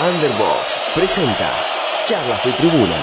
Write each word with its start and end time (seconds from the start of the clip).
Underbox 0.00 0.80
presenta 0.94 1.50
Charlas 2.06 2.44
de 2.44 2.52
Tribuna. 2.52 2.94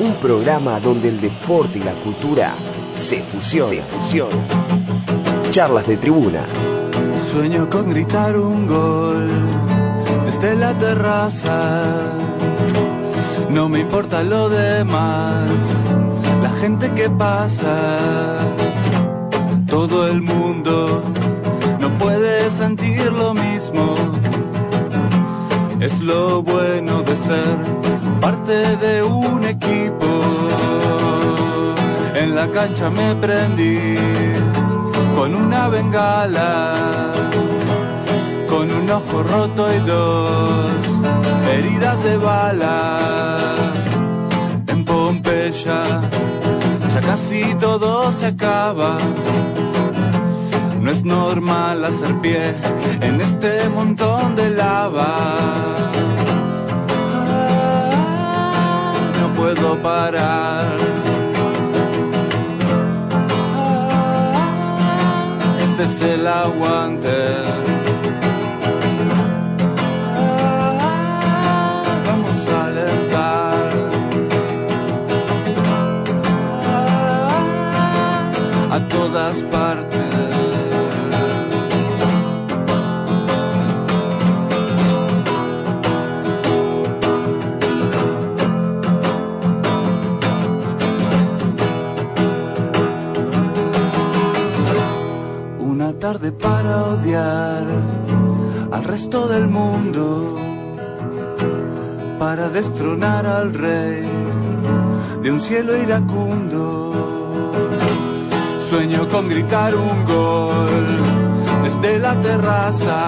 Un 0.00 0.14
programa 0.14 0.80
donde 0.80 1.10
el 1.10 1.20
deporte 1.20 1.80
y 1.80 1.82
la 1.82 1.92
cultura 1.92 2.54
se 2.94 3.22
fusionan. 3.22 3.86
Charlas 5.50 5.86
de 5.86 5.98
Tribuna. 5.98 6.44
Sueño 7.30 7.68
con 7.68 7.90
gritar 7.90 8.34
un 8.38 8.66
gol 8.66 9.28
desde 10.24 10.56
la 10.56 10.72
terraza. 10.78 11.82
No 13.50 13.68
me 13.68 13.80
importa 13.80 14.22
lo 14.22 14.48
demás, 14.48 15.50
la 16.42 16.50
gente 16.58 16.90
que 16.92 17.10
pasa. 17.10 18.38
Todo 19.80 20.08
el 20.08 20.22
mundo 20.22 21.00
no 21.78 21.88
puede 22.00 22.50
sentir 22.50 23.12
lo 23.12 23.32
mismo. 23.32 23.94
Es 25.78 26.00
lo 26.00 26.42
bueno 26.42 27.02
de 27.04 27.16
ser 27.16 27.56
parte 28.20 28.76
de 28.78 29.04
un 29.04 29.44
equipo. 29.44 30.10
En 32.16 32.34
la 32.34 32.48
cancha 32.48 32.90
me 32.90 33.14
prendí 33.14 33.94
con 35.14 35.36
una 35.36 35.68
bengala, 35.68 37.12
con 38.48 38.72
un 38.72 38.90
ojo 38.90 39.22
roto 39.22 39.72
y 39.72 39.78
dos 39.86 40.82
heridas 41.52 42.02
de 42.02 42.16
bala. 42.16 42.98
En 44.66 44.84
Pompeya 44.84 46.00
ya 46.92 47.00
casi 47.00 47.54
todo 47.60 48.10
se 48.10 48.26
acaba. 48.26 48.98
No 50.88 50.94
es 50.94 51.04
normal 51.04 51.84
hacer 51.84 52.18
pie 52.22 52.54
en 53.02 53.20
este 53.20 53.68
montón 53.68 54.34
de 54.36 54.48
lava. 54.48 55.90
No 59.20 59.34
puedo 59.34 59.76
parar. 59.82 60.78
Este 65.60 65.84
es 65.84 66.00
el 66.00 66.26
aguante. 66.26 67.77
Tarde 96.12 96.32
para 96.32 96.84
odiar 96.84 97.64
al 98.72 98.84
resto 98.84 99.28
del 99.28 99.46
mundo, 99.46 100.36
para 102.18 102.48
destronar 102.48 103.26
al 103.26 103.52
rey 103.52 104.08
de 105.22 105.30
un 105.30 105.38
cielo 105.38 105.76
iracundo. 105.76 106.64
Sueño 108.58 109.06
con 109.08 109.28
gritar 109.28 109.74
un 109.74 110.04
gol 110.06 110.86
desde 111.64 111.98
la 111.98 112.14
terraza. 112.22 113.00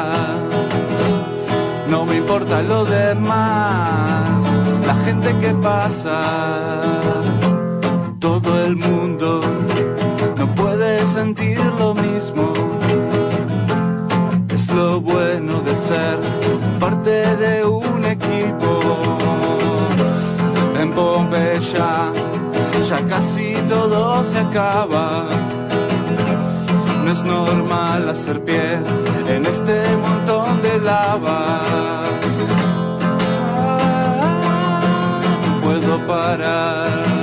No 1.89 2.05
me 2.05 2.17
importa 2.17 2.61
lo 2.61 2.84
demás, 2.84 4.43
la 4.87 4.94
gente 5.06 5.39
que 5.39 5.55
pasa. 5.55 6.21
Todo 8.19 8.62
el 8.62 8.77
mundo 8.77 9.41
no 10.37 10.47
puede 10.55 11.00
sentir 11.06 11.59
lo 11.78 11.94
mismo. 11.94 12.79
Lo 14.75 15.00
bueno 15.00 15.60
de 15.60 15.75
ser 15.75 16.19
parte 16.78 17.36
de 17.36 17.64
un 17.64 18.04
equipo. 18.04 18.81
En 20.81 20.91
Pompeya 20.91 22.12
ya 22.88 23.06
casi 23.06 23.54
todo 23.69 24.25
se 24.25 24.38
acaba. 24.38 25.26
No 27.04 27.10
es 27.12 27.22
normal 27.22 28.09
hacer 28.09 28.42
pie 28.44 28.78
en 29.28 29.44
este 29.47 29.82
montón 29.97 30.62
de 30.62 30.78
lava. 30.80 31.62
Puedo 35.62 35.98
parar. 36.06 37.19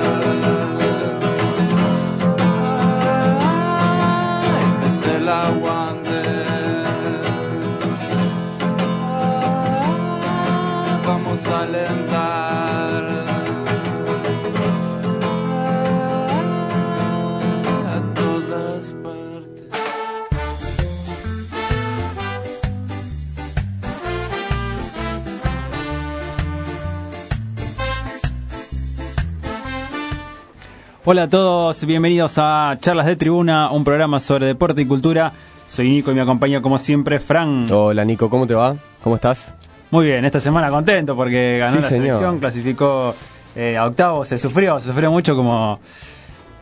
Hola 31.09 31.23
a 31.23 31.29
todos, 31.29 31.85
bienvenidos 31.85 32.33
a 32.35 32.75
Charlas 32.81 33.05
de 33.05 33.15
Tribuna, 33.15 33.71
un 33.71 33.85
programa 33.85 34.19
sobre 34.19 34.45
deporte 34.45 34.81
y 34.81 34.85
cultura. 34.85 35.31
Soy 35.65 35.89
Nico 35.89 36.11
y 36.11 36.15
me 36.15 36.19
acompaña 36.19 36.61
como 36.61 36.77
siempre 36.77 37.19
Fran. 37.19 37.71
Hola 37.71 38.03
Nico, 38.03 38.29
¿cómo 38.29 38.45
te 38.45 38.53
va? 38.53 38.75
¿Cómo 39.01 39.15
estás? 39.15 39.53
Muy 39.89 40.05
bien, 40.07 40.25
esta 40.25 40.41
semana 40.41 40.69
contento 40.69 41.15
porque 41.15 41.59
ganó 41.59 41.77
Sí, 41.77 41.81
la 41.83 41.87
señor. 41.87 42.05
selección, 42.07 42.39
clasificó 42.39 43.15
eh, 43.55 43.77
a 43.77 43.85
octavo, 43.85 44.25
se 44.25 44.37
sufrió, 44.37 44.81
se 44.81 44.87
sufrió 44.87 45.09
mucho 45.09 45.33
como, 45.33 45.79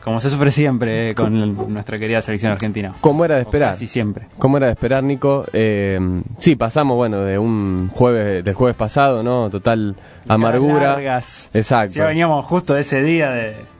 como 0.04 0.20
se 0.20 0.30
sufre 0.30 0.52
siempre 0.52 1.10
eh, 1.10 1.16
con 1.16 1.74
nuestra 1.74 1.98
querida 1.98 2.22
selección 2.22 2.52
argentina. 2.52 2.94
¿Cómo 3.02 3.26
era 3.26 3.38
de 3.38 3.42
esperar? 3.42 3.72
Casi 3.72 3.88
siempre. 3.88 4.28
¿Cómo 4.38 4.58
era 4.58 4.68
de 4.68 4.74
esperar, 4.74 5.04
Nico? 5.04 5.46
Eh, 5.54 6.00
sí, 6.38 6.56
pasamos, 6.56 6.96
bueno, 6.98 7.22
de 7.22 7.40
un 7.40 7.90
jueves, 7.92 8.46
del 8.46 8.54
jueves 8.54 8.76
pasado, 8.78 9.24
¿no? 9.24 9.50
Total 9.50 9.96
amargura. 10.28 10.90
Largas. 10.94 11.50
Exacto. 11.52 11.96
Ya 11.96 12.06
veníamos 12.06 12.46
justo 12.46 12.76
de 12.76 12.82
ese 12.82 13.02
día 13.02 13.32
de, 13.32 13.74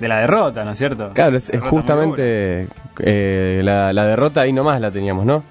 de 0.00 0.08
la 0.08 0.20
derrota, 0.20 0.64
¿no 0.64 0.72
es 0.72 0.78
cierto? 0.78 1.10
Claro, 1.14 1.36
es, 1.36 1.48
Derrota 1.48 1.70
justamente 1.70 2.68
eh, 3.00 3.60
la, 3.64 3.92
la 3.92 4.06
derrota 4.06 4.42
ahí 4.42 4.52
nomás 4.52 4.80
la 4.80 4.90
teníamos, 4.90 5.24
¿no? 5.26 5.42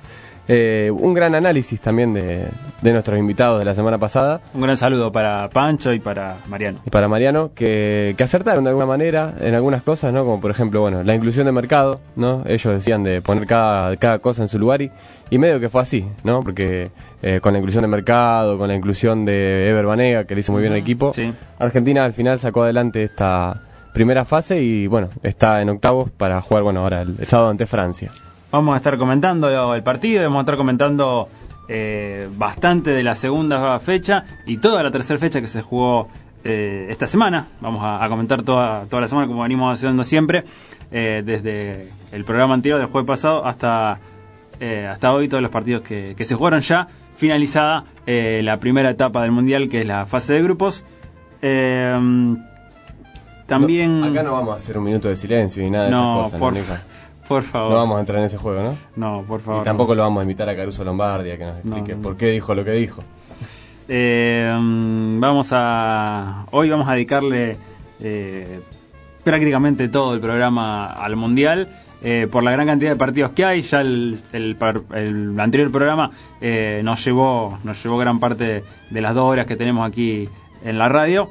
Eh, 0.50 0.90
un 0.94 1.14
gran 1.14 1.36
análisis 1.36 1.82
también 1.82 2.14
de, 2.14 2.46
de 2.82 2.92
nuestros 2.94 3.20
invitados 3.20 3.60
de 3.60 3.66
la 3.66 3.76
semana 3.76 3.98
pasada 3.98 4.40
Un 4.54 4.62
gran 4.62 4.78
saludo 4.78 5.12
para 5.12 5.50
Pancho 5.50 5.92
y 5.92 6.00
para 6.00 6.38
Mariano. 6.48 6.80
y 6.86 6.90
para 6.90 7.10
Mariano, 7.10 7.50
que, 7.54 8.16
que 8.18 8.24
acertaron 8.24 8.64
de 8.64 8.70
alguna 8.70 8.86
manera 8.86 9.34
en 9.42 9.56
algunas 9.56 9.84
cosas, 9.84 10.14
¿no? 10.14 10.24
Como 10.24 10.40
por 10.40 10.50
ejemplo, 10.50 10.80
bueno, 10.80 11.04
la 11.04 11.14
inclusión 11.16 11.48
de 11.48 11.52
mercado, 11.52 12.00
¿no? 12.16 12.44
Ellos 12.46 12.74
decían 12.76 13.04
de 13.04 13.22
poner 13.22 13.46
cada, 13.46 13.98
cada 13.98 14.20
cosa 14.20 14.42
en 14.44 14.48
su 14.48 14.58
lugar 14.58 14.82
y, 14.82 14.90
y 15.30 15.38
medio 15.38 15.60
que 15.60 15.68
fue 15.68 15.82
así, 15.82 16.08
¿no? 16.24 16.40
Porque 16.42 16.92
eh, 17.22 17.42
con 17.42 17.52
la 17.52 17.60
inclusión 17.60 17.82
de 17.82 17.90
mercado, 17.90 18.58
con 18.58 18.70
la 18.70 18.76
inclusión 18.76 19.26
de 19.26 19.68
Ever 19.70 19.86
Banega, 19.86 20.24
que 20.24 20.34
le 20.34 20.40
hizo 20.40 20.54
muy 20.54 20.62
bien 20.62 20.72
al 20.72 20.80
equipo, 20.80 21.12
Sí. 21.14 21.34
Argentina 21.60 22.06
al 22.06 22.14
final 22.14 22.40
sacó 22.40 22.64
adelante 22.64 23.04
esta 23.04 23.64
primera 23.98 24.26
fase 24.26 24.62
y 24.62 24.86
bueno, 24.86 25.10
está 25.24 25.60
en 25.60 25.70
octavos 25.70 26.12
para 26.12 26.40
jugar, 26.40 26.62
bueno, 26.62 26.82
ahora 26.82 27.02
el 27.02 27.26
sábado 27.26 27.50
ante 27.50 27.66
Francia. 27.66 28.12
Vamos 28.52 28.76
a 28.76 28.78
estar 28.78 28.96
comentando 28.96 29.74
el 29.74 29.82
partido, 29.82 30.22
vamos 30.22 30.38
a 30.38 30.42
estar 30.42 30.56
comentando 30.56 31.28
eh, 31.68 32.30
bastante 32.38 32.92
de 32.92 33.02
la 33.02 33.16
segunda 33.16 33.80
fecha 33.80 34.24
y 34.46 34.58
toda 34.58 34.84
la 34.84 34.92
tercera 34.92 35.18
fecha 35.18 35.42
que 35.42 35.48
se 35.48 35.64
jugó 35.64 36.10
eh, 36.44 36.86
esta 36.92 37.08
semana. 37.08 37.48
Vamos 37.60 37.82
a, 37.84 38.08
comentar 38.08 38.44
toda, 38.44 38.86
toda 38.86 39.02
la 39.02 39.08
semana 39.08 39.26
como 39.26 39.42
venimos 39.42 39.74
haciendo 39.74 40.04
siempre, 40.04 40.44
eh, 40.92 41.24
desde 41.26 41.90
el 42.12 42.24
programa 42.24 42.54
anterior 42.54 42.80
del 42.80 42.90
jueves 42.90 43.08
pasado 43.08 43.48
hasta, 43.48 43.98
hasta 44.92 45.12
hoy, 45.12 45.28
todos 45.28 45.42
los 45.42 45.50
partidos 45.50 45.82
que, 45.82 46.14
se 46.24 46.36
jugaron 46.36 46.60
ya. 46.60 46.88
Finalizada 47.16 47.86
la 48.06 48.60
primera 48.60 48.92
etapa 48.92 49.24
del 49.24 49.32
Mundial, 49.32 49.70
que 49.70 49.82
es 49.82 49.88
la 49.88 50.06
fase 50.06 50.34
de 50.34 50.44
grupos. 50.44 50.86
También... 53.48 54.02
No, 54.02 54.08
acá 54.08 54.22
no 54.24 54.34
vamos 54.34 54.54
a 54.54 54.58
hacer 54.58 54.78
un 54.78 54.84
minuto 54.84 55.08
de 55.08 55.16
silencio 55.16 55.66
y 55.66 55.70
nada 55.72 55.86
de 55.86 55.92
esas 55.92 56.04
cosas, 56.04 56.40
por, 56.40 56.54
¿no, 56.54 56.60
por 57.28 57.44
favor. 57.44 57.72
No 57.72 57.76
vamos 57.78 57.98
a 57.98 58.00
entrar 58.02 58.20
en 58.20 58.26
ese 58.26 58.38
juego, 58.38 58.62
¿no? 58.62 58.76
No, 58.96 59.24
por 59.24 59.42
favor. 59.42 59.62
Y 59.62 59.66
tampoco 59.66 59.96
lo 59.96 60.04
vamos 60.04 60.20
a 60.20 60.24
invitar 60.24 60.48
a 60.50 60.56
Caruso 60.56 60.84
Lombardi 60.84 61.32
a 61.32 61.38
que 61.38 61.46
nos 61.46 61.66
No, 61.66 61.78
explique 61.78 62.00
por 62.02 62.16
qué 62.18 62.28
dijo 62.28 62.54
lo 62.54 62.64
que 62.64 62.72
dijo. 62.72 63.04
Eh, 63.88 64.54
vamos 64.54 65.50
a. 65.52 66.46
Hoy 66.52 66.70
vamos 66.70 66.88
a 66.90 66.94
dedicarle 66.94 67.58
eh, 68.02 68.60
prácticamente 69.24 69.88
todo 69.90 70.14
el 70.14 70.20
programa 70.20 70.88
al 70.88 71.16
mundial. 71.16 71.68
eh, 72.04 72.28
por 72.32 72.44
la 72.44 72.52
gran 72.52 72.68
cantidad 72.68 72.92
de 72.92 72.96
partidos 72.96 73.32
que 73.32 73.44
hay. 73.46 73.62
Ya 73.62 73.82
el, 73.82 74.18
el, 74.34 75.40
anterior 75.40 75.72
programa 75.72 76.12
eh, 76.42 76.82
nos, 76.84 77.04
llevó, 77.04 77.58
nos 77.64 77.82
llevó 77.82 77.98
gran 77.98 78.20
parte 78.20 78.64
de 78.90 79.02
las 79.02 79.16
dos 79.16 79.26
horas 79.26 79.46
que 79.46 79.56
tenemos 79.56 79.88
aquí 79.88 80.30
en 80.64 80.78
la 80.78 80.90
radio. 80.90 81.30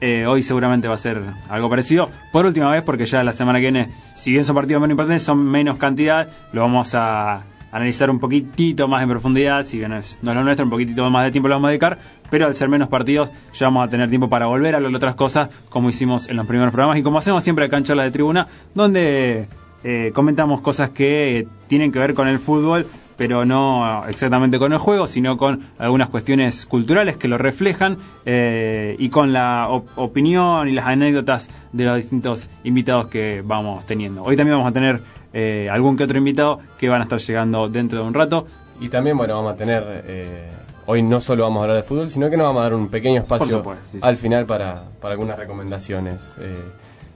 Eh, 0.00 0.26
hoy 0.26 0.42
seguramente 0.42 0.88
va 0.88 0.94
a 0.94 0.98
ser 0.98 1.22
algo 1.48 1.68
parecido. 1.68 2.10
Por 2.32 2.46
última 2.46 2.70
vez, 2.70 2.82
porque 2.82 3.06
ya 3.06 3.22
la 3.22 3.32
semana 3.32 3.58
que 3.58 3.64
viene, 3.64 3.90
si 4.14 4.32
bien 4.32 4.44
son 4.44 4.54
partidos 4.54 4.80
menos 4.80 4.92
importantes, 4.92 5.22
son 5.22 5.44
menos 5.44 5.76
cantidad, 5.78 6.28
lo 6.52 6.62
vamos 6.62 6.94
a 6.94 7.42
analizar 7.72 8.10
un 8.10 8.18
poquitito 8.18 8.88
más 8.88 9.02
en 9.02 9.08
profundidad, 9.08 9.64
si 9.64 9.78
bien 9.78 9.90
no 9.90 9.98
es 9.98 10.18
lo 10.22 10.44
nuestro, 10.44 10.64
un 10.64 10.70
poquitito 10.70 11.08
más 11.08 11.24
de 11.24 11.30
tiempo 11.30 11.48
lo 11.48 11.54
vamos 11.54 11.68
a 11.68 11.70
dedicar, 11.70 11.98
pero 12.28 12.46
al 12.46 12.54
ser 12.54 12.68
menos 12.68 12.88
partidos 12.88 13.30
ya 13.54 13.66
vamos 13.66 13.86
a 13.86 13.88
tener 13.88 14.08
tiempo 14.08 14.28
para 14.28 14.46
volver 14.46 14.74
a 14.74 14.78
hablar 14.78 14.94
otras 14.94 15.14
cosas, 15.14 15.50
como 15.68 15.88
hicimos 15.88 16.28
en 16.28 16.36
los 16.36 16.46
primeros 16.46 16.72
programas 16.72 16.98
y 16.98 17.02
como 17.02 17.18
hacemos 17.18 17.44
siempre 17.44 17.66
acá 17.66 17.76
en 17.76 17.84
Charla 17.84 18.02
de 18.04 18.10
Tribuna, 18.10 18.48
donde 18.74 19.48
eh, 19.84 20.10
comentamos 20.14 20.60
cosas 20.60 20.90
que 20.90 21.46
tienen 21.68 21.92
que 21.92 21.98
ver 21.98 22.14
con 22.14 22.26
el 22.26 22.38
fútbol, 22.38 22.86
pero 23.20 23.44
no 23.44 24.06
exactamente 24.06 24.58
con 24.58 24.72
el 24.72 24.78
juego, 24.78 25.06
sino 25.06 25.36
con 25.36 25.60
algunas 25.76 26.08
cuestiones 26.08 26.64
culturales 26.64 27.18
que 27.18 27.28
lo 27.28 27.36
reflejan 27.36 27.98
eh, 28.24 28.96
y 28.98 29.10
con 29.10 29.34
la 29.34 29.68
opinión 29.68 30.66
y 30.68 30.72
las 30.72 30.86
anécdotas 30.86 31.50
de 31.70 31.84
los 31.84 31.96
distintos 31.96 32.48
invitados 32.64 33.08
que 33.08 33.42
vamos 33.44 33.84
teniendo. 33.84 34.22
Hoy 34.22 34.38
también 34.38 34.56
vamos 34.56 34.70
a 34.70 34.72
tener 34.72 35.02
eh, 35.34 35.68
algún 35.70 35.98
que 35.98 36.04
otro 36.04 36.16
invitado 36.16 36.60
que 36.78 36.88
van 36.88 37.02
a 37.02 37.04
estar 37.04 37.18
llegando 37.18 37.68
dentro 37.68 38.00
de 38.00 38.06
un 38.06 38.14
rato. 38.14 38.46
Y 38.80 38.88
también, 38.88 39.18
bueno, 39.18 39.36
vamos 39.36 39.52
a 39.52 39.56
tener, 39.56 39.84
eh, 40.06 40.48
hoy 40.86 41.02
no 41.02 41.20
solo 41.20 41.42
vamos 41.42 41.60
a 41.60 41.64
hablar 41.64 41.76
de 41.76 41.82
fútbol, 41.82 42.08
sino 42.08 42.30
que 42.30 42.38
nos 42.38 42.46
vamos 42.46 42.60
a 42.60 42.62
dar 42.62 42.74
un 42.74 42.88
pequeño 42.88 43.20
espacio 43.20 43.62
al 44.00 44.16
final 44.16 44.46
para, 44.46 44.82
para 44.98 45.12
algunas 45.12 45.38
recomendaciones. 45.38 46.36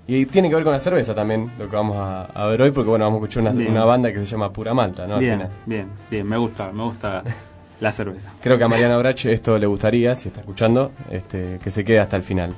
Y 0.07 0.27
tiene 0.27 0.49
que 0.49 0.55
ver 0.55 0.65
con 0.65 0.73
la 0.73 0.81
cerveza 0.81 1.15
también, 1.15 1.51
lo 1.59 1.69
que 1.69 1.77
vamos 1.77 1.97
a, 1.99 2.47
ver 2.47 2.61
hoy, 2.61 2.71
porque 2.73 2.91
bueno, 2.91 3.07
vamos 3.07 3.23
a 3.23 3.25
escuchar 3.25 3.55
una, 3.55 3.85
banda 3.85 4.13
que 4.13 4.19
se 4.21 4.27
llama 4.27 4.53
Pura 4.53 4.75
Malta, 4.75 5.07
¿no? 5.07 5.19
Bien, 5.19 5.49
bien, 5.65 5.89
bien, 6.11 6.29
me 6.29 6.37
gusta, 6.37 6.71
me 6.73 6.83
gusta 6.83 7.23
la 7.81 7.91
cerveza. 7.91 8.31
Creo 8.43 8.59
que 8.59 8.65
a 8.65 8.69
Mariana 8.69 8.99
Brach 8.99 9.25
esto 9.25 9.59
le 9.59 9.67
gustaría, 9.67 10.15
si 10.15 10.29
está 10.29 10.41
escuchando, 10.41 10.93
este, 11.11 11.59
que 11.63 11.71
se 11.71 11.85
quede 11.85 12.01
hasta 12.01 12.17
el 12.17 12.23
final. 12.23 12.53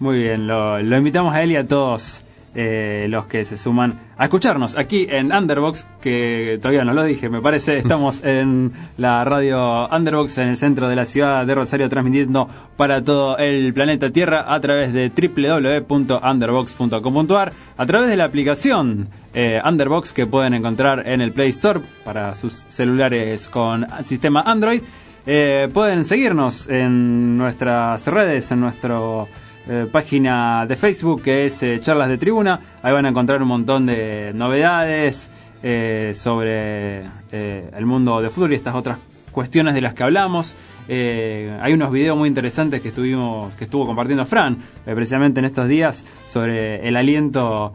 Muy 0.00 0.22
bien, 0.22 0.46
lo, 0.46 0.82
lo 0.82 0.96
invitamos 0.96 1.32
a 1.34 1.42
él 1.42 1.52
y 1.52 1.56
a 1.56 1.66
todos 1.66 2.24
eh, 2.54 3.06
los 3.08 3.26
que 3.26 3.44
se 3.44 3.56
suman 3.56 4.00
a 4.18 4.24
escucharnos 4.24 4.76
aquí 4.76 5.06
en 5.08 5.32
Underbox, 5.32 5.86
que 6.00 6.58
todavía 6.60 6.82
no 6.84 6.92
lo 6.92 7.04
dije, 7.04 7.28
me 7.28 7.40
parece, 7.40 7.78
estamos 7.78 8.20
en 8.24 8.72
la 8.98 9.24
radio 9.24 9.86
Underbox 9.88 10.38
en 10.38 10.48
el 10.48 10.56
centro 10.56 10.88
de 10.88 10.96
la 10.96 11.04
ciudad 11.04 11.46
de 11.46 11.54
Rosario 11.54 11.88
transmitiendo 11.88 12.48
para 12.76 13.04
todo 13.04 13.38
el 13.38 13.72
planeta 13.72 14.10
Tierra 14.10 14.52
a 14.52 14.58
través 14.60 14.92
de 14.92 15.10
www.underbox.com.ar, 15.10 17.52
a 17.76 17.86
través 17.86 18.10
de 18.10 18.16
la 18.16 18.24
aplicación 18.24 19.06
eh, 19.32 19.62
Underbox 19.64 20.12
que 20.12 20.26
pueden 20.26 20.54
encontrar 20.54 21.06
en 21.06 21.20
el 21.20 21.30
Play 21.32 21.50
Store 21.50 21.78
para 22.04 22.34
sus 22.34 22.64
celulares 22.68 23.48
con 23.48 23.86
sistema 24.04 24.42
Android. 24.42 24.82
Eh, 25.26 25.68
pueden 25.72 26.04
seguirnos 26.04 26.68
en 26.68 27.38
nuestras 27.38 28.04
redes, 28.06 28.50
en 28.50 28.60
nuestro 28.60 29.28
eh, 29.68 29.86
página 29.90 30.64
de 30.66 30.74
Facebook 30.74 31.22
que 31.22 31.44
es 31.44 31.62
eh, 31.62 31.80
Charlas 31.80 32.08
de 32.08 32.16
Tribuna. 32.16 32.60
Ahí 32.82 32.92
van 32.92 33.04
a 33.04 33.10
encontrar 33.10 33.42
un 33.42 33.48
montón 33.48 33.86
de 33.86 34.32
novedades 34.34 35.30
eh, 35.62 36.12
sobre 36.14 37.04
el 37.30 37.86
mundo 37.86 38.22
de 38.22 38.30
fútbol 38.30 38.52
y 38.52 38.54
estas 38.56 38.74
otras 38.74 38.98
cuestiones 39.30 39.74
de 39.74 39.82
las 39.82 39.94
que 39.94 40.02
hablamos. 40.02 40.56
hay 40.88 41.72
unos 41.72 41.92
videos 41.92 42.16
muy 42.16 42.28
interesantes 42.28 42.80
que 42.80 42.88
estuvimos 42.88 43.54
que 43.54 43.64
estuvo 43.64 43.86
compartiendo 43.86 44.24
Fran 44.24 44.56
precisamente 44.84 45.38
en 45.38 45.46
estos 45.46 45.68
días 45.68 46.02
sobre 46.28 46.88
el 46.88 46.96
aliento 46.96 47.72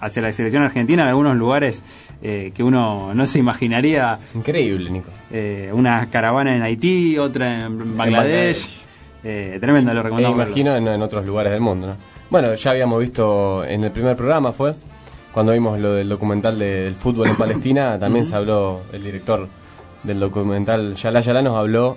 hacia 0.00 0.22
la 0.22 0.32
selección 0.32 0.64
argentina 0.64 1.04
en 1.04 1.08
algunos 1.08 1.36
lugares 1.36 1.82
que 2.20 2.62
uno 2.62 3.14
no 3.14 3.26
se 3.26 3.38
imaginaría. 3.38 4.18
Increíble, 4.34 4.90
Nico. 4.90 5.10
una 5.72 6.06
caravana 6.10 6.54
en 6.54 6.62
Haití, 6.62 7.16
otra 7.16 7.64
en 7.64 7.96
Bangladesh. 7.96 8.89
Eh, 9.22 9.58
tremendo, 9.60 9.92
lo 9.92 10.02
recomendamos. 10.02 10.38
Me 10.38 10.44
imagino 10.44 10.76
en, 10.76 11.02
otros 11.02 11.26
lugares 11.26 11.52
del 11.52 11.60
mundo, 11.60 11.88
¿no? 11.88 11.96
Bueno, 12.30 12.54
ya 12.54 12.70
habíamos 12.70 13.00
visto 13.00 13.64
en 13.64 13.84
el 13.84 13.90
primer 13.90 14.16
programa, 14.16 14.52
fue 14.52 14.74
cuando 15.32 15.52
vimos 15.52 15.78
lo 15.78 15.94
del 15.94 16.08
documental 16.08 16.58
del 16.58 16.94
fútbol 16.94 17.28
en 17.28 17.36
Palestina, 17.36 17.98
también 18.00 18.26
se 18.26 18.34
habló, 18.34 18.80
el 18.92 19.02
director 19.02 19.48
del 20.02 20.18
documental 20.18 20.94
Yala 20.94 21.20
Yala 21.20 21.42
nos 21.42 21.56
habló 21.56 21.96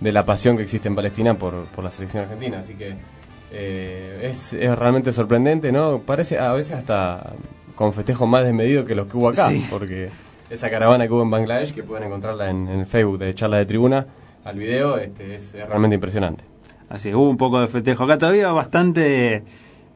de 0.00 0.12
la 0.12 0.24
pasión 0.24 0.56
que 0.56 0.62
existe 0.64 0.88
en 0.88 0.94
Palestina 0.94 1.34
por, 1.34 1.64
por 1.66 1.84
la 1.84 1.90
selección 1.90 2.24
argentina, 2.24 2.60
así 2.60 2.74
que 2.74 2.94
eh, 3.52 4.28
es, 4.30 4.52
es, 4.52 4.78
realmente 4.78 5.12
sorprendente, 5.12 5.72
¿no? 5.72 6.00
Parece 6.00 6.38
a 6.38 6.52
veces 6.52 6.72
hasta 6.72 7.32
con 7.74 7.92
festejo 7.92 8.26
más 8.26 8.44
desmedido 8.44 8.84
que 8.84 8.94
los 8.94 9.06
que 9.06 9.16
hubo 9.16 9.30
acá, 9.30 9.50
porque 9.70 10.10
esa 10.48 10.70
caravana 10.70 11.06
que 11.06 11.12
hubo 11.12 11.22
en 11.22 11.30
Bangladesh, 11.30 11.72
que 11.72 11.82
pueden 11.82 12.04
encontrarla 12.04 12.50
en, 12.50 12.68
en 12.68 12.80
el 12.80 12.86
Facebook 12.86 13.18
de 13.18 13.34
Charla 13.34 13.56
de 13.58 13.66
Tribuna, 13.66 14.06
al 14.44 14.56
video, 14.56 14.98
este, 14.98 15.34
es 15.34 15.52
realmente 15.52 15.94
impresionante. 15.94 16.49
Así, 16.90 17.14
hubo 17.14 17.30
un 17.30 17.36
poco 17.36 17.60
de 17.60 17.68
festejo. 17.68 18.04
Acá 18.04 18.18
todavía 18.18 18.50
bastante 18.50 19.44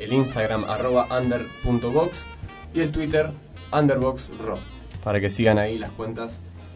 el, 0.00 0.12
Instagram 0.12 0.64
arroba 0.64 1.06
under.box 1.10 2.22
y 2.74 2.80
el 2.80 2.90
Twitter 2.90 3.30
underboxro, 3.72 4.58
para 5.04 5.20
que 5.20 5.30
sigan 5.30 5.58
ahí 5.58 5.78
las 5.78 5.90
cuentas 5.90 6.32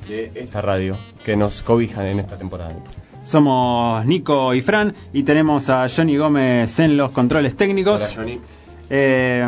de 0.09 0.31
esta 0.35 0.61
radio 0.61 0.97
que 1.25 1.37
nos 1.37 1.63
cobijan 1.63 2.07
en 2.07 2.21
esta 2.21 2.37
temporada. 2.37 2.75
Somos 3.25 4.05
Nico 4.07 4.55
y 4.55 4.61
Fran 4.61 4.95
y 5.13 5.23
tenemos 5.23 5.71
a 5.71 5.89
Johnny 5.89 6.17
Gómez 6.17 6.79
en 6.81 6.97
los 6.97 7.11
controles 7.13 7.57
técnicos. 7.57 8.03
Hola, 8.03 8.13
Johnny. 8.15 8.41
Eh, 8.89 9.47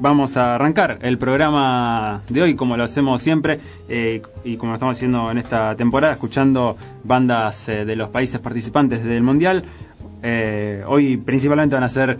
vamos 0.00 0.36
a 0.36 0.54
arrancar 0.54 0.98
el 1.02 1.18
programa 1.18 2.22
de 2.28 2.42
hoy 2.42 2.54
como 2.54 2.76
lo 2.76 2.84
hacemos 2.84 3.22
siempre 3.22 3.60
eh, 3.88 4.22
y 4.42 4.56
como 4.56 4.72
lo 4.72 4.76
estamos 4.76 4.96
haciendo 4.96 5.30
en 5.30 5.38
esta 5.38 5.76
temporada, 5.76 6.14
escuchando 6.14 6.76
bandas 7.04 7.68
eh, 7.68 7.84
de 7.84 7.96
los 7.96 8.08
países 8.08 8.40
participantes 8.40 9.04
del 9.04 9.22
Mundial. 9.22 9.64
Eh, 10.22 10.82
hoy 10.86 11.16
principalmente 11.18 11.74
van 11.74 11.84
a 11.84 11.88
ser 11.88 12.18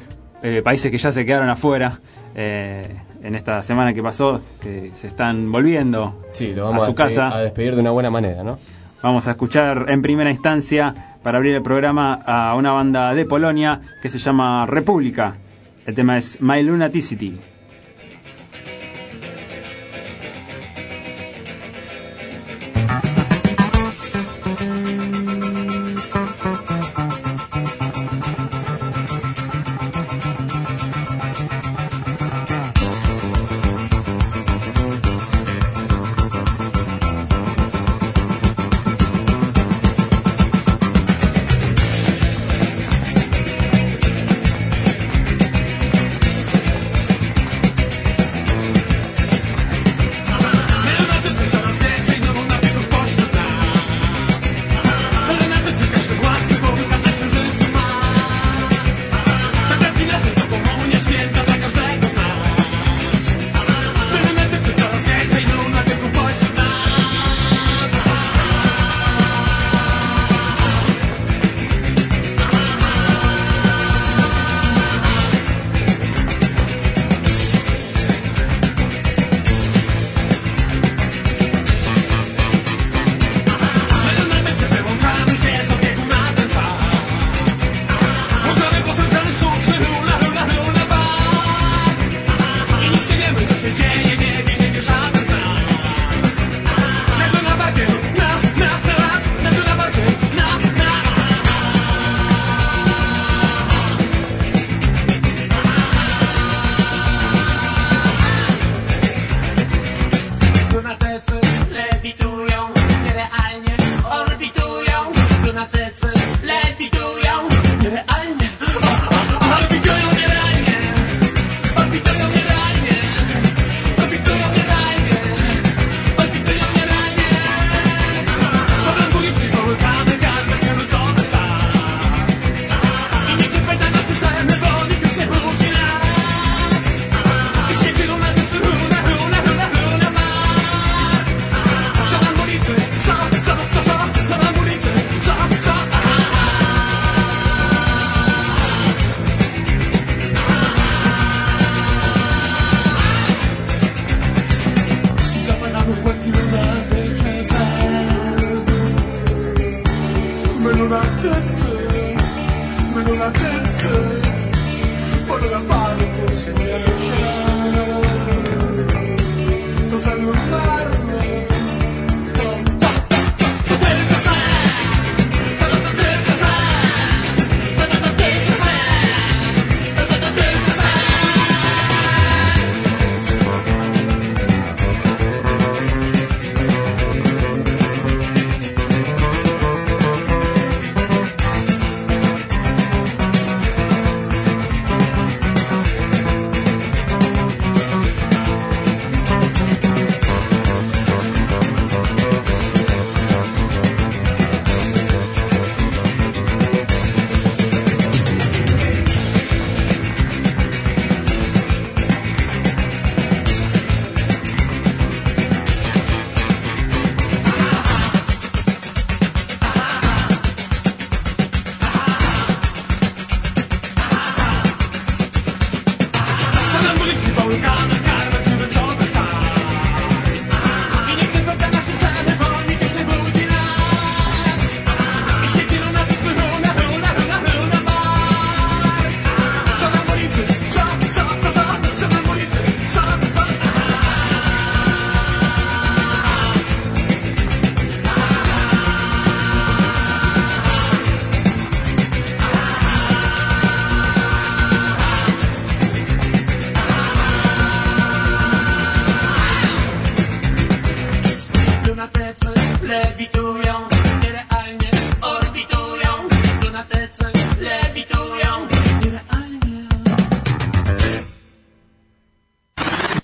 países 0.64 0.90
que 0.90 0.96
ya 0.96 1.12
se 1.12 1.26
quedaron 1.26 1.50
afuera 1.50 2.00
en 2.34 3.34
esta 3.34 3.62
semana 3.62 3.92
que 3.92 4.02
pasó, 4.02 4.40
que 4.58 4.90
se 4.94 5.08
están 5.08 5.52
volviendo 5.52 6.22
sí, 6.32 6.54
lo 6.54 6.64
vamos 6.64 6.84
a 6.84 6.86
su 6.86 6.94
casa. 6.94 7.28
A 7.36 7.40
despedir 7.42 7.74
de 7.74 7.82
una 7.82 7.90
buena 7.90 8.08
manera, 8.08 8.42
¿no? 8.42 8.58
Vamos 9.02 9.28
a 9.28 9.32
escuchar 9.32 9.84
en 9.88 10.00
primera 10.00 10.30
instancia, 10.30 10.94
para 11.22 11.36
abrir 11.36 11.54
el 11.54 11.62
programa, 11.62 12.20
a 12.24 12.54
una 12.54 12.72
banda 12.72 13.12
de 13.12 13.26
Polonia 13.26 13.80
que 14.00 14.08
se 14.08 14.18
llama 14.18 14.64
República. 14.64 15.34
El 15.84 15.94
tema 15.94 16.16
es 16.16 16.40
My 16.40 16.62
Lunaticity. 16.62 17.38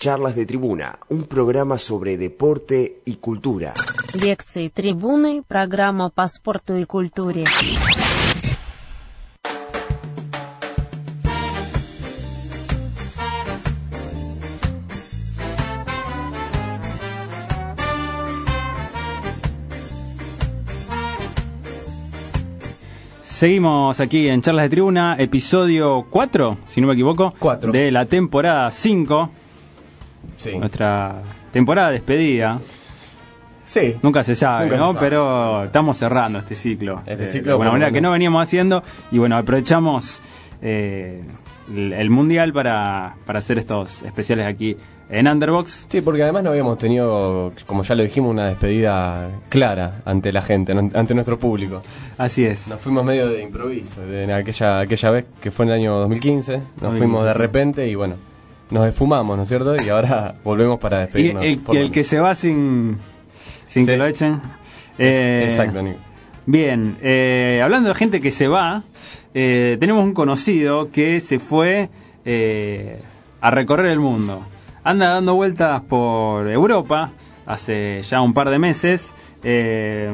Charlas 0.06 0.36
de 0.36 0.46
Tribuna, 0.46 0.98
un 1.10 1.24
programa 1.26 1.78
sobre 1.78 2.18
deporte 2.18 3.02
y 3.06 3.16
cultura. 3.16 3.74
Лекции 4.14 4.68
трибуны, 4.70 5.44
программа 5.48 6.10
по 6.10 6.28
спорту 6.28 6.76
и 6.76 6.86
культуре. 6.86 7.46
Seguimos 23.24 24.00
aquí 24.00 24.28
en 24.28 24.42
Charlas 24.42 24.66
de 24.66 24.70
Tribuna, 24.70 25.16
episodio 25.18 26.06
4, 26.10 26.58
si 26.68 26.82
no 26.82 26.88
me 26.88 26.94
equivoco, 26.94 27.34
Cuatro. 27.40 27.72
de 27.72 27.90
la 27.92 28.06
temporada 28.06 28.70
5, 28.70 29.30
Sí. 30.53 30.59
nuestra 30.59 31.17
temporada 31.53 31.91
despedida. 31.91 32.61
Sí. 33.67 33.97
Nunca 34.03 34.23
se 34.23 34.37
sabe, 34.37 34.67
Nunca 34.67 34.77
¿no? 34.77 34.89
se 34.89 34.95
sabe. 34.95 35.07
Pero 35.07 35.65
estamos 35.65 35.97
cerrando 35.97 36.39
este 36.39 36.55
ciclo. 36.55 37.03
Este 37.07 37.25
eh, 37.25 37.29
ciclo, 37.29 37.53
de 37.53 37.57
buena 37.57 37.73
manera 37.73 37.91
que 37.91 38.01
no 38.01 38.13
veníamos 38.13 38.43
haciendo. 38.43 38.83
Y 39.11 39.19
bueno, 39.19 39.37
aprovechamos 39.37 40.21
eh, 40.63 41.23
el, 41.75 41.93
el 41.93 42.11
mundial 42.11 42.53
para, 42.53 43.15
para 43.27 43.41
hacer 43.41 43.59
estos 43.59 44.03
especiales 44.03 44.47
aquí 44.47 44.77
en 45.09 45.29
Underbox. 45.29 45.87
Sí, 45.89 46.01
porque 46.01 46.23
además 46.23 46.45
no 46.45 46.51
habíamos 46.51 46.79
tenido, 46.79 47.53
como 47.67 47.83
ya 47.83 47.95
lo 47.95 48.03
dijimos, 48.03 48.31
una 48.31 48.47
despedida 48.47 49.29
clara 49.49 50.01
ante 50.05 50.33
la 50.33 50.43
gente, 50.43 50.73
ante 50.73 51.15
nuestro 51.15 51.39
público. 51.39 51.83
Así 52.19 52.45
es. 52.45 52.69
Nos 52.69 52.81
fuimos 52.81 53.05
medio 53.05 53.29
de 53.29 53.43
improviso, 53.43 54.01
de 54.03 54.33
aquella, 54.33 54.81
aquella 54.81 55.11
vez 55.11 55.25
que 55.41 55.51
fue 55.51 55.65
en 55.67 55.73
el 55.73 55.79
año 55.79 55.99
2015, 56.01 56.57
nos 56.57 56.65
2015, 56.81 56.99
fuimos 56.99 57.25
de 57.25 57.35
repente 57.35 57.89
y 57.89 57.95
bueno, 57.95 58.15
nos 58.71 58.87
esfumamos, 58.87 59.37
¿no 59.37 59.43
es 59.45 59.49
cierto? 59.49 59.77
Y 59.83 59.89
ahora 59.89 60.35
volvemos 60.45 60.79
para 60.79 60.99
Y 60.99 61.01
despedirnos. 61.03 61.45
el, 61.45 61.59
por 61.59 61.77
el 61.77 61.91
que 61.91 62.05
se 62.05 62.19
va 62.21 62.35
sin, 62.35 62.99
sin 63.67 63.85
Sí. 63.85 63.91
que 63.93 63.97
lo 63.97 64.07
echen. 64.07 64.41
Eh, 64.99 65.47
Exacto, 65.51 65.83
Nico. 65.83 65.99
Bien, 66.47 66.97
eh, 67.03 67.61
hablando 67.63 67.89
de 67.89 67.95
gente 67.97 68.21
que 68.21 68.31
se 68.31 68.47
va, 68.49 68.83
eh, 69.35 69.77
tenemos 69.81 70.05
un 70.05 70.15
conocido 70.15 70.91
que 70.91 71.21
se 71.21 71.39
fue 71.39 71.89
eh, 72.25 73.01
a 73.41 73.51
recorrer 73.51 73.87
el 73.93 73.99
mundo. 73.99 74.43
Anda 74.85 75.11
dando 75.15 75.35
vueltas 75.35 75.81
por 75.83 76.49
Europa 76.49 77.11
hace 77.47 78.03
ya 78.03 78.21
un 78.21 78.33
par 78.33 78.51
de 78.51 78.59
meses. 78.59 79.13
Eh, 79.43 80.11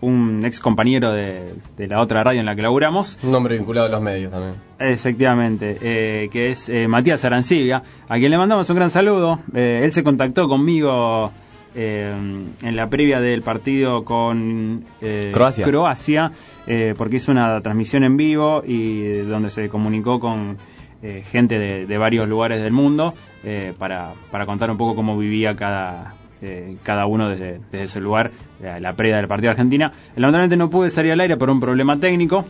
un 0.00 0.42
ex 0.44 0.60
compañero 0.60 1.12
de, 1.12 1.54
de 1.76 1.86
la 1.86 2.00
otra 2.00 2.22
radio 2.24 2.40
en 2.40 2.46
la 2.46 2.54
que 2.56 2.62
laburamos, 2.62 3.18
Un 3.22 3.32
nombre 3.32 3.56
vinculado 3.56 3.86
a 3.86 3.90
los 3.90 4.00
medios 4.00 4.30
también. 4.32 4.54
Efectivamente, 4.78 5.76
eh, 5.82 6.28
que 6.32 6.50
es 6.50 6.68
eh, 6.68 6.88
Matías 6.88 7.24
Arancibia, 7.24 7.82
a 8.08 8.16
quien 8.18 8.30
le 8.30 8.38
mandamos 8.38 8.68
un 8.70 8.76
gran 8.76 8.90
saludo. 8.90 9.40
Eh, 9.54 9.80
él 9.84 9.92
se 9.92 10.02
contactó 10.02 10.48
conmigo 10.48 11.32
en 11.72 12.74
la 12.74 12.88
previa 12.88 13.20
del 13.20 13.42
partido 13.42 14.04
con 14.04 14.84
Croacia. 15.32 15.64
Croacia, 15.64 16.32
eh, 16.66 16.94
porque 16.98 17.16
hizo 17.16 17.30
una 17.30 17.60
transmisión 17.60 18.02
en 18.02 18.16
vivo 18.16 18.62
y 18.66 19.20
donde 19.20 19.50
se 19.50 19.68
comunicó 19.68 20.18
con 20.18 20.56
eh, 21.02 21.22
gente 21.30 21.58
de, 21.58 21.86
de 21.86 21.98
varios 21.98 22.28
lugares 22.28 22.60
del 22.60 22.72
mundo 22.72 23.14
eh, 23.44 23.72
para, 23.78 24.12
para 24.32 24.46
contar 24.46 24.70
un 24.70 24.76
poco 24.76 24.96
cómo 24.96 25.16
vivía 25.16 25.54
cada, 25.54 26.14
eh, 26.42 26.76
cada 26.82 27.06
uno 27.06 27.28
desde, 27.28 27.60
desde 27.70 27.84
ese 27.84 28.00
lugar, 28.00 28.30
eh, 28.62 28.78
la 28.80 28.92
previa 28.92 29.16
del 29.16 29.28
partido 29.28 29.48
de 29.48 29.52
Argentina. 29.52 29.92
Lamentablemente 30.16 30.56
no 30.56 30.68
pude 30.68 30.90
salir 30.90 31.12
al 31.12 31.20
aire 31.20 31.36
por 31.36 31.50
un 31.50 31.60
problema 31.60 31.98
técnico. 31.98 32.44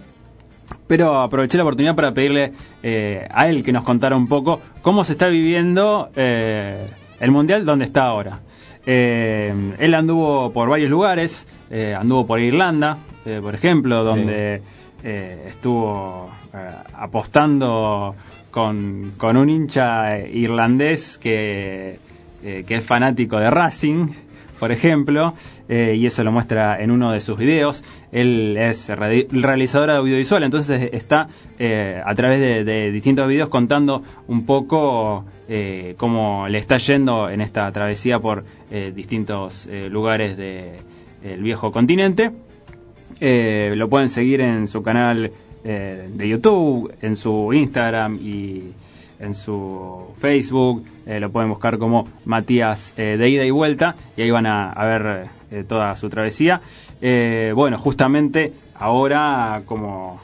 Pero 0.87 1.21
aproveché 1.21 1.57
la 1.57 1.65
oportunidad 1.65 1.95
para 1.95 2.13
pedirle 2.13 2.53
eh, 2.83 3.27
a 3.31 3.49
él 3.49 3.63
que 3.63 3.73
nos 3.73 3.85
contara 3.85 4.17
un 4.17 4.27
poco 4.27 4.61
cómo 4.83 5.05
se 5.05 5.13
está 5.13 5.29
viviendo 5.29 6.11
eh, 6.17 6.87
el 7.21 7.31
Mundial 7.31 7.65
donde 7.65 7.85
está 7.85 8.05
ahora. 8.05 8.41
Él 8.87 9.95
anduvo 9.95 10.53
por 10.53 10.69
varios 10.69 10.91
lugares, 10.91 11.47
anduvo 11.97 12.27
por 12.27 12.41
Irlanda, 12.41 12.97
por 13.41 13.55
ejemplo, 13.55 14.03
donde 14.03 14.63
estuvo 15.05 16.31
apostando 16.95 18.17
con, 18.51 19.13
con 19.17 19.37
un 19.37 19.49
hincha 19.49 20.19
irlandés 20.27 21.19
que, 21.19 21.99
eh, 22.43 22.65
que 22.67 22.77
es 22.77 22.85
fanático 22.85 23.39
de 23.39 23.51
Racing, 23.51 24.09
por 24.59 24.73
ejemplo. 24.73 25.35
eh, 25.69 25.95
y 25.97 26.07
eso 26.07 26.25
lo 26.25 26.33
muestra 26.33 26.83
en 26.83 26.91
uno 26.91 27.13
de 27.13 27.21
sus 27.21 27.39
videos. 27.39 27.85
Él 28.13 28.57
es 28.57 28.89
realizador 28.89 29.91
audiovisual, 29.91 30.43
entonces 30.43 30.91
está 30.93 31.29
eh, 31.59 32.01
a 32.05 32.15
través 32.15 32.65
de, 32.67 32.91
distintos 32.91 33.29
videos 33.29 33.49
contando 33.49 34.03
un 34.27 34.45
poco 34.47 35.25
cómo 35.97 36.47
le 36.49 36.59
está 36.59 36.77
yendo 36.77 37.29
en 37.29 37.41
esta 37.41 37.71
travesía 37.73 38.21
por 38.21 38.45
distintos 38.95 39.69
lugares 39.91 40.37
del 40.37 41.43
viejo 41.43 41.73
continente. 41.73 42.31
lo 43.21 43.89
pueden 43.89 44.11
seguir 44.11 44.43
en 44.43 44.69
su 44.69 44.81
canal 44.81 45.33
de 45.65 46.29
YouTube, 46.29 46.95
en 47.03 47.17
su 47.17 47.53
Instagram 47.53 48.15
y 48.23 48.73
en 49.21 49.35
su 49.35 50.15
Facebook, 50.19 50.85
eh, 51.07 51.21
lo 51.21 51.31
pueden 51.31 51.51
buscar 51.51 51.79
como 51.79 52.09
Matías 52.25 52.95
eh, 52.97 53.17
de 53.19 53.29
ida 53.29 53.45
y 53.45 53.51
vuelta 53.51 53.95
y 54.17 54.23
ahí 54.23 54.31
van 54.31 54.47
a, 54.47 54.73
ver 54.85 55.27
eh, 55.51 55.65
toda 55.69 55.95
su 55.97 56.09
travesía. 56.09 56.61
bueno, 57.55 57.79
justamente 57.79 58.53
ahora 58.75 59.63
como, 59.67 60.21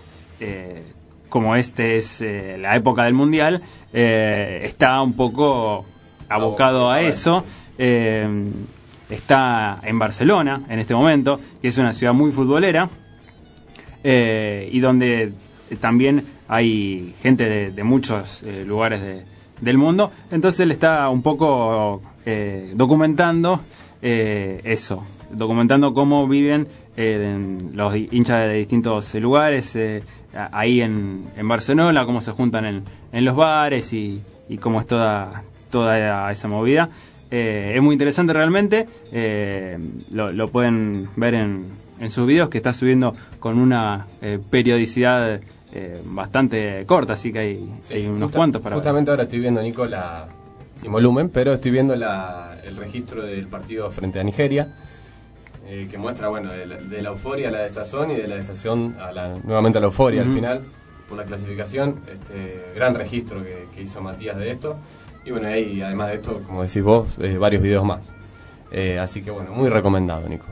como 1.29 1.57
este 1.57 1.97
es 1.97 2.25
la 2.59 2.77
época 2.77 3.05
del 3.05 3.15
Mundial, 3.15 3.63
está 3.93 5.03
un 5.03 5.15
poco 5.15 5.85
abocado 6.29 6.91
a 6.91 7.03
eso. 7.03 7.45
está 7.79 9.79
en 9.83 9.99
Barcelona 9.99 10.63
en 10.69 10.79
este 10.79 10.95
momento, 10.95 11.39
que 11.61 11.69
es 11.69 11.79
una 11.79 11.93
ciudad 11.93 12.15
muy 12.15 12.33
futbolera 12.33 12.89
y 14.05 14.81
donde 14.81 15.33
también 15.81 16.25
hay 16.49 17.15
gente 17.23 17.71
de, 17.71 17.85
muchos 17.85 18.43
eh, 18.43 18.65
lugares 18.67 19.25
del 19.61 19.79
mundo, 19.79 20.11
entonces 20.31 20.61
él 20.61 20.71
está 20.71 21.09
un 21.09 21.23
poco 21.23 22.03
eh, 22.25 22.73
documentando 22.75 23.61
eh, 24.03 24.61
eso, 24.65 25.05
documentando 25.31 25.95
cómo 25.95 26.27
viven 26.29 26.67
los 27.75 27.95
hinchas 27.95 28.49
de 28.49 28.55
distintos 28.55 29.15
lugares 29.17 29.77
ahí 30.51 30.81
en, 30.81 31.25
Barcelona, 31.43 32.07
cómo 32.07 32.23
se 32.23 32.33
juntan 32.33 32.65
en, 32.65 32.83
en 33.13 33.25
los 33.25 33.37
bares 33.37 33.93
y, 33.93 34.23
cómo 34.61 34.81
es 34.81 34.87
toda, 34.87 35.43
toda 35.71 36.33
esa 36.33 36.49
movida. 36.49 36.89
es 37.31 37.83
muy 37.83 37.93
interesante 37.93 38.33
realmente, 38.33 38.87
lo, 40.11 40.33
lo, 40.33 40.49
pueden 40.49 41.09
ver 41.17 41.35
en, 41.35 41.67
en 42.01 42.11
sus 42.11 42.27
videos 42.27 42.49
que 42.49 42.57
está 42.57 42.73
subiendo 42.73 43.15
con 43.39 43.59
una 43.59 44.07
periodicidad 44.51 45.41
eh, 45.79 46.01
bastante 46.07 46.87
corta, 46.87 47.13
así 47.13 47.31
que 47.31 47.39
hay, 47.91 48.07
unos 48.07 48.33
cuantos 48.33 48.63
para 48.63 48.77
Justamente 48.77 49.11
ahora 49.11 49.25
estoy 49.25 49.41
viendo, 49.41 49.61
Nico, 49.61 49.85
la, 49.85 50.27
sin 50.81 50.91
volumen, 50.91 51.29
pero 51.29 51.53
estoy 51.53 51.71
viendo 51.71 51.93
el 51.93 52.77
registro 52.79 53.23
del 53.23 53.47
partido 53.47 53.91
frente 53.91 54.19
a 54.19 54.25
Nigeria, 54.25 54.69
eh, 55.67 55.87
que 55.91 55.99
muestra, 55.99 56.29
bueno, 56.29 56.51
de 56.51 57.03
la, 57.03 57.09
euforia 57.11 57.49
a 57.49 57.51
la 57.51 57.59
desazón 57.59 58.11
y 58.11 58.15
de 58.15 58.27
la 58.27 58.37
desazón 58.37 58.97
a 58.99 59.13
la, 59.13 59.37
nuevamente 59.45 59.77
a 59.77 59.83
la 59.83 59.89
euforia 59.89 60.23
al 60.23 60.33
final, 60.33 60.63
por 61.11 61.19
la 61.19 61.25
clasificación, 61.25 61.97
este 62.11 62.73
gran 62.75 62.95
registro 62.95 63.43
que, 63.45 63.83
hizo 63.83 64.01
Matías 64.01 64.39
de 64.39 64.51
esto. 64.51 64.77
Y 65.27 65.31
bueno, 65.31 65.49
ahí 65.49 65.83
además 65.83 66.09
de 66.09 66.15
esto, 66.15 66.41
como 66.47 66.63
decís 66.63 66.83
vos, 66.83 67.19
eh, 67.21 67.37
varios 67.37 67.63
videos 67.63 67.85
más. 67.85 68.01
así 68.99 69.23
que 69.23 69.31
bueno, 69.31 69.53
muy 69.53 69.69
recomendado, 69.69 70.27
Nico. 70.27 70.47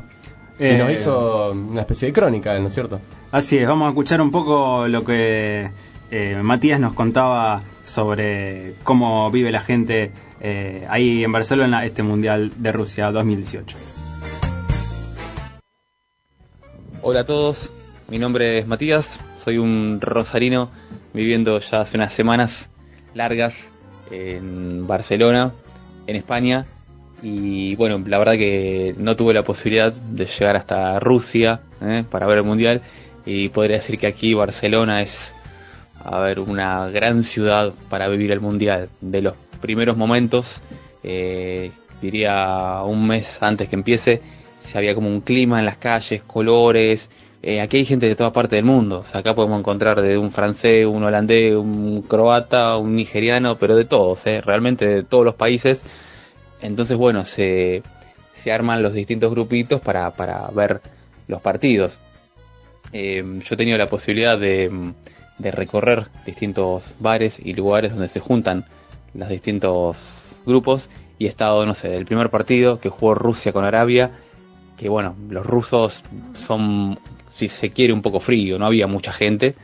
y 0.58 0.74
nos 0.74 0.90
hizo 0.90 1.52
una 1.52 1.80
especie 1.80 2.08
de 2.08 2.12
crónica, 2.12 2.58
¿no 2.58 2.66
es 2.66 2.74
cierto? 2.74 3.00
Así 3.34 3.58
es, 3.58 3.66
vamos 3.66 3.86
a 3.86 3.88
escuchar 3.88 4.20
un 4.20 4.30
poco 4.30 4.86
lo 4.86 5.04
que 5.04 5.68
eh, 6.12 6.40
Matías 6.40 6.78
nos 6.78 6.92
contaba 6.92 7.62
sobre 7.82 8.74
cómo 8.84 9.28
vive 9.32 9.50
la 9.50 9.60
gente 9.60 10.12
eh, 10.40 10.86
ahí 10.88 11.24
en 11.24 11.32
Barcelona 11.32 11.84
este 11.84 12.04
Mundial 12.04 12.52
de 12.54 12.70
Rusia 12.70 13.10
2018. 13.10 13.76
Hola 17.02 17.20
a 17.22 17.24
todos, 17.24 17.72
mi 18.08 18.20
nombre 18.20 18.58
es 18.58 18.68
Matías, 18.68 19.18
soy 19.40 19.58
un 19.58 19.98
rosarino 20.00 20.70
viviendo 21.12 21.58
ya 21.58 21.80
hace 21.80 21.96
unas 21.96 22.12
semanas 22.12 22.70
largas 23.14 23.72
en 24.12 24.86
Barcelona, 24.86 25.50
en 26.06 26.14
España, 26.14 26.66
y 27.20 27.74
bueno, 27.74 28.00
la 28.06 28.18
verdad 28.18 28.34
que 28.34 28.94
no 28.96 29.16
tuve 29.16 29.34
la 29.34 29.42
posibilidad 29.42 29.92
de 29.92 30.26
llegar 30.26 30.54
hasta 30.54 31.00
Rusia 31.00 31.62
eh, 31.82 32.04
para 32.08 32.26
ver 32.26 32.38
el 32.38 32.44
Mundial 32.44 32.82
y 33.26 33.48
podría 33.48 33.76
decir 33.76 33.98
que 33.98 34.06
aquí 34.06 34.34
Barcelona 34.34 35.02
es 35.02 35.34
a 36.04 36.18
ver 36.20 36.40
una 36.40 36.88
gran 36.90 37.22
ciudad 37.22 37.72
para 37.88 38.08
vivir 38.08 38.30
el 38.30 38.40
mundial. 38.40 38.88
De 39.00 39.22
los 39.22 39.34
primeros 39.60 39.96
momentos 39.96 40.60
eh, 41.02 41.70
diría 42.02 42.82
un 42.84 43.06
mes 43.06 43.42
antes 43.42 43.68
que 43.68 43.76
empiece 43.76 44.20
se 44.60 44.78
había 44.78 44.94
como 44.94 45.08
un 45.08 45.20
clima 45.20 45.58
en 45.58 45.66
las 45.66 45.76
calles 45.76 46.22
colores 46.22 47.10
eh, 47.42 47.60
aquí 47.60 47.76
hay 47.76 47.84
gente 47.84 48.06
de 48.06 48.16
toda 48.16 48.32
parte 48.32 48.56
del 48.56 48.64
mundo. 48.64 49.00
O 49.00 49.04
sea, 49.04 49.20
acá 49.20 49.34
podemos 49.34 49.58
encontrar 49.58 50.00
de 50.00 50.16
un 50.16 50.30
francés 50.30 50.86
un 50.86 51.04
holandés 51.04 51.54
un 51.54 52.02
croata 52.02 52.76
un 52.78 52.96
nigeriano 52.96 53.58
pero 53.58 53.76
de 53.76 53.84
todos 53.84 54.26
eh, 54.26 54.40
realmente 54.40 54.86
de 54.86 55.02
todos 55.02 55.24
los 55.24 55.34
países. 55.34 55.84
Entonces 56.60 56.96
bueno 56.96 57.24
se 57.24 57.82
se 58.34 58.52
arman 58.52 58.82
los 58.82 58.92
distintos 58.92 59.30
grupitos 59.30 59.80
para, 59.80 60.10
para 60.10 60.48
ver 60.54 60.80
los 61.28 61.40
partidos 61.40 61.98
Em, 62.96 63.40
yo 63.40 63.54
he 63.54 63.56
tenido 63.56 63.76
la 63.76 63.88
posibilidad 63.88 64.38
de, 64.38 64.70
recorrer 65.40 66.06
distintos 66.24 66.94
bares 67.00 67.40
y 67.44 67.52
lugares 67.52 67.90
donde 67.90 68.06
se 68.06 68.20
juntan 68.20 68.64
los 69.14 69.28
distintos 69.28 69.96
grupos 70.46 70.88
y 71.18 71.26
he 71.26 71.28
estado, 71.28 71.66
no 71.66 71.74
sé, 71.74 71.88
del 71.88 72.04
primer 72.04 72.30
partido 72.30 72.78
que 72.78 72.90
jugó 72.90 73.16
Rusia 73.16 73.52
con 73.52 73.64
Arabia, 73.64 74.12
que 74.78 74.88
bueno, 74.88 75.16
los 75.28 75.44
rusos 75.44 76.04
son, 76.34 76.96
si 77.34 77.48
se 77.48 77.70
quiere, 77.70 77.92
un 77.92 78.00
poco 78.00 78.20
frío, 78.20 78.60
no 78.60 78.66
había 78.66 78.86
mucha 78.86 79.12
gente, 79.12 79.56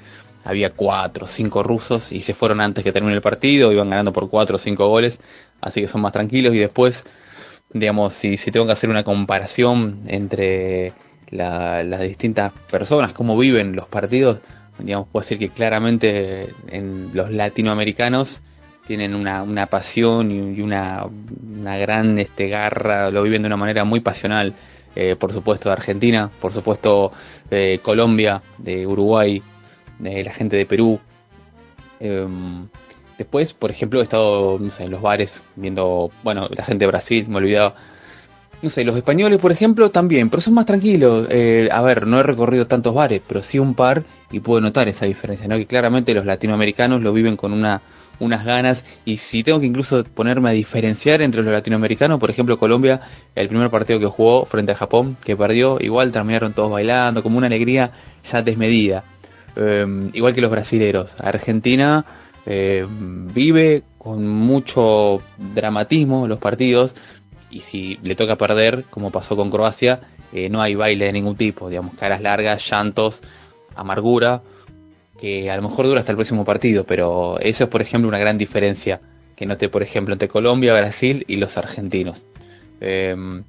había 0.45 0.71
cuatro 0.71 1.27
o 1.27 1.29
cinco 1.29 1.63
rusos 1.63 2.11
y 2.11 2.23
se 2.23 2.35
fueron 2.35 2.61
antes 2.61 2.83
que 2.83 2.91
termine 2.91 3.15
el 3.15 3.23
partido, 3.23 3.71
iban 3.71 3.91
ganando 3.91 4.13
por 4.13 4.29
cuatro 4.29 4.57
o 4.57 4.59
cinco 4.59 4.89
goles, 4.89 5.21
así 5.61 5.81
que 5.81 5.87
son 5.87 6.01
más 6.01 6.13
tranquilos 6.13 6.53
y 6.53 6.59
después, 6.59 7.05
digamos, 7.73 8.13
si, 8.13 8.37
si 8.37 8.51
tengo 8.51 8.67
que 8.67 8.73
hacer 8.73 8.91
una 8.91 9.05
comparación 9.05 10.01
entre 10.09 10.95
las 11.31 12.01
distintas 12.01 12.53
personas, 12.71 13.13
cómo 13.13 13.37
viven 13.37 13.77
los 13.77 13.87
partidos, 13.87 14.39
digamos, 14.79 15.09
puedo 15.09 15.23
decir 15.23 15.39
que 15.39 15.51
claramente 15.51 16.49
en 16.69 17.11
los 17.15 17.31
latinoamericanos 17.31 18.41
tienen 18.87 19.15
una, 19.15 19.43
una 19.43 19.67
pasión 19.67 20.31
y 20.31 20.61
una, 20.61 21.05
una 21.05 21.77
gran 21.79 22.19
este, 22.19 22.49
garra, 22.49 23.11
lo 23.11 23.23
viven 23.23 23.43
de 23.43 23.47
una 23.47 23.57
manera 23.57 23.85
muy 23.85 24.01
pasional. 24.01 24.55
Eh, 24.97 25.15
por 25.15 25.33
supuesto 25.33 25.71
Argentina, 25.71 26.31
por 26.41 26.53
supuesto 26.53 27.13
de 27.49 27.79
Colombia, 27.81 28.43
de 28.59 28.89
Uruguay, 28.89 29.41
la 30.01 30.33
gente 30.33 30.57
de 30.57 30.67
Perú. 30.67 30.99
Em, 32.01 32.67
después, 33.17 33.53
por 33.53 33.71
ejemplo, 33.71 34.01
he 34.01 34.03
estado 34.03 34.59
en 34.59 34.91
los 34.91 35.01
bares 35.01 35.43
viendo, 35.55 36.11
bueno, 36.25 36.49
la 36.51 36.65
gente 36.65 36.85
de 36.85 36.89
Brasil, 36.89 37.27
me 37.29 37.37
olvidaba, 37.37 37.77
no 38.63 38.69
sé, 38.69 38.85
los 38.85 38.97
españoles, 38.97 39.39
por 39.39 39.53
ejemplo, 39.53 39.91
también, 39.91 40.29
pero 40.31 40.41
son 40.41 40.55
más 40.55 40.67
tranquilos. 40.67 41.27
Eh, 41.31 41.69
a 41.73 41.81
ver, 41.83 42.07
no 42.07 42.21
he 42.21 42.23
recorrido 42.23 42.67
tantos 42.67 42.95
bares, 42.95 43.23
pero 43.27 43.43
sí 43.43 43.59
un 43.59 43.75
par 43.75 44.05
y 44.31 44.41
puedo 44.41 44.61
notar 44.61 44.89
esa 44.89 45.07
diferencia, 45.07 45.49
¿no? 45.49 45.57
Que 45.57 45.67
claramente 45.67 46.15
los 46.15 46.27
latinoamericanos 46.27 47.01
lo 47.01 47.13
viven 47.13 47.37
con 47.37 47.53
una, 47.53 47.81
unas 48.19 48.45
ganas 48.45 48.85
y 49.05 49.17
si 49.17 49.43
tengo 49.43 49.61
que 49.61 49.67
incluso 49.67 50.05
ponerme 50.05 50.51
a 50.51 50.53
diferenciar 50.53 51.23
entre 51.23 51.43
los 51.43 51.53
latinoamericanos, 51.53 52.21
por 52.21 52.31
ejemplo, 52.31 52.59
Colombia, 52.59 53.01
el 53.35 53.49
primer 53.49 53.71
partido 53.71 53.99
que 53.99 54.07
jugó 54.07 54.45
frente 54.45 54.73
a 54.73 54.77
Japón, 54.77 55.17
que 55.25 55.37
perdió, 55.37 55.79
igual 55.81 56.13
terminaron 56.13 56.53
todos 56.53 56.71
bailando, 56.71 57.23
como 57.23 57.39
una 57.39 57.47
alegría 57.47 57.93
ya 58.31 58.43
desmedida. 58.43 59.05
Em, 59.57 60.11
igual 60.13 60.35
que 60.35 60.41
los 60.41 60.51
brasileros. 60.51 61.15
Argentina 61.19 62.05
eh, 62.47 62.87
vive 62.89 63.83
con 63.99 64.27
mucho 64.27 65.23
dramatismo 65.55 66.27
los 66.27 66.39
partidos, 66.39 66.95
y 67.51 67.61
si 67.61 67.99
le 68.03 68.15
toca 68.15 68.37
perder, 68.37 68.85
como 68.91 69.11
pasó 69.11 69.37
con 69.37 69.51
Croacia, 69.51 70.01
eh, 70.33 70.49
no 70.49 70.63
hay 70.63 70.75
baile 70.75 71.07
de 71.07 71.13
ningún 71.13 71.37
tipo, 71.37 71.69
digamos, 71.69 71.95
caras 71.95 72.21
largas, 72.21 72.69
llantos, 72.69 73.21
amargura, 73.75 74.43
que 75.21 75.51
a 75.51 75.57
lo 75.57 75.63
mejor 75.63 75.87
dura 75.87 76.01
hasta 76.01 76.13
el 76.13 76.17
próximo 76.17 76.45
partido, 76.45 76.85
pero 76.85 77.39
eso 77.41 77.65
es, 77.65 77.71
por 77.71 77.83
ejemplo, 77.83 78.09
una 78.09 78.19
gran 78.19 78.39
diferencia 78.39 79.01
que 79.37 79.47
noté, 79.47 79.69
por 79.69 79.83
ejemplo, 79.83 80.13
entre 80.15 80.29
Colombia, 80.29 80.73
Brasil 80.73 81.25
y 81.27 81.37
los 81.37 81.57
argentinos. 81.57 82.25
Em, 82.81 83.43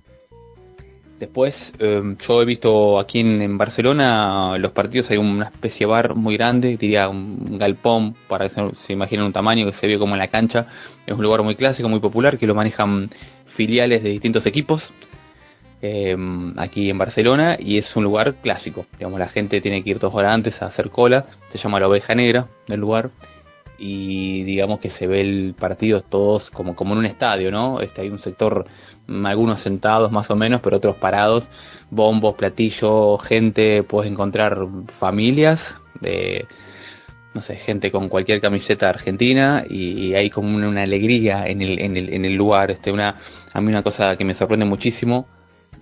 después, 1.20 1.74
em, 1.80 2.18
yo 2.18 2.42
he 2.42 2.46
visto 2.46 3.00
aquí 3.00 3.20
en, 3.20 3.58
Barcelona 3.58 4.58
los 4.58 4.72
partidos, 4.72 5.10
hay 5.12 5.18
una 5.18 5.46
especie 5.46 5.86
de 5.86 5.92
bar 5.92 6.16
muy 6.16 6.36
grande, 6.36 6.78
diría 6.78 7.08
un 7.08 7.58
galpón, 7.58 8.16
para 8.28 8.48
que 8.48 8.56
se, 8.56 8.62
se 8.86 8.94
imaginen 8.94 9.26
un 9.26 9.34
tamaño 9.34 9.66
que 9.66 9.74
se 9.74 9.88
ve 9.88 10.00
como 10.00 10.16
en 10.16 10.20
la 10.20 10.28
cancha. 10.28 10.68
Es 11.06 11.14
un 11.14 11.24
lugar 11.24 11.44
muy 11.44 11.56
clásico, 11.56 11.90
muy 11.90 12.00
popular, 12.00 12.38
que 12.38 12.48
lo 12.48 12.56
manejan 12.56 13.10
filiales 13.52 14.04
de 14.04 14.10
distintos 14.10 14.46
equipos 14.46 14.94
em, 15.82 16.58
aquí 16.58 16.90
en 16.90 16.98
Barcelona 16.98 17.58
y 17.60 17.78
es 17.78 17.96
un 17.96 18.04
lugar 18.04 18.36
clásico. 18.36 18.86
Digamos, 18.98 19.20
la 19.20 19.28
gente 19.28 19.62
tiene 19.62 19.84
que 19.84 19.92
ir 19.92 20.00
dos 20.00 20.14
horas 20.14 20.34
antes 20.34 20.62
a 20.62 20.68
hacer 20.68 20.90
cola, 20.90 21.26
se 21.50 21.58
llama 21.58 21.80
la 21.80 21.88
oveja 21.88 22.16
negra 22.16 22.48
del 22.68 22.80
lugar 22.80 23.12
y 23.84 24.44
digamos 24.44 24.80
que 24.80 24.92
se 24.92 25.08
ve 25.08 25.22
el 25.22 25.56
partido 25.58 26.02
todos 26.02 26.52
como, 26.52 26.76
como 26.76 26.94
en 26.94 27.00
un 27.00 27.06
estadio, 27.08 27.50
¿no? 27.50 27.82
Este, 27.82 28.02
hay 28.02 28.10
un 28.10 28.20
sector, 28.20 28.68
mm, 29.08 29.26
algunos 29.26 29.60
sentados 29.60 30.12
más 30.12 30.30
o 30.30 30.36
menos, 30.36 30.62
pero 30.62 30.78
otros 30.78 30.98
parados, 30.98 31.50
bombos, 31.90 32.36
platillos, 32.36 33.24
gente, 33.24 33.82
puedes 33.82 34.12
encontrar 34.12 34.68
familias 34.88 35.76
de, 36.00 36.46
no 37.34 37.42
sé, 37.42 37.56
gente 37.56 37.92
con 37.92 38.08
cualquier 38.08 38.40
camiseta 38.40 38.88
argentina 38.88 39.64
y, 39.68 40.14
hay 40.14 40.30
como 40.30 40.56
una, 40.56 40.84
alegría 40.84 41.48
en 41.48 41.64
el, 41.64 41.80
en 41.80 41.98
el, 41.98 42.14
en 42.14 42.26
el 42.26 42.36
lugar, 42.36 42.70
este, 42.70 42.92
una, 42.92 43.18
a 43.54 43.62
mí 43.62 43.70
una 43.70 43.84
cosa 43.84 44.16
que 44.18 44.26
me 44.26 44.34
sorprende 44.34 44.66
muchísimo 44.66 45.28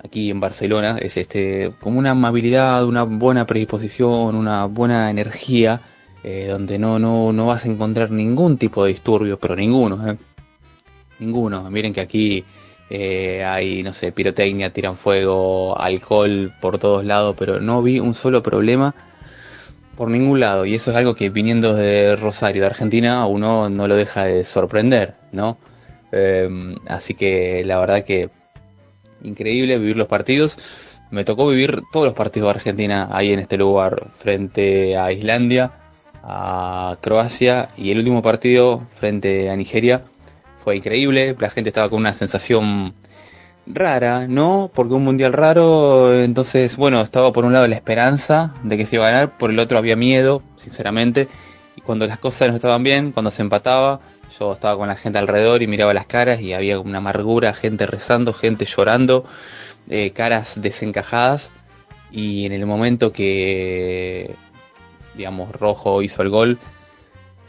aquí 0.04 0.30
en 0.30 0.40
Barcelona 0.40 0.98
es 1.00 1.18
este, 1.18 1.72
como 1.80 2.00
una 2.00 2.12
amabilidad, 2.12 2.86
una 2.86 3.04
buena 3.04 3.46
predisposición, 3.46 4.36
una 4.36 4.66
buena 4.66 5.10
energía 5.10 5.82
eh, 6.24 6.48
donde 6.50 6.78
no, 6.80 7.00
no, 7.00 7.32
no 7.32 7.48
vas 7.48 7.66
a 7.66 7.70
encontrar 7.70 8.12
ningún 8.12 8.58
tipo 8.58 8.84
de 8.84 8.92
disturbio, 8.92 9.40
pero 9.40 9.56
ninguno, 9.56 10.08
¿eh? 10.08 10.18
ninguno. 11.20 11.70
Miren 11.70 11.94
que 11.94 12.02
aquí 12.02 12.44
eh, 12.90 13.44
hay, 13.46 13.84
no 13.84 13.94
sé, 13.94 14.12
pirotecnia, 14.12 14.74
tiran 14.74 14.98
fuego, 14.98 15.80
alcohol 15.80 16.52
por 16.60 16.80
todos 16.80 17.06
lados, 17.06 17.36
pero 17.38 17.62
no 17.62 17.82
vi 17.82 18.00
un 18.00 18.14
solo 18.14 18.44
problema 18.44 18.96
por 19.96 20.10
ningún 20.10 20.40
lado. 20.40 20.66
Y 20.66 20.76
eso 20.76 20.92
es 20.92 20.98
algo 20.98 21.16
que 21.16 21.30
viniendo 21.30 21.74
de 21.74 22.16
Rosario, 22.16 22.62
de 22.62 22.68
Argentina, 22.68 23.22
a 23.22 23.26
uno 23.26 23.70
no 23.70 23.88
lo 23.88 23.96
deja 23.96 24.26
de 24.26 24.44
sorprender, 24.44 25.16
¿no? 25.32 25.58
Em, 26.12 26.76
así 26.88 27.14
que 27.14 27.64
la 27.66 27.80
verdad 27.80 28.04
que 28.04 28.30
increíble 29.24 29.78
vivir 29.80 29.98
los 29.98 30.08
partidos. 30.08 30.58
Me 31.12 31.26
tocó 31.26 31.48
vivir 31.48 31.82
todos 31.92 32.06
los 32.06 32.14
partidos 32.14 32.48
de 32.48 32.60
Argentina 32.60 33.10
ahí 33.12 33.34
en 33.34 33.40
este 33.40 33.58
lugar, 33.58 34.08
frente 34.18 34.98
a 34.98 35.12
Islandia, 35.12 35.72
a 36.24 36.98
Croacia 37.02 37.68
y 37.78 37.92
el 37.92 38.00
último 38.00 38.22
partido 38.22 38.84
frente 38.96 39.50
a 39.50 39.56
Nigeria 39.56 40.04
fue 40.64 40.76
increíble, 40.76 41.36
la 41.40 41.50
gente 41.50 41.70
estaba 41.70 41.90
con 41.90 42.00
una 42.00 42.14
sensación 42.14 42.94
rara, 43.66 44.28
¿no? 44.28 44.70
Porque 44.74 44.94
un 44.94 45.04
mundial 45.04 45.34
raro, 45.34 46.22
entonces, 46.22 46.76
bueno, 46.76 47.02
estaba 47.02 47.32
por 47.32 47.46
un 47.46 47.54
lado 47.54 47.68
la 47.68 47.76
esperanza 47.76 48.54
de 48.64 48.78
que 48.78 48.86
se 48.86 48.98
iba 48.98 49.08
a 49.08 49.12
ganar, 49.12 49.38
por 49.38 49.52
el 49.52 49.60
otro 49.60 49.78
había 49.78 49.96
miedo, 49.96 50.44
sinceramente, 50.58 51.28
y 51.76 51.82
cuando 51.82 52.08
las 52.08 52.20
cosas 52.20 52.50
no 52.50 52.56
estaban 52.56 52.84
bien, 52.84 53.12
cuando 53.12 53.32
se 53.32 53.42
empataba, 53.42 54.00
yo 54.40 54.54
estaba 54.54 54.78
con 54.78 54.88
la 54.88 54.96
gente 54.96 55.20
alrededor 55.20 55.62
y 55.62 55.68
miraba 55.68 55.94
las 55.94 56.08
caras 56.08 56.40
y 56.42 56.54
había 56.54 56.80
una 56.80 57.00
amargura, 57.00 57.54
gente 57.54 57.86
rezando, 57.86 58.34
gente 58.34 58.66
llorando, 58.66 59.26
eh, 59.90 60.12
caras 60.12 60.62
desencajadas, 60.62 61.52
y 62.12 62.46
en 62.46 62.54
el 62.54 62.66
momento 62.66 63.12
que 63.12 64.36
digamos, 65.20 65.52
Rojo 65.52 66.02
hizo 66.02 66.22
el 66.22 66.30
gol, 66.30 66.58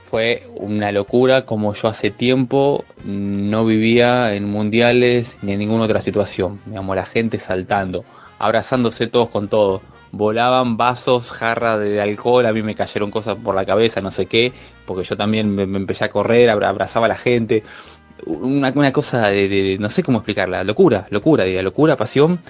fue 0.05 0.49
una 0.57 0.91
locura 0.91 1.47
como 1.47 1.73
yo 1.73 1.89
hace 1.89 2.11
tiempo 2.11 2.85
no 3.05 3.65
vivía 3.65 4.35
en 4.35 4.51
mundiales 4.51 5.39
ni 5.41 5.53
en 5.53 5.61
ninguna 5.61 5.85
otra 5.85 6.01
situación. 6.01 6.61
Digamos, 6.67 6.97
la 6.97 7.07
gente 7.07 7.39
saltando, 7.39 8.05
abrazándose 8.39 9.07
todos 9.07 9.31
con 9.31 9.49
todo. 9.49 9.83
Volaban 10.11 10.77
vasos, 10.77 11.31
jarras 11.31 11.79
de 11.79 12.01
alcohol, 12.01 12.45
a 12.47 12.53
mí 12.53 12.63
me 12.63 12.75
cayeron 12.75 13.13
cosas 13.13 13.37
por 13.37 13.55
la 13.55 13.65
cabeza, 13.65 14.01
no 14.01 14.11
sé 14.11 14.27
qué, 14.27 14.53
porque 14.91 15.05
yo 15.05 15.17
también 15.17 15.55
me, 15.55 15.63
empecé 15.63 16.05
a 16.05 16.11
correr, 16.11 16.51
abrazaba 16.51 17.07
a 17.07 17.09
la 17.09 17.17
gente. 17.17 17.63
Una, 18.27 18.73
una 18.75 18.93
cosa 18.93 19.29
de, 19.29 19.77
no 19.79 19.89
sé 19.89 20.03
cómo 20.03 20.19
explicarla, 20.19 20.65
locura, 20.65 21.07
locura, 21.11 21.47
locura, 21.47 21.97
pasión. 21.97 22.41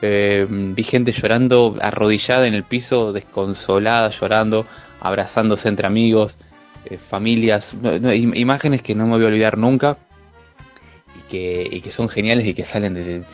Eh, 0.00 0.46
vi 0.48 0.84
gente 0.84 1.10
llorando 1.10 1.76
arrodillada 1.80 2.46
en 2.46 2.54
el 2.54 2.62
piso, 2.62 3.12
desconsolada, 3.12 4.08
llorando, 4.10 4.66
abrazándose 5.00 5.68
entre 5.68 5.88
amigos, 5.88 6.36
eh, 6.84 6.96
familias, 6.96 7.74
imágenes 8.12 8.82
que 8.82 8.94
no 8.94 9.06
me 9.06 9.16
voy 9.16 9.24
a 9.24 9.26
olvidar 9.26 9.58
nunca 9.58 9.98
y 11.18 11.28
que, 11.28 11.68
y 11.72 11.80
que 11.80 11.90
son 11.90 12.08
geniales 12.08 12.46
y 12.46 12.54
que 12.54 12.64
salen 12.64 12.94
de, 12.94 13.24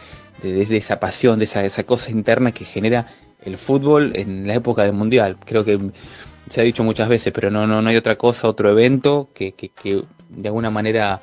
de, 0.42 0.76
esa 0.78 0.98
pasión, 0.98 1.38
de 1.38 1.44
esa, 1.44 1.62
esa 1.62 1.84
cosa 1.84 2.10
interna 2.10 2.52
que 2.52 2.64
genera 2.64 3.08
el 3.44 3.58
fútbol 3.58 4.12
en 4.14 4.46
la 4.46 4.54
época 4.54 4.84
del 4.84 4.94
mundial. 4.94 5.36
Creo 5.44 5.62
que 5.62 5.78
se 6.48 6.60
ha 6.60 6.64
dicho 6.64 6.84
muchas 6.84 7.08
veces, 7.08 7.32
pero 7.32 7.50
no, 7.50 7.66
no, 7.66 7.82
no 7.82 7.88
hay 7.88 7.96
otra 7.96 8.16
cosa, 8.16 8.48
otro 8.48 8.70
evento 8.70 9.28
que, 9.34 9.52
que, 9.52 9.70
de 10.28 10.48
alguna 10.48 10.70
manera 10.70 11.20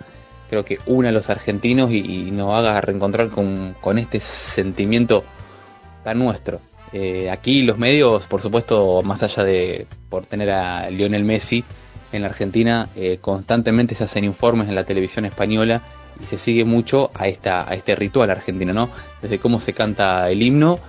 creo 0.50 0.66
que 0.66 0.80
une 0.86 1.10
a 1.10 1.12
los 1.12 1.30
argentinos 1.30 1.92
y, 1.92 2.32
nos 2.32 2.54
haga 2.54 2.80
reencontrar 2.82 3.30
con, 3.30 3.76
con, 3.82 3.98
este 3.98 4.20
sentimiento 4.20 5.24
tan 6.04 6.20
nuestro. 6.20 6.60
Eh, 6.92 7.32
aquí 7.32 7.64
los 7.64 7.78
medios, 7.78 8.26
por 8.26 8.42
supuesto, 8.42 9.02
más 9.04 9.24
allá 9.24 9.44
de 9.44 9.88
por 10.10 10.26
tener 10.26 10.52
a 10.52 10.90
Lionel 10.92 11.24
Messi 11.24 11.64
en 12.12 12.22
la 12.22 12.28
Argentina, 12.28 12.90
eh, 12.96 13.18
constantemente 13.20 13.96
se 13.96 14.04
hacen 14.04 14.26
informes 14.26 14.70
en 14.70 14.76
la 14.76 14.84
televisión 14.84 15.26
española 15.26 15.82
y 16.22 16.26
se 16.26 16.38
sigue 16.38 16.66
mucho 16.66 17.10
a 17.16 17.28
esta 17.28 17.68
a 17.68 17.74
este 17.74 17.96
ritual 17.96 18.30
argentino, 18.30 18.74
¿no? 18.74 18.90
Desde 19.22 19.40
cómo 19.40 19.60
se 19.60 19.74
canta 19.74 20.30
el 20.30 20.44
himno 20.44 20.80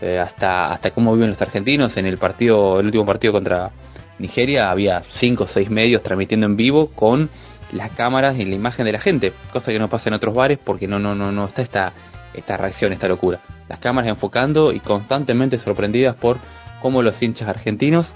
eh, 0.00 0.18
hasta 0.18 0.72
hasta 0.72 0.90
cómo 0.90 1.14
viven 1.14 1.30
los 1.30 1.42
argentinos. 1.42 1.96
En 1.96 2.06
el 2.06 2.18
partido, 2.18 2.80
el 2.80 2.86
último 2.86 3.06
partido 3.06 3.32
contra 3.32 3.70
Nigeria, 4.18 4.70
había 4.70 5.02
cinco 5.08 5.44
o 5.44 5.46
seis 5.46 5.70
medios 5.70 6.02
transmitiendo 6.02 6.46
en 6.46 6.56
vivo 6.56 6.88
con 6.88 7.30
las 7.72 7.90
cámaras 7.90 8.38
y 8.38 8.44
la 8.44 8.54
imagen 8.54 8.84
de 8.84 8.92
la 8.92 9.00
gente, 9.00 9.32
cosa 9.52 9.72
que 9.72 9.78
no 9.78 9.88
pasa 9.88 10.08
en 10.08 10.14
otros 10.14 10.34
bares 10.34 10.58
porque 10.62 10.86
no 10.86 10.98
no 10.98 11.14
no 11.14 11.32
no 11.32 11.46
está 11.46 11.62
esta 11.62 11.92
esta 12.34 12.56
reacción, 12.56 12.92
esta 12.92 13.08
locura. 13.08 13.40
Las 13.68 13.78
cámaras 13.78 14.10
enfocando 14.10 14.72
y 14.72 14.80
constantemente 14.80 15.58
sorprendidas 15.58 16.14
por 16.14 16.38
cómo 16.82 17.02
los 17.02 17.22
hinchas 17.22 17.48
argentinos 17.48 18.12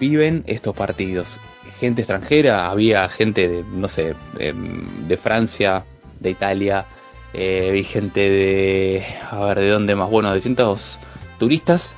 viven 0.00 0.44
estos 0.46 0.74
partidos. 0.74 1.38
Gente 1.78 2.02
extranjera, 2.02 2.70
había 2.70 3.08
gente 3.08 3.48
de, 3.48 3.62
no 3.62 3.86
sé, 3.86 4.16
de, 4.36 5.16
Francia, 5.16 5.84
de 6.18 6.30
Italia, 6.30 6.86
eh, 7.34 7.82
gente 7.84 8.20
de, 8.30 9.04
a 9.30 9.44
ver, 9.44 9.60
¿de 9.60 9.68
dónde 9.70 9.94
más? 9.94 10.10
Bueno, 10.10 10.30
de 10.30 10.36
distintos 10.36 11.00
turistas 11.38 11.96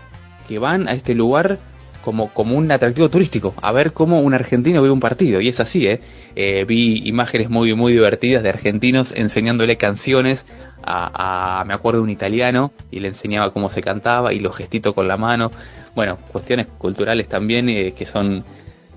que 0.48 0.58
van 0.58 0.88
a 0.88 0.92
este 0.92 1.14
lugar 1.14 1.58
como, 2.02 2.32
como 2.32 2.56
un 2.56 2.70
atractivo 2.72 3.10
turístico, 3.10 3.54
a 3.60 3.72
ver 3.72 3.92
cómo 3.92 4.20
un 4.20 4.34
argentino 4.34 4.82
ve 4.82 4.90
un 4.90 5.00
partido. 5.00 5.40
Y 5.40 5.48
es 5.48 5.60
así, 5.60 5.86
¿eh? 5.86 6.00
Eh, 6.34 6.64
vi 6.66 7.06
imágenes 7.06 7.50
muy, 7.50 7.74
muy 7.74 7.92
divertidas 7.92 8.42
de 8.42 8.48
argentinos 8.48 9.12
enseñándole 9.12 9.76
canciones 9.76 10.46
a, 10.82 11.62
me 11.66 11.74
acuerdo, 11.74 12.02
un 12.02 12.10
italiano 12.10 12.72
y 12.90 13.00
le 13.00 13.08
enseñaba 13.08 13.52
cómo 13.52 13.68
se 13.68 13.82
cantaba 13.82 14.32
y 14.32 14.40
los 14.40 14.56
gestitos 14.56 14.94
con 14.94 15.08
la 15.08 15.16
mano. 15.16 15.52
Bueno, 15.94 16.18
cuestiones 16.32 16.66
culturales 16.78 17.28
también 17.28 17.68
eh, 17.68 17.92
que 17.92 18.06
son, 18.06 18.44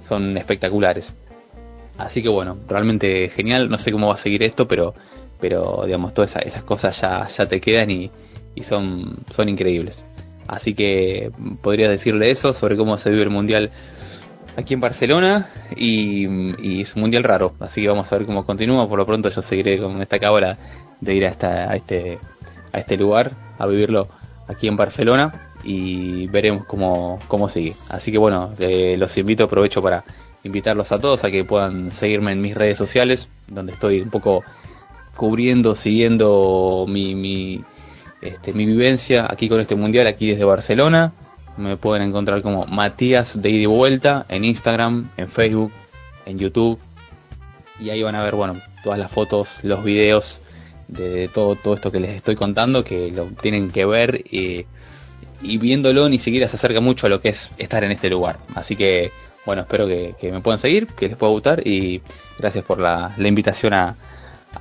son 0.07 0.37
espectaculares. 0.37 1.11
Así 1.97 2.23
que 2.23 2.29
bueno, 2.29 2.57
realmente 2.67 3.29
genial. 3.29 3.69
No 3.69 3.77
sé 3.77 3.91
cómo 3.91 4.07
va 4.07 4.15
a 4.15 4.17
seguir 4.17 4.43
esto, 4.43 4.67
pero, 4.67 4.95
pero 5.43 5.83
digamos, 5.85 6.13
todas 6.13 6.37
esas, 6.37 6.63
cosas 6.63 7.01
ya, 7.01 7.27
ya 7.27 7.45
te 7.49 7.59
quedan 7.59 7.91
y, 7.91 8.09
y 8.55 8.63
son, 8.63 9.17
son 9.35 9.49
increíbles. 9.49 10.01
Así 10.47 10.73
que 10.73 11.33
podría 11.61 11.89
decirle 11.89 12.31
eso 12.31 12.53
sobre 12.53 12.77
cómo 12.77 12.97
se 12.97 13.09
vive 13.09 13.23
el 13.23 13.29
mundial 13.29 13.69
aquí 14.55 14.73
en 14.73 14.79
Barcelona 14.79 15.49
y, 15.75 16.79
es 16.79 16.95
un 16.95 17.01
mundial 17.01 17.25
raro, 17.25 17.55
así 17.59 17.81
que 17.81 17.89
vamos 17.89 18.09
a 18.09 18.17
ver 18.17 18.25
cómo 18.25 18.45
continúa. 18.45 18.87
Por 18.87 18.97
lo 18.97 19.05
pronto 19.05 19.27
yo 19.27 19.41
seguiré 19.41 19.79
con 19.79 20.01
esta 20.01 20.17
cábala 20.17 20.57
de 21.01 21.13
ir 21.13 21.25
a, 21.25 21.29
esta, 21.29 21.75
este, 21.75 22.19
a 22.71 22.79
este 22.79 22.95
lugar 22.95 23.31
a 23.59 23.67
vivirlo 23.67 24.07
aquí 24.47 24.69
en 24.69 24.77
Barcelona 24.77 25.49
y 25.61 26.27
veremos 26.27 26.65
cómo, 26.67 27.19
cómo 27.27 27.49
sigue. 27.49 27.75
Así 27.89 28.13
que 28.13 28.17
bueno, 28.17 28.53
eh, 28.59 28.95
los 28.97 29.17
invito, 29.17 29.43
aprovecho 29.43 29.81
para 29.81 30.05
invitarlos 30.45 30.93
a 30.93 30.99
todos 30.99 31.25
a 31.25 31.31
que 31.31 31.43
puedan 31.43 31.91
seguirme 31.91 32.31
en 32.31 32.39
mis 32.39 32.55
redes 32.55 32.77
sociales, 32.77 33.27
donde 33.49 33.73
estoy 33.73 33.99
un 33.99 34.09
poco 34.09 34.45
cubriendo, 35.15 35.75
siguiendo 35.75 36.85
mi, 36.87 37.15
mi, 37.15 37.63
este, 38.21 38.53
mi 38.53 38.65
vivencia 38.65 39.27
aquí 39.29 39.49
con 39.49 39.59
este 39.59 39.75
mundial, 39.75 40.07
aquí 40.07 40.31
desde 40.31 40.45
Barcelona 40.45 41.13
me 41.57 41.77
pueden 41.77 42.07
encontrar 42.07 42.41
como 42.41 42.65
Matías 42.65 43.41
de 43.41 43.49
ida 43.49 43.63
y 43.63 43.65
vuelta 43.65 44.25
en 44.29 44.43
Instagram, 44.43 45.09
en 45.17 45.29
Facebook, 45.29 45.71
en 46.25 46.39
YouTube. 46.39 46.79
Y 47.79 47.89
ahí 47.89 48.01
van 48.01 48.15
a 48.15 48.23
ver, 48.23 48.35
bueno, 48.35 48.55
todas 48.83 48.97
las 48.99 49.11
fotos, 49.11 49.49
los 49.61 49.83
videos 49.83 50.39
de 50.87 51.29
todo, 51.33 51.55
todo 51.55 51.75
esto 51.75 51.91
que 51.91 51.99
les 51.99 52.15
estoy 52.15 52.35
contando, 52.35 52.83
que 52.83 53.11
lo 53.11 53.25
tienen 53.25 53.71
que 53.71 53.85
ver 53.85 54.23
y, 54.31 54.65
viéndolo 55.41 56.07
ni 56.07 56.19
siquiera 56.19 56.47
se 56.47 56.55
acerca 56.55 56.79
mucho 56.79 57.07
a 57.07 57.09
lo 57.09 57.19
que 57.21 57.29
es 57.29 57.51
estar 57.57 57.83
en 57.83 57.91
este 57.91 58.09
lugar. 58.09 58.39
Así 58.55 58.75
que, 58.75 59.11
bueno, 59.45 59.63
espero 59.63 59.87
que, 59.87 60.15
me 60.31 60.39
puedan 60.41 60.59
seguir, 60.59 60.87
que 60.87 61.09
les 61.09 61.17
pueda 61.17 61.31
gustar 61.31 61.67
y 61.67 62.01
gracias 62.39 62.63
por 62.63 62.79
la 62.79 63.13
invitación 63.17 63.73
a, 63.73 63.95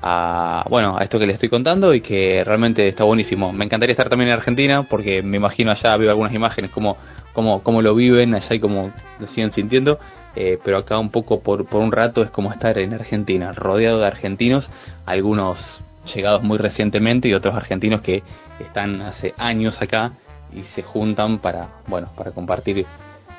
a, 0.01 0.65
bueno, 0.71 0.97
a 0.97 1.03
esto 1.03 1.19
que 1.19 1.27
les 1.27 1.35
estoy 1.35 1.49
contando 1.49 1.95
y 1.95 2.01
que 2.01 2.43
realmente 2.45 2.89
está 2.89 3.05
buenísimo. 3.05 3.53
Me 3.53 3.65
encantaría 3.65 3.93
estar 3.93 4.09
también 4.09 4.31
en 4.31 4.35
Argentina 4.37 4.83
porque 4.83 5.23
me 5.23 5.37
imagino 5.37 5.71
allá, 5.71 5.97
veo 5.97 6.11
algunas 6.11 6.33
imágenes, 6.33 6.71
cómo, 6.71 6.97
cómo, 7.33 7.63
cómo 7.63 7.83
lo 7.83 7.95
viven 7.95 8.35
allá 8.35 8.55
y 8.55 8.61
cómo 8.61 8.93
lo 9.21 9.27
siguen 9.27 9.53
sintiendo. 9.53 9.99
Eh, 10.35 10.59
pero 10.65 10.79
acá 10.79 10.99
un 10.99 11.11
poco 11.11 11.41
por, 11.41 11.67
por 11.67 11.83
un 11.83 11.93
rato 11.93 12.23
es 12.23 12.31
como 12.31 12.51
estar 12.53 12.79
en 12.79 12.95
Argentina, 12.95 13.53
rodeado 13.53 14.01
de 14.01 14.07
argentinos, 14.07 14.71
algunos 15.05 15.83
llegados 16.15 16.43
muy 16.43 16.57
recientemente 16.57 17.29
y 17.29 17.35
otros 17.35 17.55
argentinos 17.55 18.01
que 18.01 18.23
están 18.59 19.03
hace 19.03 19.35
años 19.37 19.83
acá 19.83 20.13
y 20.55 20.63
se 20.63 20.83
juntan 20.83 21.39
para, 21.39 21.69
bueno, 21.87 22.09
para 22.17 22.31
compartir 22.31 22.87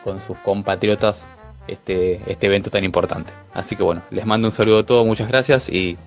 con 0.03 0.21
sus 0.21 0.37
compatriotas 0.37 1.25
este, 1.67 2.19
este 2.27 2.47
evento 2.47 2.69
tan 2.69 2.83
importante. 2.83 3.31
Así 3.53 3.75
que 3.75 3.83
bueno, 3.83 4.01
les 4.11 4.25
mando 4.25 4.47
un 4.47 4.53
saludo 4.53 4.79
a 4.79 4.85
todos, 4.85 5.05
muchas 5.05 5.27
gracias 5.27 5.69
y 5.69 5.97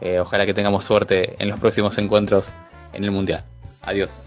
eh, 0.00 0.20
ojalá 0.20 0.46
que 0.46 0.54
tengamos 0.54 0.84
suerte 0.84 1.36
en 1.38 1.48
los 1.48 1.58
próximos 1.58 1.96
encuentros 1.98 2.50
en 2.92 3.04
el 3.04 3.10
Mundial. 3.10 3.44
Adiós. 3.82 4.22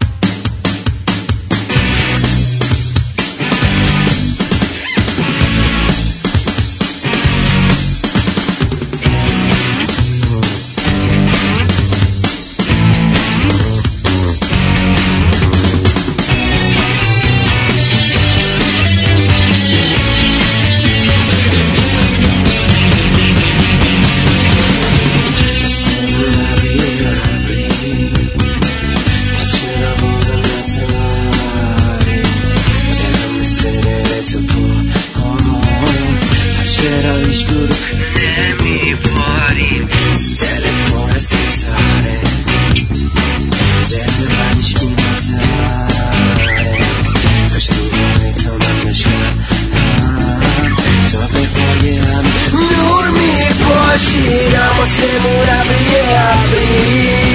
مربی 55.24 55.86
ابری 56.32 57.30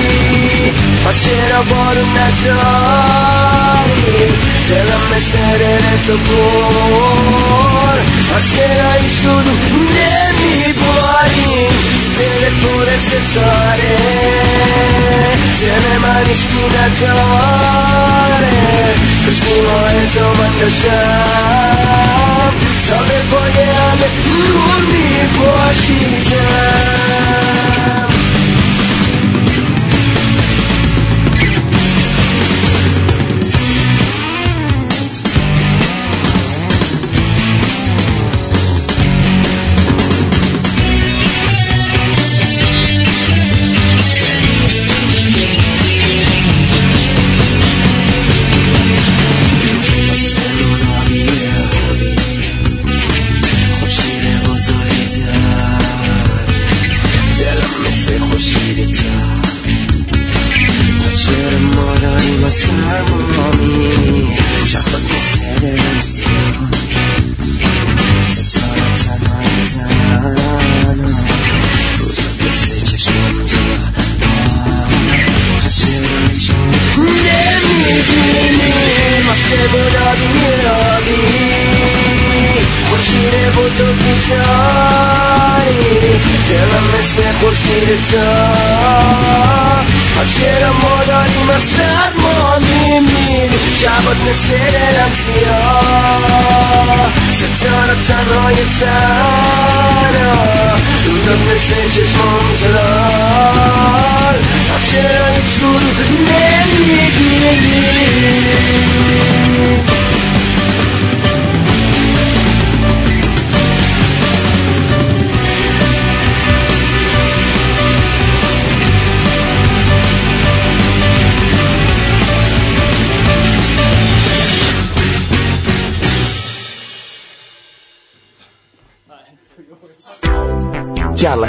ما 1.03 1.11
چرا 1.11 1.61
بارون 1.61 2.09
نداری 2.17 3.75
دلم 4.69 5.03
مثل 5.15 5.35
رل 5.61 5.87
تو 6.07 6.15
پر. 6.17 7.97
ما 8.31 8.39
چرا 8.51 8.91
هیچ 9.01 9.17
کدوم 9.19 9.59
نمیباریم 9.97 11.73
دل 12.17 12.43
پر 12.61 12.87
ستاره. 13.07 13.97
دل 15.61 15.85
من 16.03 16.25
هیچ 16.27 16.43
نداره. 16.75 18.53
کشموهای 19.27 19.99
تو 20.15 20.25
من 20.43 20.53
داشتم. 20.61 22.05
تا 22.89 22.97
به 22.97 23.19
پای 23.31 23.55
همه 23.63 24.09
نور 24.25 24.81
میپاشیدم. 24.91 26.35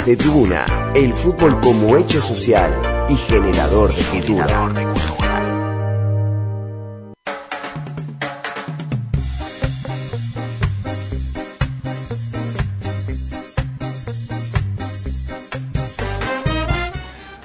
De 0.07 0.15
tribuna, 0.15 0.65
el 0.95 1.11
fútbol 1.11 1.59
como 1.59 1.97
hecho 1.97 2.21
social 2.21 2.73
y 3.09 3.15
generador 3.15 3.93
de 3.93 4.01
cultura. 4.03 4.47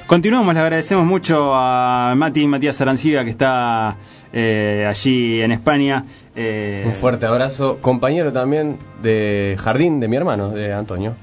Continuamos, 0.07 0.55
le 0.55 0.61
agradecemos 0.61 1.05
mucho 1.05 1.53
a 1.53 2.15
Mati 2.17 2.47
Matías 2.47 2.81
Arancibia 2.81 3.25
que 3.25 3.31
está 3.31 3.97
eh, 4.33 4.87
allí 4.89 5.43
en 5.43 5.51
España. 5.51 6.05
Eh, 6.37 6.85
Un 6.87 6.95
fuerte 6.95 7.27
abrazo. 7.27 7.79
Compañero 7.81 8.33
también 8.33 8.79
de 9.03 9.57
jardín 9.59 9.99
de 9.99 10.07
mi 10.07 10.15
hermano, 10.15 10.51
de 10.51 10.73
Antonio. 10.73 11.17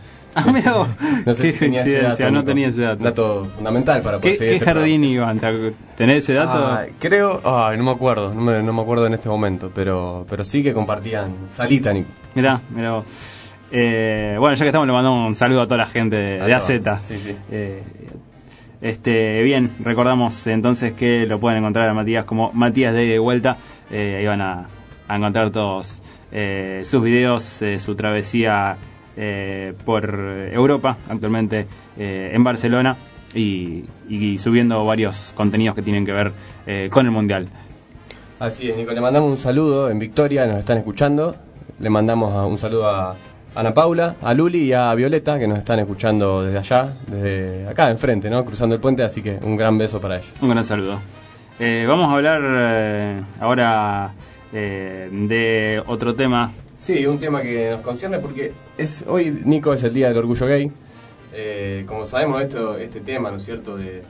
Ah, 0.45 0.51
mira. 0.51 0.87
No 1.25 1.33
sé 1.35 1.51
si 1.51 1.59
tenía 1.59 1.81
ese 1.81 2.01
dato. 2.01 2.31
no 2.31 2.43
tenía 2.43 2.67
ese 2.69 2.81
dato. 2.81 3.03
Dato 3.03 3.45
fundamental 3.55 4.01
para 4.01 4.17
poder 4.17 4.31
¿Qué, 4.33 4.37
seguir 4.37 4.51
qué 4.53 4.55
este 4.57 4.65
jardín 4.65 5.03
iban? 5.03 5.39
¿Te- 5.39 5.73
¿Tenés 5.95 6.23
ese 6.23 6.33
dato? 6.33 6.57
Ah, 6.57 6.85
creo, 6.99 7.41
ay, 7.43 7.77
no 7.77 7.83
me 7.83 7.91
acuerdo, 7.91 8.33
no 8.33 8.41
me, 8.41 8.61
no 8.63 8.71
me 8.73 8.81
acuerdo 8.81 9.05
en 9.07 9.13
este 9.13 9.27
momento, 9.29 9.71
pero, 9.73 10.25
pero 10.29 10.43
sí 10.43 10.63
que 10.63 10.73
compartían 10.73 11.33
salita, 11.49 11.91
Nico. 11.93 12.09
Mirá, 12.35 12.59
mirá 12.73 12.91
vos. 12.93 13.05
Eh, 13.71 14.35
bueno, 14.39 14.55
ya 14.55 14.63
que 14.63 14.69
estamos, 14.69 14.87
le 14.87 14.93
mandamos 14.93 15.27
un 15.27 15.35
saludo 15.35 15.61
a 15.61 15.65
toda 15.65 15.77
la 15.77 15.85
gente 15.85 16.15
de, 16.15 16.39
de. 16.39 16.53
AZ. 16.53 16.67
Sí, 16.67 17.17
sí. 17.17 17.35
Eh, 17.51 17.83
este, 18.81 19.43
bien, 19.43 19.71
recordamos 19.83 20.47
entonces 20.47 20.93
que 20.93 21.25
lo 21.25 21.39
pueden 21.39 21.59
encontrar 21.59 21.89
a 21.89 21.93
Matías 21.93 22.23
como 22.25 22.51
Matías 22.53 22.93
de 22.93 23.19
vuelta. 23.19 23.57
Eh, 23.91 24.17
ahí 24.19 24.25
van 24.25 24.41
a, 24.41 24.65
a 25.07 25.15
encontrar 25.17 25.51
todos 25.51 26.01
sus 26.83 27.03
videos, 27.03 27.59
su 27.79 27.95
travesía 27.95 28.77
eh, 29.21 29.73
por 29.83 30.05
Europa, 30.53 30.95
actualmente 31.09 31.67
eh, 31.97 32.31
en 32.33 32.41
Barcelona, 32.41 32.95
y, 33.35 33.83
y 34.07 34.37
subiendo 34.37 34.85
varios 34.85 35.33
contenidos 35.35 35.75
que 35.75 35.81
tienen 35.81 36.05
que 36.05 36.13
ver 36.13 36.31
eh, 36.65 36.89
con 36.89 37.05
el 37.05 37.11
Mundial. 37.11 37.49
Así 38.39 38.69
es, 38.69 38.77
Nico, 38.77 38.93
le 38.93 39.01
mandamos 39.01 39.29
un 39.29 39.37
saludo 39.37 39.89
en 39.89 39.99
Victoria, 39.99 40.47
nos 40.47 40.59
están 40.59 40.77
escuchando. 40.77 41.35
Le 41.81 41.89
mandamos 41.89 42.49
un 42.49 42.57
saludo 42.57 42.89
a 42.89 43.15
Ana 43.55 43.73
Paula, 43.73 44.15
a 44.21 44.33
Luli 44.33 44.63
y 44.63 44.73
a 44.73 44.93
Violeta, 44.95 45.37
que 45.37 45.47
nos 45.47 45.57
están 45.57 45.79
escuchando 45.79 46.43
desde 46.43 46.57
allá, 46.57 46.93
desde 47.07 47.67
acá 47.67 47.91
enfrente, 47.91 48.29
¿no? 48.29 48.45
Cruzando 48.45 48.75
el 48.75 48.81
puente, 48.81 49.03
así 49.03 49.21
que 49.21 49.37
un 49.43 49.57
gran 49.57 49.77
beso 49.77 49.99
para 49.99 50.15
ellos. 50.15 50.31
Un 50.41 50.49
gran 50.49 50.63
saludo. 50.63 50.99
Vamos 51.59 52.07
a 52.07 52.15
hablar 52.15 53.25
ahora 53.41 54.11
de 54.51 55.83
otro 55.85 56.15
tema. 56.15 56.53
Sí, 56.79 57.05
un 57.05 57.19
tema 57.19 57.41
que 57.41 57.69
nos 57.71 57.81
concierne 57.81 58.19
porque 58.19 58.53
es 58.77 59.03
hoy, 59.07 59.41
Nico, 59.45 59.73
es 59.73 59.83
el 59.83 59.93
Día 59.93 60.07
del 60.09 60.17
Orgullo 60.17 60.47
Gay. 60.47 60.71
Eh, 61.33 61.83
como 61.85 62.05
sabemos, 62.05 62.41
esto, 62.41 62.77
este 62.77 63.01
tema, 63.01 63.29
¿no 63.29 63.37
es 63.37 63.43
cierto?, 63.45 63.77
de, 63.77 64.01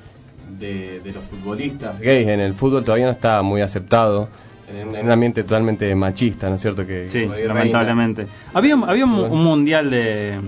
de- 0.57 0.99
de 1.03 1.11
los 1.11 1.23
futbolistas 1.25 1.99
gays 1.99 2.27
en 2.27 2.39
el 2.39 2.53
fútbol 2.53 2.83
todavía 2.83 3.05
no 3.05 3.11
está 3.11 3.41
muy 3.41 3.61
aceptado 3.61 4.29
en, 4.71 4.87
un 5.05 5.11
ambiente 5.11 5.43
totalmente 5.43 5.93
machista, 5.95 6.47
¿no 6.49 6.55
es 6.55 6.61
cierto? 6.61 6.85
Que, 6.85 7.07
sí, 7.09 7.25
lamentablemente. 7.45 8.27
Había, 8.53 8.75
había 8.75 9.05
un, 9.05 9.43
mundial 9.43 9.89
de... 9.89 10.39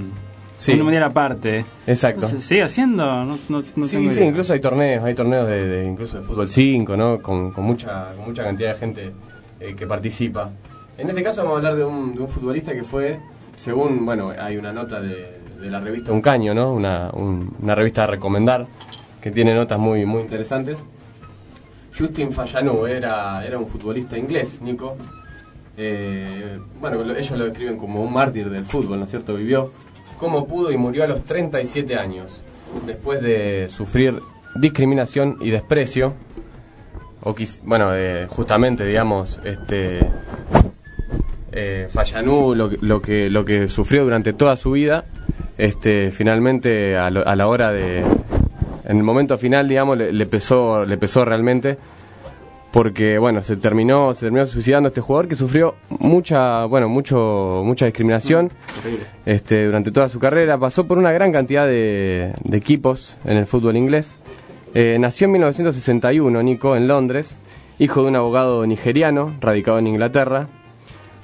Sí. 0.58 0.74
Un 0.74 0.84
mundial 0.84 1.04
aparte. 1.04 1.66
Exacto. 1.88 2.28
¿Sigue 2.28 2.62
haciendo? 2.62 3.04
No, 3.26 3.38
no, 3.50 3.62
sí, 3.64 3.72
sí, 3.88 4.22
incluso 4.24 4.54
hay 4.54 4.60
torneos, 4.60 5.04
hay 5.04 5.16
torneos 5.16 5.48
de, 5.48 5.86
incluso 5.88 6.18
de 6.18 6.24
fútbol 6.24 6.48
5, 6.48 6.96
¿no? 6.96 7.20
Con, 7.20 7.52
con, 7.52 7.64
mucha, 7.64 8.14
con 8.16 8.26
mucha 8.26 8.44
cantidad 8.44 8.74
de 8.74 8.80
gente 8.80 9.12
eh, 9.60 9.74
que 9.76 9.88
participa. 9.88 10.52
En 10.98 11.10
este 11.10 11.24
caso 11.24 11.42
vamos 11.42 11.56
a 11.56 11.58
hablar 11.58 11.76
de 11.76 11.86
un, 11.86 12.28
futbolista 12.28 12.74
que 12.74 12.84
fue, 12.84 13.20
según, 13.56 14.06
bueno, 14.06 14.32
hay 14.38 14.58
una 14.58 14.72
nota 14.72 15.00
de, 15.02 15.40
la 15.62 15.80
revista 15.80 16.12
Un 16.12 16.22
Caño, 16.22 16.54
¿no? 16.54 16.74
Una, 16.74 17.76
revista 17.76 18.04
a 18.04 18.08
recomendar 18.08 18.68
que 19.22 19.32
tiene 19.32 19.54
notas 19.54 19.80
muy, 19.80 20.06
muy 20.06 20.22
interesantes. 20.22 20.80
Justin 21.98 22.32
Fayanu 22.32 22.86
era, 22.86 23.46
era 23.46 23.58
un 23.58 23.68
futbolista 23.68 24.18
inglés, 24.18 24.62
Nico. 24.62 24.96
Eh, 25.78 26.60
bueno, 26.80 27.02
ellos 27.16 27.32
lo 27.38 27.46
describen 27.46 27.78
como 27.78 28.02
un 28.02 28.12
mártir 28.12 28.50
del 28.50 28.66
fútbol, 28.66 29.00
¿no 29.00 29.06
es 29.06 29.12
cierto? 29.12 29.36
Vivió 29.36 29.72
como 30.20 30.46
pudo 30.46 30.72
y 30.72 30.78
murió 30.78 31.04
a 31.04 31.08
los 31.08 31.24
37 31.24 31.96
años, 31.96 32.32
después 32.86 33.22
de 33.22 33.68
sufrir 33.70 34.20
discriminación 34.56 35.38
y 35.42 35.50
desprecio. 35.50 36.14
O 37.24 37.36
bueno, 37.64 37.92
justamente, 38.30 38.84
digamos, 38.84 39.40
este 39.44 40.00
eh, 41.52 41.88
Fallanú 41.90 42.56
lo, 42.56 42.70
lo, 42.82 43.02
que, 43.02 43.30
lo 43.30 43.44
que 43.46 43.68
sufrió 43.68 44.04
durante 44.04 44.34
toda 44.34 44.56
su 44.56 44.72
vida, 44.72 45.06
este, 45.58 46.12
finalmente 46.12 46.98
a, 46.98 47.08
a 47.08 47.36
la 47.36 47.48
hora 47.48 47.72
de, 47.72 48.04
en 48.92 48.98
el 48.98 49.04
momento 49.04 49.38
final, 49.38 49.68
digamos, 49.68 49.98
le, 49.98 50.26
pesó, 50.26 50.84
le 50.84 50.98
pesó 50.98 51.24
realmente 51.24 51.78
porque 52.72 53.18
bueno 53.18 53.42
se 53.42 53.58
terminó 53.58 54.14
se 54.14 54.22
terminó 54.28 54.46
suicidando 54.46 54.88
este 54.88 55.02
jugador 55.02 55.28
que 55.28 55.36
sufrió 55.36 55.76
mucha 55.90 56.64
bueno 56.64 56.88
mucho 56.88 57.64
mucha 57.66 57.84
discriminación 57.84 58.50
este 59.26 59.66
durante 59.66 59.92
toda 59.92 60.10
su 60.10 60.20
carrera. 60.20 60.58
Pasó 60.58 60.88
por 60.88 60.98
una 60.98 61.12
gran 61.12 61.32
cantidad 61.34 61.68
de, 61.68 62.34
equipos 62.52 63.18
en 63.26 63.38
el 63.38 63.46
fútbol 63.46 63.76
inglés. 63.76 64.16
Eh, 64.74 64.98
nació 65.00 65.26
en 65.26 65.34
1961 65.34 66.44
Nico 66.44 66.78
en 66.78 66.88
Londres 66.88 67.38
hijo 67.78 68.04
de 68.04 68.10
un 68.10 68.16
abogado 68.16 68.66
nigeriano 68.66 69.34
radicado 69.42 69.80
en 69.80 69.88
Inglaterra 69.88 70.48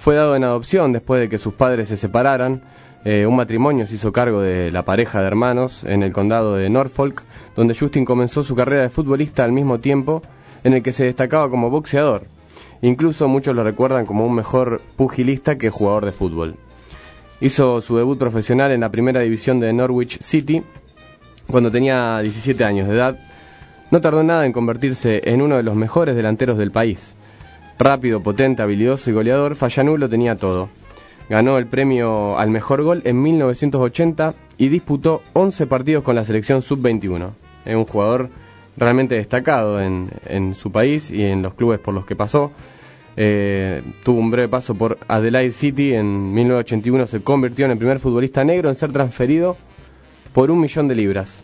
fue 0.07 0.15
dado 0.15 0.37
en 0.37 0.45
adopción 0.45 0.93
después 0.93 1.19
de 1.19 1.27
que 1.27 1.37
sus 1.37 1.53
padres 1.55 1.89
se 1.89 1.97
separaran 1.97 2.61
eh, 3.03 3.25
un 3.25 3.35
matrimonio 3.35 3.85
se 3.85 3.95
hizo 3.95 4.13
cargo 4.13 4.39
de 4.39 4.71
la 4.71 4.83
pareja 4.83 5.19
de 5.19 5.27
hermanos 5.27 5.83
en 5.83 6.01
el 6.01 6.13
condado 6.13 6.55
de 6.55 6.69
Norfolk 6.69 7.23
donde 7.57 7.75
Justin 7.77 8.05
comenzó 8.05 8.41
su 8.41 8.55
carrera 8.55 8.83
de 8.83 8.89
futbolista 8.89 9.43
al 9.43 9.51
mismo 9.51 9.79
tiempo 9.81 10.21
en 10.63 10.75
el 10.75 10.81
que 10.81 10.93
se 10.93 11.03
destacaba 11.03 11.49
como 11.49 11.69
boxeador. 11.69 12.23
Incluso 12.81 13.27
muchos 13.27 13.53
lo 13.53 13.65
recuerdan 13.65 14.05
como 14.05 14.25
un 14.25 14.33
mejor 14.33 14.79
pugilista 14.95 15.57
que 15.57 15.69
jugador 15.69 16.05
de 16.05 16.13
fútbol. 16.13 16.55
Hizo 17.41 17.81
su 17.81 17.97
debut 17.97 18.17
profesional 18.17 18.71
en 18.71 18.79
la 18.79 18.89
primera 18.89 19.19
división 19.19 19.59
de 19.59 19.73
Norwich 19.73 20.21
City 20.21 20.63
cuando 21.51 21.69
tenía 21.69 22.19
17 22.21 22.63
años 22.63 22.87
de 22.87 22.93
edad. 22.93 23.19
No 23.91 23.99
tardó 23.99 24.23
nada 24.23 24.45
en 24.45 24.53
convertirse 24.53 25.29
en 25.29 25.41
uno 25.41 25.57
de 25.57 25.63
los 25.63 25.75
mejores 25.75 26.15
delanteros 26.15 26.57
del 26.57 26.71
país. 26.71 27.17
Rápido, 27.79 28.21
potente, 28.21 28.61
habilidoso 28.61 29.09
y 29.09 29.13
goleador, 29.13 29.55
Fallanú 29.55 29.97
lo 29.97 30.09
tenía 30.09 30.35
todo. 30.35 30.69
Ganó 31.29 31.57
el 31.57 31.67
premio 31.67 32.37
al 32.37 32.49
mejor 32.49 32.83
gol 32.83 33.01
en 33.05 33.21
1980 33.21 34.33
y 34.57 34.69
disputó 34.69 35.21
11 35.33 35.67
partidos 35.67 36.03
con 36.03 36.15
la 36.15 36.25
selección 36.25 36.61
sub-21 36.61 37.31
es 37.67 37.75
un 37.75 37.85
jugador 37.85 38.29
realmente 38.77 39.15
destacado 39.15 39.81
en, 39.81 40.09
en, 40.27 40.55
su 40.55 40.71
país 40.71 41.11
y 41.11 41.23
en 41.23 41.41
los 41.41 41.53
clubes 41.53 41.79
por 41.79 41.93
los 41.93 42.05
que 42.05 42.15
pasó. 42.15 42.51
Eh, 43.17 43.81
tuvo 44.03 44.19
un 44.19 44.31
breve 44.31 44.47
paso 44.47 44.75
por 44.75 44.97
Adelaide 45.07 45.51
City, 45.51 45.93
en 45.93 46.33
1981 46.33 47.07
se 47.07 47.21
convirtió 47.21 47.65
en 47.65 47.71
el 47.71 47.77
primer 47.77 47.99
futbolista 47.99 48.43
negro 48.43 48.69
en 48.69 48.75
ser 48.75 48.91
transferido 48.91 49.57
por 50.33 50.51
un 50.51 50.61
millón 50.61 50.87
de 50.87 50.95
libras. 50.95 51.43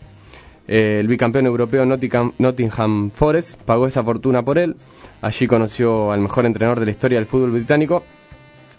Eh, 0.66 0.98
el 1.00 1.08
bicampeón 1.08 1.46
europeo 1.46 1.84
Nottingham, 1.84 2.32
Nottingham 2.38 3.10
Forest 3.10 3.60
pagó 3.62 3.86
esa 3.86 4.02
fortuna 4.02 4.42
por 4.42 4.56
él. 4.56 4.76
Allí 5.24 5.46
conoció 5.46 6.12
al 6.12 6.20
mejor 6.20 6.44
entrenador 6.44 6.80
de 6.80 6.84
la 6.84 6.90
historia 6.90 7.16
del 7.16 7.24
fútbol 7.24 7.52
británico, 7.52 8.04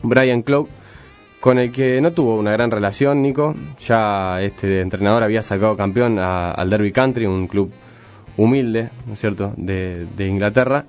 Brian 0.03 0.43
Clough, 0.43 0.67
con 1.39 1.57
el 1.57 1.71
que 1.71 1.99
no 2.01 2.11
tuvo 2.11 2.37
una 2.37 2.51
gran 2.51 2.69
relación, 2.69 3.23
Nico. 3.23 3.55
Ya 3.83 4.39
este 4.43 4.81
entrenador 4.81 5.23
había 5.23 5.41
sacado 5.41 5.75
campeón 5.75 6.19
al 6.19 6.69
Derby 6.69 6.91
Country, 6.91 7.25
un 7.25 7.47
club 7.47 7.71
humilde, 8.37 8.89
¿no 9.07 9.13
es 9.13 9.19
cierto?, 9.19 9.53
de, 9.57 10.05
Inglaterra, 10.19 10.85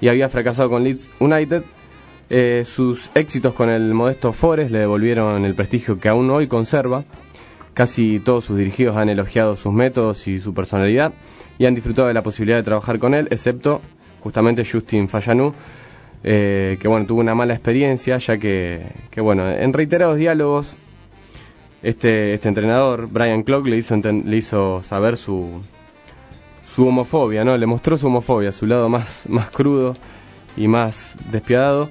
y 0.00 0.08
había 0.08 0.30
fracasado 0.30 0.70
con 0.70 0.84
Leeds 0.84 1.10
United. 1.18 1.64
Eh, 2.30 2.64
sus 2.64 3.10
éxitos 3.14 3.52
con 3.52 3.68
el 3.68 3.92
modesto 3.92 4.32
Forest 4.32 4.70
le 4.70 4.78
devolvieron 4.78 5.44
el 5.44 5.54
prestigio 5.54 5.98
que 5.98 6.08
aún 6.08 6.30
hoy 6.30 6.46
conserva. 6.46 7.04
Casi 7.74 8.20
todos 8.20 8.44
sus 8.44 8.56
dirigidos 8.56 8.96
han 8.96 9.10
elogiado 9.10 9.54
sus 9.54 9.72
métodos 9.74 10.26
y 10.28 10.40
su 10.40 10.54
personalidad 10.54 11.12
y 11.58 11.66
han 11.66 11.74
disfrutado 11.74 12.08
de 12.08 12.14
la 12.14 12.22
posibilidad 12.22 12.56
de 12.56 12.62
trabajar 12.62 12.98
con 12.98 13.12
él, 13.12 13.28
excepto 13.30 13.82
justamente 14.24 14.64
Justin 14.64 15.06
Fayanu, 15.06 15.52
eh, 16.24 16.78
que 16.80 16.88
bueno, 16.88 17.04
tuvo 17.06 17.20
una 17.20 17.34
mala 17.34 17.52
experiencia, 17.52 18.16
ya 18.16 18.38
que, 18.38 18.86
que 19.10 19.20
bueno, 19.20 19.48
en 19.48 19.72
reiterados 19.74 20.16
diálogos, 20.16 20.76
este, 21.82 22.32
este 22.32 22.48
entrenador, 22.48 23.08
Brian 23.12 23.42
Clock, 23.42 23.66
le 23.66 23.76
hizo, 23.76 23.94
le 23.96 24.36
hizo 24.36 24.82
saber 24.82 25.18
su, 25.18 25.60
su 26.74 26.88
homofobia, 26.88 27.44
¿no? 27.44 27.58
Le 27.58 27.66
mostró 27.66 27.98
su 27.98 28.06
homofobia, 28.06 28.50
su 28.50 28.66
lado 28.66 28.88
más, 28.88 29.28
más 29.28 29.50
crudo 29.50 29.94
y 30.56 30.66
más 30.68 31.14
despiadado. 31.30 31.90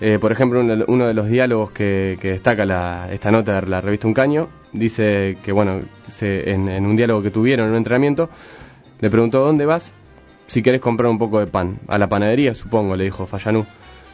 Eh, 0.00 0.18
por 0.18 0.32
ejemplo, 0.32 0.60
uno, 0.88 1.06
de 1.06 1.14
los 1.14 1.28
diálogos 1.28 1.70
que, 1.72 2.18
que 2.22 2.32
destaca 2.32 2.64
la, 2.64 3.08
esta 3.12 3.30
nota 3.30 3.60
de 3.60 3.66
la 3.66 3.82
revista 3.82 4.06
Un 4.06 4.14
Caño, 4.14 4.48
dice 4.72 5.36
que, 5.44 5.52
bueno, 5.52 5.82
se, 6.10 6.50
en, 6.50 6.70
en, 6.70 6.86
un 6.86 6.96
diálogo 6.96 7.22
que 7.22 7.30
tuvieron 7.30 7.66
en 7.66 7.72
un 7.72 7.78
entrenamiento, 7.78 8.30
le 9.00 9.10
preguntó, 9.10 9.40
¿dónde 9.40 9.66
vas? 9.66 9.92
Si 10.46 10.62
querés 10.62 10.80
comprar 10.80 11.10
un 11.10 11.18
poco 11.18 11.40
de 11.40 11.46
pan. 11.46 11.78
A 11.88 11.98
la 11.98 12.08
panadería, 12.08 12.54
supongo, 12.54 12.96
le 12.96 13.04
dijo 13.04 13.26
Fallanú. 13.26 13.66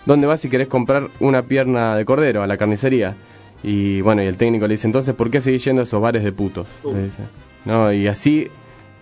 ¿Dónde 0.04 0.26
vas 0.26 0.40
si 0.40 0.48
querés 0.48 0.68
comprar 0.68 1.08
una 1.20 1.42
pierna 1.42 1.96
de 1.96 2.04
cordero? 2.04 2.42
A 2.42 2.46
la 2.46 2.56
carnicería. 2.56 3.14
Y 3.62 4.00
bueno, 4.00 4.22
y 4.22 4.26
el 4.26 4.36
técnico 4.36 4.66
le 4.66 4.74
dice, 4.74 4.88
entonces, 4.88 5.14
¿por 5.14 5.30
qué 5.30 5.40
seguís 5.40 5.64
yendo 5.64 5.82
a 5.82 5.84
esos 5.84 6.00
bares 6.00 6.24
de 6.24 6.32
putos? 6.32 6.66
Le 6.84 7.04
dice. 7.04 7.22
No, 7.64 7.92
y 7.92 8.08
así, 8.08 8.48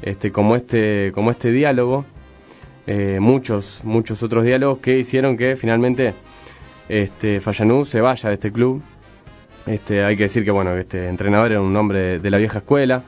este, 0.02 0.30
como 0.30 0.56
este, 0.56 1.12
como 1.14 1.30
este 1.30 1.50
diálogo, 1.50 2.04
eh, 2.86 3.18
muchos, 3.20 3.80
muchos 3.84 4.22
otros 4.22 4.44
diálogos 4.44 4.78
que 4.80 4.98
hicieron 4.98 5.36
que 5.36 5.56
finalmente 5.56 6.12
este, 6.88 7.40
Fallanú 7.40 7.84
se 7.86 8.00
vaya 8.00 8.28
de 8.28 8.34
este 8.34 8.52
club. 8.52 8.82
Este, 9.66 10.04
hay 10.04 10.16
que 10.16 10.24
decir 10.24 10.44
que 10.44 10.50
bueno, 10.50 10.76
este 10.76 11.08
entrenador 11.08 11.52
era 11.52 11.60
un 11.62 11.74
hombre 11.76 12.18
de 12.18 12.30
la 12.30 12.36
vieja 12.36 12.58
escuela, 12.58 13.02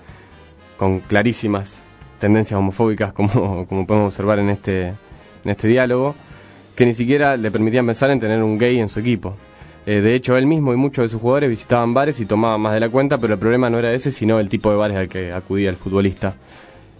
con 0.78 1.00
clarísimas 1.00 1.84
tendencias 2.22 2.56
homofóbicas 2.56 3.12
como, 3.18 3.66
como 3.66 3.86
podemos 3.86 4.12
observar 4.12 4.38
en 4.38 4.48
este, 4.48 4.86
en 5.44 5.50
este 5.50 5.68
diálogo, 5.68 6.14
que 6.76 6.86
ni 6.86 6.94
siquiera 6.94 7.36
le 7.36 7.50
permitían 7.50 7.84
pensar 7.84 8.10
en 8.10 8.20
tener 8.20 8.42
un 8.42 8.56
gay 8.56 8.78
en 8.78 8.88
su 8.88 9.00
equipo. 9.00 9.34
Eh, 9.84 10.00
de 10.00 10.14
hecho, 10.14 10.36
él 10.36 10.46
mismo 10.46 10.72
y 10.72 10.76
muchos 10.76 11.02
de 11.02 11.08
sus 11.08 11.20
jugadores 11.20 11.50
visitaban 11.50 11.92
bares 11.92 12.20
y 12.20 12.24
tomaban 12.24 12.60
más 12.60 12.72
de 12.72 12.80
la 12.80 12.88
cuenta, 12.88 13.18
pero 13.18 13.34
el 13.34 13.40
problema 13.40 13.68
no 13.68 13.80
era 13.80 13.92
ese, 13.92 14.12
sino 14.12 14.38
el 14.38 14.48
tipo 14.48 14.70
de 14.70 14.76
bares 14.76 14.96
al 14.96 15.08
que 15.08 15.32
acudía 15.32 15.68
el 15.68 15.76
futbolista. 15.76 16.34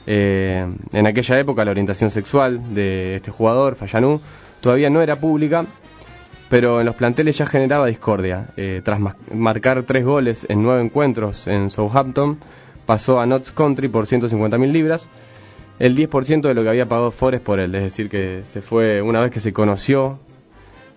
Eh, 0.05 0.67
en 0.93 1.07
aquella 1.07 1.39
época, 1.39 1.65
la 1.65 1.71
orientación 1.71 2.11
sexual 2.11 2.75
de 2.75 3.15
este 3.15 3.31
jugador, 3.31 3.77
Fallanú, 3.77 4.21
todavía 4.61 4.91
no 4.91 5.01
era 5.01 5.15
pública, 5.15 5.65
pero 6.51 6.81
en 6.81 6.87
los 6.87 6.97
planteles 6.97 7.39
ya 7.39 7.47
generaba 7.47 7.87
discordia. 7.87 8.47
Eh, 8.57 8.83
tras 8.85 8.99
marcar 9.33 9.85
tres 9.85 10.05
goles 10.05 10.45
en 10.49 10.61
nueve 10.65 10.83
encuentros 10.83 11.47
en 11.47 11.71
Southampton, 11.71 12.39
pasó 12.87 13.21
a 13.21 13.27
Notts 13.27 13.53
Country 13.53 13.89
por 13.89 14.07
150.000 14.07 14.71
libras, 14.71 15.09
el 15.79 15.97
10% 15.97 16.43
de 16.43 16.55
lo 16.55 16.63
que 16.63 16.69
había 16.69 16.87
pagado 16.87 17.11
Forrest 17.11 17.45
por 17.45 17.61
él, 17.61 17.75
es 17.75 17.83
decir, 17.83 18.09
que 18.09 18.43
se 18.45 18.63
fue 18.63 19.03
una 19.03 19.21
vez 19.21 19.31
que 19.31 19.41
se 19.41 19.53
conoció 19.53 20.19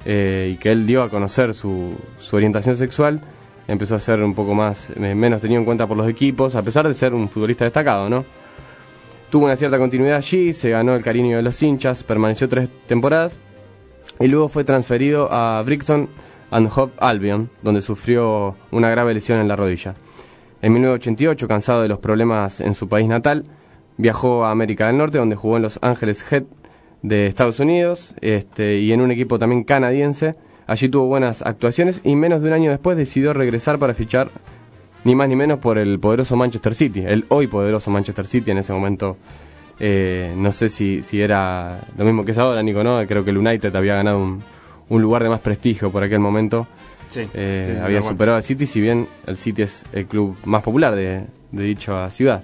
eh, 0.05 0.51
y 0.53 0.57
que 0.57 0.71
él 0.71 0.85
dio 0.85 1.01
a 1.01 1.09
conocer 1.09 1.53
su, 1.53 1.95
su, 2.19 2.35
orientación 2.35 2.77
sexual, 2.77 3.19
empezó 3.67 3.95
a 3.95 3.99
ser 3.99 4.21
un 4.21 4.35
poco 4.35 4.53
más, 4.53 4.91
eh, 4.91 5.15
menos 5.15 5.41
tenido 5.41 5.59
en 5.59 5.65
cuenta 5.65 5.87
por 5.87 5.97
los 5.97 6.07
equipos, 6.07 6.55
a 6.55 6.61
pesar 6.61 6.87
de 6.87 6.93
ser 6.93 7.13
un 7.13 7.29
futbolista 7.29 7.65
destacado, 7.65 8.09
¿no? 8.09 8.23
Tuvo 9.31 9.45
una 9.45 9.55
cierta 9.55 9.77
continuidad 9.77 10.17
allí, 10.17 10.53
se 10.53 10.69
ganó 10.69 10.95
el 10.95 11.03
cariño 11.03 11.37
de 11.37 11.43
los 11.43 11.61
hinchas, 11.61 12.03
permaneció 12.03 12.47
tres 12.47 12.69
temporadas 12.87 13.37
y 14.19 14.27
luego 14.27 14.47
fue 14.49 14.63
transferido 14.63 15.31
a 15.31 15.61
Brixton 15.63 16.07
and 16.51 16.69
Hove 16.73 16.93
Albion, 16.99 17.49
donde 17.61 17.81
sufrió 17.81 18.55
una 18.71 18.89
grave 18.89 19.13
lesión 19.13 19.39
en 19.39 19.47
la 19.47 19.55
rodilla. 19.55 19.95
En 20.61 20.73
1988, 20.73 21.47
cansado 21.47 21.81
de 21.81 21.87
los 21.87 21.99
problemas 21.99 22.61
en 22.61 22.73
su 22.73 22.87
país 22.87 23.07
natal, 23.07 23.45
viajó 23.97 24.45
a 24.45 24.51
América 24.51 24.87
del 24.87 24.97
Norte, 24.97 25.17
donde 25.17 25.35
jugó 25.35 25.57
en 25.57 25.63
Los 25.63 25.79
Ángeles 25.81 26.23
Head 26.31 26.43
de 27.01 27.27
Estados 27.27 27.59
Unidos 27.59 28.15
este, 28.21 28.79
y 28.79 28.91
en 28.91 29.01
un 29.01 29.11
equipo 29.11 29.37
también 29.37 29.63
canadiense. 29.63 30.35
Allí 30.67 30.89
tuvo 30.89 31.05
buenas 31.05 31.41
actuaciones 31.43 32.01
y 32.03 32.15
menos 32.15 32.41
de 32.41 32.47
un 32.47 32.53
año 32.53 32.71
después 32.71 32.97
decidió 32.97 33.33
regresar 33.33 33.77
para 33.77 33.93
fichar 33.93 34.29
ni 35.03 35.13
más 35.13 35.29
ni 35.29 35.35
menos 35.35 35.59
por 35.59 35.77
el 35.77 35.99
poderoso 35.99 36.35
Manchester 36.35 36.73
City, 36.73 37.03
el 37.05 37.25
hoy 37.29 37.45
poderoso 37.45 37.91
Manchester 37.91 38.25
City 38.25 38.51
en 38.51 38.57
ese 38.57 38.73
momento. 38.73 39.17
Eh, 39.79 40.33
no 40.35 40.51
sé 40.51 40.69
si, 40.69 41.03
si 41.03 41.21
era 41.21 41.81
lo 41.95 42.05
mismo 42.05 42.25
que 42.25 42.31
es 42.31 42.37
ahora, 42.39 42.63
Nico, 42.63 42.83
¿no? 42.83 43.05
Creo 43.05 43.23
que 43.23 43.29
el 43.29 43.37
United 43.37 43.75
había 43.75 43.95
ganado 43.95 44.19
un, 44.19 44.41
un 44.89 45.01
lugar 45.01 45.21
de 45.21 45.29
más 45.29 45.41
prestigio 45.41 45.91
por 45.91 46.03
aquel 46.03 46.19
momento. 46.19 46.65
Sí, 47.15 47.29
Eh, 47.33 47.63
sí, 47.67 47.73
sí, 47.75 47.79
había 47.81 48.01
superado 48.01 48.37
al 48.37 48.43
City, 48.43 48.65
si 48.65 48.81
bien 48.81 49.07
el 49.25 49.37
City 49.37 49.61
es 49.61 49.83
el 49.93 50.05
club 50.05 50.35
más 50.43 50.61
popular 50.63 50.95
de, 50.95 51.23
de 51.51 51.63
dicha 51.63 52.09
ciudad. 52.11 52.43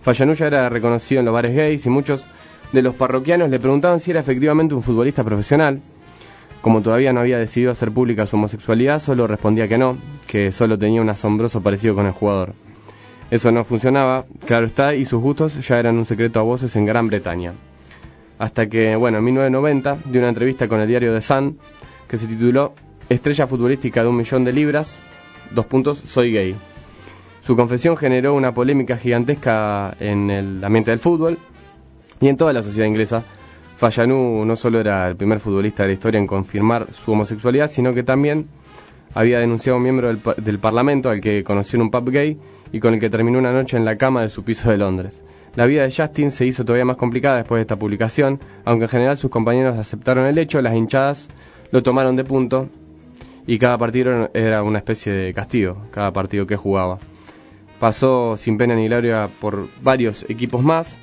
Fallanú 0.00 0.34
ya 0.34 0.46
era 0.46 0.68
reconocido 0.68 1.20
en 1.20 1.26
los 1.26 1.34
bares 1.34 1.54
gays 1.54 1.86
y 1.86 1.90
muchos 1.90 2.26
de 2.72 2.82
los 2.82 2.94
parroquianos 2.94 3.48
le 3.48 3.60
preguntaban 3.60 4.00
si 4.00 4.10
era 4.10 4.20
efectivamente 4.20 4.74
un 4.74 4.82
futbolista 4.82 5.22
profesional. 5.22 5.80
Como 6.60 6.82
todavía 6.82 7.12
no 7.12 7.20
había 7.20 7.38
decidido 7.38 7.70
hacer 7.70 7.92
pública 7.92 8.26
su 8.26 8.34
homosexualidad, 8.34 9.00
solo 9.00 9.28
respondía 9.28 9.68
que 9.68 9.78
no, 9.78 9.96
que 10.26 10.50
solo 10.50 10.76
tenía 10.76 11.00
un 11.00 11.08
asombroso 11.08 11.62
parecido 11.62 11.94
con 11.94 12.06
el 12.06 12.12
jugador. 12.12 12.54
Eso 13.30 13.52
no 13.52 13.62
funcionaba, 13.62 14.24
claro 14.46 14.66
está, 14.66 14.94
y 14.94 15.04
sus 15.04 15.20
gustos 15.22 15.64
ya 15.66 15.78
eran 15.78 15.96
un 15.96 16.04
secreto 16.04 16.40
a 16.40 16.42
voces 16.42 16.74
en 16.74 16.86
Gran 16.86 17.06
Bretaña. 17.06 17.52
Hasta 18.38 18.68
que, 18.68 18.96
bueno, 18.96 19.18
en 19.18 19.24
1990, 19.24 19.98
dio 20.06 20.20
una 20.20 20.30
entrevista 20.30 20.66
con 20.66 20.80
el 20.80 20.88
diario 20.88 21.14
The 21.14 21.20
Sun, 21.20 21.58
que 22.08 22.18
se 22.18 22.26
tituló 22.26 22.74
Estrella 23.08 23.46
futbolística 23.46 24.02
de 24.02 24.08
un 24.08 24.16
millón 24.16 24.44
de 24.44 24.52
libras, 24.52 24.98
dos 25.50 25.64
puntos, 25.64 25.98
soy 25.98 26.30
gay. 26.30 26.54
Su 27.40 27.56
confesión 27.56 27.96
generó 27.96 28.34
una 28.34 28.52
polémica 28.52 28.98
gigantesca 28.98 29.96
en 29.98 30.30
el 30.30 30.62
ambiente 30.62 30.90
del 30.90 31.00
fútbol 31.00 31.38
y 32.20 32.28
en 32.28 32.36
toda 32.36 32.52
la 32.52 32.62
sociedad 32.62 32.86
inglesa. 32.86 33.24
Fallanú 33.78 34.44
no 34.44 34.56
solo 34.56 34.80
era 34.80 35.08
el 35.08 35.16
primer 35.16 35.40
futbolista 35.40 35.84
de 35.84 35.88
la 35.88 35.92
historia 35.94 36.18
en 36.18 36.26
confirmar 36.26 36.92
su 36.92 37.12
homosexualidad, 37.12 37.70
sino 37.70 37.94
que 37.94 38.02
también 38.02 38.46
había 39.14 39.38
denunciado 39.38 39.76
a 39.76 39.78
un 39.78 39.84
miembro 39.84 40.08
del, 40.08 40.20
del 40.36 40.58
Parlamento 40.58 41.08
al 41.08 41.22
que 41.22 41.42
conoció 41.42 41.78
en 41.78 41.82
un 41.84 41.90
pub 41.90 42.10
gay 42.10 42.36
y 42.72 42.80
con 42.80 42.92
el 42.92 43.00
que 43.00 43.08
terminó 43.08 43.38
una 43.38 43.52
noche 43.52 43.78
en 43.78 43.86
la 43.86 43.96
cama 43.96 44.20
de 44.20 44.28
su 44.28 44.44
piso 44.44 44.70
de 44.70 44.76
Londres. 44.76 45.24
La 45.56 45.64
vida 45.64 45.82
de 45.82 45.90
Justin 45.90 46.30
se 46.30 46.44
hizo 46.44 46.62
todavía 46.62 46.84
más 46.84 46.98
complicada 46.98 47.38
después 47.38 47.58
de 47.58 47.62
esta 47.62 47.76
publicación, 47.76 48.38
aunque 48.66 48.84
en 48.84 48.90
general 48.90 49.16
sus 49.16 49.30
compañeros 49.30 49.78
aceptaron 49.78 50.26
el 50.26 50.36
hecho, 50.36 50.60
las 50.60 50.74
hinchadas 50.74 51.30
lo 51.70 51.82
tomaron 51.82 52.14
de 52.14 52.24
punto 52.24 52.68
y 53.48 53.58
cada 53.58 53.78
partido 53.78 54.28
era 54.34 54.62
una 54.62 54.76
especie 54.76 55.10
de 55.10 55.32
castigo, 55.32 55.78
cada 55.90 56.12
partido 56.12 56.46
que 56.46 56.54
jugaba. 56.54 56.98
Pasó 57.80 58.36
sin 58.36 58.58
pena 58.58 58.74
ni 58.74 58.86
gloria 58.88 59.26
por 59.40 59.68
varios 59.80 60.28
equipos 60.28 60.62
más. 60.62 60.98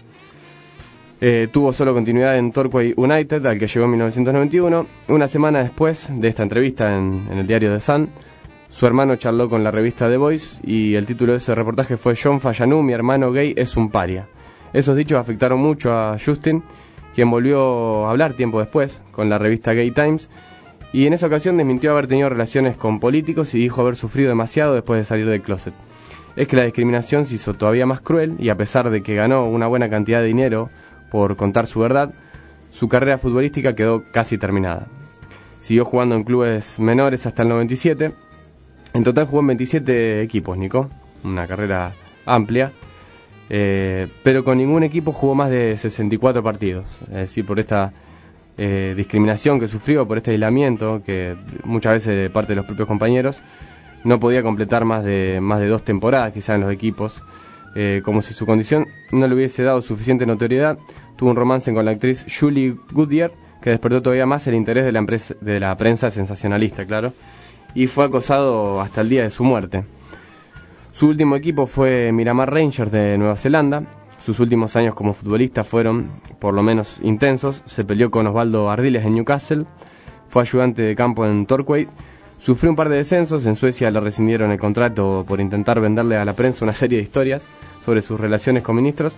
Eh, 1.20 1.48
tuvo 1.52 1.74
solo 1.74 1.96
continuidad 1.96 2.38
en 2.38 2.52
Torquay 2.52 2.94
United, 2.96 3.44
al 3.48 3.58
que 3.58 3.66
llegó 3.66 3.86
en 3.86 3.92
1991. 3.92 4.86
Una 5.08 5.28
semana 5.28 5.64
después 5.64 6.12
de 6.14 6.28
esta 6.28 6.44
entrevista 6.44 6.96
en, 6.96 7.28
el 7.32 7.48
diario 7.48 7.74
The 7.74 7.80
Sun, 7.80 8.10
su 8.70 8.86
hermano 8.86 9.16
charló 9.16 9.50
con 9.50 9.64
la 9.64 9.72
revista 9.72 10.08
The 10.08 10.18
Voice 10.18 10.60
y 10.64 10.94
el 10.94 11.08
título 11.08 11.32
de 11.32 11.40
ese 11.40 11.56
reportaje 11.56 11.98
fue 11.98 12.14
John 12.16 12.40
Fallanú, 12.40 12.84
mi 12.84 12.94
hermano 12.94 13.32
gay 13.32 13.56
es 13.58 13.76
un 13.76 13.90
paria. 13.90 14.28
Esos 14.72 14.96
dichos 14.96 15.18
afectaron 15.18 15.60
mucho 15.60 15.92
a 15.92 16.16
Justin, 16.24 16.62
quien 17.16 17.32
volvió 17.32 18.06
a 18.06 18.12
hablar 18.12 18.34
tiempo 18.34 18.60
después 18.60 19.02
con 19.12 19.30
la 19.32 19.40
revista 19.40 19.74
Gay 19.74 19.90
Times 19.90 20.30
y 20.96 21.08
en 21.08 21.12
esa 21.12 21.28
ocasión 21.28 21.58
desmintió 21.58 21.92
haber 21.92 22.08
tenido 22.08 22.30
relaciones 22.30 22.78
con 22.78 23.02
políticos 23.02 23.54
y 23.54 23.60
dijo 23.60 23.82
haber 23.82 23.98
sufrido 23.98 24.30
demasiado 24.30 24.76
después 24.76 24.98
de 24.98 25.04
salir 25.04 25.28
del 25.28 25.42
closet. 25.42 25.74
Es 26.38 26.48
que 26.48 26.56
la 26.56 26.64
discriminación 26.64 27.26
se 27.26 27.36
hizo 27.36 27.54
todavía 27.54 27.86
más 27.86 28.00
cruel 28.00 28.36
y 28.40 28.48
a 28.48 28.56
pesar 28.56 28.90
de 28.90 29.04
que 29.04 29.14
ganó 29.14 29.44
una 29.44 29.68
buena 29.68 29.90
cantidad 29.90 30.22
de 30.22 30.28
dinero 30.28 30.70
por 31.12 31.36
contar 31.36 31.68
su 31.68 31.82
verdad, 31.82 32.14
su 32.72 32.88
carrera 32.88 33.18
futbolística 33.18 33.76
quedó 33.76 34.06
casi 34.10 34.38
terminada. 34.38 34.88
Siguió 35.60 35.84
jugando 35.84 36.16
en 36.16 36.24
clubes 36.24 36.80
menores 36.80 37.26
hasta 37.26 37.44
el 37.44 37.50
97. 37.50 38.14
En 38.94 39.04
total 39.04 39.26
jugó 39.26 39.42
en 39.42 39.48
27 39.48 40.22
equipos, 40.22 40.58
Nico. 40.58 40.90
Una 41.26 41.46
carrera 41.46 41.92
amplia. 42.26 42.72
Eh, 43.50 44.08
pero 44.24 44.46
con 44.46 44.58
ningún 44.58 44.84
equipo 44.84 45.12
jugó 45.12 45.36
más 45.36 45.50
de 45.50 45.76
64 45.76 46.42
partidos. 46.42 46.86
Es 47.10 47.16
decir, 47.16 47.46
por 47.46 47.60
esta 47.60 47.92
eh, 48.58 48.94
discriminación 48.96 49.60
que 49.60 49.68
sufrió, 49.68 50.08
por 50.08 50.18
este 50.18 50.32
aislamiento 50.32 51.02
que 51.06 51.36
muchas 51.64 51.94
veces 51.94 52.16
de 52.16 52.30
parte 52.30 52.54
de 52.54 52.58
los 52.58 52.66
propios 52.66 52.88
compañeros, 52.88 53.40
no 54.04 54.20
podía 54.20 54.44
completar 54.44 54.86
más 54.86 55.04
de, 55.04 55.40
más 55.42 55.60
de 55.60 55.68
dos 55.68 55.84
temporadas 55.84 56.32
quizá 56.32 56.56
en 56.56 56.62
los 56.62 56.72
equipos. 56.72 57.22
Eh, 57.76 58.02
como 58.06 58.22
si 58.22 58.34
su 58.34 58.46
condición 58.46 58.88
no 59.12 59.28
le 59.28 59.36
hubiese 59.36 59.64
dado 59.64 59.82
suficiente 59.82 60.26
notoriedad, 60.26 60.78
tuvo 61.18 61.32
un 61.32 61.36
romance 61.36 61.74
con 61.74 61.84
la 61.84 61.92
actriz 61.92 62.26
Julie 62.40 62.76
Goodyear, 62.92 63.32
que 63.62 63.72
despertó 63.72 64.02
todavía 64.02 64.26
más 64.26 64.48
el 64.48 64.56
interés 64.56 64.86
de 64.86 64.92
la, 64.92 65.00
empresa- 65.00 65.36
de 65.42 65.60
la 65.60 65.76
prensa 65.76 66.10
sensacionalista, 66.12 66.86
claro, 66.86 67.14
y 67.74 67.88
fue 67.88 68.06
acosado 68.06 68.80
hasta 68.80 69.02
el 69.02 69.10
día 69.10 69.24
de 69.24 69.30
su 69.30 69.44
muerte. 69.44 69.84
Su 70.94 71.08
último 71.08 71.36
equipo 71.36 71.68
fue 71.68 72.12
Miramar 72.14 72.54
Rangers 72.54 72.92
de 72.92 73.18
Nueva 73.18 73.36
Zelanda. 73.36 73.84
Sus 74.26 74.40
últimos 74.40 74.76
años 74.76 74.96
como 74.96 75.14
futbolista 75.14 75.64
fueron, 75.64 76.10
por 76.40 76.56
lo 76.56 76.64
menos, 76.64 76.98
intensos. 77.04 77.62
Se 77.68 77.84
peleó 77.84 78.10
con 78.10 78.26
Osvaldo 78.26 78.72
Ardiles 78.72 79.06
en 79.06 79.14
Newcastle. 79.14 79.66
Fue 80.30 80.42
ayudante 80.42 80.82
de 80.82 80.96
campo 80.96 81.28
en 81.28 81.46
Torquay. 81.46 81.88
Sufrió 82.40 82.72
un 82.72 82.76
par 82.76 82.90
de 82.90 82.96
descensos. 82.96 83.46
En 83.46 83.56
Suecia 83.56 83.92
le 83.92 84.00
rescindieron 84.00 84.50
el 84.50 84.58
contrato 84.58 85.24
por 85.28 85.40
intentar 85.40 85.80
venderle 85.80 86.18
a 86.18 86.26
la 86.26 86.34
prensa 86.34 86.66
una 86.66 86.74
serie 86.74 86.98
de 86.98 87.04
historias 87.04 87.46
sobre 87.86 88.02
sus 88.02 88.20
relaciones 88.20 88.64
con 88.64 88.76
ministros. 88.76 89.16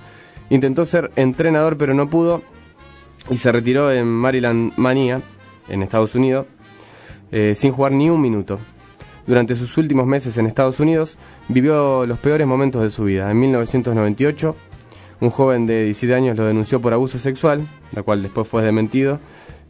Intentó 0.49 0.83
ser 0.83 1.09
entrenador, 1.15 1.77
pero 1.77 1.93
no 1.93 2.09
pudo. 2.09 2.41
Y 3.29 3.37
se 3.37 3.53
retiró 3.53 3.89
en 3.93 4.07
Maryland 4.07 4.73
Mania, 4.75 5.21
en 5.69 5.83
Estados 5.83 6.15
Unidos, 6.15 6.47
eh, 7.31 7.53
sin 7.55 7.71
jugar 7.71 7.93
ni 7.93 8.09
un 8.09 8.19
minuto. 8.19 8.59
Durante 9.25 9.55
sus 9.55 9.77
últimos 9.77 10.05
meses 10.05 10.37
en 10.37 10.47
Estados 10.47 10.81
Unidos 10.81 11.17
vivió 11.47 12.05
los 12.05 12.17
peores 12.17 12.45
momentos 12.45 12.81
de 12.81 12.89
su 12.89 13.05
vida. 13.05 13.31
En 13.31 13.39
1998, 13.39 14.55
un 15.19 15.29
joven 15.29 15.65
de 15.65 15.85
17 15.85 16.13
años 16.13 16.37
lo 16.37 16.45
denunció 16.45 16.79
por 16.79 16.93
abuso 16.93 17.17
sexual, 17.17 17.67
la 17.93 18.03
cual 18.03 18.21
después 18.21 18.47
fue 18.47 18.63
desmentido 18.63 19.19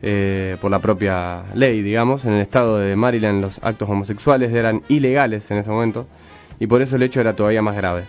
eh, 0.01 0.57
por 0.61 0.69
la 0.69 0.79
propia 0.79 1.43
ley, 1.53 1.81
digamos. 1.81 2.25
En 2.25 2.33
el 2.33 2.41
estado 2.41 2.77
de 2.77 2.95
Maryland 2.95 3.41
los 3.41 3.59
actos 3.63 3.89
homosexuales 3.89 4.53
eran 4.53 4.83
ilegales 4.89 5.49
en 5.51 5.57
ese 5.57 5.71
momento 5.71 6.07
y 6.59 6.67
por 6.67 6.81
eso 6.81 6.95
el 6.95 7.03
hecho 7.03 7.21
era 7.21 7.35
todavía 7.35 7.61
más 7.61 7.75
grave. 7.75 8.03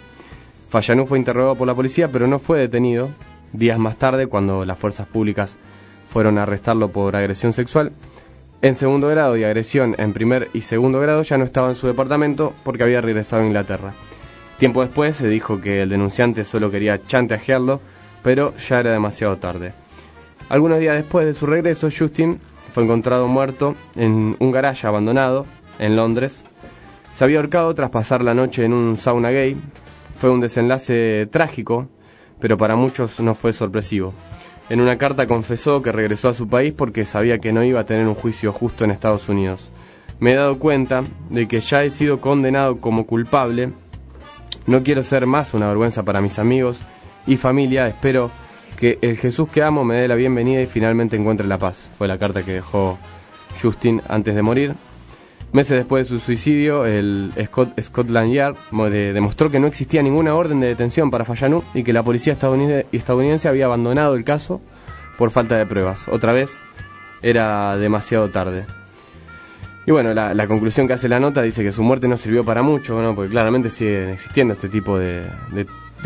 Fallanú 0.68 1.06
fue 1.06 1.18
interrogado 1.18 1.54
por 1.54 1.66
la 1.66 1.74
policía, 1.74 2.08
pero 2.12 2.26
no 2.26 2.38
fue 2.38 2.58
detenido. 2.58 3.08
Días 3.52 3.78
más 3.78 3.96
tarde, 3.96 4.26
cuando 4.26 4.66
las 4.66 4.78
fuerzas 4.78 5.06
públicas 5.06 5.56
fueron 6.10 6.36
a 6.36 6.42
arrestarlo 6.42 6.88
por 6.88 7.16
agresión 7.16 7.54
sexual, 7.54 7.92
en 8.60 8.74
segundo 8.74 9.08
grado 9.08 9.36
y 9.36 9.44
agresión 9.44 9.94
en 9.98 10.12
primer 10.12 10.48
y 10.52 10.62
segundo 10.62 11.00
grado 11.00 11.22
ya 11.22 11.38
no 11.38 11.44
estaba 11.44 11.70
en 11.70 11.76
su 11.76 11.86
departamento 11.86 12.52
porque 12.64 12.82
había 12.82 13.00
regresado 13.00 13.42
a 13.42 13.46
Inglaterra. 13.46 13.94
Tiempo 14.58 14.82
después 14.82 15.16
se 15.16 15.28
dijo 15.28 15.60
que 15.60 15.82
el 15.82 15.88
denunciante 15.88 16.44
solo 16.44 16.70
quería 16.70 17.00
chantajearlo, 17.06 17.80
pero 18.22 18.56
ya 18.56 18.80
era 18.80 18.92
demasiado 18.92 19.36
tarde. 19.36 19.72
Algunos 20.48 20.80
días 20.80 20.96
después 20.96 21.26
de 21.26 21.34
su 21.34 21.46
regreso, 21.46 21.88
Justin 21.96 22.40
fue 22.72 22.84
encontrado 22.84 23.28
muerto 23.28 23.76
en 23.94 24.36
un 24.38 24.50
garaje 24.50 24.86
abandonado 24.86 25.46
en 25.78 25.94
Londres. 25.94 26.42
Se 27.14 27.24
había 27.24 27.38
ahorcado 27.38 27.74
tras 27.74 27.90
pasar 27.90 28.22
la 28.22 28.34
noche 28.34 28.64
en 28.64 28.72
un 28.72 28.96
sauna 28.96 29.30
gay. 29.30 29.56
Fue 30.16 30.30
un 30.30 30.40
desenlace 30.40 31.26
trágico, 31.30 31.88
pero 32.40 32.56
para 32.56 32.76
muchos 32.76 33.20
no 33.20 33.34
fue 33.34 33.52
sorpresivo. 33.52 34.12
En 34.68 34.80
una 34.80 34.98
carta 34.98 35.26
confesó 35.26 35.82
que 35.82 35.92
regresó 35.92 36.28
a 36.28 36.34
su 36.34 36.48
país 36.48 36.74
porque 36.76 37.04
sabía 37.04 37.38
que 37.38 37.52
no 37.52 37.64
iba 37.64 37.80
a 37.80 37.86
tener 37.86 38.06
un 38.06 38.14
juicio 38.14 38.52
justo 38.52 38.84
en 38.84 38.90
Estados 38.90 39.28
Unidos. 39.28 39.72
Me 40.20 40.32
he 40.32 40.36
dado 40.36 40.58
cuenta 40.58 41.04
de 41.30 41.46
que 41.46 41.60
ya 41.60 41.84
he 41.84 41.90
sido 41.90 42.20
condenado 42.20 42.78
como 42.78 43.06
culpable. 43.06 43.70
No 44.68 44.82
quiero 44.84 45.02
ser 45.02 45.26
más 45.26 45.54
una 45.54 45.66
vergüenza 45.66 46.02
para 46.04 46.20
mis 46.20 46.38
amigos 46.38 46.80
y 47.26 47.36
familia. 47.36 47.88
Espero 47.88 48.30
que 48.78 48.98
el 49.02 49.16
Jesús 49.16 49.48
que 49.48 49.62
amo 49.62 49.82
me 49.82 49.96
dé 49.96 50.06
la 50.06 50.14
bienvenida 50.14 50.60
y 50.62 50.66
finalmente 50.66 51.16
encuentre 51.16 51.46
la 51.48 51.58
paz. 51.58 51.90
Fue 51.98 52.06
la 52.06 52.18
carta 52.18 52.44
que 52.44 52.52
dejó 52.52 52.98
Justin 53.60 54.00
antes 54.08 54.34
de 54.34 54.42
morir. 54.42 54.74
Meses 55.52 55.78
después 55.78 56.04
de 56.06 56.08
su 56.18 56.20
suicidio, 56.22 56.84
el 56.84 57.32
Scott- 57.46 57.80
Scotland 57.80 58.30
Yard 58.32 58.56
mo- 58.70 58.90
de- 58.90 59.14
demostró 59.14 59.48
que 59.50 59.58
no 59.58 59.66
existía 59.66 60.02
ninguna 60.02 60.34
orden 60.34 60.60
de 60.60 60.68
detención 60.68 61.10
para 61.10 61.24
Fallanú 61.24 61.64
y 61.72 61.82
que 61.82 61.94
la 61.94 62.02
policía 62.02 62.38
estadounid- 62.38 62.84
estadounidense 62.92 63.48
había 63.48 63.64
abandonado 63.64 64.14
el 64.14 64.24
caso 64.24 64.60
por 65.16 65.30
falta 65.30 65.56
de 65.56 65.64
pruebas. 65.64 66.06
Otra 66.08 66.32
vez, 66.34 66.50
era 67.22 67.76
demasiado 67.78 68.28
tarde. 68.28 68.66
Y 69.88 69.90
bueno, 69.90 70.12
la, 70.12 70.46
conclusión 70.46 70.86
que 70.86 70.92
hace 70.92 71.08
la 71.08 71.18
nota 71.18 71.40
dice 71.40 71.62
que 71.62 71.72
su 71.72 71.82
muerte 71.82 72.08
no 72.08 72.18
sirvió 72.18 72.44
para 72.44 72.60
mucho, 72.60 73.00
¿no? 73.00 73.14
porque 73.14 73.30
claramente 73.30 73.70
siguen 73.70 74.10
existiendo 74.10 74.52
este 74.52 74.68
tipo 74.68 74.98
de, 74.98 75.24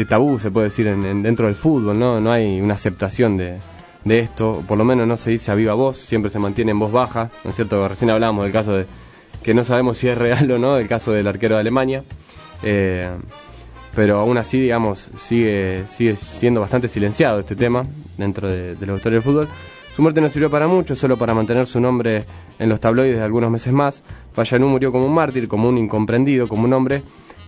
tabú, 0.09 0.39
se 0.39 0.53
puede 0.53 0.69
decir, 0.69 0.87
en, 0.87 1.05
en- 1.05 1.21
dentro 1.25 1.47
del 1.47 1.57
fútbol, 1.57 1.99
¿no? 1.99 2.21
No 2.21 2.31
hay 2.31 2.61
una 2.61 2.75
aceptación 2.75 3.37
de, 3.37 3.59
de 4.05 4.21
esto, 4.21 4.63
por 4.69 4.79
lo 4.79 4.85
menos 4.85 5.09
no 5.09 5.17
se 5.17 5.31
dice 5.31 5.51
a 5.51 5.57
viva 5.57 5.75
voz, 5.75 5.97
siempre 5.97 6.31
se 6.31 6.39
mantiene 6.39 6.71
en 6.71 6.79
voz 6.79 6.93
baja, 6.93 7.31
¿no 7.43 7.51
es 7.51 7.57
cierto? 7.57 7.89
Recién 7.89 8.11
hablábamos 8.11 8.45
del 8.45 8.53
caso 8.53 8.73
de 8.77 8.87
que 9.43 9.53
no 9.53 9.65
sabemos 9.65 9.97
si 9.99 10.07
es 10.07 10.17
real 10.17 10.49
o 10.53 10.59
no, 10.61 10.77
el 10.77 10.87
caso 10.87 11.11
del 11.11 11.27
arquero 11.27 11.57
de 11.57 11.63
Alemania, 11.63 12.05
eh, 12.63 13.11
pero 13.97 14.21
aún 14.21 14.39
así, 14.39 14.61
digamos, 14.61 15.11
sigue, 15.17 15.87
sigue 15.91 16.15
siendo 16.15 16.61
bastante 16.61 16.87
silenciado 16.87 17.41
este 17.41 17.57
tema 17.57 17.85
dentro 18.17 18.49
de, 18.49 18.77
de 18.77 18.87
la 18.87 18.95
historia 18.95 19.17
del 19.17 19.25
fútbol. 19.25 19.49
Su 19.95 20.01
muerte 20.01 20.23
no 20.23 20.31
sirvió 20.31 20.51
para 20.51 20.67
mucho, 20.67 20.95
solo 20.95 21.19
para 21.19 21.35
mantener 21.35 21.67
su 21.67 21.79
nombre 21.79 22.25
en 22.59 22.69
los 22.71 22.81
tabloides 22.81 23.19
de 23.19 23.25
algunos 23.25 23.51
meses 23.51 23.73
más. 23.75 24.03
Fallanú 24.33 24.69
murió 24.69 24.91
como 24.91 25.05
un 25.05 25.15
mártir, 25.15 25.49
como 25.49 25.69
un 25.69 25.77
incomprendido, 25.77 26.49
como 26.49 26.65
un 26.65 26.73
hombre 26.73 27.03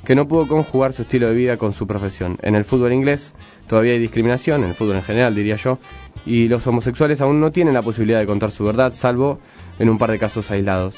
que 0.05 0.15
no 0.15 0.29
pudo 0.29 0.47
conjugar 0.47 0.93
su 0.93 1.03
estilo 1.03 1.29
de 1.29 1.35
vida 1.35 1.57
con 1.57 1.73
su 1.73 1.87
profesión. 1.87 2.37
En 2.43 2.55
el 2.55 2.65
fútbol 2.65 2.93
inglés 2.93 3.33
todavía 3.67 3.95
hay 3.95 3.99
discriminación, 3.99 4.63
en 4.63 4.69
el 4.69 4.75
fútbol 4.75 4.97
en 4.97 5.03
general 5.03 5.35
diría 5.35 5.57
yo, 5.57 5.79
y 6.27 6.49
los 6.49 6.67
homosexuales 6.67 7.23
aún 7.23 7.41
no 7.41 7.51
tienen 7.51 7.73
la 7.73 7.81
posibilidad 7.81 8.21
de 8.21 8.27
contar 8.27 8.51
su 8.51 8.65
verdad, 8.65 8.93
salvo 8.93 9.39
en 9.79 9.89
un 9.89 9.97
par 9.97 10.11
de 10.11 10.19
casos 10.19 10.51
aislados. 10.51 10.97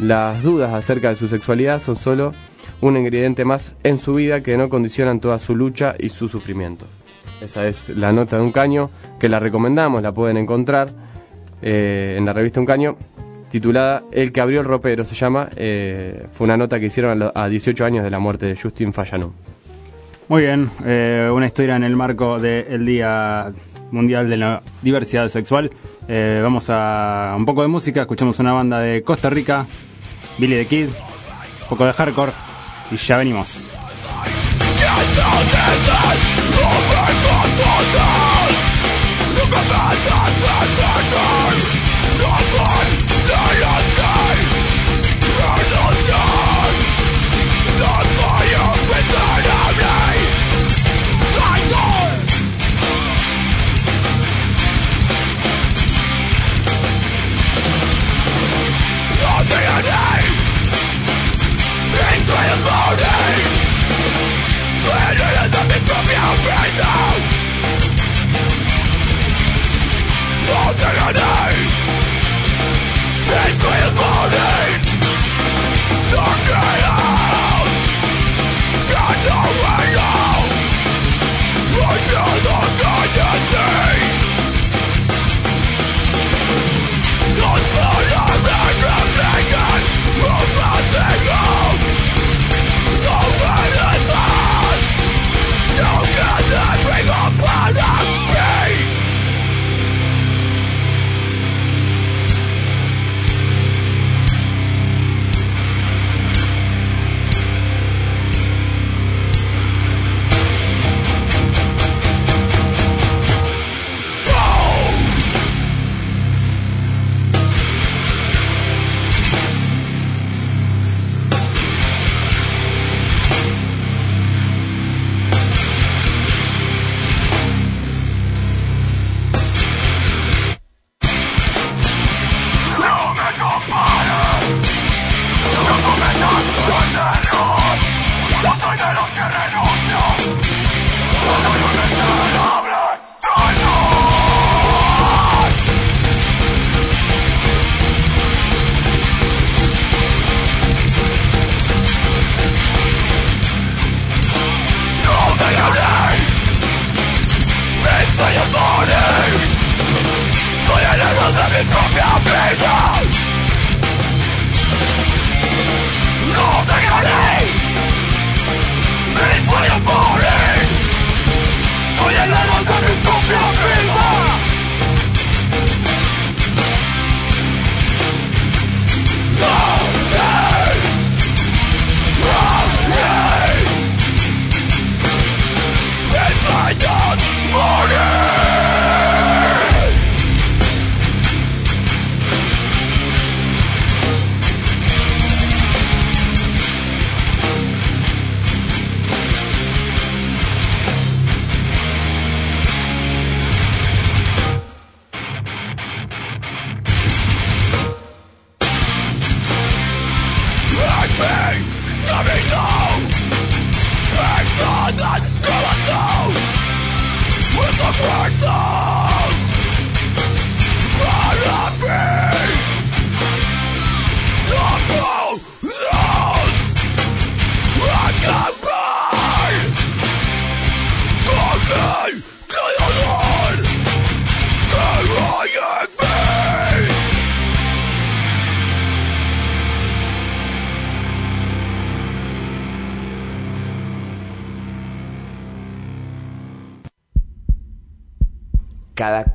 Las 0.00 0.42
dudas 0.42 0.74
acerca 0.74 1.10
de 1.10 1.14
su 1.14 1.28
sexualidad 1.28 1.80
son 1.80 1.94
solo 1.94 2.32
un 2.80 2.96
ingrediente 2.96 3.44
más 3.44 3.74
en 3.84 3.98
su 3.98 4.14
vida 4.14 4.42
que 4.42 4.56
no 4.56 4.68
condicionan 4.68 5.20
toda 5.20 5.38
su 5.38 5.54
lucha 5.54 5.94
y 5.96 6.08
su 6.08 6.26
sufrimiento. 6.26 6.86
Esa 7.40 7.66
es 7.66 7.88
la 7.90 8.12
nota 8.12 8.36
de 8.36 8.42
un 8.42 8.52
caño 8.52 8.90
que 9.18 9.28
la 9.28 9.38
recomendamos, 9.38 10.02
la 10.02 10.12
pueden 10.12 10.36
encontrar 10.36 10.90
eh, 11.62 12.14
en 12.18 12.24
la 12.26 12.32
revista 12.32 12.60
Un 12.60 12.66
Caño, 12.66 12.96
titulada 13.50 14.02
El 14.12 14.30
que 14.32 14.40
abrió 14.40 14.60
el 14.60 14.66
ropero, 14.66 15.04
se 15.04 15.14
llama. 15.14 15.48
eh, 15.56 16.26
fue 16.32 16.44
una 16.46 16.56
nota 16.56 16.78
que 16.78 16.86
hicieron 16.86 17.12
a, 17.12 17.14
lo- 17.14 17.32
a 17.34 17.48
18 17.48 17.84
años 17.84 18.04
de 18.04 18.10
la 18.10 18.18
muerte 18.18 18.46
de 18.46 18.56
Justin 18.60 18.92
Fallanó. 18.92 19.32
Muy 20.28 20.42
bien, 20.42 20.70
eh, 20.84 21.28
una 21.32 21.46
historia 21.46 21.76
en 21.76 21.84
el 21.84 21.96
marco 21.96 22.38
del 22.38 22.84
Día 22.86 23.50
Mundial 23.90 24.28
de 24.30 24.36
la 24.36 24.62
Diversidad 24.82 25.28
Sexual. 25.28 25.70
Vamos 26.08 26.66
a 26.70 27.34
un 27.36 27.44
poco 27.46 27.62
de 27.62 27.68
música, 27.68 28.00
escuchamos 28.02 28.38
una 28.40 28.52
banda 28.52 28.80
de 28.80 29.02
Costa 29.02 29.30
Rica, 29.30 29.64
Billy 30.38 30.56
the 30.56 30.66
Kid, 30.66 30.86
un 30.86 31.68
poco 31.68 31.84
de 31.86 31.92
hardcore 31.92 32.32
y 32.90 32.96
ya 32.96 33.16
venimos. 33.16 33.66
Cada 39.50 40.79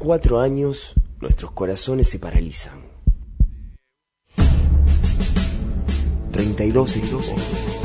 cuatro 0.05 0.39
años 0.39 0.93
nuestros 1.19 1.51
corazones 1.53 2.07
se 2.07 2.19
paralizan. 2.19 2.79
32 6.31 6.97
equipos, 6.97 7.33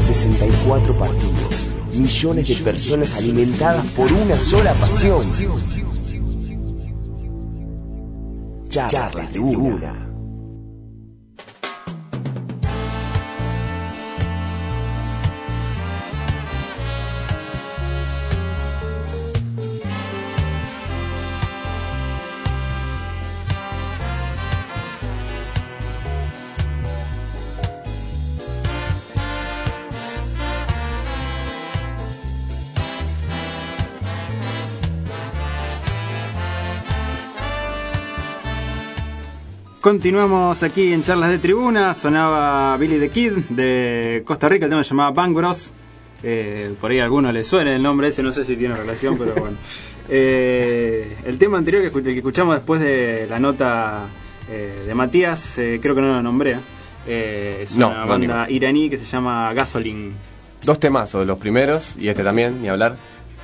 64 0.07 0.99
partidos, 0.99 1.67
millones 1.95 2.47
de 2.47 2.57
personas 2.57 3.15
alimentadas 3.15 3.87
por 3.93 4.13
una 4.13 4.37
sola 4.37 4.75
pasión. 4.75 5.25
Charlas 8.69 9.33
de 9.33 9.39
una. 9.39 10.10
Continuamos 39.95 40.63
aquí 40.63 40.93
en 40.93 41.03
charlas 41.03 41.31
de 41.31 41.39
tribuna. 41.41 41.95
Sonaba 41.95 42.77
Billy 42.77 43.01
the 43.01 43.09
Kid 43.09 43.33
de 43.49 44.23
Costa 44.25 44.49
Rica. 44.49 44.67
El 44.67 44.71
tema 44.71 44.85
se 44.85 44.91
llamaba 44.91 45.11
Bang 45.11 45.35
Bros. 45.35 45.73
Eh, 46.23 46.73
por 46.81 46.93
ahí 46.93 47.01
a 47.01 47.05
alguno 47.05 47.33
le 47.33 47.43
suena 47.43 47.75
el 47.75 47.83
nombre 47.83 48.07
ese, 48.07 48.23
no 48.23 48.31
sé 48.31 48.45
si 48.45 48.55
tiene 48.55 48.77
relación, 48.77 49.19
pero 49.19 49.35
bueno. 49.35 49.57
Eh, 50.13 51.17
el 51.25 51.39
tema 51.39 51.59
anterior 51.59 51.83
que, 51.93 52.17
escuchamos 52.17 52.55
después 52.55 52.81
de 52.81 53.27
la 53.29 53.39
nota 53.41 54.07
eh, 54.49 54.85
de 54.87 54.95
Matías, 54.95 55.55
creo 55.57 55.95
que 55.95 56.01
no 56.01 56.09
lo 56.15 56.23
nombré. 56.23 56.57
es 57.09 57.75
No, 57.77 57.89
una 57.89 58.01
no, 58.03 58.07
banda 58.07 58.47
iraní 58.49 58.89
que 58.91 58.97
se 58.99 59.05
llama 59.07 59.53
Gasoline. 59.55 60.13
Dos 60.63 60.79
temazos, 60.79 61.27
los 61.27 61.39
primeros, 61.39 61.95
y 61.99 62.09
este 62.09 62.23
también, 62.23 62.63
ni 62.63 62.69
hablar. 62.69 62.95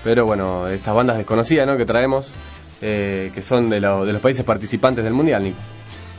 Pero 0.05 0.27
bueno, 0.27 0.69
estas 0.69 0.95
bandas 0.95 1.17
desconocidas 1.19 1.67
¿no? 1.67 1.77
que 1.77 1.85
traemos, 1.87 2.33
que 2.81 3.43
son 3.43 3.69
de, 3.69 3.81
lo- 3.81 4.05
de 4.05 4.13
los 4.13 4.23
países 4.23 4.45
participantes 4.45 5.03
del 5.05 5.13
Mundial, 5.13 5.43
Nico. 5.43 5.59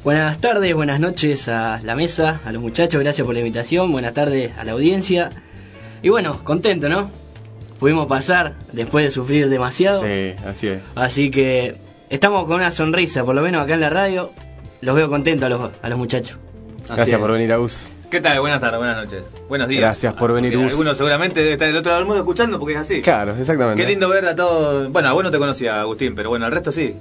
Buenas 0.05 0.39
tardes, 0.41 0.75
buenas 0.75 0.99
noches 1.01 1.49
a 1.49 1.81
la 1.85 1.95
mesa, 1.95 2.41
a 2.45 2.53
los 2.53 2.63
muchachos, 2.63 3.01
gracias 3.03 3.25
por 3.25 3.35
la 3.35 3.41
invitación, 3.41 3.93
buenas 3.93 4.15
tardes 4.15 4.57
a 4.57 4.65
la 4.65 4.73
audiencia. 4.73 5.31
Y 6.03 6.09
bueno, 6.09 6.43
contento, 6.43 6.89
¿no? 6.89 7.11
Pudimos 7.79 8.07
pasar 8.07 8.55
después 8.73 9.05
de 9.05 9.11
sufrir 9.11 9.49
demasiado, 9.49 10.03
Sí, 10.03 10.35
así 10.47 10.69
es. 10.69 10.81
así 10.95 11.31
que 11.31 11.77
estamos 12.09 12.47
con 12.47 12.57
una 12.57 12.71
sonrisa, 12.71 13.25
por 13.25 13.35
lo 13.35 13.43
menos 13.43 13.63
acá 13.63 13.75
en 13.75 13.81
la 13.81 13.91
radio, 13.91 14.31
los 14.81 14.97
veo 14.97 15.09
contentos 15.11 15.45
a 15.47 15.49
los, 15.51 15.71
a 15.83 15.89
los 15.91 15.99
muchachos. 15.99 16.39
Gracias 16.87 17.09
es. 17.09 17.19
por 17.19 17.33
venir, 17.33 17.53
Agus. 17.53 17.89
¿Qué 18.11 18.21
tal? 18.21 18.41
Buenas 18.41 18.61
tardes, 18.61 18.79
buenas 18.79 19.05
noches. 19.05 19.23
Buenos 19.49 19.69
días. 19.69 19.83
Gracias 19.83 20.15
por 20.15 20.33
venir, 20.33 20.51
Porque 20.53 20.65
Gus. 20.65 20.73
Algunos 20.73 20.97
seguramente 20.97 21.41
debe 21.41 21.53
estar 21.53 21.69
del 21.69 21.77
otro 21.77 21.91
lado 21.91 22.01
del 22.01 22.07
mundo 22.07 22.21
escuchando 22.23 22.59
porque 22.59 22.75
es 22.75 22.81
así. 22.81 23.01
Claro, 23.03 23.35
exactamente. 23.39 23.81
Qué 23.81 23.89
lindo 23.89 24.09
ver 24.09 24.27
a 24.27 24.35
todos. 24.35 24.91
Bueno, 24.91 25.09
a 25.09 25.13
vos 25.13 25.23
no 25.23 25.31
te 25.31 25.39
conocía, 25.39 25.81
Agustín, 25.81 26.15
pero 26.17 26.29
bueno, 26.31 26.47
al 26.47 26.53
resto 26.53 26.73
sí. 26.73 26.95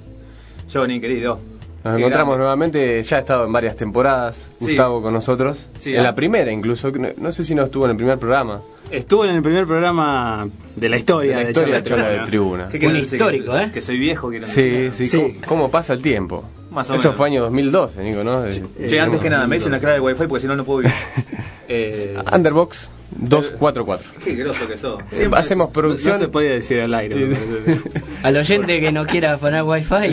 Johnny, 0.72 1.00
querido. 1.00 1.40
Nos 1.82 1.94
Qué 1.94 2.00
encontramos 2.00 2.34
grande. 2.34 2.38
nuevamente, 2.38 3.02
ya 3.02 3.16
ha 3.16 3.20
estado 3.20 3.46
en 3.46 3.52
varias 3.52 3.74
temporadas, 3.74 4.50
Sí. 4.60 4.66
Gustavo 4.66 5.02
con 5.02 5.12
nosotros. 5.14 5.68
Sí, 5.80 5.94
en 5.94 6.00
ah. 6.00 6.04
la 6.04 6.14
primera 6.14 6.52
incluso, 6.52 6.90
no, 6.92 7.08
no 7.16 7.32
sé 7.32 7.42
si 7.42 7.54
no 7.54 7.64
estuvo 7.64 7.86
en 7.86 7.92
el 7.92 7.96
primer 7.96 8.18
programa. 8.18 8.60
Estuvo 8.90 9.24
en 9.24 9.30
el 9.34 9.42
primer 9.42 9.66
programa 9.66 10.48
de 10.76 10.88
la 10.88 10.96
historia 10.96 11.38
De 11.38 11.44
la 11.44 11.50
historia 11.50 11.74
de 11.76 11.82
Charla 11.82 12.08
de 12.08 12.18
Tribuna. 12.20 12.68
¿Qué 12.68 12.76
Un 12.76 12.80
quieren 12.80 13.00
decir? 13.00 13.14
histórico, 13.14 13.52
que, 13.52 13.62
¿eh? 13.62 13.70
Que 13.72 13.80
soy 13.80 13.98
viejo, 13.98 14.28
quieren 14.28 14.48
Sí, 14.48 14.62
decir. 14.68 14.92
sí, 14.92 15.06
Sí. 15.06 15.18
¿Cómo, 15.40 15.46
cómo 15.46 15.70
pasa 15.70 15.92
el 15.94 16.02
tiempo? 16.02 16.44
Más 16.70 16.88
o 16.90 16.94
Eso 16.94 17.02
menos. 17.02 17.16
fue 17.16 17.26
año 17.26 17.42
2012, 17.42 18.02
Nico, 18.02 18.22
¿no? 18.24 18.46
Eh, 18.46 18.62
Che, 18.86 19.00
antes 19.00 19.20
que 19.20 19.28
nada, 19.30 19.46
me 19.46 19.56
dicen 19.56 19.72
la 19.72 19.80
clave 19.80 19.94
de 19.96 20.00
wifi 20.00 20.26
porque 20.26 20.42
si 20.42 20.46
no, 20.46 20.54
no 20.56 20.64
puedo 20.64 20.78
vivir. 20.80 20.92
Eh, 21.72 22.16
Underbox 22.32 22.90
244. 23.12 24.10
Qué 24.24 24.34
groso 24.34 24.66
que 24.66 24.76
sos. 24.76 25.00
Eh, 25.12 25.28
Hacemos 25.32 25.68
no 25.68 25.72
producción. 25.72 26.18
se 26.18 26.26
podía 26.26 26.50
decir 26.50 26.80
al 26.80 26.92
aire. 26.94 27.36
Al 28.24 28.36
oyente 28.36 28.80
que 28.80 28.90
no 28.90 29.06
quiera 29.06 29.34
afanar 29.34 29.62
wifi, 29.62 29.86
Pues 29.88 30.10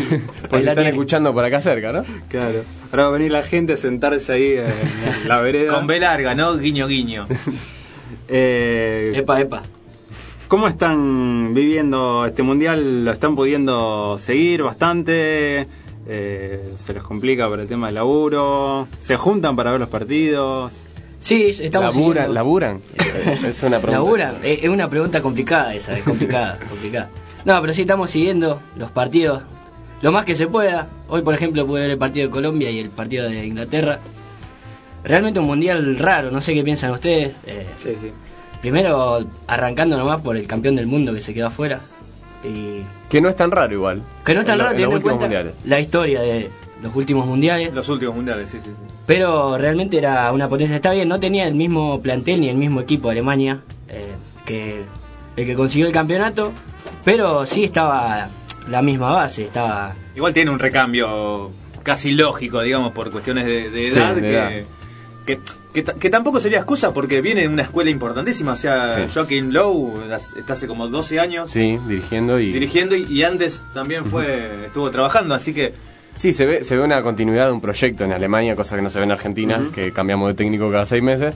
pues 0.49 0.63
la 0.63 0.71
están 0.71 0.75
tiene. 0.75 0.89
escuchando 0.89 1.33
por 1.33 1.43
acá 1.43 1.59
cerca, 1.59 1.91
¿no? 1.91 2.03
claro. 2.29 2.61
Ahora 2.91 3.03
va 3.05 3.09
a 3.09 3.11
venir 3.13 3.31
la 3.31 3.41
gente 3.41 3.73
a 3.73 3.77
sentarse 3.77 4.31
ahí 4.33 4.51
en 4.57 5.27
la 5.27 5.41
vereda. 5.41 5.73
Con 5.73 5.87
B 5.87 5.99
larga, 5.99 6.35
¿no? 6.35 6.55
Guiño, 6.57 6.87
guiño. 6.87 7.25
Eh, 8.27 9.13
Epa, 9.15 9.41
epa. 9.41 9.63
¿Cómo 10.47 10.67
están 10.67 11.53
viviendo 11.55 12.25
este 12.25 12.43
mundial? 12.43 13.03
¿Lo 13.03 13.11
están 13.11 13.35
pudiendo 13.35 14.17
seguir 14.19 14.61
bastante? 14.63 15.67
Eh, 16.09 16.73
¿Se 16.77 16.93
les 16.93 17.03
complica 17.03 17.47
por 17.47 17.59
el 17.59 17.67
tema 17.67 17.87
del 17.87 17.95
laburo? 17.95 18.87
¿Se 19.01 19.17
juntan 19.17 19.55
para 19.55 19.71
ver 19.71 19.79
los 19.79 19.89
partidos? 19.89 20.71
Sí, 21.19 21.47
estamos 21.59 21.95
Laburan, 21.95 22.13
siguiendo. 22.27 22.33
laburan. 22.33 22.81
es 23.45 23.63
una 23.63 23.79
pregunta. 23.79 23.91
¿Laburan? 23.91 24.35
Es 24.43 24.63
es 24.63 24.69
una 24.69 24.89
pregunta 24.89 25.21
complicada 25.21 25.73
esa, 25.75 25.93
es 25.97 26.03
complicada, 26.03 26.57
complicada. 26.69 27.09
No, 27.43 27.59
pero 27.61 27.73
sí 27.73 27.81
estamos 27.81 28.09
siguiendo 28.09 28.61
los 28.77 28.91
partidos 28.91 29.43
lo 30.01 30.11
más 30.11 30.25
que 30.25 30.35
se 30.35 30.47
pueda. 30.47 30.87
Hoy, 31.09 31.23
por 31.23 31.33
ejemplo, 31.33 31.65
pude 31.65 31.81
ver 31.81 31.89
el 31.91 31.97
partido 31.97 32.27
de 32.27 32.31
Colombia 32.31 32.69
y 32.69 32.79
el 32.79 32.89
partido 32.89 33.27
de 33.27 33.45
Inglaterra. 33.45 33.99
Realmente 35.03 35.39
un 35.39 35.47
mundial 35.47 35.97
raro, 35.97 36.29
no 36.31 36.39
sé 36.39 36.53
qué 36.53 36.63
piensan 36.63 36.91
ustedes. 36.91 37.33
Eh, 37.47 37.65
Sí, 37.83 37.95
sí. 37.99 38.11
primero, 38.61 39.25
arrancando 39.47 39.97
nomás 39.97 40.21
por 40.21 40.37
el 40.37 40.45
campeón 40.47 40.75
del 40.75 40.85
mundo 40.87 41.13
que 41.13 41.21
se 41.21 41.33
quedó 41.33 41.47
afuera. 41.47 41.79
Y 42.43 42.81
Que 43.09 43.19
no 43.21 43.29
es 43.29 43.35
tan 43.35 43.51
raro 43.51 43.73
igual. 43.73 44.01
que 44.25 44.33
no 44.33 44.41
es 44.41 44.45
tan 44.45 44.59
raro 44.59 44.71
en 44.71 44.75
teniendo 44.77 44.95
en 44.97 45.01
cuenta 45.01 45.21
mundiales. 45.21 45.53
la 45.65 45.79
historia 45.79 46.21
de 46.21 46.49
los 46.83 46.95
últimos 46.95 47.25
mundiales. 47.25 47.73
Los 47.73 47.89
últimos 47.89 48.15
mundiales, 48.15 48.49
sí, 48.51 48.59
sí. 48.61 48.69
sí. 48.69 48.93
Pero 49.07 49.57
realmente 49.57 49.97
era 49.97 50.31
una 50.31 50.47
potencia. 50.47 50.75
Está 50.75 50.91
bien, 50.91 51.07
no 51.07 51.19
tenía 51.19 51.47
el 51.47 51.55
mismo 51.55 51.99
plantel 52.01 52.41
ni 52.41 52.49
el 52.49 52.57
mismo 52.57 52.79
equipo 52.81 53.09
Alemania 53.09 53.61
eh, 53.89 54.11
que 54.45 54.83
el 55.35 55.45
que 55.45 55.55
consiguió 55.55 55.88
el 55.88 55.93
campeonato, 55.93 56.51
pero 57.03 57.45
sí 57.45 57.63
estaba 57.63 58.27
la 58.69 58.81
misma 58.81 59.11
base, 59.11 59.43
estaba... 59.43 59.93
Igual 60.15 60.33
tiene 60.33 60.51
un 60.51 60.59
recambio 60.59 61.51
casi 61.83 62.11
lógico, 62.11 62.61
digamos, 62.61 62.91
por 62.91 63.11
cuestiones 63.11 63.45
de, 63.45 63.69
de 63.69 63.91
Sí, 63.91 63.97
edad, 63.99 64.15
de 64.15 64.21
que, 64.21 64.33
edad. 64.33 64.49
Que, 64.49 65.35
que 65.35 65.39
ta- 65.84 65.93
que 65.93 66.09
tampoco 66.09 66.39
sería 66.39 66.59
excusa 66.59 66.93
porque 66.93 67.21
viene 67.21 67.41
de 67.41 67.47
una 67.47 67.63
escuela 67.63 67.89
importantísima. 67.89 68.53
O 68.53 68.55
sea, 68.55 68.91
Sí. 69.07 69.13
Joaquín 69.13 69.53
Lowe 69.53 70.03
está 70.38 70.53
hace 70.53 70.67
como 70.67 70.88
12 70.88 71.19
años 71.19 71.51
Sí, 71.51 71.78
dirigiendo 71.88 72.39
y. 72.39 72.51
dirigiendo 72.51 72.95
y, 72.95 73.03
y 73.09 73.23
antes 73.23 73.61
también 73.73 74.05
fue 74.05 74.65
estuvo 74.67 74.89
trabajando, 74.91 75.36
así 75.36 75.53
que 75.53 75.73
Sí, 76.15 76.34
se 76.34 76.45
ve, 76.47 76.63
se 76.63 76.75
ve 76.75 76.82
una 76.84 77.03
continuidad 77.03 77.45
de 77.45 77.51
un 77.51 77.61
proyecto 77.61 78.03
en 78.03 78.11
Alemania, 78.11 78.55
cosa 78.55 78.75
que 78.75 78.82
no 78.82 78.89
se 78.89 78.97
ve 78.97 79.05
en 79.05 79.11
Argentina, 79.11 79.67
que 79.73 79.91
cambiamos 79.91 80.28
de 80.30 80.34
técnico 80.34 80.71
cada 80.71 80.84
seis 80.86 81.03
meses. 81.03 81.36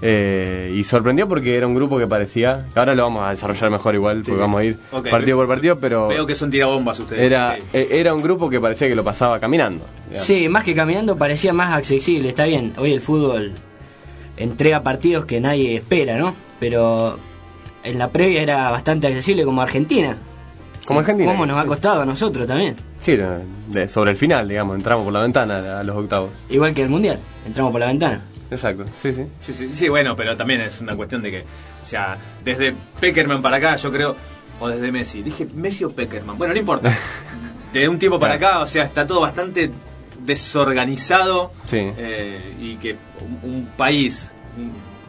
Eh, 0.00 0.72
y 0.76 0.84
sorprendió 0.84 1.26
porque 1.28 1.56
era 1.56 1.66
un 1.66 1.74
grupo 1.74 1.98
que 1.98 2.06
parecía, 2.06 2.66
que 2.72 2.78
ahora 2.78 2.94
lo 2.94 3.02
vamos 3.02 3.26
a 3.26 3.30
desarrollar 3.30 3.70
mejor 3.70 3.94
igual, 3.96 4.18
porque 4.18 4.32
sí. 4.34 4.38
vamos 4.38 4.60
a 4.60 4.64
ir 4.64 4.76
partido 5.10 5.38
por 5.38 5.48
partido, 5.48 5.78
pero 5.80 6.06
veo 6.08 6.24
que 6.24 6.36
son 6.36 6.50
tirabombas 6.50 7.00
ustedes. 7.00 7.26
era, 7.26 7.54
ok. 7.58 7.64
eh, 7.72 7.88
era 7.90 8.14
un 8.14 8.22
grupo 8.22 8.48
que 8.48 8.60
parecía 8.60 8.86
que 8.86 8.94
lo 8.94 9.02
pasaba 9.02 9.40
caminando. 9.40 9.84
digamos. 10.06 10.24
Sí, 10.26 10.48
más 10.48 10.62
que 10.62 10.72
caminando 10.74 11.16
parecía 11.16 11.52
más 11.52 11.72
accesible, 11.76 12.28
está 12.28 12.44
bien, 12.44 12.74
hoy 12.76 12.92
el 12.92 13.00
fútbol 13.00 13.52
entrega 14.38 14.82
partidos 14.82 15.24
que 15.24 15.40
nadie 15.40 15.76
espera, 15.76 16.16
¿no? 16.18 16.34
Pero 16.60 17.18
en 17.82 17.98
la 17.98 18.08
previa 18.10 18.42
era 18.42 18.70
bastante 18.70 19.06
accesible 19.06 19.44
como 19.44 19.62
Argentina. 19.62 20.16
Como 20.86 21.00
Argentina. 21.00 21.30
¿Cómo 21.30 21.44
nos 21.46 21.58
ha 21.58 21.66
costado 21.66 22.02
a 22.02 22.06
nosotros 22.06 22.46
también? 22.46 22.74
Sí, 23.00 23.16
de- 23.16 23.88
sobre 23.88 24.12
el 24.12 24.16
final, 24.16 24.48
digamos, 24.48 24.74
entramos 24.76 25.04
por 25.04 25.12
la 25.12 25.20
ventana 25.20 25.80
a 25.80 25.84
los 25.84 25.96
octavos. 25.96 26.30
Igual 26.48 26.74
que 26.74 26.82
el 26.82 26.88
Mundial, 26.88 27.18
entramos 27.46 27.70
por 27.72 27.80
la 27.80 27.86
ventana. 27.88 28.22
Exacto, 28.50 28.86
sí, 29.00 29.12
sí. 29.12 29.24
Sí, 29.40 29.52
sí, 29.52 29.70
sí, 29.74 29.88
bueno, 29.88 30.16
pero 30.16 30.34
también 30.36 30.62
es 30.62 30.80
una 30.80 30.96
cuestión 30.96 31.20
de 31.22 31.30
que, 31.30 31.40
o 31.82 31.84
sea, 31.86 32.16
desde 32.42 32.74
Peckerman 32.98 33.42
para 33.42 33.58
acá, 33.58 33.76
yo 33.76 33.92
creo, 33.92 34.16
o 34.58 34.68
desde 34.68 34.90
Messi, 34.90 35.22
dije 35.22 35.46
Messi 35.54 35.84
o 35.84 35.90
Peckerman, 35.92 36.38
bueno, 36.38 36.54
no 36.54 36.60
importa. 36.60 36.90
De 37.72 37.86
un 37.86 37.98
tiempo 37.98 38.18
para 38.18 38.34
acá, 38.36 38.60
o 38.60 38.66
sea, 38.66 38.84
está 38.84 39.06
todo 39.06 39.20
bastante 39.20 39.70
desorganizado 40.28 41.50
Sí. 41.66 41.78
eh, 41.96 42.40
y 42.60 42.76
que 42.76 42.96
un, 43.42 43.50
un 43.50 43.66
país 43.76 44.30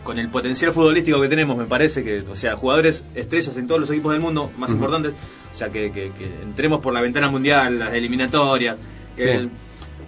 con 0.04 0.18
el 0.18 0.30
potencial 0.30 0.72
futbolístico 0.72 1.22
que 1.22 1.28
tenemos, 1.28 1.58
me 1.58 1.66
parece 1.66 2.04
que, 2.04 2.22
o 2.22 2.36
sea, 2.36 2.56
jugadores 2.56 3.04
estrellas 3.14 3.56
en 3.58 3.68
todos 3.68 3.82
los 3.82 3.90
equipos 3.92 4.14
del 4.14 4.22
mundo 4.22 4.50
más 4.58 4.72
importantes, 4.72 5.12
o 5.54 5.58
sea, 5.58 5.70
que, 5.70 5.92
que- 5.92 6.12
que 6.18 6.26
entremos 6.44 6.80
por 6.80 6.94
la 6.94 7.02
ventana 7.02 7.30
mundial, 7.30 7.78
las 7.78 7.94
eliminatorias, 7.94 8.78
que 9.16 9.24
Sí. 9.24 9.30
el- 9.30 9.50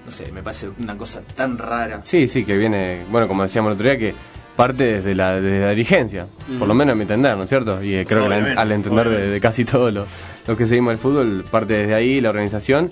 no 0.05 0.11
sé, 0.11 0.31
me 0.31 0.41
parece 0.41 0.69
una 0.79 0.97
cosa 0.97 1.21
tan 1.35 1.57
rara. 1.57 2.01
Sí, 2.03 2.27
sí, 2.27 2.43
que 2.45 2.57
viene, 2.57 3.03
bueno, 3.11 3.27
como 3.27 3.43
decíamos 3.43 3.69
el 3.71 3.73
otro 3.75 3.87
día, 3.89 3.97
que 3.99 4.13
parte 4.55 4.83
desde 4.85 5.13
la, 5.13 5.39
desde 5.39 5.59
la 5.59 5.69
dirigencia, 5.69 6.25
por 6.57 6.67
lo 6.67 6.73
menos 6.73 6.93
a 6.93 6.95
mi 6.95 7.03
entender, 7.03 7.35
¿no 7.37 7.43
es 7.43 7.49
cierto? 7.49 7.83
Y 7.83 7.95
eh, 7.95 8.05
creo 8.07 8.21
que 8.21 8.27
Obviamente, 8.27 8.51
al, 8.53 8.57
al 8.59 8.71
entender 8.71 9.09
de, 9.09 9.39
casi 9.41 9.65
todos 9.65 9.93
los 9.93 10.07
los 10.47 10.57
que 10.57 10.65
seguimos 10.65 10.93
el 10.93 10.97
fútbol, 10.97 11.45
parte 11.51 11.73
desde 11.75 11.93
ahí 11.93 12.19
la 12.19 12.29
organización. 12.31 12.89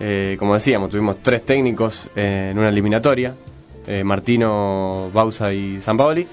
Eh, 0.00 0.36
como 0.38 0.54
decíamos, 0.54 0.90
tuvimos 0.90 1.18
tres 1.22 1.44
técnicos 1.44 2.08
eh, 2.16 2.48
en 2.50 2.58
una 2.58 2.68
eliminatoria, 2.68 3.34
eh, 3.86 4.02
Martino, 4.04 5.10
Bausa 5.12 5.52
y 5.52 5.80
Sampaoli. 5.80 6.26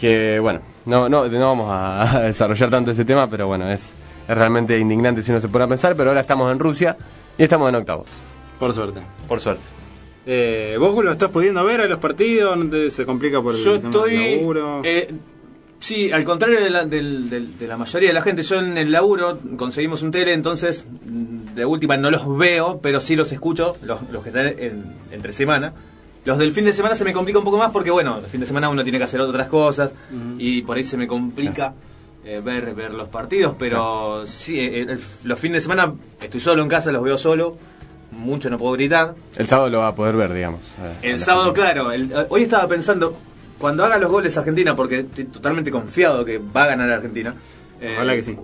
Que 0.00 0.38
bueno, 0.40 0.60
no, 0.84 1.08
no, 1.08 1.26
no 1.26 1.40
vamos 1.40 1.68
a, 1.70 2.16
a 2.18 2.20
desarrollar 2.22 2.70
tanto 2.70 2.90
ese 2.90 3.04
tema, 3.04 3.28
pero 3.28 3.46
bueno, 3.46 3.68
es, 3.70 3.94
es 4.28 4.36
realmente 4.36 4.78
indignante 4.78 5.22
si 5.22 5.30
uno 5.30 5.40
se 5.40 5.48
pone 5.48 5.64
a 5.64 5.68
pensar, 5.68 5.96
pero 5.96 6.10
ahora 6.10 6.20
estamos 6.20 6.52
en 6.52 6.58
Rusia 6.58 6.96
y 7.38 7.42
estamos 7.44 7.68
en 7.68 7.76
octavos, 7.76 8.06
Por 8.58 8.74
suerte. 8.74 9.00
por 9.26 9.40
suerte. 9.40 9.64
Eh, 10.28 10.76
¿Vos 10.78 11.02
lo 11.04 11.12
estás 11.12 11.30
pudiendo 11.30 11.64
ver 11.64 11.80
a 11.82 11.86
los 11.86 11.98
partidos? 12.00 12.56
¿No 12.58 12.68
te- 12.68 12.90
se 12.90 13.06
complica 13.06 13.40
por 13.40 13.54
el 13.54 13.60
Yo 13.62 13.80
tema 13.80 13.90
del 14.04 14.12
estoy. 14.12 14.36
laburo? 14.40 14.80
eh, 14.84 15.14
sí, 15.80 16.10
al 16.10 16.24
contrario 16.24 16.60
de 16.60 16.70
la, 16.70 16.84
de 16.84 17.76
mayoría 17.76 18.08
de 18.10 18.14
la 18.14 18.22
gente, 18.22 18.42
yo 18.42 18.56
en 18.58 18.76
el 18.78 18.90
laburo 18.92 19.38
conseguimos 19.56 20.02
un 20.02 20.10
tele, 20.10 20.32
entonces 20.32 20.84
de 21.04 21.64
última 21.64 21.96
no 21.96 22.10
los 22.10 22.36
veo, 22.36 22.80
pero 22.82 23.00
sí 23.00 23.16
los 23.16 23.30
escucho, 23.32 23.76
los, 23.82 24.10
los 24.10 24.22
que 24.22 24.28
están 24.30 24.46
en- 24.46 24.84
entre 25.10 25.32
semana. 25.32 25.72
Los 26.24 26.38
del 26.38 26.50
fin 26.52 26.64
de 26.64 26.72
semana 26.72 26.94
se 26.96 27.04
me 27.04 27.12
complica 27.12 27.38
un 27.38 27.44
poco 27.44 27.56
más 27.58 27.70
porque, 27.70 27.90
bueno, 27.90 28.18
el 28.18 28.26
fin 28.26 28.40
de 28.40 28.46
semana 28.46 28.68
uno 28.68 28.82
tiene 28.82 28.98
que 28.98 29.04
hacer 29.04 29.20
otras 29.20 29.46
cosas 29.48 29.92
y 30.38 30.62
por 30.62 30.76
ahí 30.76 30.82
se 30.82 30.96
me 30.96 31.06
complica 31.06 31.72
eh, 32.24 32.40
ver, 32.44 32.74
ver 32.74 32.92
los 32.92 33.06
partidos, 33.08 33.54
pero 33.56 34.26
sí, 34.26 34.58
eh, 34.58 34.80
el- 34.82 35.00
los 35.22 35.38
fines 35.38 35.58
de 35.58 35.60
semana 35.60 35.92
estoy 36.20 36.40
solo 36.40 36.60
en 36.62 36.68
casa, 36.68 36.90
los 36.90 37.04
veo 37.04 37.16
solo, 37.16 37.56
mucho 38.10 38.50
no 38.50 38.58
puedo 38.58 38.72
gritar. 38.72 39.14
El 39.36 39.46
sábado 39.46 39.70
lo 39.70 39.78
va 39.78 39.88
a 39.88 39.94
poder 39.94 40.16
ver, 40.16 40.32
digamos. 40.34 40.60
eh, 40.82 40.96
a 41.04 41.06
El 41.12 41.18
sábado, 41.20 41.52
claro. 41.52 41.92
el- 41.92 42.10
eh, 42.10 42.26
hoy 42.28 42.42
estaba 42.42 42.66
pensando, 42.66 43.16
cuando 43.58 43.84
haga 43.84 43.98
los 43.98 44.10
goles 44.10 44.36
Argentina, 44.36 44.74
porque 44.76 45.00
estoy 45.00 45.24
totalmente 45.26 45.70
confiado 45.70 46.24
que 46.24 46.38
va 46.38 46.64
a 46.64 46.66
ganar 46.68 46.90
Argentina. 46.90 47.34
eh, 47.80 47.98
que 48.06 48.22
sí. 48.22 48.34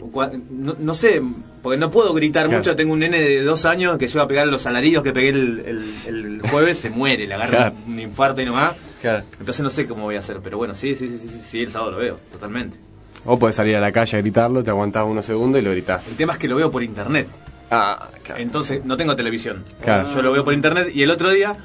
No, 0.50 0.76
no 0.78 0.94
sé, 0.94 1.22
porque 1.62 1.78
no 1.78 1.90
puedo 1.90 2.12
gritar 2.12 2.44
Claro. 2.46 2.58
mucho. 2.58 2.76
Tengo 2.76 2.92
un 2.92 2.98
nene 2.98 3.18
de 3.18 3.42
dos 3.42 3.64
años 3.64 3.96
que 3.96 4.06
lleva 4.06 4.24
a 4.24 4.26
pegar 4.26 4.46
los 4.46 4.66
alaridos 4.66 5.02
que 5.02 5.12
pegué 5.12 5.30
el, 5.30 5.62
el- 5.66 5.94
el 6.06 6.42
jueves, 6.50 6.76
se 6.78 6.90
muere, 6.90 7.26
le 7.26 7.32
agarra 7.34 7.50
Claro. 7.70 7.74
un 7.86 7.98
infarto 7.98 8.42
y 8.42 8.44
nomás. 8.44 8.72
Claro. 9.00 9.24
Entonces 9.40 9.62
no 9.62 9.70
sé 9.70 9.86
cómo 9.86 10.02
voy 10.04 10.16
a 10.16 10.18
hacer, 10.18 10.40
pero 10.44 10.58
bueno, 10.58 10.74
sí, 10.74 10.94
sí, 10.94 11.08
sí, 11.08 11.16
sí, 11.18 11.28
sí, 11.28 11.40
sí, 11.48 11.62
el 11.62 11.70
sábado 11.70 11.92
lo 11.92 11.96
veo, 11.98 12.18
totalmente. 12.30 12.76
O 13.24 13.38
puedes 13.38 13.56
salir 13.56 13.74
a 13.76 13.80
la 13.80 13.90
calle 13.90 14.18
a 14.18 14.20
gritarlo, 14.20 14.62
te 14.62 14.68
aguantás 14.70 15.06
unos 15.06 15.24
segundos 15.24 15.62
y 15.62 15.64
lo 15.64 15.70
gritás. 15.70 16.08
El 16.08 16.16
tema 16.16 16.34
es 16.34 16.38
que 16.38 16.48
lo 16.48 16.56
veo 16.56 16.70
por 16.70 16.82
internet. 16.82 17.26
Ah, 17.70 18.08
claro. 18.22 18.38
Entonces, 18.42 18.84
no 18.84 18.98
tengo 18.98 19.16
televisión. 19.16 19.64
Claro. 19.82 20.06
Yo 20.12 20.20
lo 20.20 20.30
veo 20.32 20.44
por 20.44 20.52
internet 20.52 20.90
y 20.94 21.02
el 21.04 21.10
otro 21.10 21.30
día, 21.30 21.56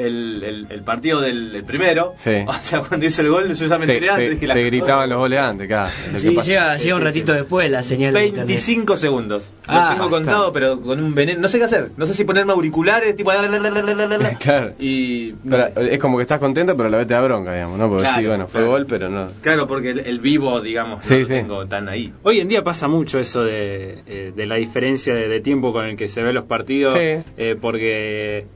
el, 0.00 0.42
el- 0.42 0.66
el 0.70 0.80
partido 0.82 1.20
del 1.20 1.54
el 1.54 1.64
primero, 1.64 2.14
Sí. 2.18 2.30
o 2.46 2.52
sea, 2.54 2.80
cuando 2.80 3.06
hice 3.06 3.22
el 3.22 3.28
gol, 3.28 3.54
yo 3.54 3.66
ya 3.66 3.78
me 3.78 3.86
Te, 3.86 3.92
enteré 3.94 4.10
antes. 4.10 4.26
te- 4.28 4.34
dije 4.34 4.46
la- 4.46 4.54
te 4.54 4.64
gritaban 4.64 5.08
los 5.10 5.18
goles 5.18 5.38
antes, 5.38 5.66
claro. 5.66 5.90
Sí, 6.16 6.36
llega, 6.42 6.76
llega 6.76 6.96
un 6.96 7.02
ratito 7.02 7.32
después 7.32 7.70
la 7.70 7.82
señal 7.82 8.14
de 8.14 8.26
internet. 8.26 8.46
25 8.48 8.96
segundos. 8.96 9.50
Ah, 9.66 9.72
lo 9.72 9.94
tengo 9.94 10.04
bastante. 10.04 10.10
contado, 10.30 10.52
pero 10.52 10.80
con 10.80 11.00
un 11.02 11.14
veneno. 11.14 11.40
No 11.40 11.48
sé 11.48 11.58
qué 11.58 11.64
hacer. 11.64 11.90
No 11.96 12.06
sé 12.06 12.14
si 12.14 12.24
ponerme 12.24 12.52
auriculares, 12.52 13.14
tipo. 13.16 13.32
la, 13.32 13.42
la, 13.42 13.58
la, 13.58 13.70
la, 13.70 13.82
la, 13.82 13.94
la, 14.06 14.18
la, 14.18 14.30
Claro. 14.38 14.72
Y. 14.80 15.34
no 15.44 15.56
Pero, 15.74 15.86
es 15.86 15.98
como 16.00 16.16
que 16.16 16.22
estás 16.22 16.38
contento, 16.40 16.76
pero 16.76 16.88
a 16.88 16.90
la 16.90 16.98
vez 16.98 17.06
te 17.06 17.14
da 17.14 17.20
bronca, 17.20 17.52
digamos, 17.54 17.78
¿no? 17.78 17.88
Porque 17.88 18.02
Claro, 18.04 18.20
sí, 18.20 18.26
bueno, 18.26 18.44
fue 18.48 18.60
claro. 18.60 18.70
gol, 18.72 18.86
pero 18.88 19.08
no. 19.08 19.28
Claro, 19.42 19.66
porque 19.66 19.90
el, 19.90 20.00
el 20.00 20.18
vivo, 20.20 20.60
digamos, 20.60 21.04
Sí, 21.04 21.14
no 21.14 21.20
lo 21.20 21.26
sí. 21.26 21.32
tengo 21.34 21.66
tan 21.66 21.88
ahí. 21.88 22.12
Hoy 22.22 22.40
en 22.40 22.48
día 22.48 22.62
pasa 22.62 22.88
mucho 22.88 23.18
eso 23.18 23.44
de, 23.44 23.98
eh, 24.06 24.32
de 24.34 24.46
la 24.46 24.56
diferencia 24.56 25.14
de, 25.14 25.28
de 25.28 25.40
tiempo 25.40 25.72
con 25.72 25.84
el 25.86 25.96
que 25.96 26.08
se 26.08 26.22
ven 26.22 26.34
los 26.34 26.44
partidos, 26.44 26.92
Sí. 26.94 27.22
eh, 27.36 27.56
porque 27.60 28.46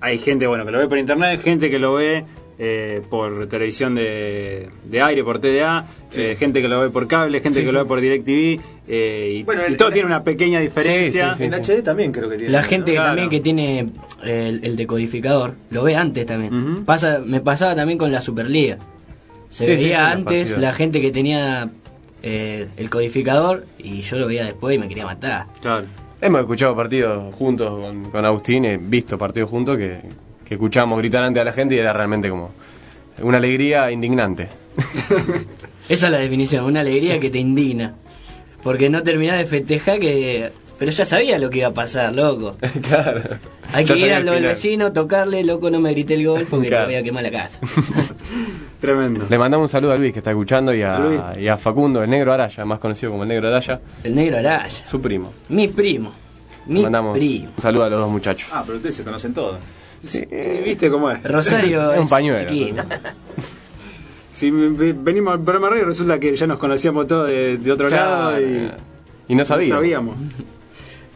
hay 0.00 0.18
gente 0.18 0.46
bueno 0.46 0.64
que 0.64 0.72
lo 0.72 0.78
ve 0.78 0.88
por 0.88 0.98
internet, 0.98 1.40
gente 1.42 1.70
que 1.70 1.78
lo 1.78 1.94
ve 1.94 2.24
eh, 2.60 3.02
por 3.08 3.46
televisión 3.48 3.94
de, 3.94 4.68
de 4.84 5.02
aire, 5.02 5.22
por 5.22 5.38
TDA, 5.40 5.84
Sí. 6.10 6.22
eh, 6.22 6.36
gente 6.36 6.60
que 6.60 6.66
lo 6.68 6.80
ve 6.80 6.90
por 6.90 7.06
cable, 7.06 7.40
gente 7.40 7.60
Sí, 7.60 7.64
que 7.64 7.70
sí. 7.70 7.72
lo 7.74 7.82
ve 7.84 7.88
por 7.88 8.00
DirecTV, 8.00 8.60
eh, 8.88 9.32
y, 9.36 9.42
Bueno, 9.44 9.62
y 9.68 9.76
todo 9.76 9.88
el- 9.88 9.94
tiene 9.94 10.06
una 10.06 10.24
pequeña 10.24 10.58
diferencia. 10.58 11.34
Sí, 11.34 11.38
sí, 11.38 11.44
en 11.44 11.54
HD 11.54 11.82
también 11.84 12.10
creo 12.10 12.28
que 12.28 12.36
tiene. 12.36 12.52
La 12.52 12.62
¿no? 12.62 12.68
gente 12.68 12.92
Claro. 12.92 13.06
también 13.08 13.28
que 13.30 13.40
tiene 13.40 13.90
el, 14.24 14.64
el 14.64 14.74
decodificador 14.76 15.54
lo 15.70 15.84
ve 15.84 15.94
antes 15.94 16.26
también. 16.26 16.84
Pasa, 16.84 17.20
me 17.24 17.40
pasaba 17.40 17.76
también 17.76 17.96
con 17.98 18.10
la 18.10 18.20
Superliga. 18.20 18.78
Se 19.50 19.66
veía 19.66 20.10
antes 20.10 20.58
la 20.58 20.72
gente 20.72 21.00
que 21.00 21.10
tenía 21.12 21.70
eh, 22.22 22.66
el 22.76 22.90
codificador 22.90 23.66
y 23.78 24.00
yo 24.00 24.18
lo 24.18 24.26
veía 24.26 24.44
después 24.44 24.74
y 24.74 24.78
me 24.80 24.88
quería 24.88 25.04
matar. 25.04 25.46
Claro. 25.62 25.86
Hemos 26.20 26.40
escuchado 26.40 26.74
partidos 26.74 27.34
juntos 27.34 27.68
con, 27.68 28.10
con 28.10 28.24
Agustín, 28.24 28.64
he 28.64 28.76
visto 28.76 29.16
partidos 29.16 29.50
juntos 29.50 29.76
que, 29.76 30.00
que 30.44 30.54
escuchábamos 30.54 30.98
gritar 30.98 31.22
ante 31.22 31.40
a 31.40 31.44
la 31.44 31.52
gente 31.52 31.76
y 31.76 31.78
era 31.78 31.92
realmente 31.92 32.28
como 32.28 32.50
una 33.22 33.36
alegría 33.36 33.90
indignante. 33.90 34.48
Esa 35.88 36.06
es 36.06 36.12
la 36.12 36.18
definición, 36.18 36.64
una 36.64 36.80
alegría 36.80 37.20
que 37.20 37.30
te 37.30 37.38
indigna. 37.38 37.94
Porque 38.62 38.90
no 38.90 39.02
terminás 39.02 39.38
de 39.38 39.46
festejar 39.46 40.00
que... 40.00 40.50
Pero 40.78 40.92
ya 40.92 41.04
sabía 41.04 41.38
lo 41.38 41.50
que 41.50 41.58
iba 41.58 41.68
a 41.68 41.72
pasar, 41.74 42.14
loco. 42.14 42.56
claro. 42.88 43.22
Hay 43.72 43.84
que 43.84 43.96
ir 43.98 44.12
a 44.12 44.20
lo 44.20 44.32
del 44.32 44.44
vecino, 44.44 44.92
tocarle, 44.92 45.42
loco, 45.44 45.70
no 45.70 45.80
me 45.80 45.90
grité 45.90 46.14
el 46.14 46.26
gol 46.26 46.46
porque 46.48 46.68
Claro. 46.68 46.86
le 46.86 46.94
voy 46.94 47.00
a 47.00 47.02
quemar 47.04 47.22
la 47.24 47.30
casa. 47.32 47.58
Tremendo. 48.80 49.26
Le 49.28 49.38
mandamos 49.38 49.64
un 49.64 49.68
saludo 49.70 49.92
a 49.92 49.96
Luis 49.96 50.12
que 50.12 50.18
está 50.20 50.30
escuchando 50.30 50.72
y 50.72 50.82
A 50.82 51.34
y 51.38 51.48
a 51.48 51.56
Facundo, 51.56 52.02
el 52.02 52.08
negro 52.08 52.32
Araya, 52.32 52.64
más 52.64 52.78
conocido 52.78 53.10
como 53.10 53.24
el 53.24 53.28
negro 53.28 53.48
Araya, 53.48 53.80
El 54.04 54.14
negro 54.14 54.38
Araya. 54.38 54.84
su 54.88 55.00
primo. 55.00 55.32
Mi 55.48 55.66
primo. 55.68 56.12
Le 56.68 56.74
Mi 56.74 56.82
mandamos 56.82 57.18
primo. 57.18 57.50
un 57.56 57.62
saludo 57.62 57.84
a 57.84 57.88
los 57.90 57.98
dos 58.00 58.10
muchachos. 58.10 58.48
Ah, 58.52 58.62
pero 58.64 58.76
ustedes 58.76 58.94
se 58.96 59.02
conocen 59.02 59.34
todos. 59.34 59.58
¿Viste 60.64 60.88
cómo 60.90 61.10
es? 61.10 61.20
Rosario 61.24 61.92
Es 61.92 62.00
un 62.00 62.08
pañuelo. 62.08 62.48
chiquito. 62.48 62.82
Si 64.32 64.52
ve- 64.52 64.94
venimos 64.96 65.32
al 65.34 65.40
programa 65.42 65.70
radio 65.70 65.84
resulta 65.86 66.16
que 66.20 66.36
ya 66.36 66.46
nos 66.46 66.60
conocíamos 66.60 67.08
todos 67.08 67.28
de, 67.28 67.56
de 67.58 67.72
otro 67.72 67.88
lado 67.88 68.40
y... 68.40 68.70
Y 69.26 69.34
no 69.34 69.44
sabía. 69.44 69.74
sabíamos. 69.74 70.14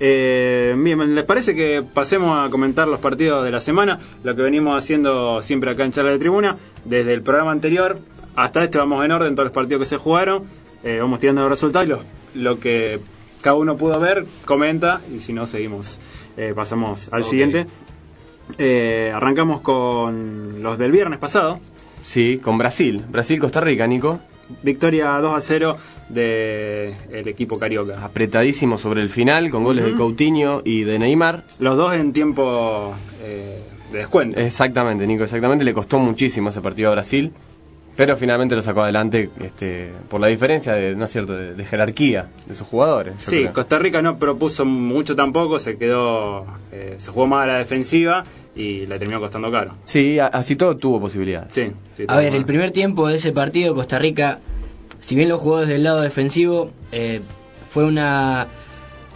Eh, 0.04 0.74
bien, 0.76 1.14
¿les 1.14 1.24
parece 1.24 1.54
que 1.54 1.80
pasemos 1.94 2.36
a 2.36 2.50
comentar 2.50 2.88
los 2.88 2.98
partidos 2.98 3.44
de 3.44 3.52
la 3.52 3.60
semana? 3.60 4.00
Lo 4.24 4.34
que 4.34 4.42
venimos 4.42 4.76
haciendo 4.76 5.40
siempre 5.42 5.70
acá 5.70 5.84
en 5.84 5.92
Charla 5.92 6.10
de 6.10 6.18
Tribuna. 6.18 6.56
Desde 6.84 7.12
el 7.14 7.22
programa 7.22 7.52
anterior 7.52 8.00
hasta 8.34 8.64
este 8.64 8.78
vamos 8.78 9.04
en 9.04 9.12
orden, 9.12 9.36
todos 9.36 9.44
los 9.44 9.54
partidos 9.54 9.82
que 9.82 9.86
se 9.86 9.98
jugaron. 9.98 10.42
Eh, 10.82 10.98
vamos 11.00 11.20
tirando 11.20 11.42
los 11.42 11.50
resultados 11.50 12.04
y 12.34 12.38
lo 12.40 12.58
que 12.58 12.98
cada 13.42 13.54
uno 13.54 13.76
pudo 13.76 14.00
ver, 14.00 14.26
comenta 14.44 15.02
y 15.14 15.20
si 15.20 15.32
no, 15.32 15.46
seguimos. 15.46 16.00
Eh, 16.36 16.52
pasamos 16.52 17.08
al 17.12 17.22
siguiente. 17.22 17.68
Eh, 18.58 19.12
arrancamos 19.14 19.60
con 19.60 20.64
los 20.64 20.78
del 20.78 20.90
viernes 20.90 21.20
pasado. 21.20 21.60
Sí, 22.02 22.40
con 22.42 22.58
Brasil. 22.58 23.04
Brasil-Costa 23.08 23.60
Rica, 23.60 23.86
Nico. 23.86 24.18
Victoria 24.64 25.12
2 25.18 25.36
a 25.36 25.40
0 25.40 25.76
del 26.12 27.28
equipo 27.28 27.58
carioca. 27.58 28.04
Apretadísimo 28.04 28.78
sobre 28.78 29.02
el 29.02 29.08
final, 29.08 29.50
con 29.50 29.64
goles 29.64 29.84
de 29.84 29.94
Coutinho 29.94 30.62
y 30.64 30.82
de 30.84 30.98
Neymar. 30.98 31.44
Los 31.58 31.76
dos 31.76 31.94
en 31.94 32.12
tiempo 32.12 32.94
eh, 33.22 33.58
de 33.90 33.98
descuento. 33.98 34.38
Exactamente, 34.40 35.06
Nico, 35.06 35.24
exactamente. 35.24 35.64
Le 35.64 35.74
costó 35.74 35.98
muchísimo 35.98 36.50
ese 36.50 36.60
partido 36.60 36.90
a 36.90 36.92
Brasil, 36.92 37.32
pero 37.96 38.16
finalmente 38.16 38.54
lo 38.54 38.62
sacó 38.62 38.82
adelante 38.82 39.30
este, 39.40 39.90
por 40.08 40.20
la 40.20 40.26
diferencia 40.28 40.72
de, 40.74 40.94
¿no 40.94 41.04
es 41.04 41.10
cierto?, 41.12 41.34
de, 41.34 41.54
de 41.54 41.64
jerarquía 41.64 42.26
de 42.46 42.54
sus 42.54 42.66
jugadores. 42.66 43.14
Sí, 43.18 43.40
creo. 43.40 43.52
Costa 43.52 43.78
Rica 43.78 44.00
no 44.02 44.18
propuso 44.18 44.64
mucho 44.64 45.14
tampoco, 45.16 45.58
se 45.58 45.76
quedó, 45.76 46.46
eh, 46.72 46.96
se 46.98 47.10
jugó 47.10 47.26
más 47.26 47.44
a 47.44 47.46
la 47.46 47.58
defensiva 47.58 48.24
y 48.54 48.86
le 48.86 48.98
terminó 48.98 49.18
costando 49.20 49.50
caro. 49.50 49.74
Sí, 49.86 50.18
así 50.18 50.56
todo 50.56 50.76
tuvo 50.76 51.00
posibilidades. 51.00 51.52
Sí, 51.54 51.70
sí, 51.96 52.04
A 52.06 52.16
ver, 52.18 52.30
mal. 52.32 52.38
el 52.38 52.44
primer 52.44 52.70
tiempo 52.70 53.08
de 53.08 53.16
ese 53.16 53.32
partido, 53.32 53.74
Costa 53.74 53.98
Rica, 53.98 54.40
si 55.02 55.14
bien 55.14 55.28
lo 55.28 55.38
jugó 55.38 55.60
desde 55.60 55.74
el 55.76 55.84
lado 55.84 56.00
defensivo, 56.00 56.70
eh, 56.92 57.20
fue 57.70 57.84
una 57.84 58.46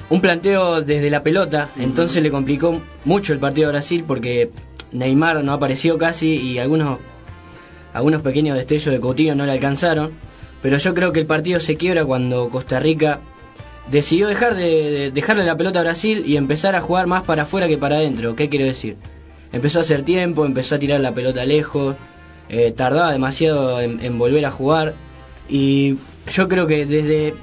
un 0.08 0.20
planteo 0.20 0.82
desde 0.82 1.10
la 1.10 1.22
pelota, 1.24 1.70
entonces 1.78 2.22
le 2.22 2.30
complicó 2.30 2.80
mucho 3.04 3.32
el 3.32 3.40
partido 3.40 3.68
a 3.68 3.72
Brasil 3.72 4.04
porque 4.06 4.50
Neymar 4.92 5.42
no 5.42 5.52
apareció 5.52 5.98
casi 5.98 6.28
y 6.36 6.58
algunos 6.60 6.98
algunos 7.92 8.20
pequeños 8.22 8.56
destellos 8.56 8.92
de 8.94 9.00
Coutinho 9.00 9.34
no 9.34 9.46
le 9.46 9.52
alcanzaron, 9.52 10.12
pero 10.62 10.76
yo 10.76 10.94
creo 10.94 11.12
que 11.12 11.20
el 11.20 11.26
partido 11.26 11.58
se 11.60 11.76
quiebra 11.76 12.04
cuando 12.04 12.50
Costa 12.50 12.78
Rica 12.78 13.18
decidió 13.90 14.28
dejar 14.28 14.54
de, 14.54 14.90
de- 14.90 15.10
dejarle 15.12 15.44
la 15.44 15.56
pelota 15.56 15.80
a 15.80 15.82
Brasil 15.82 16.22
y 16.26 16.36
empezar 16.36 16.76
a 16.76 16.80
jugar 16.80 17.06
más 17.06 17.22
para 17.24 17.42
afuera 17.42 17.66
que 17.68 17.78
para 17.78 17.96
adentro. 17.96 18.36
¿Qué 18.36 18.48
quiero 18.48 18.64
decir? 18.66 18.96
Empezó 19.52 19.78
a 19.78 19.82
hacer 19.82 20.02
tiempo, 20.02 20.44
empezó 20.44 20.74
a 20.74 20.78
tirar 20.78 21.00
la 21.00 21.12
pelota 21.12 21.44
lejos, 21.44 21.96
eh, 22.48 22.72
tardaba 22.76 23.12
demasiado 23.12 23.80
en, 23.80 24.04
en 24.04 24.18
volver 24.18 24.44
a 24.44 24.50
jugar 24.50 24.94
y 25.48 25.96
yo 26.28 26.48
creo 26.48 26.66
que 26.66 26.86
desde 26.86 27.34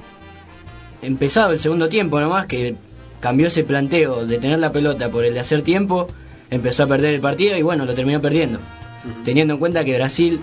empezado 1.02 1.52
el 1.52 1.60
segundo 1.60 1.88
tiempo 1.88 2.20
nomás 2.20 2.46
que 2.46 2.76
cambió 3.20 3.46
ese 3.46 3.64
planteo 3.64 4.26
de 4.26 4.38
tener 4.38 4.58
la 4.58 4.72
pelota 4.72 5.08
por 5.08 5.24
el 5.24 5.34
de 5.34 5.40
hacer 5.40 5.62
tiempo, 5.62 6.08
empezó 6.50 6.84
a 6.84 6.86
perder 6.86 7.14
el 7.14 7.20
partido 7.20 7.56
y 7.56 7.62
bueno, 7.62 7.84
lo 7.84 7.94
terminó 7.94 8.20
perdiendo. 8.20 8.58
Teniendo 9.24 9.54
en 9.54 9.60
cuenta 9.60 9.84
que 9.84 9.96
Brasil, 9.96 10.40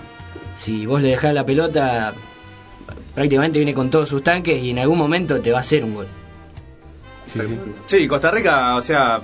si 0.56 0.86
vos 0.86 1.02
le 1.02 1.10
dejás 1.10 1.34
la 1.34 1.44
pelota, 1.44 2.12
prácticamente 3.14 3.58
viene 3.58 3.74
con 3.74 3.90
todos 3.90 4.08
sus 4.08 4.22
tanques 4.22 4.62
y 4.62 4.70
en 4.70 4.78
algún 4.78 4.98
momento 4.98 5.40
te 5.40 5.50
va 5.50 5.58
a 5.58 5.60
hacer 5.60 5.84
un 5.84 5.94
gol. 5.94 6.06
Sí, 7.26 7.40
sí. 7.40 7.58
Sí, 7.86 8.08
Costa 8.08 8.30
Rica, 8.30 8.76
o 8.76 8.82
sea, 8.82 9.20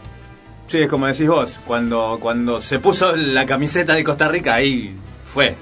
sí, 0.67 0.79
es 0.79 0.89
como 0.89 1.07
decís 1.07 1.29
vos, 1.29 1.59
cuando, 1.67 2.19
cuando 2.21 2.61
se 2.61 2.79
puso 2.79 3.15
la 3.17 3.45
camiseta 3.45 3.95
de 3.95 4.05
Costa 4.05 4.29
Rica, 4.29 4.55
ahí 4.55 4.95
fue. 5.27 5.55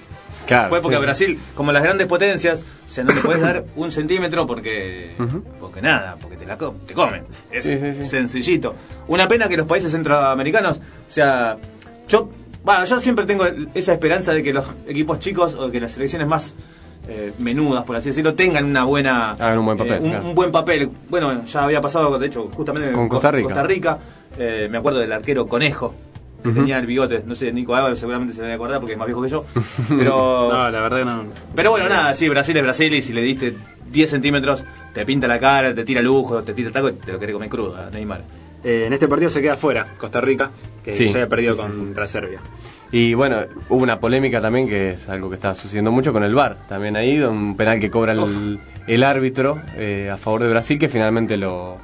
Claro, 0.47 0.69
fue 0.69 0.81
porque 0.81 0.97
sí. 0.97 1.03
Brasil, 1.03 1.39
como 1.55 1.73
las 1.73 1.83
grandes 1.83 2.07
potencias, 2.07 2.65
o 2.87 2.91
sea, 2.91 3.05
no 3.05 3.13
le 3.13 3.21
puedes 3.21 3.43
dar 3.43 3.65
un 3.77 3.91
centímetro 3.91 4.47
porque, 4.47 5.11
porque 5.61 5.83
nada, 5.83 6.17
porque 6.21 6.37
te 6.37 6.47
la 6.47 6.57
co- 6.57 6.75
te 6.87 6.95
comen. 6.95 7.25
Es 7.51 7.65
Sí, 7.65 7.77
sí, 7.79 7.95
sí. 7.95 8.05
sencillito. 8.07 8.75
Una 9.09 9.27
pena 9.29 9.49
que 9.49 9.57
los 9.57 9.67
países 9.67 9.91
centroamericanos, 9.93 10.79
o 10.79 11.13
sea, 11.13 11.57
yo 12.09 12.29
Bueno, 12.65 12.85
yo 12.85 13.01
siempre 13.01 13.27
tengo 13.27 13.45
esa 13.75 13.93
esperanza 13.93 14.33
de 14.33 14.43
que 14.43 14.53
los 14.53 14.65
equipos 14.89 15.21
chicos 15.21 15.55
o 15.55 15.71
que 15.71 15.79
las 15.81 15.93
selecciones 15.93 16.27
más 16.27 16.53
eh, 17.09 17.33
menudas, 17.39 17.85
por 17.85 17.95
así 17.95 18.09
decirlo, 18.09 18.35
tengan 18.35 18.65
una 18.65 18.83
buena 18.83 19.33
Hagan 19.33 19.59
un 19.59 19.67
buen 19.67 19.79
papel, 19.79 19.95
eh, 19.95 20.01
un, 20.01 20.11
claro. 20.11 20.25
un 20.29 20.35
buen 20.35 20.51
papel. 20.51 20.91
Bueno, 21.09 21.45
ya 21.45 21.63
había 21.63 21.81
pasado, 21.81 22.19
de 22.19 22.27
hecho, 22.27 22.49
justamente 22.53 22.91
Con 22.93 23.09
Costa 23.09 23.31
Rica. 23.31 23.45
Costa 23.49 23.63
Rica. 23.63 23.99
Eh, 24.37 24.67
me 24.69 24.79
acuerdo 24.79 24.99
del 24.99 25.13
arquero 25.13 25.47
Conejo, 25.47 25.95
que 26.43 26.51
tenía 26.51 26.78
el 26.78 26.87
bigote. 26.87 27.22
No 27.26 27.34
sé, 27.34 27.53
Nico 27.53 27.74
Álvarez 27.74 27.99
seguramente 27.99 28.32
se 28.34 28.43
debe 28.43 28.55
acordar 28.55 28.78
porque 28.80 28.93
es 28.93 28.99
más 28.99 29.07
viejo 29.07 29.22
que 29.22 29.28
yo. 29.28 29.45
Pero, 29.89 30.49
No, 30.53 30.70
la 30.70 30.80
verdad 30.80 30.99
que 30.99 31.05
no. 31.05 31.24
pero 31.55 31.70
bueno, 31.72 31.89
nada, 31.89 32.14
sí, 32.14 32.28
Brasil 32.28 32.57
es 32.57 32.62
Brasil 32.62 32.95
y 32.95 33.03
si 33.03 33.12
le 33.12 33.22
diste 33.22 33.55
10 33.91 34.11
centímetros, 34.11 34.64
te 34.93 35.05
pinta 35.05 35.26
la 35.28 35.39
cara, 35.39 35.74
te 35.74 35.84
tira 35.84 36.01
lujo, 36.03 36.43
te 36.43 36.55
tira 36.55 36.70
taco 36.70 36.89
y 36.91 36.93
te 36.95 37.12
lo 37.12 37.18
querés 37.18 37.34
comer 37.34 37.49
crudo, 37.49 37.76
a 37.76 37.91
Neymar. 37.91 38.22
Eh, 38.64 38.84
en 38.87 38.93
este 38.93 39.07
partido 39.09 39.30
se 39.30 39.41
queda 39.43 39.57
fuera 39.57 39.87
Costa 39.99 40.20
Rica, 40.20 40.51
que 40.84 40.95
Sí, 40.97 41.07
ya 41.07 41.12
había 41.14 41.28
perdido 41.28 41.55
sí, 41.57 41.62
sí, 41.70 41.78
contra 41.78 42.07
Serbia. 42.07 42.41
Y 42.93 43.14
bueno, 43.14 43.39
hubo 43.68 43.82
una 43.82 43.99
polémica 43.99 44.41
también 44.41 44.68
que 44.68 44.91
es 44.93 45.09
algo 45.09 45.28
que 45.28 45.34
está 45.34 45.55
sucediendo 45.55 45.91
mucho 45.93 46.12
con 46.12 46.22
el 46.22 46.34
VAR. 46.34 46.57
También 46.68 46.97
ahí, 46.97 47.20
un 47.20 47.57
penal 47.57 47.80
que 47.80 47.91
cobra 47.91 48.12
el, 48.12 48.61
el 48.87 49.03
árbitro 49.03 49.59
eh, 49.76 50.09
a 50.12 50.16
favor 50.16 50.43
de 50.43 50.49
Brasil, 50.51 50.78
que 50.78 50.89
finalmente 50.89 51.37
lo 51.37 51.78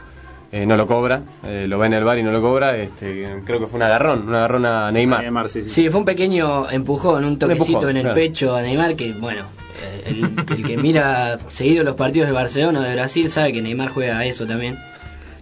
eh, 0.52 0.66
no 0.66 0.76
lo 0.76 0.86
cobra. 0.86 1.22
eh, 1.44 1.64
lo 1.66 1.78
ve 1.78 1.86
en 1.86 1.94
el 1.94 2.04
VAR 2.04 2.18
y 2.18 2.22
no 2.22 2.30
lo 2.30 2.40
cobra. 2.40 2.76
Este, 2.76 3.40
creo 3.44 3.58
que 3.58 3.66
fue 3.66 3.78
un 3.78 3.82
agarrón, 3.82 4.28
un 4.28 4.34
agarrón 4.34 4.66
a 4.66 4.92
Neymar. 4.92 5.22
Neymar, 5.22 5.48
sí, 5.48 5.62
sí. 5.64 5.70
Sí, 5.70 5.88
fue 5.90 6.00
un 6.00 6.06
pequeño 6.06 6.70
empujón, 6.70 7.24
un 7.24 7.38
toquecito 7.38 7.64
empujón, 7.66 7.90
en 7.90 7.96
el 7.96 8.02
claro. 8.02 8.14
pecho 8.14 8.54
a 8.54 8.62
Neymar 8.62 8.94
que, 8.94 9.12
bueno, 9.14 9.44
eh, 9.82 10.02
el, 10.06 10.56
el 10.58 10.64
que 10.66 10.76
mira 10.76 11.38
seguido 11.48 11.82
los 11.84 11.94
partidos 11.96 12.28
de 12.28 12.34
Barcelona 12.34 12.80
o 12.80 12.82
de 12.82 12.92
Brasil 12.92 13.30
sabe 13.30 13.52
que 13.52 13.62
Neymar 13.62 13.88
juega 13.88 14.18
a 14.18 14.24
eso 14.26 14.46
también. 14.46 14.76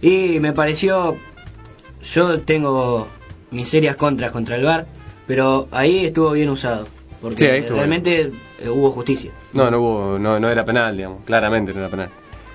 Y 0.01 0.39
me 0.39 0.51
pareció, 0.53 1.15
yo 2.03 2.39
tengo 2.41 3.07
mis 3.51 3.69
serias 3.69 3.95
contras 3.97 4.31
contra 4.31 4.55
el 4.55 4.63
VAR, 4.63 4.85
pero 5.27 5.67
ahí 5.71 6.05
estuvo 6.05 6.31
bien 6.31 6.49
usado, 6.49 6.87
porque 7.21 7.61
Sí, 7.61 7.67
realmente 7.67 8.31
eh, 8.61 8.69
hubo 8.69 8.89
justicia. 8.91 9.31
No, 9.53 9.69
no 9.69 9.79
hubo, 9.79 10.17
no, 10.19 10.39
no 10.39 10.49
era 10.49 10.63
penal, 10.65 10.95
digamos, 10.95 11.23
claramente 11.25 11.73
no 11.73 11.79
era 11.81 11.89
penal. 11.89 12.09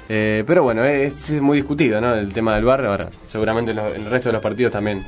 Eh, 0.09 0.45
pero 0.47 0.63
bueno, 0.63 0.85
es, 0.85 1.31
es 1.31 1.41
muy 1.43 1.59
discutido, 1.59 2.01
¿no? 2.01 2.15
El 2.15 2.33
tema 2.33 2.55
del 2.55 2.65
VAR. 2.65 2.85
Ahora, 2.87 3.09
seguramente 3.27 3.73
en, 3.73 3.77
los- 3.79 3.95
en 3.95 4.03
el 4.05 4.11
resto 4.11 4.29
de 4.29 4.35
los 4.35 4.43
partidos 4.43 4.73
también 4.73 5.05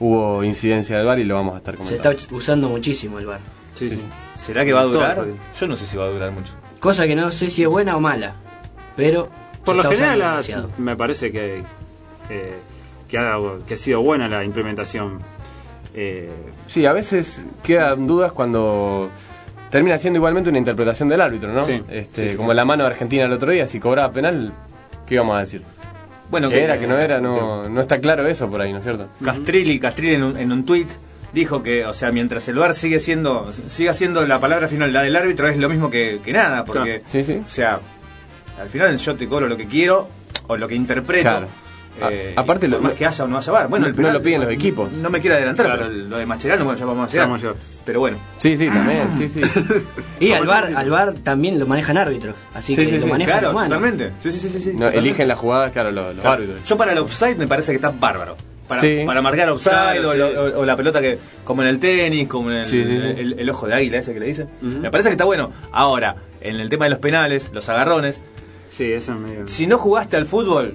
hubo 0.00 0.42
incidencia 0.42 0.96
del 0.98 1.06
VAR 1.06 1.18
y 1.20 1.24
lo 1.24 1.34
vamos 1.36 1.54
a 1.54 1.58
estar 1.58 1.74
Se 1.74 1.78
comentando. 1.78 2.10
está 2.18 2.34
usando 2.34 2.68
muchísimo 2.68 3.18
el. 3.18 3.28
Sí, 3.76 3.88
sí. 3.88 4.02
¿Será 4.34 4.64
que 4.64 4.72
va 4.72 4.80
a 4.80 4.84
durar? 4.84 5.24
Yo 5.58 5.66
no 5.68 5.76
sé 5.76 5.86
si 5.86 5.96
va 5.96 6.04
a 6.04 6.08
durar 6.08 6.30
mucho. 6.32 6.52
Cosa 6.80 7.06
que 7.06 7.14
no 7.14 7.30
sé 7.30 7.48
si 7.48 7.62
es 7.62 7.68
buena 7.68 7.96
o 7.96 8.00
mala, 8.00 8.34
pero 8.96 9.28
Por 9.64 9.76
se 9.76 9.82
lo 9.84 9.90
general 9.90 10.42
me 10.78 10.96
parece 10.96 11.30
que, 11.30 11.62
eh, 12.28 12.54
que, 13.08 13.18
ha, 13.18 13.36
que 13.66 13.74
ha 13.74 13.76
sido 13.76 14.02
buena 14.02 14.28
la 14.28 14.42
implementación. 14.44 15.20
Eh, 15.94 16.28
Sí, 16.66 16.84
a 16.86 16.92
veces 16.92 17.44
quedan 17.62 18.06
dudas 18.08 18.32
cuando 18.32 19.08
termina 19.72 19.96
siendo 19.98 20.18
igualmente 20.18 20.50
una 20.50 20.58
interpretación 20.58 21.08
del 21.08 21.20
árbitro, 21.22 21.50
¿no? 21.52 21.64
Sí, 21.64 21.82
Este, 21.88 22.30
sí, 22.30 22.36
como 22.36 22.52
la 22.52 22.64
mano 22.64 22.84
de 22.84 22.90
Argentina 22.90 23.24
el 23.24 23.32
otro 23.32 23.50
día, 23.50 23.66
si 23.66 23.80
cobraba 23.80 24.12
penal, 24.12 24.52
¿qué 25.06 25.14
íbamos 25.14 25.34
a 25.36 25.40
decir? 25.40 25.62
Bueno, 26.30 26.48
que 26.48 26.62
era, 26.62 26.78
que 26.78 26.86
no 26.86 26.96
era, 26.98 27.20
no, 27.20 27.68
no 27.68 27.80
está 27.80 27.98
claro 27.98 28.26
eso 28.28 28.48
por 28.50 28.60
ahí, 28.60 28.70
¿no 28.70 28.78
es 28.78 28.84
cierto? 28.84 29.08
Castrilli, 29.24 29.80
Castrilli 29.80 30.14
en 30.14 30.22
un, 30.22 30.36
en 30.36 30.52
un 30.52 30.64
tuit 30.66 30.88
dijo 31.32 31.62
que, 31.62 31.86
o 31.86 31.94
sea, 31.94 32.12
mientras 32.12 32.46
el 32.48 32.56
VAR 32.56 32.74
sigue 32.74 33.00
siendo, 33.00 33.50
siga 33.52 33.94
siendo 33.94 34.26
la 34.26 34.38
palabra 34.38 34.68
final, 34.68 34.92
la 34.92 35.02
del 35.02 35.16
árbitro, 35.16 35.48
es 35.48 35.56
lo 35.56 35.68
mismo 35.70 35.90
que, 35.90 36.20
que 36.22 36.32
nada, 36.32 36.64
porque, 36.64 37.00
Claro. 37.00 37.04
Sí, 37.06 37.24
sí. 37.24 37.40
o 37.46 37.50
sea, 37.50 37.80
al 38.60 38.68
final 38.68 38.96
yo 38.98 39.16
te 39.16 39.26
cobro 39.26 39.48
lo 39.48 39.56
que 39.56 39.66
quiero 39.66 40.08
o 40.48 40.56
lo 40.56 40.68
que 40.68 40.74
interpreto. 40.74 41.22
Claro. 41.30 41.46
A- 42.00 42.10
eh, 42.10 42.32
aparte 42.36 42.68
lo- 42.68 42.80
más 42.80 42.92
que 42.94 43.04
haya 43.06 43.24
o 43.24 43.28
no 43.28 43.36
haya 43.38 43.52
VAR. 43.52 43.68
Bueno, 43.68 43.82
no- 43.84 43.88
el 43.90 43.94
penal- 43.94 44.12
no 44.12 44.18
lo 44.18 44.24
piden 44.24 44.40
los 44.40 44.50
equipos. 44.50 44.90
No 44.92 45.10
me 45.10 45.20
quiero 45.20 45.36
adelantar, 45.36 45.66
Claro. 45.66 45.82
pero 45.82 45.92
lo 45.94 46.16
de 46.16 46.26
Mascherano, 46.26 46.64
bueno, 46.64 46.78
ya 46.80 46.86
vamos 46.86 47.14
a 47.14 47.18
vamos 47.18 47.40
llegar. 47.42 47.56
Pero 47.84 48.00
bueno, 48.00 48.16
Sí, 48.38 48.56
sí, 48.56 48.66
también, 48.68 49.12
sí, 49.12 49.28
sí. 49.28 49.40
Y 50.20 50.32
al 50.32 50.46
VAR, 50.46 50.72
al 50.74 50.90
VAR 50.90 51.12
también 51.22 51.58
lo 51.58 51.66
manejan 51.66 51.96
árbitros, 51.98 52.34
así 52.54 52.74
Sí, 52.74 52.84
que 52.84 52.90
sí, 52.92 52.98
lo 52.98 53.06
manejan 53.08 53.38
claro, 53.40 53.50
humanos. 53.50 53.68
totalmente. 53.78 54.12
Sí, 54.20 54.32
sí, 54.32 54.38
sí, 54.40 54.48
sí, 54.48 54.60
sí, 54.60 54.66
No, 54.68 54.72
totalmente. 54.74 54.98
eligen 55.00 55.28
las 55.28 55.38
jugadas, 55.38 55.72
claro, 55.72 55.90
los, 55.90 56.14
los 56.14 56.20
Claro. 56.22 56.36
árbitros. 56.36 56.68
Yo 56.68 56.76
para 56.76 56.92
el 56.92 56.98
offside 56.98 57.36
me 57.36 57.46
parece 57.46 57.72
que 57.72 57.76
está 57.76 57.90
bárbaro. 57.90 58.36
Para, 58.68 58.80
Sí. 58.80 59.02
para 59.04 59.20
marcar 59.20 59.50
offside 59.50 59.72
Claro, 59.72 60.08
o, 60.08 60.12
sí. 60.12 60.18
lo- 60.18 60.28
o- 60.58 60.60
o 60.60 60.64
la 60.64 60.76
pelota 60.76 61.00
que, 61.02 61.18
como 61.44 61.62
en 61.62 61.68
el 61.68 61.78
tenis, 61.78 62.26
como 62.28 62.50
en 62.50 62.58
el, 62.58 62.68
Sí, 62.70 62.82
sí, 62.84 63.00
sí. 63.02 63.06
el- 63.18 63.38
el 63.38 63.50
ojo 63.50 63.66
de 63.66 63.74
águila 63.74 63.98
ese 63.98 64.14
que 64.14 64.20
le 64.20 64.26
dicen. 64.26 64.48
Me 64.62 64.90
parece 64.90 65.10
que 65.10 65.14
está 65.14 65.24
bueno. 65.24 65.52
Ahora, 65.72 66.14
en 66.40 66.56
el 66.58 66.68
tema 66.70 66.86
de 66.86 66.90
los 66.90 66.98
penales, 67.00 67.50
los 67.52 67.68
agarrones, 67.68 68.22
sí, 68.70 68.90
eso 68.92 69.12
es 69.12 69.18
medio... 69.18 69.48
si 69.48 69.66
no 69.66 69.76
jugaste 69.78 70.16
al 70.16 70.24
fútbol, 70.24 70.74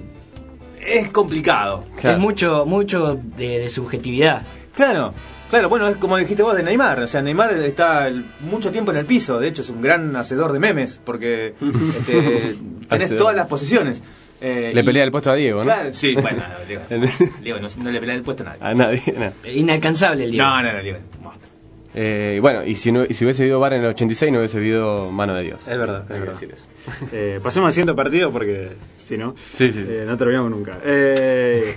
es 0.86 1.08
complicado. 1.08 1.84
Claro. 2.00 2.16
Es 2.16 2.20
mucho, 2.22 2.64
mucho 2.66 3.18
de, 3.36 3.58
de 3.60 3.70
subjetividad. 3.70 4.42
Claro, 4.74 5.12
claro, 5.50 5.68
bueno, 5.68 5.88
es 5.88 5.96
como 5.96 6.16
dijiste 6.16 6.42
vos 6.42 6.56
de 6.56 6.62
Neymar. 6.62 7.00
O 7.00 7.08
sea, 7.08 7.20
Neymar 7.22 7.52
está 7.54 8.06
el- 8.08 8.24
mucho 8.40 8.70
tiempo 8.70 8.90
en 8.92 8.98
el 8.98 9.06
piso. 9.06 9.38
De 9.40 9.48
hecho, 9.48 9.62
es 9.62 9.70
un 9.70 9.80
gran 9.82 10.14
hacedor 10.16 10.52
de 10.52 10.58
memes 10.60 11.00
porque 11.04 11.54
este, 11.98 12.56
tenés 12.88 13.16
todas 13.16 13.34
las 13.34 13.46
posiciones. 13.46 14.02
Eh, 14.40 14.70
Le 14.72 14.82
y- 14.82 14.84
pelea 14.84 15.02
el 15.04 15.10
puesto 15.10 15.32
a 15.32 15.34
Diego, 15.34 15.58
¿no? 15.58 15.64
Claro, 15.64 15.90
sí, 15.92 16.14
bueno, 16.20 16.38
no, 16.38 16.64
Diego, 16.64 16.82
Diego 17.42 17.58
no, 17.58 17.68
no 17.82 17.90
le 17.90 17.98
pelea 18.00 18.14
el 18.14 18.22
puesto 18.22 18.44
a 18.44 18.46
nadie. 18.46 18.58
A 18.62 18.74
nadie, 18.74 19.02
no. 19.44 19.50
Inalcanzable 19.50 20.24
el 20.24 20.30
día. 20.30 20.42
No, 20.44 20.62
no, 20.62 20.72
no, 20.74 20.82
Diego. 20.82 20.98
monstruo. 21.20 21.48
Eh, 21.94 22.34
y 22.36 22.38
bueno, 22.38 22.64
y 22.64 22.76
si, 22.76 22.92
no, 22.92 23.02
y 23.04 23.14
si 23.14 23.24
hubiese 23.24 23.42
habido 23.42 23.58
VAR 23.58 23.72
en 23.72 23.80
el 23.80 23.86
86, 23.88 24.30
no 24.30 24.38
hubiese 24.38 24.58
habido 24.58 25.10
mano 25.10 25.34
de 25.34 25.42
Dios. 25.42 25.58
Es 25.66 25.76
verdad, 25.76 26.02
es 26.02 26.08
verdad. 26.20 26.32
decir 26.34 26.52
eso. 26.52 26.66
Eh, 27.10 27.40
pasemos 27.42 27.66
al 27.66 27.72
siguiente 27.72 27.94
partido 27.94 28.30
porque 28.30 28.68
si 29.08 29.16
no, 29.18 29.34
Sí, 29.36 29.72
sí, 29.72 29.84
sí. 29.84 29.86
eh, 29.88 30.04
no 30.06 30.16
terminamos 30.16 30.50
nunca. 30.50 30.78
Eh, 30.84 31.74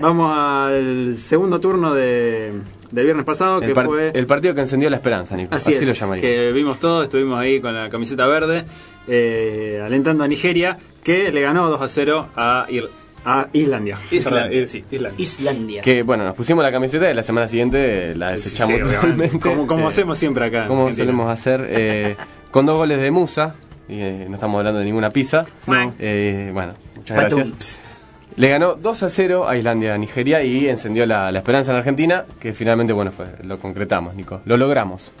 vamos 0.00 0.32
al 0.36 1.16
segundo 1.18 1.60
turno 1.60 1.94
de, 1.94 2.52
del 2.90 3.04
viernes 3.04 3.24
pasado, 3.24 3.60
que 3.60 3.66
El, 3.66 3.72
par- 3.72 3.86
fue... 3.86 4.10
el 4.14 4.26
partido 4.26 4.54
que 4.54 4.60
encendió 4.62 4.88
la 4.90 4.96
esperanza, 4.96 5.36
Nico. 5.36 5.54
Así, 5.54 5.74
Así, 5.74 5.82
es, 5.82 5.88
lo 5.88 5.94
llamaría. 5.94 6.22
que 6.22 6.52
vimos 6.52 6.78
todos, 6.78 7.04
estuvimos 7.04 7.38
ahí 7.38 7.60
con 7.60 7.74
la 7.74 7.88
camiseta 7.90 8.26
verde, 8.26 8.64
eh, 9.08 9.80
alentando 9.84 10.24
a 10.24 10.28
Nigeria, 10.28 10.78
que 11.02 11.30
le 11.32 11.40
ganó 11.40 11.68
2 11.68 11.80
a 11.80 11.88
0 11.88 12.28
a, 12.36 12.66
Ir- 12.68 12.88
a 13.24 13.48
Islandia. 13.52 13.98
Islandia, 14.10 14.66
sí. 14.66 14.84
Islandia. 14.90 15.22
Islandia. 15.22 15.82
Que 15.82 16.02
bueno, 16.02 16.24
nos 16.24 16.34
pusimos 16.34 16.64
la 16.64 16.72
camiseta 16.72 17.10
y 17.10 17.14
la 17.14 17.22
semana 17.22 17.46
siguiente 17.48 18.14
la 18.16 18.32
desechamos 18.32 18.88
Sí, 18.88 18.94
totalmente. 18.96 19.38
Como, 19.38 19.66
como 19.66 19.84
Eh, 19.84 19.88
hacemos 19.88 20.18
siempre 20.18 20.46
acá. 20.46 20.66
como 20.66 20.90
solemos 20.92 21.30
hacer, 21.30 21.64
eh, 21.68 22.16
con 22.50 22.66
dos 22.66 22.76
goles 22.76 22.98
de 23.00 23.10
Musa, 23.10 23.54
y 23.88 24.00
eh, 24.00 24.26
no 24.28 24.34
estamos 24.34 24.58
hablando 24.58 24.78
de 24.80 24.84
ninguna 24.86 25.10
pizza. 25.10 25.44
No. 25.66 25.92
Eh, 25.98 26.50
bueno, 26.52 26.74
muchas 26.96 27.22
Patum. 27.22 27.38
gracias. 27.38 27.88
Le 28.36 28.48
ganó 28.48 28.74
2 28.74 29.02
a 29.02 29.10
0 29.10 29.46
a 29.48 29.56
Islandia 29.58 29.94
a 29.94 29.98
Nigeria 29.98 30.42
y 30.42 30.66
encendió 30.68 31.04
la, 31.04 31.30
la 31.30 31.38
esperanza 31.40 31.72
en 31.72 31.78
Argentina, 31.78 32.24
que 32.40 32.54
finalmente, 32.54 32.92
bueno, 32.94 33.12
fue, 33.12 33.26
lo 33.42 33.58
concretamos, 33.58 34.14
Nico. 34.14 34.40
Lo 34.46 34.56
logramos. 34.56 35.12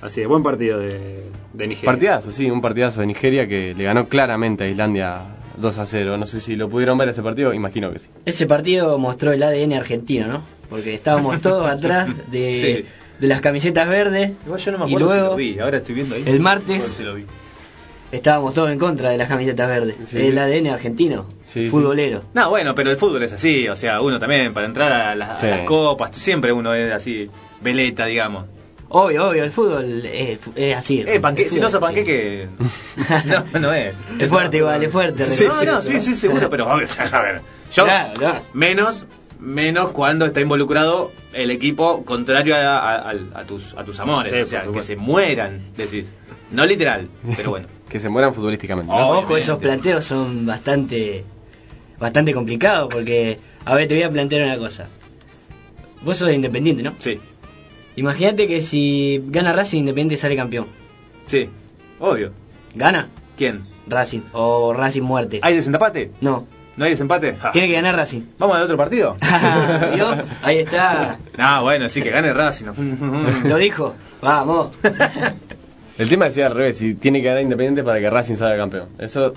Así 0.00 0.22
es, 0.22 0.28
buen 0.28 0.42
partido 0.42 0.78
de, 0.78 1.22
de 1.52 1.66
Nigeria. 1.66 1.86
Partidazo, 1.90 2.30
sí, 2.32 2.50
un 2.50 2.60
partidazo 2.62 3.00
de 3.00 3.06
Nigeria 3.08 3.46
que 3.46 3.74
le 3.74 3.84
ganó 3.84 4.06
claramente 4.08 4.64
a 4.64 4.68
Islandia 4.68 5.20
2 5.58 5.78
a 5.78 5.84
0. 5.86 6.16
No 6.16 6.24
sé 6.26 6.40
si 6.40 6.56
lo 6.56 6.68
pudieron 6.70 6.96
ver 6.96 7.08
ese 7.10 7.22
partido, 7.22 7.52
imagino 7.52 7.92
que 7.92 7.98
sí. 7.98 8.08
Ese 8.24 8.46
partido 8.46 8.96
mostró 8.98 9.32
el 9.32 9.42
ADN 9.42 9.74
argentino, 9.74 10.26
¿no? 10.26 10.42
Porque 10.70 10.94
estábamos 10.94 11.40
todos 11.42 11.66
atrás 11.68 12.08
de, 12.30 12.56
Sí. 12.84 12.88
de 13.20 13.26
las 13.26 13.40
camisetas 13.42 13.88
verdes. 13.88 14.32
Igual 14.46 14.60
yo 14.60 14.72
no 14.72 14.78
me 14.78 14.84
y 14.84 14.94
acuerdo 14.94 15.08
si 15.10 15.14
luego 15.16 15.30
lo 15.32 15.36
vi, 15.36 15.58
ahora 15.58 15.76
estoy 15.78 15.94
viendo 15.94 16.14
ahí. 16.14 16.22
el 16.26 16.40
martes- 16.40 17.00
No 17.04 17.14
estábamos 18.12 18.54
todos 18.54 18.70
en 18.70 18.78
contra 18.78 19.10
de 19.10 19.16
las 19.18 19.28
camisetas 19.28 19.68
verdes. 19.68 19.96
Sí, 20.06 20.18
el. 20.18 20.38
ADN 20.38 20.68
argentino, 20.68 21.26
Sí, 21.46 21.68
futbolero. 21.68 22.22
No, 22.34 22.50
bueno, 22.50 22.74
pero 22.74 22.90
el 22.90 22.96
fútbol 22.96 23.22
es 23.22 23.32
así, 23.32 23.68
o 23.68 23.76
sea, 23.76 24.00
uno 24.00 24.18
también, 24.18 24.52
para 24.54 24.66
entrar 24.66 24.92
a, 24.92 25.14
las- 25.14 25.30
a 25.30 25.38
Sí. 25.38 25.46
las 25.48 25.60
copas, 25.62 26.14
siempre 26.16 26.52
uno 26.52 26.74
es 26.74 26.92
así, 26.92 27.28
veleta, 27.60 28.06
digamos. 28.06 28.46
Obvio, 28.88 29.28
obvio, 29.30 29.42
el 29.42 29.50
fútbol 29.50 30.06
es, 30.06 30.38
es 30.54 30.76
así. 30.76 31.00
el 31.00 31.08
Eh, 31.08 31.20
panque 31.20 31.44
el 31.44 31.50
si 31.50 31.58
no 31.60 31.66
así. 31.66 31.78
panqueque, 31.78 32.46
no, 33.52 33.60
no 33.60 33.72
es. 33.72 33.94
Es 34.18 34.28
fuerte 34.28 34.58
igual, 34.58 34.82
es 34.84 34.92
fuerte. 34.92 35.24
No, 35.48 35.64
no, 35.64 35.82
sí, 35.82 36.00
sí, 36.00 36.14
seguro, 36.14 36.48
pero 36.48 36.68
a 36.70 36.76
ver, 36.76 36.88
a 37.12 37.20
ver, 37.20 37.40
yo 37.72 37.84
Claro, 37.84 38.12
claro. 38.14 38.40
menos 38.52 39.06
menos 39.38 39.90
cuando 39.90 40.24
está 40.24 40.40
involucrado 40.40 41.12
el 41.34 41.50
equipo 41.50 42.04
contrario 42.04 42.56
a, 42.56 42.78
a- 42.78 43.10
a- 43.10 43.40
a 43.40 43.44
tus 43.44 43.74
a 43.74 43.84
tus 43.84 43.98
amores, 44.00 44.32
Sí, 44.32 44.40
o 44.40 44.46
sea, 44.46 44.62
que 44.72 44.82
se 44.82 44.96
mueran, 44.96 45.66
decís. 45.76 46.14
No 46.50 46.64
literal, 46.66 47.08
pero 47.36 47.50
bueno. 47.50 47.66
Que 47.88 48.00
se 48.00 48.08
mueran 48.08 48.34
futbolísticamente. 48.34 48.90
¿no? 48.90 48.98
Ojo, 48.98 49.10
Obviamente. 49.18 49.42
esos 49.42 49.58
planteos 49.60 50.04
son 50.04 50.44
bastante 50.44 51.24
bastante 52.00 52.34
complicados 52.34 52.88
porque, 52.92 53.38
a 53.64 53.74
ver, 53.76 53.86
te 53.86 53.94
voy 53.94 54.02
a 54.02 54.10
plantear 54.10 54.42
una 54.44 54.58
cosa. 54.58 54.88
Vos 56.02 56.16
sos 56.18 56.32
independiente, 56.32 56.82
¿no? 56.82 56.94
Sí, 56.98 57.18
Imagínate 57.94 58.46
que 58.48 58.60
si 58.60 59.22
gana 59.28 59.52
Racing, 59.52 59.78
Independiente 59.78 60.16
sale 60.16 60.34
campeón. 60.36 60.66
sí, 61.26 61.48
obvio. 62.00 62.32
¿Gana? 62.74 63.06
¿Quién? 63.38 63.62
Racing. 63.86 64.20
O 64.32 64.74
Racing 64.74 65.02
muerte. 65.02 65.38
¿Hay 65.42 65.54
desempate? 65.54 66.10
No. 66.20 66.44
¿No 66.76 66.84
hay 66.84 66.90
desempate? 66.90 67.36
Ja. 67.40 67.52
Tiene 67.52 67.68
que 67.68 67.74
ganar 67.74 67.94
Racing. 67.96 68.20
¿Vamos 68.38 68.56
al 68.56 68.64
otro 68.64 68.76
partido? 68.76 69.16
¿Vio? 69.94 70.08
Ahí 70.42 70.58
está. 70.58 71.18
No, 71.38 71.62
bueno, 71.62 71.88
sí, 71.88 72.02
que 72.02 72.10
gane 72.10 72.32
Racing. 72.34 72.66
Lo 73.44 73.56
dijo. 73.56 73.94
Vamos. 74.20 74.70
El 75.98 76.08
tema 76.08 76.26
decía 76.26 76.46
al 76.46 76.54
revés, 76.54 76.78
si 76.78 76.94
tiene 76.94 77.20
que 77.20 77.28
ganar 77.28 77.42
Independiente 77.42 77.82
para 77.82 77.98
que 78.00 78.10
Racing 78.10 78.34
salga 78.34 78.56
campeón. 78.56 78.88
Eso, 78.98 79.32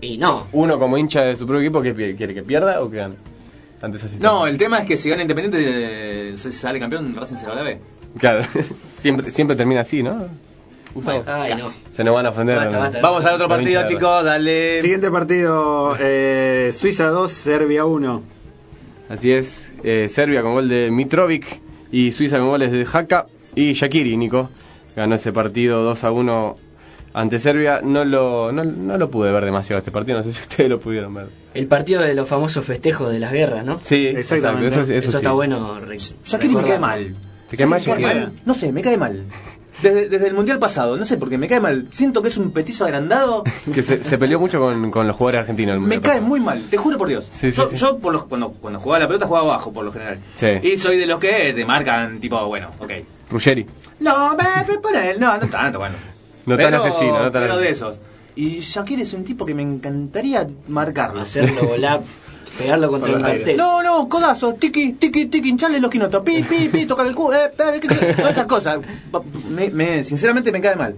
Y 0.00 0.18
no. 0.18 0.46
uno 0.52 0.78
como 0.78 0.98
hincha 0.98 1.22
de 1.22 1.36
su 1.36 1.46
propio 1.46 1.62
equipo, 1.62 1.80
que 1.82 2.14
quiere 2.16 2.34
que 2.34 2.42
pierda 2.42 2.80
o 2.82 2.90
que 2.90 2.98
gane? 2.98 3.14
ante 3.80 3.98
esa 3.98 4.08
situación. 4.08 4.40
No, 4.40 4.46
el 4.46 4.56
tema 4.56 4.78
es 4.78 4.86
que 4.86 4.96
si 4.96 5.10
gana 5.10 5.22
Independiente, 5.22 5.58
eh, 5.60 6.30
no 6.32 6.38
sé 6.38 6.52
si 6.52 6.58
sale 6.58 6.78
campeón, 6.80 7.14
Racing 7.14 7.36
se 7.36 7.46
va 7.46 7.52
a 7.52 7.56
la 7.56 7.62
B. 7.62 7.78
Claro, 8.18 8.44
siempre, 8.94 9.30
siempre 9.30 9.56
termina 9.56 9.80
así, 9.82 10.02
¿no? 10.02 10.26
Ay, 11.26 11.54
no. 11.56 11.68
Se 11.90 12.04
nos 12.04 12.14
van 12.14 12.26
a 12.26 12.28
ofender. 12.30 12.56
Basta, 12.56 12.72
¿no? 12.72 12.78
basta. 12.78 13.00
Vamos 13.00 13.24
al 13.24 13.34
otro 13.34 13.48
partido, 13.48 13.84
chicos, 13.86 14.24
dale. 14.24 14.80
Siguiente 14.80 15.10
partido, 15.10 15.96
eh, 15.98 16.70
Suiza 16.72 17.08
2, 17.08 17.32
Serbia 17.32 17.84
1. 17.84 18.22
Así 19.08 19.32
es, 19.32 19.72
eh, 19.82 20.08
Serbia 20.08 20.42
con 20.42 20.54
gol 20.54 20.68
de 20.68 20.90
Mitrovic 20.90 21.60
y 21.90 22.12
Suiza 22.12 22.38
con 22.38 22.46
goles 22.48 22.72
de 22.72 22.86
Haka 22.90 23.26
y 23.54 23.72
Shakiri, 23.72 24.16
Nico. 24.16 24.48
Ganó 24.96 25.14
ese 25.16 25.32
partido 25.32 25.82
2 25.82 26.04
a 26.04 26.10
1 26.10 26.56
ante 27.14 27.38
Serbia. 27.38 27.80
No 27.82 28.04
lo, 28.04 28.52
no, 28.52 28.64
no 28.64 28.98
lo 28.98 29.10
pude 29.10 29.32
ver 29.32 29.44
demasiado 29.44 29.78
este 29.78 29.90
partido, 29.90 30.18
no 30.18 30.24
sé 30.24 30.32
si 30.32 30.40
ustedes 30.48 30.70
lo 30.70 30.80
pudieron 30.80 31.14
ver. 31.14 31.26
El 31.54 31.66
partido 31.66 32.02
de 32.02 32.14
los 32.14 32.28
famosos 32.28 32.64
festejos 32.64 33.12
de 33.12 33.18
las 33.20 33.32
guerras, 33.32 33.64
¿no? 33.64 33.80
Sí, 33.82 34.06
Exactamente. 34.06 34.68
eso, 34.68 34.80
Eso, 34.82 34.92
eso 34.92 35.10
sí. 35.10 35.16
está 35.16 35.32
bueno. 35.32 35.78
Shakiri 36.24 36.54
me 36.54 36.62
cae 36.62 36.78
mal. 36.78 37.14
¿Te 37.50 37.56
cae 37.56 37.66
mal 37.66 37.80
Shakiri 37.80 38.02
me 38.02 38.08
cae 38.12 38.20
Shakiri? 38.20 38.32
No 38.46 38.54
sé, 38.54 38.72
me 38.72 38.82
cae 38.82 38.96
mal. 38.96 39.24
Desde, 39.82 40.08
desde 40.08 40.28
el 40.28 40.34
mundial 40.34 40.58
pasado, 40.60 40.96
no 40.96 41.04
sé 41.04 41.16
por 41.16 41.28
qué 41.28 41.36
me 41.36 41.48
cae 41.48 41.60
mal. 41.60 41.88
Siento 41.90 42.22
que 42.22 42.28
es 42.28 42.36
un 42.38 42.52
petizo 42.52 42.84
agrandado. 42.84 43.42
Que 43.74 43.82
se, 43.82 44.02
se 44.04 44.16
peleó 44.18 44.38
mucho 44.38 44.58
con, 44.60 44.90
con 44.92 45.06
los 45.06 45.16
jugadores 45.16 45.40
argentinos. 45.40 45.80
Me 45.80 45.96
cae 46.00 46.12
pasado. 46.14 46.26
muy 46.26 46.40
mal, 46.40 46.62
te 46.70 46.76
juro 46.76 46.96
por 46.96 47.08
Dios. 47.08 47.28
Sí, 47.32 47.50
sí, 47.50 47.56
yo 47.56 47.68
sí. 47.68 47.76
yo 47.76 47.98
por 47.98 48.12
los, 48.12 48.24
cuando, 48.24 48.50
cuando 48.52 48.78
jugaba 48.78 49.00
la 49.00 49.06
pelota 49.08 49.26
jugaba 49.26 49.46
abajo 49.54 49.72
por 49.72 49.84
lo 49.84 49.92
general. 49.92 50.18
Sí. 50.36 50.46
Y 50.62 50.76
soy 50.76 50.96
de 50.96 51.06
los 51.06 51.18
que 51.18 51.52
te 51.54 51.64
marcan 51.64 52.20
tipo, 52.20 52.44
bueno, 52.46 52.68
ok. 52.78 52.92
Ruggeri. 53.30 53.66
No, 54.00 54.36
me, 54.36 54.44
me 54.68 54.78
pone, 54.78 55.14
no, 55.18 55.36
no 55.38 55.46
tanto, 55.48 55.78
bueno. 55.78 55.94
No 56.46 56.56
tan 56.58 56.74
asesino, 56.74 57.22
no 57.24 57.30
tan 57.30 57.42
pero 57.42 57.56
de 57.58 57.68
asesino. 57.68 57.90
esos. 57.90 58.00
Y 58.36 58.58
Shakir 58.60 59.00
es 59.00 59.12
un 59.12 59.24
tipo 59.24 59.46
que 59.46 59.54
me 59.54 59.62
encantaría 59.62 60.46
marcarlo. 60.68 61.20
Hacerlo 61.20 61.62
volar, 61.68 62.00
pegarlo 62.58 62.88
contra 62.90 63.12
Por 63.12 63.24
aires. 63.24 63.38
cartel. 63.40 63.56
No, 63.56 63.82
no, 63.82 64.08
codazo, 64.08 64.54
tiki, 64.54 64.92
tiki, 64.94 65.26
tiki, 65.26 65.48
hincharle 65.48 65.80
los 65.80 65.90
quinotos, 65.90 66.22
pi, 66.22 66.42
pi, 66.42 66.68
pi, 66.68 66.84
tocar 66.86 67.06
el 67.06 67.14
culo, 67.14 67.34
eh, 67.36 67.50
eh, 67.58 67.80
que- 67.80 67.88
que- 67.88 68.14
todas 68.14 68.32
esas 68.32 68.46
cosas. 68.46 68.80
Me, 69.48 69.70
me- 69.70 70.04
sinceramente 70.04 70.50
me 70.52 70.60
cae 70.60 70.74
mal. 70.76 70.94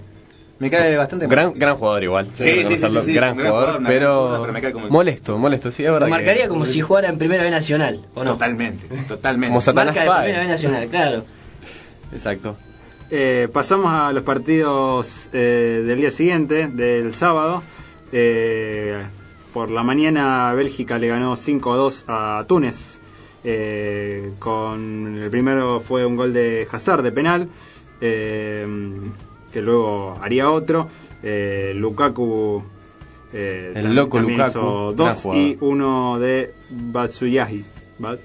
Me 0.58 0.70
cae 0.70 0.96
bastante 0.96 1.26
mal. 1.26 1.30
Gran, 1.36 1.52
gran 1.54 1.76
jugador 1.76 2.02
igual. 2.02 2.26
Sí, 2.32 2.42
sí, 2.42 2.78
sí, 2.78 2.88
sí, 2.88 3.00
sí, 3.04 3.12
gran 3.12 3.34
jugador, 3.36 3.78
pero, 3.86 4.08
persona, 4.08 4.40
pero 4.40 4.52
me 4.54 4.60
cae 4.62 4.72
como 4.72 4.86
el- 4.86 4.90
molesto, 4.90 5.36
molesto, 5.38 5.70
sí, 5.70 5.84
es 5.84 5.92
verdad. 5.92 6.08
Marcaría 6.08 6.48
como 6.48 6.64
si 6.64 6.80
jugara 6.80 7.10
en 7.10 7.18
Primera 7.18 7.42
B 7.44 7.50
Nacional, 7.50 8.00
¿o 8.14 8.24
no? 8.24 8.32
Totalmente, 8.32 8.88
totalmente. 9.06 9.48
Como 9.50 9.60
Satanás 9.60 9.94
Marca 9.94 10.14
de. 10.14 10.22
Primera 10.24 10.42
B 10.44 10.48
Nacional, 10.48 10.88
claro. 10.88 11.24
Exacto. 12.16 12.56
Eh, 13.10 13.48
pasamos 13.52 13.92
a 13.92 14.12
los 14.12 14.22
partidos 14.24 15.28
eh, 15.32 15.82
del 15.86 15.98
día 15.98 16.10
siguiente, 16.10 16.66
del 16.66 17.14
sábado. 17.14 17.62
Eh, 18.12 19.00
por 19.52 19.70
la 19.70 19.82
mañana 19.82 20.52
Bélgica 20.54 20.98
le 20.98 21.08
ganó 21.08 21.36
5-2 21.36 22.04
a 22.08 22.44
Túnez. 22.48 22.98
Eh, 23.44 24.32
con 24.40 25.18
el 25.22 25.30
primero 25.30 25.80
fue 25.80 26.04
un 26.04 26.16
gol 26.16 26.32
de 26.32 26.66
Hazard 26.70 27.02
de 27.04 27.12
penal, 27.12 27.48
eh, 28.00 28.66
que 29.52 29.62
luego 29.62 30.18
haría 30.20 30.50
otro. 30.50 30.88
Lukaku 31.74 32.62
El 33.32 33.94
loco 33.94 34.18
Lukaku, 34.20 34.48
hizo 34.58 34.92
dos 34.92 35.08
y 35.36 35.56
uno 35.60 36.18
de 36.18 36.52
Batsuyahi. 36.70 37.64
Bat- 37.98 38.20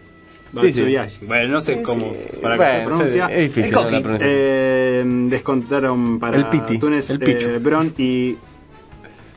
Sí, 0.60 0.74
sí. 0.74 0.98
Bueno, 1.26 1.48
no 1.54 1.62
sé 1.62 1.82
cómo 1.82 2.14
para 2.42 2.58
que 2.58 2.64
se 2.64 2.70
Bueno, 2.84 2.86
pronuncia. 2.90 3.28
es 3.28 3.40
difícil 3.56 3.64
El 3.66 3.72
la 3.72 4.02
pronunciación. 4.02 4.20
Eh, 4.22 5.04
descontaron 5.30 6.20
para 6.20 6.38
El 6.38 6.46
Piti, 6.48 6.78
Túnez 6.78 7.10
el 7.10 7.20
Pichu. 7.20 7.50
eh, 7.50 7.58
Bron 7.60 7.94
y 7.98 8.36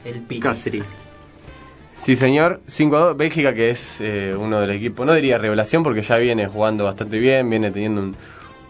El. 0.05 0.41
Casri. 0.41 0.83
Sí, 2.05 2.17
señor. 2.17 2.61
5-2. 2.69 3.17
Bélgica, 3.17 3.55
que 3.55 3.71
es 3.71 3.99
eh, 4.01 4.35
uno 4.39 4.61
del 4.61 4.71
equipo, 4.73 5.05
no 5.05 5.15
diría 5.15 5.39
revelación, 5.39 5.83
porque 5.83 6.03
ya 6.03 6.17
viene 6.19 6.47
jugando 6.47 6.85
bastante 6.85 7.19
bien, 7.19 7.49
viene 7.49 7.71
teniendo 7.71 8.03
un, 8.03 8.17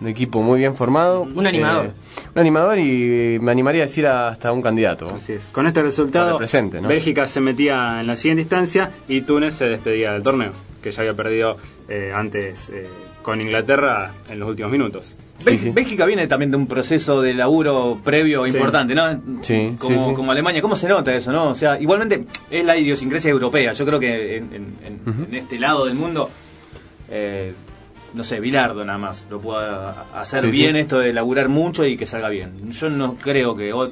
un 0.01 0.09
equipo 0.09 0.43
muy 0.43 0.59
bien 0.59 0.75
formado. 0.75 1.23
Un 1.23 1.47
animador. 1.47 1.87
Eh, 1.87 1.91
un 2.35 2.41
animador 2.41 2.79
y 2.79 3.39
me 3.41 3.51
animaría 3.53 3.83
a 3.83 3.87
decir 3.87 4.07
hasta 4.07 4.53
un 4.53 4.61
candidato. 4.63 5.07
Así 5.15 5.35
es. 5.35 5.45
Con 5.53 5.67
este 5.67 5.83
resultado, 5.83 6.37
presente, 6.39 6.81
¿no? 6.81 6.89
Bélgica 6.89 7.27
se 7.27 7.41
metía 7.41 8.01
en 8.01 8.07
la 8.07 8.17
siguiente 8.17 8.43
instancia 8.43 8.91
y 9.09 9.21
Túnez 9.23 9.55
se 9.55 9.67
despedía 9.67 10.13
del 10.13 10.23
torneo, 10.23 10.51
que 10.83 10.91
ya 10.91 11.01
había 11.03 11.15
perdido 11.15 11.57
eh, 11.89 12.13
antes 12.15 12.71
eh, 12.71 12.87
con 13.23 13.41
Inglaterra 13.41 14.11
en 14.31 14.41
los 14.41 14.49
últimos 14.49 14.71
minutos. 14.73 15.15
Sí, 15.39 15.47
Bélgica, 15.47 15.65
sí. 15.65 15.71
Bélgica 15.75 16.07
viene 16.07 16.27
también 16.29 16.51
de 16.53 16.57
un 16.57 16.67
proceso 16.69 17.21
de 17.21 17.35
laburo 17.35 17.99
previo 18.05 18.45
Sí. 18.47 18.53
importante, 18.53 18.95
¿no? 18.95 19.21
Sí, 19.43 19.75
como, 19.79 19.95
sí, 20.05 20.11
sí. 20.11 20.15
como 20.15 20.31
Alemania. 20.33 20.63
¿Cómo 20.63 20.77
se 20.77 20.89
nota 20.89 21.13
eso, 21.15 21.33
no? 21.33 21.49
O 21.49 21.55
sea, 21.57 21.81
igualmente 21.81 22.25
es 22.51 22.65
la 22.65 22.77
idiosincrasia 22.77 23.31
europea. 23.31 23.73
Yo 23.73 23.85
creo 23.85 23.99
que 23.99 24.37
en, 24.37 24.45
en- 24.55 24.75
en- 24.87 25.01
Ujú. 25.11 25.25
en 25.29 25.35
este 25.35 25.59
lado 25.59 25.87
del 25.87 25.95
mundo, 25.95 26.31
eh, 27.11 27.53
no 28.15 28.25
sé, 28.25 28.41
Bilardo 28.41 28.85
nada 28.85 28.99
más 28.99 29.25
lo 29.31 29.41
pueda 29.41 30.05
hacer 30.15 30.43
Sí, 30.43 30.51
bien 30.51 30.75
sí. 30.75 30.81
esto 30.81 30.99
de 31.01 31.13
laburar 31.13 31.49
mucho 31.49 31.85
y 31.85 31.97
que 31.97 32.07
salga 32.07 32.29
bien. 32.29 32.71
Yo 32.71 32.89
no 32.89 33.17
creo 33.17 33.57
que 33.57 33.73
ot- 33.75 33.91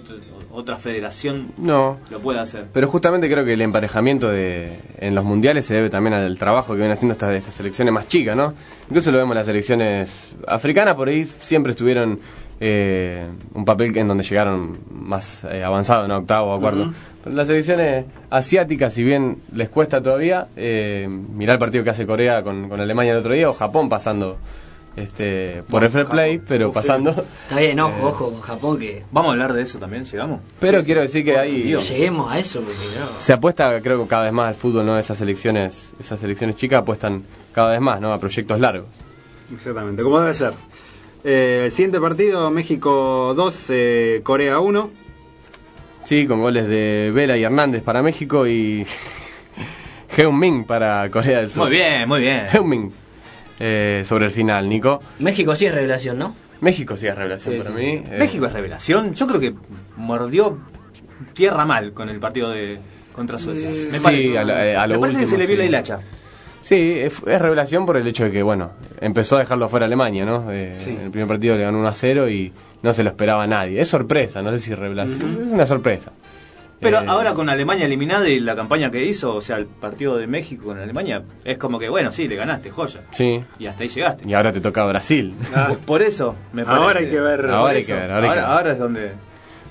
otra 0.52 0.76
federación 0.76 1.52
No. 1.56 1.98
lo 2.10 2.20
pueda 2.20 2.42
hacer. 2.42 2.66
Pero 2.72 2.86
justamente 2.88 3.28
creo 3.30 3.44
que 3.44 3.54
el 3.54 3.60
emparejamiento 3.62 4.28
de, 4.28 4.78
en 4.98 5.14
los 5.14 5.24
mundiales 5.24 5.64
se 5.66 5.74
debe 5.74 5.90
también 5.90 6.14
al 6.14 6.38
trabajo 6.38 6.72
que 6.74 6.78
vienen 6.78 6.92
haciendo 6.92 7.12
estas, 7.14 7.34
estas 7.34 7.54
selecciones 7.54 7.92
más 7.92 8.06
chicas, 8.06 8.36
¿no? 8.36 8.54
Incluso 8.88 9.10
lo 9.10 9.18
vemos 9.18 9.32
en 9.32 9.38
las 9.38 9.46
selecciones 9.46 10.34
africanas, 10.46 10.94
por 10.94 11.08
ahí 11.08 11.24
siempre 11.24 11.70
estuvieron 11.72 12.20
eh, 12.60 13.26
un 13.54 13.64
papel 13.64 13.96
en 13.96 14.08
donde 14.08 14.24
llegaron 14.24 14.78
más 14.90 15.44
eh, 15.44 15.62
avanzado, 15.62 16.06
¿no? 16.06 16.18
Octavo 16.18 16.54
o 16.54 16.60
cuarto. 16.60 16.92
Pero 17.22 17.36
las 17.36 17.46
selecciones 17.46 18.06
asiáticas, 18.30 18.92
si 18.92 19.02
bien 19.02 19.38
les 19.52 19.68
cuesta 19.68 20.02
todavía, 20.02 20.46
eh, 20.56 21.08
mirar 21.08 21.54
el 21.54 21.58
partido 21.58 21.84
que 21.84 21.90
hace 21.90 22.06
Corea 22.06 22.42
con, 22.42 22.68
con 22.68 22.80
Alemania 22.80 23.12
el 23.12 23.18
otro 23.18 23.32
día 23.32 23.48
o 23.48 23.52
Japón 23.52 23.88
pasando 23.88 24.38
este 24.96 25.62
por 25.68 25.82
el 25.82 25.90
fair 25.90 26.06
play, 26.06 26.38
pero 26.38 26.72
pasando. 26.72 27.10
Está 27.10 27.58
bien, 27.58 27.80
ojo, 27.80 28.08
ojo 28.08 28.30
con 28.30 28.40
Japón 28.40 28.78
que 28.78 29.02
Vamos 29.10 29.30
a 29.30 29.32
hablar 29.32 29.52
de 29.54 29.62
eso 29.62 29.78
también, 29.78 30.04
llegamos. 30.04 30.40
Pero 30.60 30.82
quiero 30.82 31.00
decir 31.00 31.24
que 31.24 31.38
hay 31.38 31.62
lleguemos 31.76 32.30
a 32.30 32.38
eso 32.38 32.60
porque 32.60 32.84
no. 32.98 33.18
se 33.18 33.32
apuesta 33.32 33.80
creo 33.80 34.02
que 34.02 34.08
cada 34.08 34.24
vez 34.24 34.32
más 34.32 34.48
al 34.48 34.54
fútbol 34.54 34.84
no 34.84 34.98
esas 34.98 35.16
selecciones 35.16 35.94
esas 35.98 36.20
selecciones 36.20 36.56
chicas 36.56 36.80
apuestan 36.82 37.22
cada 37.52 37.70
vez 37.70 37.80
más 37.80 38.00
no 38.00 38.12
a 38.12 38.18
proyectos 38.18 38.60
largos 38.60 38.86
Exactamente, 39.54 40.02
como 40.02 40.20
debe 40.20 40.34
ser. 40.34 40.52
Eh, 41.24 41.62
el 41.66 41.70
siguiente 41.70 42.00
partido, 42.00 42.50
México 42.50 43.32
2, 43.36 43.66
eh, 43.70 44.20
Corea 44.24 44.58
1. 44.58 44.90
sí 46.04 46.26
con 46.26 46.40
goles 46.40 46.66
de 46.66 47.12
Vela 47.14 47.36
y 47.36 47.44
Hernández 47.44 47.82
para 47.82 48.02
México 48.02 48.46
y 48.46 48.84
Heung-min 50.16 50.64
para 50.64 51.08
Corea 51.10 51.38
del 51.38 51.50
Sur 51.50 51.62
Muy 51.68 51.70
bien, 51.76 52.08
muy 52.08 52.20
bien. 52.20 52.46
Heung-min 52.52 52.92
eh, 53.60 54.02
sobre 54.04 54.26
el 54.26 54.30
final 54.32 54.68
Nico 54.68 55.00
México 55.20 55.54
sí 55.54 55.66
es 55.66 55.74
revelación, 55.74 56.18
¿no? 56.18 56.34
México 56.60 56.96
sí 56.96 57.06
es 57.06 57.14
revelación 57.14 57.54
Sí, 57.54 57.60
para 57.62 57.70
sí. 57.76 57.76
mí 57.82 57.92
eh, 58.10 58.16
México 58.18 58.46
es 58.46 58.52
revelación. 58.52 59.14
Yo 59.14 59.26
creo 59.28 59.40
que 59.40 59.54
mordió 59.96 60.58
tierra 61.32 61.64
mal 61.64 61.92
con 61.92 62.08
el 62.08 62.18
partido 62.18 62.50
de 62.50 62.78
contra 63.12 63.38
Suecia. 63.38 63.68
Me 63.90 63.98
sí, 63.98 64.02
parece, 64.04 64.38
a 64.38 64.44
lo- 64.44 64.56
eh, 64.58 64.76
a 64.76 64.86
lo 64.86 64.94
Me 64.94 65.00
parece 65.00 65.20
que 65.20 65.26
se 65.26 65.38
le 65.38 65.46
vio 65.46 65.54
sí. 65.56 65.58
la 65.62 65.66
hilacha. 65.66 66.00
Sí, 66.62 67.00
es, 67.00 67.14
es 67.26 67.40
revelación 67.42 67.84
por 67.86 67.96
el 67.96 68.06
hecho 68.06 68.24
de 68.24 68.30
que, 68.30 68.42
bueno, 68.42 68.70
empezó 69.00 69.36
a 69.36 69.40
dejarlo 69.40 69.68
fuera 69.68 69.86
Alemania, 69.86 70.24
¿no? 70.24 70.50
Eh, 70.50 70.76
Sí. 70.78 70.90
En 70.90 71.00
el 71.02 71.10
primer 71.10 71.28
partido 71.28 71.56
le 71.56 71.64
ganó 71.64 71.78
1 71.78 71.88
a 71.88 71.92
0 71.94 72.28
y 72.30 72.52
no 72.82 72.92
se 72.92 73.02
lo 73.02 73.10
esperaba 73.10 73.42
a 73.42 73.46
nadie. 73.46 73.80
Es 73.80 73.88
sorpresa, 73.88 74.42
no 74.42 74.50
sé 74.52 74.58
si 74.60 74.74
revelación. 74.74 75.38
Es 75.40 75.48
una 75.48 75.66
sorpresa. 75.66 76.12
Pero 76.80 76.98
Eh, 77.00 77.04
ahora 77.06 77.32
con 77.32 77.48
Alemania 77.48 77.84
eliminada 77.86 78.28
y 78.28 78.40
la 78.40 78.56
campaña 78.56 78.90
que 78.90 79.04
hizo, 79.04 79.36
o 79.36 79.40
sea, 79.40 79.56
el 79.56 79.66
partido 79.66 80.16
de 80.16 80.26
México 80.26 80.64
con 80.64 80.78
Alemania, 80.80 81.22
es 81.44 81.56
como 81.56 81.78
que, 81.78 81.88
bueno, 81.88 82.10
sí, 82.10 82.26
le 82.26 82.34
ganaste, 82.34 82.70
joya. 82.70 83.00
Sí. 83.12 83.40
Y 83.60 83.66
hasta 83.66 83.84
ahí 83.84 83.88
llegaste. 83.88 84.28
Y 84.28 84.34
ahora 84.34 84.50
te 84.52 84.60
toca 84.60 84.84
Brasil. 84.86 85.32
Por- 85.68 85.78
Por 85.78 86.02
eso, 86.02 86.34
me 86.52 86.64
parece. 86.64 86.82
Ahora 86.84 86.98
hay 87.00 87.08
que 87.08 87.20
ver. 87.20 87.46
Ahora 87.50 87.74
hay 87.74 87.80
eso. 87.82 87.94
que 87.94 88.00
ver, 88.00 88.10
ahora 88.10 88.24
hay 88.24 88.30
que 88.30 88.34
ver. 88.36 88.44
ahora 88.44 88.72
es 88.72 88.78
donde. 88.80 89.12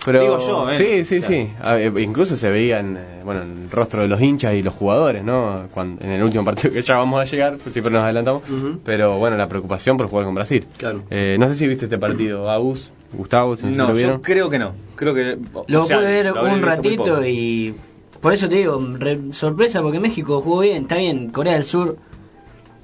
Pero, 0.04 0.22
Digo 0.22 0.40
yo, 0.40 0.72
¿eh? 0.72 0.78
Sí, 0.78 1.06
sí, 1.06 1.18
O 1.18 1.20
sea. 1.22 1.28
sí. 1.30 1.52
A 1.62 1.74
ver, 1.76 2.00
incluso 2.00 2.36
se 2.36 2.50
veía 2.50 2.80
en, 2.80 2.98
eh, 2.98 3.22
bueno, 3.24 3.44
en 3.44 3.64
el 3.66 3.70
rostro 3.72 4.02
de 4.02 4.08
los 4.08 4.20
hinchas 4.20 4.56
y 4.56 4.64
los 4.64 4.74
jugadores, 4.74 5.24
¿no? 5.24 5.68
Cuando, 5.74 6.04
en 6.04 6.12
el 6.12 6.24
último 6.24 6.44
partido 6.44 6.74
que 6.74 6.82
ya 6.82 6.98
vamos 6.98 7.22
a 7.22 7.26
llegar, 7.26 7.58
pues 7.58 7.72
siempre 7.74 7.94
nos 7.94 8.02
adelantamos. 8.04 8.42
Pero 8.84 9.18
bueno, 9.20 9.38
la 9.38 9.48
preocupación 9.48 9.98
por 9.98 10.08
jugar 10.08 10.26
con 10.26 10.34
Brasil. 10.34 10.66
Claro. 10.78 11.04
Eh, 11.12 11.38
no 11.40 11.48
sé 11.48 11.54
si 11.56 11.68
viste 11.68 11.86
este 11.86 12.00
partido, 12.00 12.50
Agus, 12.50 12.92
Gustavo, 13.14 13.56
si 13.56 13.68
No, 13.68 13.90
lo 13.90 13.94
vieron. 13.94 14.16
yo 14.16 14.22
creo 14.24 14.50
que 14.50 14.58
no. 14.58 14.72
Creo 14.96 15.14
que. 15.14 15.38
Lo 15.68 15.84
o 15.84 15.86
sea, 15.86 15.98
pude 16.00 16.08
ver 16.08 16.26
lo 16.34 16.44
un 16.46 16.62
ratito 16.64 17.24
y 17.26 17.76
por 18.22 18.34
eso 18.34 18.50
te 18.50 18.56
digo, 18.56 18.80
re- 18.98 19.20
sorpresa 19.34 19.82
porque 19.84 20.00
México 20.00 20.42
jugó 20.42 20.62
bien, 20.62 20.84
está 20.84 20.96
bien, 20.98 21.30
Corea 21.30 21.54
del 21.54 21.64
Sur 21.64 21.98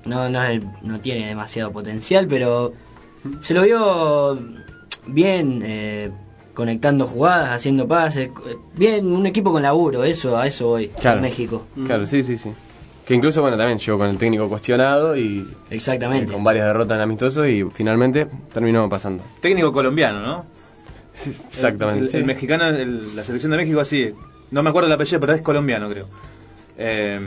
no 0.06 0.30
no, 0.30 0.44
es 0.44 0.50
el- 0.52 0.64
no 0.84 1.00
tiene 1.00 1.28
demasiado 1.28 1.72
potencial, 1.72 2.28
pero 2.28 2.74
se 3.42 3.54
lo 3.56 3.64
vio 3.64 4.38
bien 5.08 5.62
eh, 5.66 6.12
conectando 6.58 7.06
jugadas, 7.06 7.52
haciendo 7.52 7.88
pases, 7.88 8.30
eh, 8.50 8.56
bien, 8.76 9.06
un 9.12 9.28
equipo 9.28 9.52
con 9.52 9.62
laburo, 9.62 10.04
eso 10.04 10.36
a 10.36 10.48
eso 10.48 10.70
voy, 10.70 10.88
Claro. 10.88 11.22
México. 11.22 11.68
Claro, 11.86 12.08
sí, 12.08 12.24
sí, 12.24 12.36
sí. 12.36 12.50
Que 13.06 13.14
incluso, 13.14 13.42
bueno, 13.44 13.56
también 13.58 13.78
llegó 13.78 14.00
con 14.00 14.08
el 14.08 14.18
técnico 14.18 14.50
cuestionado 14.50 15.16
y 15.16 15.48
Exactamente. 15.70 16.34
con 16.34 16.44
varias 16.44 16.66
derrotas 16.66 16.96
en 16.96 17.02
amistosos 17.02 17.48
y 17.48 17.64
finalmente 17.72 18.26
terminó 18.52 18.90
pasando. 18.90 19.24
Técnico 19.40 19.72
colombiano, 19.72 20.20
¿no? 20.20 20.46
Sí, 21.14 21.30
exactamente. 21.52 22.06
El, 22.06 22.10
sí. 22.10 22.18
el 22.18 22.26
mexicano, 22.26 22.68
el- 22.70 23.16
la 23.16 23.24
selección 23.24 23.52
de 23.52 23.58
México, 23.60 23.80
así. 23.80 24.12
No 24.50 24.64
me 24.64 24.72
acuerdo 24.72 24.88
el 24.88 24.94
apellido, 24.94 25.20
pero 25.20 25.34
es 25.34 25.42
colombiano, 25.44 25.88
creo. 25.90 26.06
Eh, 26.76 27.20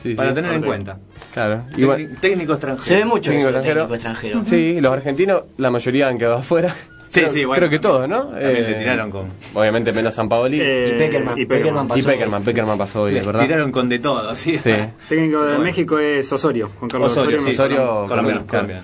Sí, 0.00 0.14
para 0.14 0.28
sí. 0.28 0.34
tener 0.36 0.52
en 0.52 0.62
cuenta. 0.62 0.96
Claro. 1.34 1.62
Técnico, 1.70 1.80
Igual, 1.80 2.16
técnico 2.20 2.52
extranjero. 2.52 2.84
Se 2.84 2.94
ve 2.94 3.04
mucho 3.04 3.30
Técnico 3.32 3.48
eso 3.48 3.58
extranjero. 3.58 3.80
técnico 3.88 3.94
extranjero. 3.96 4.44
sí, 4.44 4.80
los 4.80 4.92
argentinos, 4.92 5.42
la 5.56 5.70
mayoría 5.72 6.06
han 6.06 6.18
quedado 6.18 6.36
afuera. 6.38 6.72
Sí, 7.10 7.20
creo, 7.20 7.30
sí, 7.30 7.44
bueno, 7.44 7.58
creo 7.60 7.70
que 7.70 7.78
todos, 7.78 8.08
¿no? 8.08 8.24
también 8.26 8.54
le 8.70 8.74
tiraron 8.74 9.10
con- 9.10 9.26
Obviamente 9.54 9.92
menos 9.92 10.14
San 10.14 10.28
Paoli. 10.28 10.58
Eh, 10.60 10.92
Y 10.94 10.98
Peckerman. 10.98 11.38
y 11.38 11.46
Peckerman 11.46 11.88
pasó. 11.88 12.00
y 12.00 12.02
Peckerman, 12.02 12.42
Peckerman 12.44 12.78
pasó 12.78 13.02
hoy, 13.02 13.14
¿verdad? 13.14 13.40
tiraron 13.40 13.72
con 13.72 13.88
de 13.88 13.98
todo, 13.98 14.34
sí. 14.34 14.58
Sí. 14.58 14.70
Técnico 15.08 15.38
de 15.40 15.46
Bueno. 15.48 15.60
México 15.64 15.98
es 15.98 16.30
Osorio, 16.32 16.68
Juan 16.78 16.90
Carlos 16.90 17.12
Osorio, 17.12 17.38
Osorio. 17.38 17.52
sí, 17.54 17.60
Osorio, 17.60 18.06
colombiano, 18.06 18.46
colombiano. 18.46 18.82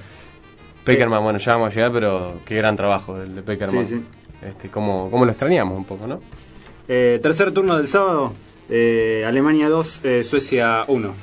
Peckerman, 0.85 1.23
bueno, 1.23 1.39
ya 1.39 1.53
vamos 1.55 1.73
a 1.73 1.75
llegar, 1.75 1.93
pero 1.93 2.41
qué 2.45 2.57
gran 2.57 2.77
trabajo 2.77 3.21
el 3.21 3.35
de 3.37 3.43
Peckerman. 3.43 3.87
Sí, 3.87 3.97
sí. 3.97 4.05
Este, 4.47 4.69
cómo, 4.69 5.11
cómo 5.11 5.25
lo 5.25 5.31
extrañamos 5.31 5.77
un 5.77 5.85
poco, 5.85 6.07
¿no? 6.07 6.21
Eh, 6.89 7.19
tercer 7.23 7.53
turno 7.53 7.77
del 7.79 7.89
sábado, 7.89 8.33
eh, 8.69 9.25
Alemania 9.27 9.69
2, 9.71 10.01
eh, 10.05 10.23
Suecia 10.23 10.85
1. 10.89 11.15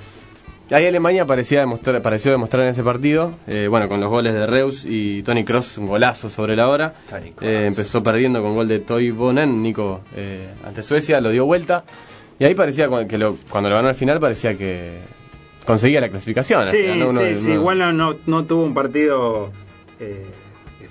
Ahí 0.71 0.85
Alemania 0.87 1.25
parecía 1.25 1.59
demostrar, 1.59 2.01
pareció 2.01 2.31
demostrar 2.31 2.63
en 2.63 2.69
ese 2.69 2.81
partido, 2.83 3.33
eh, 3.45 3.67
bueno, 3.69 3.89
con 3.89 3.99
los 3.99 4.09
goles 4.09 4.33
de 4.33 4.45
Reus 4.47 4.83
y 4.85 5.21
Tony 5.23 5.43
Cross, 5.43 5.77
un 5.77 5.87
golazo 5.87 6.29
sobre 6.29 6.55
la 6.55 6.69
hora. 6.69 6.93
Eh, 7.41 7.65
empezó 7.67 8.01
perdiendo 8.01 8.41
con 8.41 8.55
gol 8.55 8.67
de 8.69 8.79
Toy 8.79 9.11
Bonen, 9.11 9.61
Nico, 9.61 10.01
eh, 10.15 10.47
ante 10.65 10.81
Suecia, 10.81 11.19
lo 11.19 11.29
dio 11.29 11.45
vuelta. 11.45 11.83
Y 12.39 12.45
ahí 12.45 12.55
parecía 12.55 12.89
que 13.07 13.17
lo- 13.17 13.37
cuando 13.49 13.69
lo 13.69 13.75
ganó 13.75 13.89
al 13.89 13.95
final 13.95 14.19
parecía 14.21 14.57
que 14.57 14.99
conseguía 15.65 15.99
la 15.99 16.07
clasificación. 16.09 16.65
Sí, 16.71 16.77
final, 16.77 16.99
¿no? 16.99 17.09
Uno 17.09 17.19
sí, 17.21 17.35
sí, 17.35 17.45
uno- 17.47 17.53
igual 17.55 17.97
no, 17.97 18.15
no, 18.25 18.45
tuvo 18.45 18.63
un 18.63 18.73
partido 18.73 19.51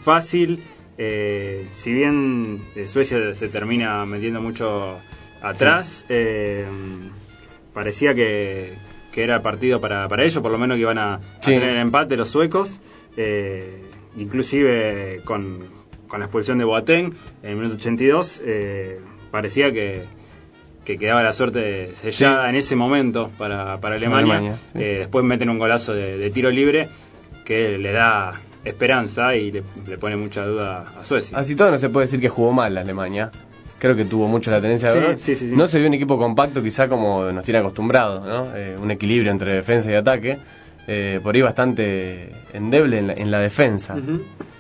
fácil. 0.05 0.63
si 0.99 1.93
bien 1.95 2.61
Suecia 2.87 3.35
se 3.35 3.49
termina 3.49 4.05
metiendo 4.05 4.43
mucho 4.43 4.99
atrás, 5.43 6.05
parecía 7.73 8.15
que, 8.15 8.75
que 9.13 9.23
era 9.25 9.41
partido 9.43 9.81
para, 9.81 10.09
para 10.09 10.25
ellos, 10.25 10.41
por 10.43 10.51
lo 10.53 10.59
menos 10.59 10.77
que 10.77 10.83
iban 10.83 10.99
a, 10.99 11.15
a 11.15 11.19
Sí. 11.41 11.53
tener 11.53 11.71
el 11.71 11.79
empate 11.79 12.17
los 12.17 12.29
suecos. 12.29 12.81
eh, 13.17 13.83
inclusive 14.17 15.21
con, 15.25 15.59
con 16.09 16.21
la 16.21 16.27
expulsión 16.27 16.59
de 16.59 16.65
Boateng 16.65 17.13
en 17.43 17.51
el 17.51 17.57
minuto 17.57 17.75
82, 17.77 18.43
eh, 18.45 19.01
parecía 19.31 19.73
que, 19.73 20.03
que 20.85 20.97
quedaba 20.97 21.23
la 21.23 21.33
suerte 21.33 21.93
sellada 21.97 22.49
en 22.49 22.57
ese 22.57 22.77
momento 22.77 23.31
para, 23.39 23.79
para 23.81 23.97
Alemania. 23.97 24.35
Alemania, 24.35 24.59
sí. 24.73 24.79
Eh, 24.79 24.97
después 25.01 25.25
meten 25.25 25.51
un 25.51 25.59
golazo 25.59 25.93
de, 25.95 26.17
de 26.19 26.31
tiro 26.31 26.51
libre 26.51 26.89
que 27.45 27.79
le 27.79 27.93
da 27.93 28.33
esperanza 28.65 29.35
y 29.37 29.51
le, 29.51 29.63
le 29.89 29.99
pone 29.99 30.17
mucha 30.17 30.45
duda 30.45 30.93
a 30.99 31.05
Suecia. 31.05 31.37
Así 31.39 31.57
todo 31.57 31.71
no 31.71 31.79
se 31.79 31.89
puede 31.89 32.07
decir 32.07 32.21
que 32.21 32.29
jugó 32.29 32.53
mal 32.53 32.75
la 32.75 32.81
Alemania. 32.83 33.31
Creo 33.81 33.97
que 33.97 34.05
tuvo 34.05 34.29
mucho 34.29 34.51
la 34.53 34.61
tendencia 34.61 34.89
de 34.91 34.95
Sí, 34.95 35.01
ganar. 35.01 35.19
sí, 35.19 35.35
sí, 35.35 35.49
sí. 35.49 35.57
No 35.57 35.67
se 35.67 35.79
vio 35.79 35.89
un 35.89 35.95
equipo 35.95 36.17
compacto 36.19 36.63
quizá 36.63 36.87
como 36.87 37.33
nos 37.33 37.45
tiene 37.45 37.59
acostumbrados, 37.59 38.25
¿no? 38.25 38.55
Eh, 38.55 38.77
un 38.81 38.91
equilibrio 38.93 39.33
entre 39.33 39.55
defensa 39.55 39.91
y 39.91 39.95
ataque. 39.95 40.39
Eh, 40.87 41.19
por 41.23 41.35
ahí 41.35 41.41
bastante 41.43 42.31
endeble 42.53 42.99
en 42.99 43.07
la, 43.09 43.13
en 43.15 43.31
la 43.31 43.39
defensa. 43.41 43.97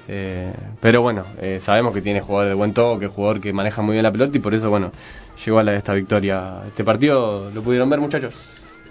Eh, 0.08 0.52
pero 0.80 1.02
bueno, 1.02 1.24
eh, 1.40 1.58
sabemos 1.60 1.92
que 1.94 2.00
tiene 2.02 2.20
jugador 2.20 2.48
de 2.48 2.54
buen 2.54 2.72
toque, 2.72 3.06
jugador 3.08 3.40
que 3.40 3.52
maneja 3.52 3.82
muy 3.82 3.92
bien 3.92 4.02
la 4.02 4.10
pelota 4.12 4.36
y 4.36 4.40
por 4.40 4.54
eso, 4.54 4.70
bueno, 4.70 4.90
llegó 5.44 5.58
a 5.58 5.62
la, 5.64 5.74
esta 5.76 5.92
victoria. 5.92 6.62
¿Este 6.66 6.82
partido 6.84 7.50
lo 7.54 7.62
pudieron 7.62 7.88
ver, 7.90 8.00
muchachos? 8.00 8.34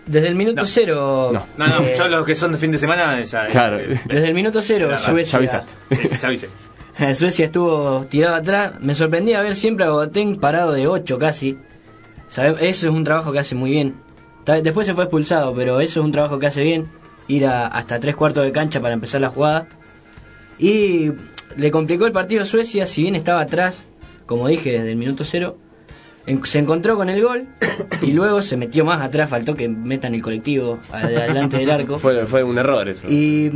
Desde 0.06 0.28
el 0.28 0.36
minuto 0.36 0.66
cero. 0.66 1.30
No. 1.34 1.46
No, 1.58 1.68
no, 1.82 1.88
eh, 1.88 1.94
yo 1.98 2.08
los 2.08 2.26
que 2.26 2.36
son 2.36 2.52
de 2.54 2.58
fin 2.58 2.72
de 2.72 2.78
semana 2.78 3.22
ya. 3.24 3.48
Claro. 3.48 3.80
eh, 3.80 4.00
Desde 4.06 4.28
el 4.30 4.34
minuto 4.34 4.62
cero, 4.62 4.88
Ya 4.92 4.98
Suecia. 4.98 5.38
avisaste. 5.38 5.74
sí, 5.96 6.10
ya 6.20 6.28
avisé. 6.28 6.50
Suecia 7.16 7.45
estuvo 7.45 8.06
tirado 8.10 8.36
atrás. 8.36 8.74
Me 8.82 8.93
sorprendía 8.95 9.41
ver 9.41 9.56
siempre 9.56 9.86
a 9.86 9.89
Boateng 9.91 10.39
parado 10.39 10.74
de 10.74 10.88
8 10.88 11.18
casi. 11.18 11.58
Sabe- 12.28 12.68
Eso 12.70 12.88
es 12.89 12.93
un 12.93 13.04
trabajo 13.04 13.32
que 13.32 13.39
hace 13.39 13.56
muy 13.56 13.72
bien. 13.72 13.95
Después 14.64 14.88
se 14.88 14.93
fue 14.95 15.04
expulsado, 15.04 15.54
pero 15.54 15.80
eso 15.80 16.00
es 16.00 16.06
un 16.06 16.12
trabajo 16.12 16.39
que 16.39 16.47
hace 16.47 16.64
bien. 16.64 16.88
Ir 17.28 17.45
a- 17.45 17.68
hasta 17.68 18.00
tres 18.00 18.16
cuartos 18.16 18.43
de 18.43 18.52
cancha 18.52 18.80
para 18.82 18.93
empezar 18.93 19.22
la 19.22 19.30
jugada. 19.30 19.68
Y 20.58 21.12
le 21.56 21.72
complicó 21.72 22.06
el 22.06 22.12
partido 22.12 22.41
a 22.41 22.45
Suecia, 22.45 22.86
si 22.86 23.04
bien 23.04 23.16
estaba 23.16 23.41
atrás, 23.41 23.76
como 24.26 24.47
dije, 24.47 24.72
desde 24.74 24.91
el 24.91 24.97
minuto 24.97 25.24
cero. 25.24 25.58
en- 26.26 26.43
se 26.45 26.60
encontró 26.60 26.95
con 26.95 27.10
el 27.10 27.24
gol 27.24 27.47
y 28.02 28.12
luego 28.12 28.41
se 28.43 28.56
metió 28.58 28.86
más 28.86 29.02
atrás, 29.02 29.30
faltó 29.30 29.56
que 29.56 29.68
metan 29.70 30.13
el 30.13 30.21
colectivo 30.21 30.80
adelante 30.92 31.58
del 31.58 31.71
arco. 31.71 31.97
Fue, 32.00 32.26
fue 32.28 32.43
un 32.43 32.58
error 32.58 32.88
eso. 32.88 33.09
Y 33.09 33.51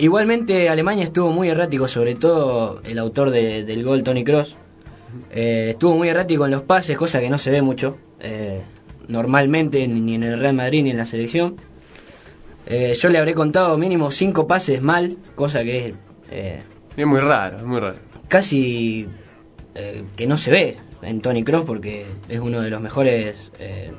igualmente 0.00 0.68
Alemania 0.68 1.04
estuvo 1.04 1.30
muy 1.30 1.48
errático, 1.48 1.86
sobre 1.88 2.14
todo 2.16 2.80
el 2.84 2.98
autor 2.98 3.30
de- 3.30 3.64
del 3.64 3.84
gol, 3.84 4.02
Tony 4.02 4.24
Cross. 4.24 4.56
estuvo 5.32 5.96
muy 5.96 6.08
errático 6.08 6.44
en 6.44 6.52
los 6.52 6.62
pases, 6.62 6.96
cosa 6.96 7.18
que 7.20 7.28
no 7.30 7.38
se 7.38 7.50
ve 7.50 7.62
mucho. 7.62 7.96
eh, 8.20 8.60
normalmente 9.08 9.88
ni, 9.88 10.14
en 10.14 10.22
el 10.22 10.38
Real 10.38 10.54
Madrid 10.54 10.84
ni 10.84 10.90
en 10.90 10.96
la 10.98 11.06
selección. 11.06 11.56
Eh, 12.66 12.94
yo 12.96 13.08
le 13.08 13.18
habré 13.18 13.34
contado 13.34 13.76
mínimo 13.78 14.10
cinco 14.12 14.46
pases 14.46 14.80
mal, 14.82 15.16
cosa 15.34 15.64
que 15.64 15.88
es 15.88 15.94
eh, 16.30 16.62
Es 16.96 17.06
muy 17.06 17.18
raro, 17.20 17.56
es 17.56 17.64
muy 17.64 17.80
raro. 17.80 17.96
casi 18.28 19.08
eh, 19.74 20.04
que 20.14 20.26
no 20.28 20.36
se 20.36 20.50
ve 20.52 20.76
en 21.02 21.20
Tony 21.22 21.42
Cross 21.42 21.64
porque 21.64 22.06
es 22.28 22.38
uno 22.38 22.60
de 22.60 22.70
los 22.70 22.80
mejores 22.80 23.34
eh, 23.58 23.90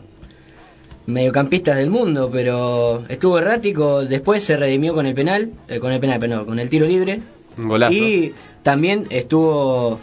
mediocampistas 1.11 1.77
del 1.77 1.89
mundo, 1.89 2.29
pero 2.31 3.03
estuvo 3.09 3.37
errático, 3.37 4.03
después 4.05 4.43
se 4.43 4.57
redimió 4.57 4.93
con 4.93 5.05
el 5.05 5.13
penal, 5.13 5.51
eh, 5.67 5.79
con 5.79 5.91
el 5.91 5.99
penal, 5.99 6.19
pero 6.19 6.37
no, 6.37 6.45
con 6.45 6.59
el 6.59 6.69
tiro 6.69 6.85
libre. 6.85 7.21
Un 7.57 7.67
golazo. 7.67 7.93
Y 7.93 8.33
también 8.63 9.07
estuvo 9.09 9.99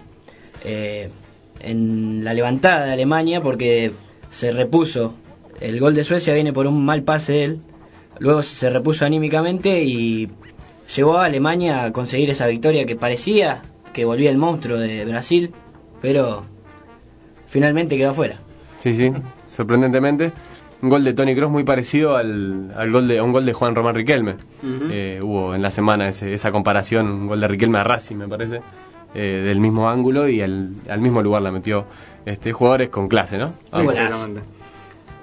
eh, 0.65 1.09
en 1.61 2.25
la 2.25 2.35
levantada 2.35 2.87
de 2.87 2.93
Alemania 2.93 3.41
porque 3.41 3.93
se 4.31 4.53
repuso. 4.53 5.15
El 5.61 5.81
gol 5.81 5.95
de 5.95 6.05
Suecia 6.05 6.35
viene 6.35 6.53
por 6.53 6.67
un 6.67 6.85
mal 6.85 7.03
pase 7.03 7.33
de 7.33 7.45
él. 7.45 7.59
Luego 8.21 8.43
se 8.43 8.71
repuso 8.71 9.05
anímicamente 9.05 9.83
y 9.83 10.29
llevó 10.95 11.19
a 11.19 11.27
Alemania 11.27 11.85
a 11.85 11.93
conseguir 11.93 12.31
esa 12.31 12.47
victoria 12.47 12.85
que 12.85 12.97
parecía 12.97 13.63
que 13.93 14.05
volvía 14.05 14.31
el 14.31 14.39
monstruo 14.39 14.79
de 14.79 15.05
Brasil, 15.05 15.53
pero 16.01 16.45
finalmente 17.49 17.97
quedó 17.97 18.11
afuera. 18.11 18.39
Sí, 18.79 18.95
sí, 18.95 19.11
sorprendentemente. 19.47 20.33
Un 20.81 20.89
gol 20.91 21.03
de 21.03 21.13
Tony 21.13 21.35
Cross 21.35 21.51
muy 21.51 21.65
parecido 21.65 22.17
al, 22.17 22.71
al 22.77 22.91
gol 22.93 23.09
de, 23.09 23.19
a 23.19 23.23
un 23.25 23.33
gol 23.33 23.45
de 23.45 23.53
Juan 23.53 23.75
Román 23.75 23.95
Riquelme. 23.97 24.37
Eh, 24.91 25.21
hubo 25.23 25.55
en 25.55 25.63
la 25.63 25.71
semana 25.73 26.09
ese- 26.09 26.33
esa 26.33 26.53
comparación, 26.53 27.09
un 27.09 27.27
gol 27.27 27.41
de 27.41 27.49
Riquelme 27.49 27.79
a 27.79 27.85
Racing, 27.85 28.17
me 28.17 28.29
parece, 28.29 28.61
eh, 29.15 29.43
del 29.45 29.61
mismo 29.61 29.89
ángulo 29.91 30.29
y 30.29 30.41
al, 30.41 30.71
al 30.89 31.01
mismo 31.01 31.21
lugar 31.23 31.43
la 31.43 31.51
metió 31.51 31.85
este 32.25 32.53
jugadores 32.53 32.91
con 32.91 33.09
clase, 33.09 33.39
¿no? 33.39 33.53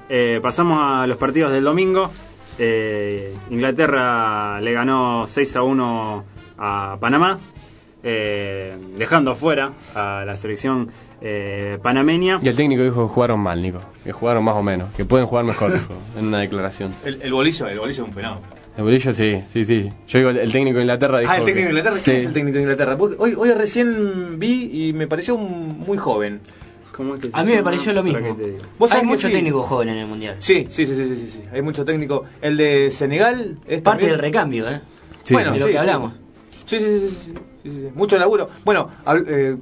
Eh, 0.10 0.40
pasamos 0.44 0.80
a 0.82 1.08
los 1.08 1.18
partidos 1.18 1.52
del 1.54 1.64
domingo. 1.64 2.12
Eh, 2.60 3.34
Inglaterra 3.50 4.60
le 4.62 4.74
ganó 4.74 5.26
6 5.28 5.56
a 5.56 5.62
1 5.64 6.24
a 6.58 6.98
Panamá, 7.00 7.38
eh, 8.04 8.78
dejando 8.98 9.32
afuera 9.32 9.72
a 9.94 10.24
la 10.26 10.36
selección 10.36 10.90
eh, 11.22 11.80
panameña. 11.82 12.40
Y 12.42 12.48
el 12.48 12.56
técnico 12.56 12.84
dijo 12.84 13.08
que 13.08 13.14
jugaron 13.14 13.40
mal, 13.40 13.62
Nico, 13.62 13.80
que 14.04 14.12
jugaron 14.12 14.44
más 14.44 14.56
o 14.56 14.64
menos, 14.64 14.94
que 14.96 15.06
pueden 15.06 15.26
jugar 15.28 15.46
mejor, 15.46 15.74
dijo, 15.74 15.94
en 16.18 16.28
una 16.28 16.40
declaración. 16.40 16.94
El, 17.04 17.22
el 17.22 17.34
bolillo, 17.34 17.68
el 17.68 17.80
bolillo 17.80 18.04
es 18.04 18.08
un 18.10 18.14
fenómeno. 18.14 18.42
El 18.78 18.84
bolillo 18.84 19.14
sí, 19.14 19.42
sí, 19.48 19.64
sí. 19.64 19.90
Yo 20.08 20.18
digo, 20.20 20.30
el, 20.32 20.52
técnico 20.52 20.78
de 20.78 20.84
Inglaterra 20.84 21.20
dijo 21.20 21.32
Ah, 21.32 21.38
el 21.38 21.46
técnico 21.46 21.56
que- 21.70 21.74
de 21.74 21.80
Inglaterra. 21.80 21.96
¿Quién 22.04 22.16
Sí. 22.18 22.22
es 22.22 22.26
el 22.28 22.34
técnico 22.34 22.56
de 22.58 22.62
Inglaterra? 22.64 22.98
Porque 22.98 23.16
Hoy, 23.20 23.34
hoy 23.38 23.52
recién 23.54 24.38
vi 24.38 24.90
y 24.90 24.94
me 24.94 25.08
pareció 25.08 25.36
un- 25.36 25.80
muy 25.80 25.98
joven. 25.98 26.42
¿Cómo 26.92 27.16
es 27.16 27.20
que 27.22 27.30
A 27.34 27.44
mí 27.44 27.52
me 27.54 27.64
pareció 27.64 27.92
lo 27.94 28.04
mismo. 28.04 28.20
que 28.20 28.34
te 28.44 28.50
diga. 28.52 28.66
¿Vos 28.78 28.92
Hay 28.92 29.04
mucho 29.06 29.28
sí? 29.28 29.34
técnico 29.34 29.64
joven 29.64 29.90
en 29.90 29.98
el 29.98 30.08
Mundial. 30.08 30.36
Sí, 30.40 30.68
sí, 30.72 30.86
sí, 30.86 30.96
sí, 30.96 31.06
sí, 31.08 31.16
sí, 31.16 31.28
sí. 31.28 31.42
Hay 31.54 31.62
mucho 31.62 31.84
técnico. 31.86 32.26
El 32.42 32.56
de 32.58 32.92
Senegal 32.92 33.58
es 33.68 33.82
Parte 33.82 34.02
también- 34.02 34.12
del 34.12 34.20
recambio, 34.20 34.70
¿eh? 34.70 34.82
Sí. 35.24 35.34
Bueno, 35.34 35.52
de 35.54 35.60
lo 35.60 35.66
sí, 35.68 35.72
que 35.72 35.78
sí. 35.78 35.82
hablamos. 35.82 36.14
Sí, 36.66 36.80
sí, 36.80 36.86
sí, 36.86 37.00
sí, 37.00 37.10
sí, 37.10 37.34
sí, 37.64 37.70
sí. 37.70 37.90
Mucho 37.96 38.18
laburo. 38.18 38.50
Bueno, 38.64 38.90
eh, 39.28 39.56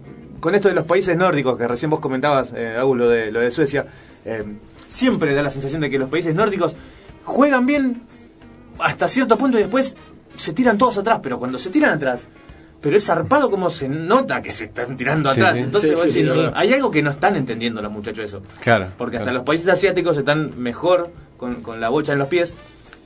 con 0.44 0.56
esto 0.56 0.68
de 0.68 0.76
los 0.76 0.86
países 0.86 1.16
nórdicos, 1.16 1.58
que 1.58 1.66
recién 1.66 1.90
vos 1.90 2.02
comentabas, 2.02 2.52
eh, 2.54 2.76
Agus, 2.78 2.98
lo 2.98 3.08
de, 3.08 3.32
lo 3.32 3.40
de 3.40 3.50
Suecia, 3.50 3.86
eh, 4.26 4.44
siempre 4.90 5.34
da 5.34 5.42
la 5.42 5.50
sensación 5.50 5.80
de 5.80 5.90
que 5.90 5.98
los 5.98 6.10
países 6.10 6.36
nórdicos 6.36 6.76
juegan 7.24 7.66
bien 7.66 8.02
hasta 8.78 9.08
cierto 9.08 9.38
punto 9.38 9.58
y 9.58 9.62
después 9.62 9.96
se 10.36 10.52
tiran 10.52 10.78
todos 10.78 10.98
atrás, 10.98 11.22
pero 11.24 11.40
cuando 11.40 11.58
se 11.58 11.70
tiran 11.70 11.94
atrás, 11.94 12.28
pero 12.82 12.98
es 12.98 13.06
zarpado 13.06 13.50
como 13.50 13.70
se 13.70 13.88
nota 13.88 14.42
que 14.42 14.52
se 14.52 14.66
están 14.66 14.98
tirando 14.98 15.30
atrás. 15.30 15.54
sí. 15.56 15.60
Entonces 15.64 15.92
Sí, 15.92 15.96
vos 15.96 16.12
sí, 16.12 16.22
decís, 16.24 16.34
sí, 16.34 16.40
sí. 16.42 16.52
hay 16.54 16.74
algo 16.74 16.92
que 16.92 17.02
no 17.02 17.12
están 17.12 17.38
entendiendo 17.38 17.82
los 17.82 17.94
muchachos 17.94 18.26
eso. 18.26 18.42
Claro. 18.60 18.90
Porque 18.98 19.16
hasta 19.16 19.28
claro. 19.28 19.38
los 19.38 19.46
países 19.46 19.70
asiáticos 19.70 20.18
están 20.18 20.62
mejor 20.62 21.10
con, 21.38 21.62
con 21.62 21.80
la 21.80 21.88
bocha 21.88 22.12
en 22.12 22.20
los 22.20 22.28
pies 22.28 22.54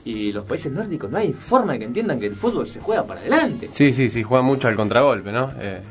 y 0.05 0.31
los 0.31 0.43
países 0.43 0.71
nórdicos 0.71 1.11
no 1.11 1.19
hay 1.19 1.33
forma 1.33 1.73
de 1.73 1.79
que 1.79 1.85
entiendan 1.85 2.19
que 2.19 2.25
el 2.25 2.35
fútbol 2.35 2.67
se 2.67 2.79
juega 2.79 3.05
para 3.05 3.19
adelante. 3.19 3.69
Sí, 3.73 3.93
sí, 3.93 4.09
sí, 4.09 4.23
juega 4.23 4.41
mucho 4.41 4.67
al 4.67 4.75
contragolpe, 4.75 5.31
¿no? 5.31 5.51
Eh, 5.59 5.81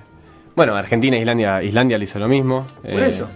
bueno, 0.56 0.74
Argentina 0.74 1.16
e 1.16 1.20
Islandia, 1.20 1.62
Islandia 1.62 1.98
le 1.98 2.04
hizo 2.04 2.18
lo 2.18 2.26
mismo. 2.26 2.66
Por 2.82 2.90
eh, 2.90 3.06
eso. 3.06 3.28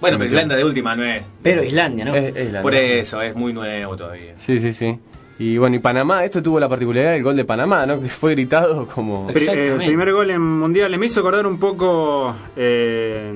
Bueno, 0.00 0.18
pero 0.18 0.28
Irlanda 0.30 0.56
de 0.56 0.64
última 0.64 0.94
no 0.94 1.04
es. 1.04 1.22
Pero 1.42 1.62
Islandia, 1.64 2.04
¿no? 2.04 2.14
Es- 2.14 2.24
es 2.24 2.30
Islandia. 2.48 2.60
Por 2.62 2.74
eso, 2.74 3.22
es 3.22 3.34
muy 3.34 3.52
nuevo 3.54 3.96
todavía. 3.96 4.34
Sí, 4.36 4.58
sí, 4.58 4.72
sí. 4.74 4.98
Y 5.38 5.56
bueno, 5.56 5.76
y 5.76 5.78
Panamá, 5.78 6.24
esto 6.24 6.42
tuvo 6.42 6.60
la 6.60 6.68
particularidad 6.68 7.12
del 7.12 7.22
gol 7.22 7.36
de 7.36 7.44
Panamá, 7.44 7.86
¿no? 7.86 8.00
Que 8.00 8.08
fue 8.08 8.32
gritado 8.32 8.86
como... 8.86 9.26
Pri- 9.28 9.38
eh, 9.46 9.50
Exactamente. 9.50 9.86
primer 9.86 10.12
gol 10.12 10.30
en 10.30 10.40
mundial. 10.42 10.96
Me 10.98 11.06
hizo 11.06 11.20
acordar 11.20 11.46
un 11.46 11.58
poco 11.58 12.34
eh, 12.56 13.32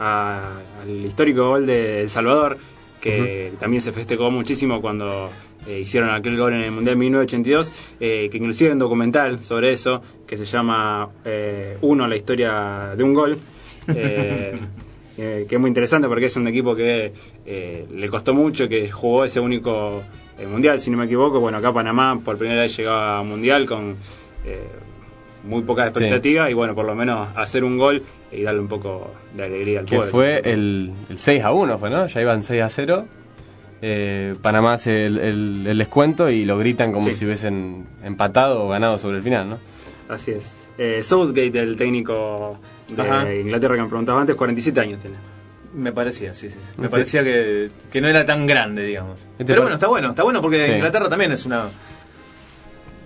a- 0.00 0.40
al 0.82 0.90
histórico 1.06 1.50
gol 1.50 1.66
de 1.66 2.02
El 2.02 2.10
Salvador, 2.10 2.58
que 3.00 3.52
también 3.60 3.80
se 3.82 3.92
festejó 3.92 4.30
muchísimo 4.30 4.80
cuando 4.80 5.30
eh, 5.68 5.80
hicieron 5.80 6.10
aquel 6.10 6.36
gol 6.36 6.54
en 6.54 6.62
el 6.62 6.70
Mundial 6.70 6.96
1982, 6.96 7.72
eh, 8.00 8.28
que 8.30 8.38
inclusive 8.38 8.70
hay 8.70 8.72
un 8.74 8.78
documental 8.78 9.42
sobre 9.44 9.70
eso, 9.72 10.02
que 10.26 10.36
se 10.36 10.44
llama 10.44 11.08
eh, 11.24 11.76
Uno, 11.82 12.06
la 12.06 12.16
historia 12.16 12.94
de 12.96 13.02
un 13.02 13.14
gol. 13.14 13.38
eh, 13.88 14.58
que 15.16 15.46
es 15.54 15.60
muy 15.60 15.68
interesante 15.68 16.08
porque 16.08 16.26
es 16.26 16.36
un 16.36 16.48
equipo 16.48 16.74
que 16.74 17.12
le 17.94 18.08
costó 18.08 18.32
mucho, 18.34 18.68
que 18.68 18.90
jugó 18.90 19.24
ese 19.24 19.40
único 19.40 20.02
mundial, 20.50 20.80
si 20.80 20.90
no 20.90 20.96
me 20.96 21.04
equivoco. 21.04 21.38
Bueno, 21.38 21.58
acá 21.58 21.72
Panamá 21.72 22.18
por 22.24 22.38
primera 22.38 22.62
vez 22.62 22.76
llegaba 22.76 23.18
a 23.18 23.22
mundial 23.22 23.66
con 23.66 23.96
muy 25.44 25.62
poca 25.62 25.86
expectativa 25.88 26.50
y 26.50 26.54
bueno, 26.54 26.74
por 26.74 26.86
lo 26.86 26.94
menos 26.94 27.28
hacer 27.36 27.64
un 27.64 27.76
gol 27.76 28.02
y 28.30 28.42
darle 28.42 28.60
un 28.60 28.68
poco 28.68 29.10
de 29.36 29.44
alegría 29.44 29.80
al 29.80 29.86
Que 29.86 29.96
pueblo. 29.96 30.12
fue 30.12 30.40
el, 30.44 30.92
el 31.10 31.18
6 31.18 31.42
a 31.44 31.52
1, 31.52 31.78
fue, 31.78 31.90
¿no? 31.90 32.06
Ya 32.06 32.20
iban 32.20 32.42
6 32.42 32.62
a 32.62 32.68
0. 32.70 33.04
Eh, 33.84 34.36
Panamá 34.40 34.74
hace 34.74 35.06
el, 35.06 35.18
el- 35.18 35.66
el 35.66 35.78
descuento 35.78 36.30
y 36.30 36.44
lo 36.44 36.56
gritan 36.56 36.92
como 36.92 37.08
Sí. 37.08 37.14
si 37.14 37.24
hubiesen 37.26 37.84
empatado 38.04 38.64
o 38.64 38.68
ganado 38.68 38.96
sobre 38.98 39.16
el 39.16 39.22
final, 39.24 39.50
¿no? 39.50 39.58
Así 40.08 40.30
es. 40.30 40.54
Eh, 40.78 41.02
Southgate, 41.02 41.58
el 41.58 41.76
técnico 41.76 42.58
de 42.88 43.02
Ajá. 43.02 43.34
Inglaterra 43.34 43.74
que 43.76 43.82
me 43.82 43.88
preguntaba 43.88 44.20
antes, 44.20 44.36
47 44.36 44.80
años 44.80 45.00
tiene. 45.00 45.16
Me 45.74 45.90
parecía, 45.92 46.32
sí, 46.34 46.48
sí. 46.50 46.58
Me 46.76 46.84
Este- 46.84 46.88
parecía 46.90 47.24
que, 47.24 47.70
que 47.90 48.00
no 48.00 48.08
era 48.08 48.24
tan 48.24 48.46
grande, 48.46 48.84
digamos. 48.86 49.18
Este 49.32 49.44
Pero 49.46 49.56
par- 49.56 49.62
bueno, 49.64 49.74
está 49.74 49.88
bueno, 49.88 50.08
está 50.10 50.22
bueno 50.22 50.40
porque 50.40 50.64
Sí. 50.66 50.72
Inglaterra 50.72 51.08
también 51.08 51.32
es 51.32 51.44
una 51.44 51.64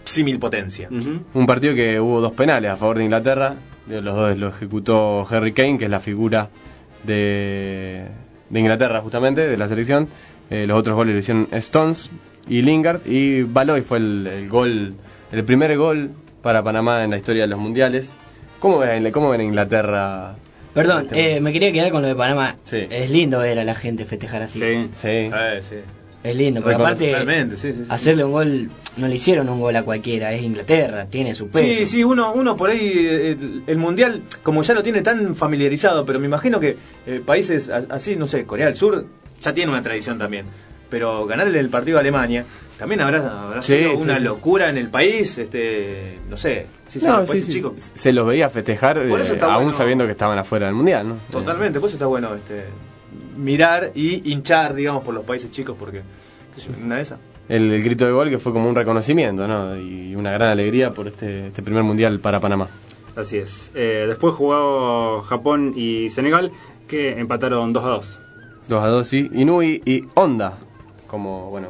símil 0.04 0.38
potencia. 0.38 0.88
Un 0.90 1.46
partido 1.46 1.74
que 1.74 1.98
hubo 2.00 2.20
dos 2.20 2.32
penales 2.32 2.70
a 2.70 2.76
favor 2.76 2.98
de 2.98 3.04
Inglaterra. 3.04 3.54
Los 3.88 4.04
dos 4.04 4.36
lo 4.36 4.48
ejecutó 4.48 5.26
Harry 5.30 5.52
Kane, 5.52 5.78
que 5.78 5.84
es 5.86 5.90
la 5.90 6.00
figura 6.00 6.48
de, 7.04 8.04
de 8.50 8.60
Inglaterra, 8.60 9.00
justamente, 9.00 9.46
de 9.46 9.56
la 9.56 9.68
selección. 9.68 10.08
Eh, 10.50 10.66
los 10.66 10.78
otros 10.78 10.94
goles 10.96 11.14
lo 11.14 11.18
hicieron 11.20 11.48
Stones 11.52 12.10
y 12.48 12.62
Lingard. 12.62 13.00
Y 13.06 13.42
Baloy 13.42 13.82
fue 13.82 13.98
el, 13.98 14.26
el 14.26 14.48
gol, 14.48 14.94
el 15.32 15.44
primer 15.44 15.76
gol 15.76 16.10
para 16.42 16.62
Panamá 16.62 17.02
en 17.04 17.10
la 17.10 17.16
historia 17.16 17.42
de 17.42 17.48
los 17.48 17.58
mundiales. 17.58 18.14
¿Cómo 18.60 18.78
ven, 18.78 19.10
cómo 19.10 19.30
ven 19.30 19.40
a 19.40 19.44
Inglaterra? 19.44 20.34
Perdón, 20.74 21.04
Este- 21.04 21.36
eh, 21.36 21.40
me 21.40 21.52
quería 21.52 21.72
quedar 21.72 21.90
con 21.90 22.02
lo 22.02 22.08
de 22.08 22.14
Panamá. 22.14 22.56
Sí. 22.64 22.86
Es 22.90 23.10
lindo 23.10 23.38
ver 23.40 23.58
a 23.58 23.64
la 23.64 23.74
gente 23.74 24.04
festejar 24.04 24.42
así. 24.42 24.58
Sí. 24.58 24.88
Sí. 24.94 25.08
Eh, 25.08 25.60
sí. 25.68 25.76
Es 26.22 26.34
lindo, 26.36 26.60
Reconoce- 26.60 26.74
aparte 26.74 27.12
Realmente, 27.12 27.56
sí, 27.56 27.72
sí, 27.72 27.84
sí. 27.84 27.86
hacerle 27.88 28.24
un 28.24 28.32
gol, 28.32 28.68
no 28.96 29.06
le 29.06 29.14
hicieron 29.14 29.48
un 29.48 29.60
gol 29.60 29.76
a 29.76 29.84
cualquiera, 29.84 30.32
es 30.32 30.42
Inglaterra, 30.42 31.06
tiene 31.06 31.36
su 31.36 31.48
peso. 31.48 31.64
Sí, 31.64 31.86
sí, 31.86 32.02
uno, 32.02 32.32
uno 32.32 32.56
por 32.56 32.70
ahí, 32.70 32.80
eh, 32.96 33.30
el, 33.32 33.62
el 33.64 33.78
mundial, 33.78 34.22
como 34.42 34.62
ya 34.64 34.74
lo 34.74 34.82
tiene 34.82 35.02
tan 35.02 35.36
familiarizado, 35.36 36.04
pero 36.04 36.18
me 36.18 36.26
imagino 36.26 36.58
que 36.58 36.76
eh, 37.06 37.22
países 37.24 37.70
así, 37.70 38.16
no 38.16 38.26
sé, 38.26 38.44
Corea 38.44 38.66
del 38.66 38.74
Sur 38.74 39.06
ya 39.40 39.52
tiene 39.54 39.72
una 39.72 39.82
tradición 39.82 40.18
también. 40.18 40.46
Pero 40.88 41.26
ganarle 41.26 41.58
el 41.58 41.68
partido 41.68 41.96
a 41.98 42.00
Alemania 42.00 42.44
también 42.78 43.00
habrá, 43.00 43.42
habrá 43.42 43.60
Sí, 43.62 43.72
sido 43.74 43.90
sí, 43.90 43.96
una 43.96 44.18
sí. 44.18 44.22
locura 44.22 44.68
en 44.68 44.76
el 44.78 44.88
país, 44.88 45.36
este, 45.38 46.18
no 46.28 46.36
sé, 46.36 46.66
si 46.86 47.00
No, 47.00 47.18
los 47.18 47.26
sí, 47.26 47.32
países 47.32 47.46
sí, 47.48 47.52
chicos. 47.54 47.72
sí. 47.76 47.90
Se 47.94 48.12
los 48.12 48.26
veía 48.26 48.48
festejar, 48.48 48.98
eh, 48.98 49.10
aún 49.40 49.64
bueno. 49.64 49.72
sabiendo 49.72 50.04
que 50.06 50.12
estaban 50.12 50.38
afuera 50.38 50.66
del 50.66 50.74
mundial, 50.76 51.08
¿no? 51.08 51.16
Totalmente, 51.32 51.80
por 51.80 51.88
eso 51.88 51.96
está 51.96 52.06
bueno 52.06 52.34
este, 52.36 52.64
mirar 53.36 53.90
y 53.94 54.30
hinchar, 54.32 54.74
digamos, 54.74 55.02
por 55.04 55.14
los 55.14 55.24
países 55.24 55.50
chicos, 55.50 55.76
porque 55.78 56.02
qué 56.54 56.60
sé 56.60 56.70
yo, 56.72 56.84
una 56.84 56.96
de 56.96 57.02
esas. 57.02 57.18
el, 57.48 57.72
el 57.72 57.82
grito 57.82 58.04
de 58.06 58.12
gol 58.12 58.28
que 58.30 58.38
fue 58.38 58.52
como 58.52 58.68
un 58.68 58.74
reconocimiento, 58.76 59.46
¿no? 59.48 59.76
Y 59.76 60.14
una 60.14 60.30
gran 60.32 60.50
alegría 60.50 60.90
por 60.92 61.08
este, 61.08 61.48
este 61.48 61.62
primer 61.62 61.82
mundial 61.82 62.20
para 62.20 62.38
Panamá. 62.40 62.68
Así 63.16 63.38
es. 63.38 63.70
Eh, 63.74 64.04
después 64.06 64.34
jugó 64.34 65.22
Japón 65.22 65.72
y 65.74 66.10
Senegal, 66.10 66.52
que 66.86 67.18
empataron 67.18 67.72
2 67.72 67.84
a 67.84 67.88
2. 67.88 68.20
2 68.68 68.82
a 68.82 68.86
2, 68.88 69.06
sí. 69.08 69.30
Inui 69.34 69.82
y 69.84 70.04
Honda, 70.14 70.58
como, 71.06 71.50
bueno, 71.50 71.68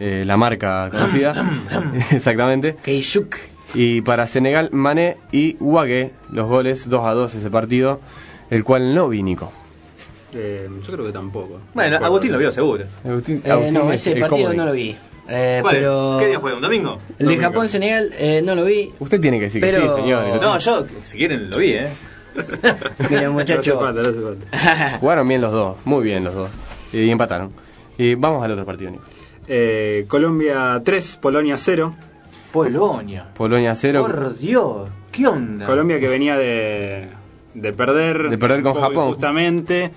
eh, 0.00 0.24
la 0.26 0.36
marca 0.36 0.88
conocida. 0.90 1.34
Exactamente. 2.10 2.76
Keishuk. 2.82 3.36
Y 3.74 4.02
para 4.02 4.26
Senegal, 4.26 4.68
Mané 4.72 5.16
y 5.32 5.56
Wague, 5.58 6.12
los 6.30 6.46
goles 6.48 6.88
2 6.88 7.04
a 7.06 7.12
2 7.14 7.34
ese 7.34 7.50
partido, 7.50 8.00
el 8.50 8.62
cual 8.62 8.94
no 8.94 9.08
vi 9.08 9.22
Nico. 9.22 9.52
Eh, 10.32 10.68
yo 10.84 10.92
creo 10.92 11.06
que 11.06 11.12
tampoco. 11.12 11.60
Bueno, 11.74 11.96
Agustín 11.96 12.32
lo 12.32 12.38
vio 12.38 12.50
seguro. 12.52 12.84
Agustín, 13.04 13.40
Eh, 13.44 13.50
Agustín 13.50 13.74
no, 13.74 13.92
es 13.92 14.00
ese 14.00 14.12
el 14.12 14.20
partido 14.20 14.52
no 14.52 14.64
lo 14.66 14.72
vi. 14.72 14.96
Eh, 15.28 15.58
¿Cuál? 15.62 15.76
pero 15.76 16.16
¿Qué 16.20 16.26
día 16.26 16.38
fue? 16.40 16.54
¿Un 16.54 16.60
domingo? 16.60 16.98
El 17.10 17.16
de 17.18 17.24
Domingo. 17.24 17.42
Japón-Senegal 17.42 18.12
eh, 18.18 18.42
no 18.44 18.54
lo 18.54 18.64
vi. 18.64 18.92
Usted 18.98 19.20
tiene 19.20 19.38
que 19.38 19.44
decir 19.44 19.60
que 19.62 19.68
Pero- 19.68 19.94
sí, 19.96 20.02
señor. 20.02 20.40
No, 20.42 20.58
yo, 20.58 20.86
si 21.04 21.16
quieren, 21.18 21.50
lo 21.50 21.56
vi, 21.58 21.72
¿eh? 21.72 21.88
Mira, 23.10 23.10
No 23.10 23.16
hace 23.16 23.28
muchacho. 23.30 23.80
falta, 23.80 24.02
no 24.02 24.08
hace 24.08 24.20
falta. 24.20 24.98
Jugaron 25.00 25.28
bien 25.28 25.40
los 25.40 25.52
dos, 25.52 25.76
muy 25.84 26.04
bien 26.04 26.24
los 26.24 26.34
dos. 26.34 26.50
Y 26.92 27.10
empataron. 27.10 27.50
Y 27.98 28.14
vamos 28.14 28.44
al 28.44 28.52
otro 28.52 28.64
partido, 28.64 28.90
Nico. 28.90 29.04
Eh, 29.46 30.04
Colombia 30.08 30.80
3, 30.84 31.16
Polonia 31.18 31.56
0. 31.56 31.94
Polonia. 32.52 33.26
Polonia 33.34 33.74
0. 33.74 34.00
Por 34.02 34.38
Dios, 34.38 34.88
¿qué 35.12 35.26
onda? 35.26 35.66
Colombia 35.66 35.98
que 36.00 36.08
venía 36.08 36.36
de, 36.36 37.08
de 37.54 37.72
perder. 37.72 38.30
De 38.30 38.38
perder 38.38 38.62
con 38.62 38.74
Japón. 38.74 39.08
Justamente. 39.08 39.90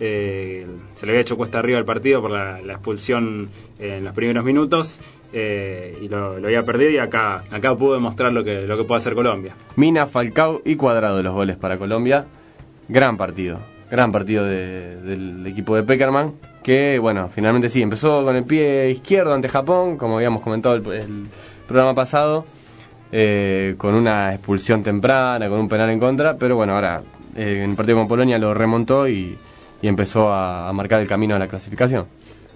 Eh, 0.00 0.66
se 0.94 1.04
le 1.06 1.12
había 1.12 1.20
hecho 1.20 1.36
cuesta 1.36 1.58
arriba 1.58 1.78
al 1.78 1.84
partido 1.84 2.22
por 2.22 2.30
la, 2.30 2.58
expulsión 2.60 3.48
en 3.78 4.04
los 4.04 4.14
primeros 4.14 4.44
minutos. 4.44 4.98
eh, 5.32 5.96
y 6.02 6.08
lo, 6.08 6.32
había 6.36 6.62
perdido 6.64 6.90
y 6.90 6.98
acá, 6.98 7.44
acá 7.52 7.74
pudo 7.76 7.94
demostrar 7.94 8.32
lo 8.32 8.42
que, 8.42 8.62
lo 8.62 8.76
que 8.76 8.84
puede 8.84 8.98
hacer 8.98 9.14
Colombia. 9.14 9.54
Mina, 9.76 10.06
Falcao 10.06 10.60
y 10.64 10.74
Cuadrado 10.76 11.22
los 11.22 11.34
goles 11.34 11.56
para 11.56 11.76
Colombia. 11.78 12.24
Gran 12.88 13.16
partido, 13.16 13.60
gran 13.90 14.10
partido 14.10 14.44
de- 14.44 14.96
del 15.02 15.46
equipo 15.46 15.76
de 15.76 15.82
Peckerman. 15.84 16.32
Que 16.64 16.98
bueno, 16.98 17.28
finalmente 17.32 17.68
sí, 17.68 17.80
empezó 17.80 18.24
con 18.24 18.34
el 18.36 18.44
pie 18.44 18.90
izquierdo 18.90 19.32
ante 19.32 19.48
Japón, 19.48 19.96
como 19.96 20.16
habíamos 20.16 20.42
comentado 20.42 20.74
el, 20.74 20.86
el 20.92 21.26
programa 21.68 21.94
pasado, 21.94 22.44
eh, 23.12 23.74
con 23.78 23.94
una 23.94 24.34
expulsión 24.34 24.82
temprana, 24.82 25.48
con 25.48 25.60
un 25.60 25.68
penal 25.68 25.90
en 25.90 26.00
contra. 26.00 26.36
Pero 26.36 26.56
bueno, 26.56 26.74
ahora 26.74 27.02
en 27.36 27.70
el 27.70 27.76
partido 27.76 27.98
con 27.98 28.08
Polonia 28.08 28.36
lo 28.38 28.52
remontó 28.52 29.08
y, 29.08 29.36
y 29.82 29.88
empezó 29.88 30.32
a, 30.32 30.68
a 30.68 30.72
marcar 30.72 31.00
el 31.00 31.08
camino 31.08 31.34
a 31.34 31.38
la 31.38 31.48
clasificación. 31.48 32.06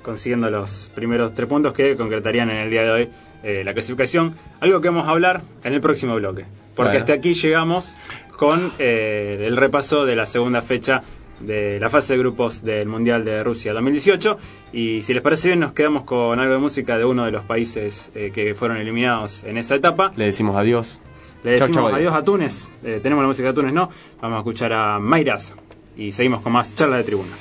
consiguiendo 0.02 0.50
los 0.50 0.90
primeros 0.94 1.32
tres 1.34 1.48
puntos 1.48 1.72
que 1.72 1.96
concretarían 1.96 2.50
en 2.50 2.58
el 2.58 2.70
día 2.70 2.82
de 2.82 2.90
hoy 2.90 3.08
eh, 3.42 3.62
la 3.64 3.72
clasificación. 3.72 4.34
Algo 4.60 4.80
que 4.80 4.88
vamos 4.88 5.06
a 5.06 5.10
hablar 5.10 5.42
en 5.64 5.72
el 5.74 5.80
próximo 5.80 6.14
bloque. 6.16 6.44
Porque 6.74 6.98
hasta 6.98 7.12
aquí 7.14 7.34
llegamos 7.34 7.94
con 8.36 8.72
eh, 8.78 9.44
el 9.46 9.56
repaso 9.56 10.04
de 10.04 10.16
la 10.16 10.26
segunda 10.26 10.60
fecha 10.60 11.02
de 11.40 11.78
la 11.80 11.88
fase 11.90 12.14
de 12.14 12.18
grupos 12.20 12.62
del 12.62 12.88
Mundial 12.88 13.24
de 13.24 13.42
Rusia 13.42 13.72
2018. 13.72 14.38
Y 14.72 15.02
si 15.02 15.14
les 15.14 15.22
parece 15.22 15.48
bien, 15.48 15.60
nos 15.60 15.72
quedamos 15.72 16.04
con 16.04 16.38
algo 16.38 16.52
de 16.54 16.58
música 16.60 16.96
de 16.98 17.04
uno 17.04 17.24
de 17.24 17.30
los 17.32 17.44
países 17.44 18.10
eh, 18.14 18.30
que 18.34 18.54
fueron 18.54 18.76
eliminados 18.78 19.44
en 19.44 19.56
esa 19.58 19.74
etapa. 19.74 20.12
Le 20.16 20.26
decimos 20.26 20.56
adiós. 20.56 21.00
Le 21.44 21.58
Chau, 21.58 21.68
decimos 21.68 21.92
adiós 21.92 22.14
a 22.14 22.22
Túnez. 22.24 22.68
Eh, 22.82 23.00
tenemos 23.02 23.22
la 23.22 23.28
música 23.28 23.48
de 23.48 23.54
Túnez, 23.54 23.72
¿no? 23.72 23.90
Vamos 24.20 24.36
a 24.36 24.40
escuchar 24.40 24.72
a 24.72 24.98
Mayraz. 24.98 25.52
Y 25.96 26.12
seguimos 26.12 26.42
con 26.42 26.52
más 26.52 26.74
charla 26.74 26.96
de 26.96 27.04
tribuna. 27.04 27.36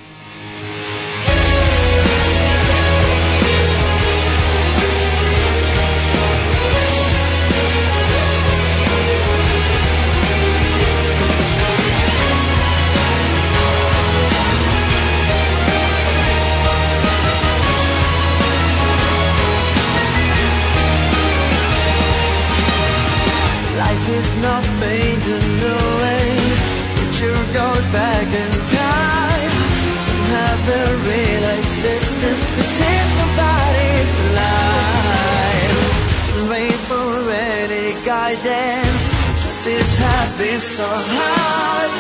so 40.76 40.88
hard. 40.88 41.92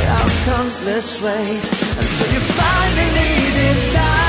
It 0.00 0.08
all 0.16 0.30
comes 0.46 0.80
this 0.80 1.20
until 2.00 2.32
you 2.32 2.40
finally 2.40 3.34
decide. 3.52 4.27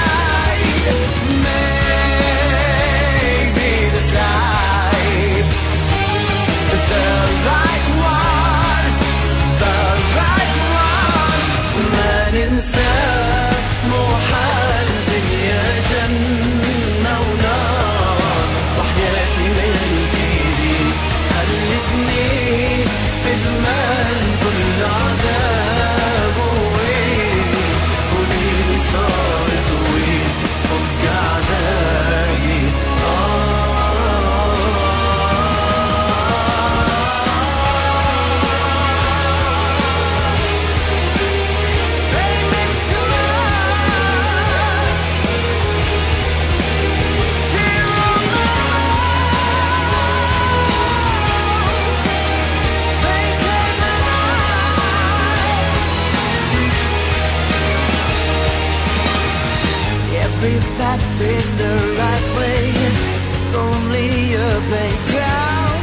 Life 60.89 61.21
is 61.21 61.49
the 61.63 61.75
right 62.01 62.27
way. 62.39 62.61
It's 62.87 63.53
only 63.67 64.09
a 64.47 64.51
playground. 64.69 65.81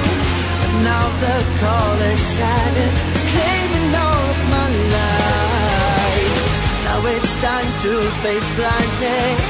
But 0.60 0.72
now 0.90 1.04
the 1.24 1.36
call 1.60 1.96
is 2.12 2.22
silent, 2.38 2.94
claiming 3.32 3.92
off 4.08 4.38
my 4.54 4.68
life. 4.98 6.38
Now 6.86 6.98
it's 7.14 7.34
time 7.48 7.70
to 7.84 7.92
face 8.22 8.48
blindness. 8.58 9.40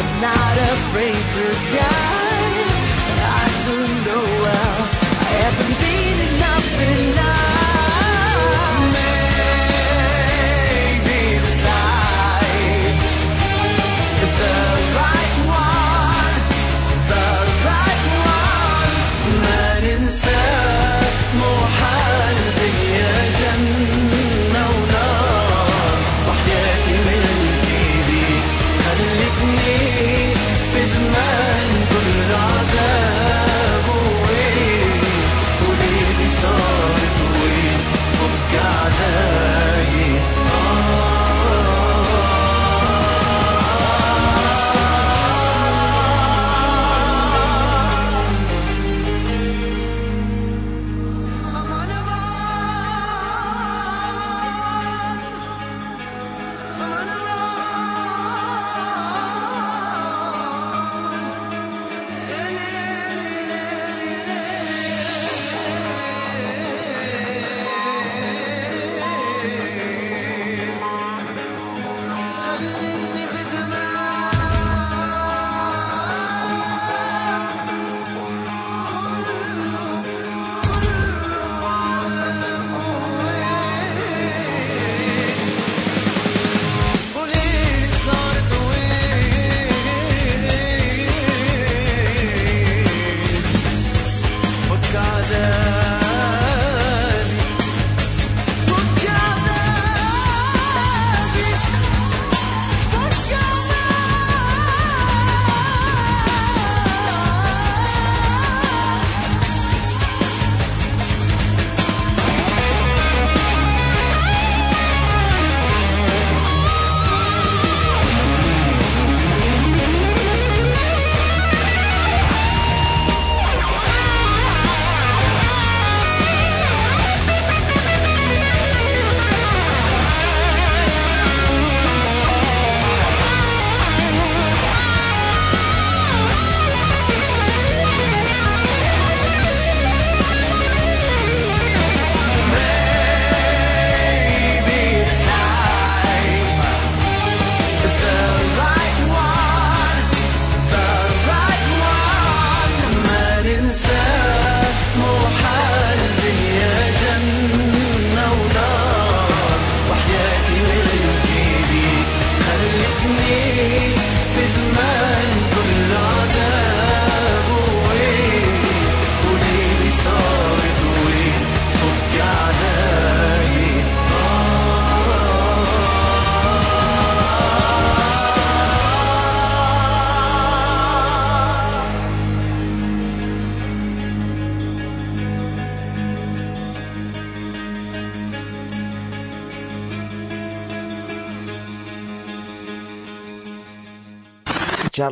I'm 0.00 0.12
not 0.28 0.54
afraid 0.74 1.22
to 1.36 1.46
die. 1.78 2.56
I 3.42 3.46
soon 3.64 3.90
know 4.06 4.24
well 4.44 4.78
I 5.24 5.30
haven't 5.42 5.76
been 5.84 6.18
enough 6.30 6.68
enough. 6.94 7.55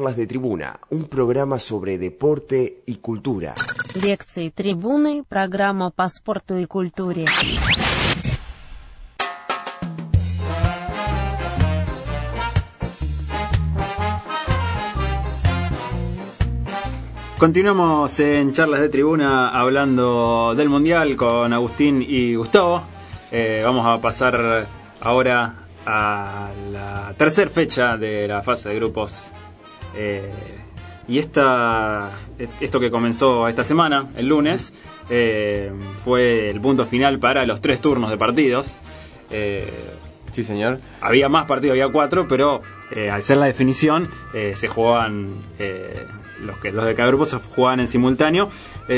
Charlas 0.03 0.17
de 0.17 0.27
Tribuna, 0.27 0.77
un 0.89 1.05
programa 1.05 1.57
sobre 1.57 1.97
deporte 1.97 2.81
y 2.85 2.95
cultura. 2.95 3.55
Лекции 3.95 4.49
трибуны, 4.49 5.23
программа 5.23 5.89
по 5.89 6.09
спорту 6.09 6.57
и 6.57 6.65
культуре. 6.65 7.25
Continuamos 17.37 18.19
en 18.19 18.51
charlas 18.51 18.81
de 18.81 18.89
tribuna 18.89 19.47
hablando 19.57 20.53
del 20.57 20.67
Mundial 20.67 21.15
con 21.15 21.53
Agustín 21.53 22.05
y 22.05 22.35
Gustavo. 22.35 22.83
Eh, 23.31 23.61
vamos 23.63 23.85
a 23.87 24.01
pasar 24.01 24.67
ahora 24.99 25.53
a 25.85 26.49
la 26.69 27.13
tercera 27.17 27.49
fecha 27.49 27.95
de 27.95 28.27
la 28.27 28.41
fase 28.41 28.67
de 28.67 28.75
grupos. 28.75 29.31
eh, 29.96 30.30
y 31.06 31.18
esta, 31.18 32.10
esto 32.60 32.80
que 32.80 32.90
comenzó 32.90 33.46
esta 33.48 33.62
semana, 33.62 34.06
el 34.16 34.28
lunes, 34.28 34.72
eh, 35.10 35.70
fue 36.04 36.48
el 36.48 36.60
punto 36.60 36.86
final 36.86 37.18
para 37.18 37.44
los 37.44 37.60
tres 37.60 37.80
turnos 37.80 38.10
de 38.10 38.16
partidos. 38.16 38.76
Eh, 39.30 39.70
Sí, 40.32 40.42
señor. 40.42 40.80
había 41.00 41.28
más 41.28 41.46
partidos, 41.46 41.74
había 41.74 41.88
cuatro, 41.92 42.26
pero 42.28 42.60
eh, 42.90 43.08
al 43.08 43.22
ser 43.22 43.36
la 43.36 43.46
definición 43.46 44.08
se 44.32 44.66
jugaban 44.66 45.32
eh, 45.60 46.04
los 46.44 46.58
que 46.58 46.72
los 46.72 46.84
de 46.84 46.96
cada 46.96 47.06
grupo 47.06 47.24
se 47.24 47.36
jugaban 47.36 47.78
en 47.78 47.86
simultáneo, 47.86 48.50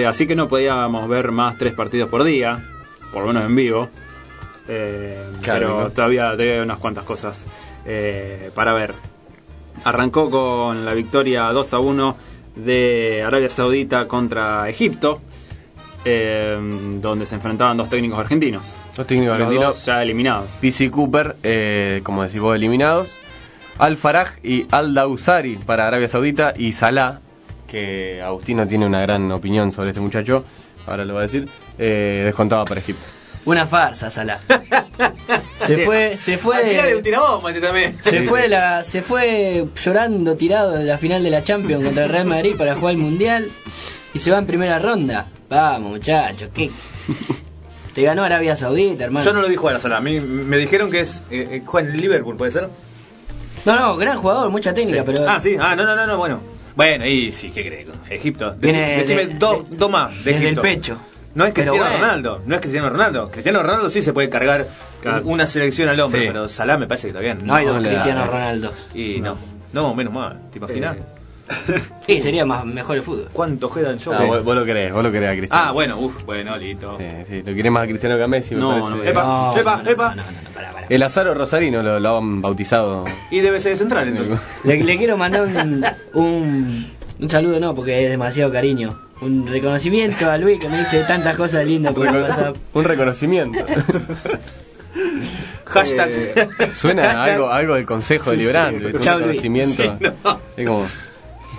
así 0.08 0.26
que 0.26 0.34
no 0.34 0.48
podíamos 0.48 1.06
ver 1.10 1.32
más 1.32 1.58
tres 1.58 1.74
partidos 1.74 2.08
por 2.08 2.24
día, 2.24 2.64
por 3.12 3.20
lo 3.20 3.28
menos 3.28 3.44
en 3.44 3.54
vivo. 3.54 3.90
Claro, 4.66 5.42
pero 5.42 5.80
¿no? 5.82 5.90
todavía, 5.90 6.30
todavía 6.32 6.54
hay 6.54 6.60
unas 6.60 6.78
cuantas 6.78 7.04
cosas 7.04 7.46
eh, 7.84 8.50
para 8.54 8.72
ver. 8.72 8.94
Arrancó 9.84 10.30
con 10.30 10.84
la 10.84 10.94
victoria 10.94 11.44
2 11.52 11.74
a 11.74 11.78
1 11.78 12.16
de 12.56 13.22
Arabia 13.24 13.48
Saudita 13.48 14.08
contra 14.08 14.68
Egipto, 14.68 15.20
eh, 16.04 16.58
donde 17.00 17.26
se 17.26 17.34
enfrentaban 17.36 17.76
dos 17.76 17.88
técnicos 17.88 18.18
argentinos. 18.18 18.74
Dos 18.96 19.06
técnicos 19.06 19.38
Los 19.38 19.46
argentinos. 19.48 19.74
dos 19.76 19.84
ya 19.86 20.02
eliminados. 20.02 20.50
PC 20.60 20.90
Cooper, 20.90 21.36
eh, 21.42 22.00
como 22.02 22.22
decís 22.22 22.40
vos, 22.40 22.56
eliminados. 22.56 23.10
Al 23.78 23.96
Faraj 23.96 24.38
y 24.42 24.66
Al 24.70 24.94
Dausari 24.94 25.56
para 25.56 25.86
Arabia 25.86 26.08
Saudita 26.08 26.54
y 26.56 26.72
Salah, 26.72 27.20
que 27.66 28.22
Agustino 28.22 28.66
tiene 28.66 28.86
una 28.86 29.00
gran 29.02 29.30
opinión 29.32 29.70
sobre 29.70 29.90
este 29.90 30.00
muchacho, 30.00 30.44
ahora 30.86 31.04
lo 31.04 31.14
va 31.14 31.20
a 31.20 31.22
decir, 31.24 31.48
eh, 31.78 32.22
descontaba 32.24 32.64
para 32.64 32.80
Egipto. 32.80 33.06
Una 33.46 33.66
farsa, 33.66 34.10
Salah. 34.10 34.40
Se 35.60 35.84
fue, 35.84 36.16
se 36.16 36.36
fue, 36.38 36.90
este 36.96 37.60
también. 37.60 37.96
se 38.02 38.22
fue 38.24 38.48
la, 38.48 38.82
se 38.84 39.02
fue 39.02 39.66
llorando 39.84 40.36
tirado 40.36 40.72
de 40.72 40.84
la 40.84 40.98
final 40.98 41.22
de 41.22 41.30
la 41.30 41.42
Champions 41.42 41.84
contra 41.84 42.04
el 42.04 42.10
Real 42.10 42.26
Madrid 42.26 42.54
para 42.56 42.74
jugar 42.74 42.92
el 42.92 42.98
Mundial 42.98 43.48
y 44.14 44.18
se 44.18 44.30
va 44.30 44.38
en 44.38 44.46
primera 44.46 44.78
ronda. 44.78 45.26
Vamos, 45.48 45.92
muchachos, 45.92 46.50
¿qué? 46.54 46.70
Te 47.94 48.02
ganó 48.02 48.24
Arabia 48.24 48.56
Saudita, 48.56 49.04
hermano. 49.04 49.24
Yo 49.24 49.32
no 49.32 49.40
lo 49.40 49.48
vi 49.48 49.56
jugar 49.56 49.76
a 49.76 49.78
Salah. 49.80 49.98
A 49.98 50.00
mí 50.00 50.20
me 50.20 50.58
dijeron 50.58 50.90
que 50.90 51.00
es 51.00 51.22
eh, 51.30 51.48
eh, 51.52 51.62
juega 51.64 51.88
en 51.88 51.96
Liverpool, 52.00 52.36
¿puede 52.36 52.50
ser? 52.50 52.68
No, 53.64 53.76
no, 53.76 53.96
gran 53.96 54.18
jugador, 54.18 54.50
mucha 54.50 54.74
técnica, 54.74 55.02
pero 55.04 55.28
Ah, 55.28 55.40
sí. 55.40 55.56
Ah, 55.58 55.74
no, 55.74 55.84
no, 55.86 55.96
no, 55.96 56.06
no, 56.06 56.16
bueno. 56.18 56.40
Bueno, 56.74 57.06
y 57.06 57.32
sí, 57.32 57.50
¿qué 57.54 57.64
crees? 57.64 57.86
Egipto. 58.10 58.54
Viene 58.58 58.98
decime 58.98 59.26
de- 59.26 59.34
dos 59.34 59.70
de- 59.70 59.76
dos 59.76 59.90
más 59.90 60.10
de 60.24 60.32
desde 60.32 60.46
Egipto. 60.46 60.60
el 60.66 60.74
pecho. 60.74 60.98
No 61.36 61.44
es 61.44 61.52
Cristiano 61.54 61.78
bueno. 61.78 61.96
Ronaldo, 61.98 62.42
no 62.46 62.54
es 62.54 62.60
Cristiano 62.60 62.88
Ronaldo. 62.90 63.30
Cristiano 63.30 63.62
Ronaldo 63.62 63.90
sí 63.90 64.02
se 64.02 64.12
puede 64.12 64.28
cargar 64.28 64.66
Claro. 65.02 65.22
una 65.26 65.46
selección 65.46 65.88
al 65.88 66.00
hombro, 66.00 66.18
Sí. 66.20 66.26
pero 66.26 66.48
Salah 66.48 66.78
me 66.78 66.86
parece 66.88 67.08
que 67.08 67.12
todavía 67.12 67.34
no 67.34 67.54
hay 67.54 67.66
dos 67.66 67.78
Cristiano 67.78 68.26
Ronaldo. 68.26 68.72
Y 68.94 69.20
no. 69.20 69.36
no, 69.72 69.94
menos 69.94 70.12
mal, 70.12 70.40
¿te 70.50 70.58
imaginas? 70.58 70.96
Sí, 72.06 72.20
sería 72.20 72.44
más 72.44 72.64
mejor 72.64 72.96
el 72.96 73.02
fútbol. 73.02 73.28
¿Cuánto 73.32 73.68
juegan 73.68 73.98
yo? 73.98 74.12
Ah, 74.12 74.24
vos, 74.24 74.42
vos 74.42 74.54
lo 74.56 74.64
querés, 74.64 74.92
vos 74.92 75.04
lo 75.04 75.12
querés 75.12 75.30
a 75.30 75.36
Cristiano. 75.36 75.64
Ah, 75.66 75.70
bueno, 75.72 75.96
uff, 75.98 76.24
bueno, 76.24 76.56
listo. 76.56 76.96
Sí, 76.98 77.04
sí, 77.28 77.38
lo 77.46 77.54
querés 77.54 77.70
más 77.70 77.84
a 77.84 77.86
Cristiano 77.86 78.16
que 78.16 78.22
a 78.24 78.26
Messi, 78.26 78.54
me 78.56 78.60
No, 78.62 78.70
parece. 78.70 78.90
no 78.90 78.96
me 78.96 79.10
Epa, 79.10 79.22
No, 79.22 79.56
epa, 79.56 79.76
no, 79.76 79.82
no, 79.84 79.90
epa. 79.90 80.08
no, 80.08 80.22
no, 80.22 80.22
no, 80.22 80.50
pará, 80.54 80.72
pará. 80.72 80.86
El 80.88 81.02
Azaro 81.04 81.34
Rosarino 81.34 81.82
lo, 81.84 82.00
lo 82.00 82.16
han 82.16 82.42
bautizado. 82.42 83.04
Y 83.30 83.40
debe 83.40 83.60
ser 83.60 83.72
de 83.72 83.76
central 83.76 84.08
entonces. 84.08 84.38
Le, 84.64 84.82
le 84.82 84.96
quiero 84.96 85.16
mandar 85.16 85.42
un, 85.42 85.84
un, 86.14 86.86
un 87.20 87.28
saludo, 87.28 87.60
no, 87.60 87.74
porque 87.76 88.04
es 88.04 88.10
demasiado 88.10 88.50
cariño. 88.50 88.98
Un 89.20 89.46
reconocimiento 89.46 90.30
a 90.30 90.36
Luis 90.36 90.58
que 90.60 90.68
me 90.68 90.78
dice 90.78 91.02
tantas 91.04 91.36
cosas 91.36 91.66
lindas 91.66 91.94
por 91.94 92.06
WhatsApp. 92.06 92.56
Un 92.74 92.84
reconocimiento. 92.84 93.64
Hashtag. 95.66 96.10
Suena 96.74 97.10
a 97.10 97.14
Hashtag- 97.14 97.32
algo, 97.32 97.50
algo 97.50 97.74
del 97.74 97.86
Consejo 97.86 98.30
Deliberante. 98.30 98.92
Chau, 99.00 99.18
Luis. 99.20 99.36
reconocimiento. 99.42 99.82
Sí, 99.82 99.90
no. 100.24 100.40
Es 100.56 100.66
como. 100.66 100.86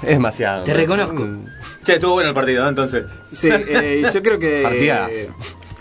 Es 0.04 0.10
demasiado. 0.10 0.64
Te 0.64 0.74
reconozco. 0.74 1.24
Mm. 1.26 1.46
Che, 1.84 1.94
estuvo 1.96 2.14
bueno 2.14 2.30
el 2.30 2.36
partido, 2.36 2.64
¿no? 2.64 2.70
Entonces. 2.70 3.06
Sí, 3.32 3.50
eh, 3.52 4.04
yo 4.14 4.22
creo 4.22 4.40
que 4.40 4.62
eh, 4.62 5.30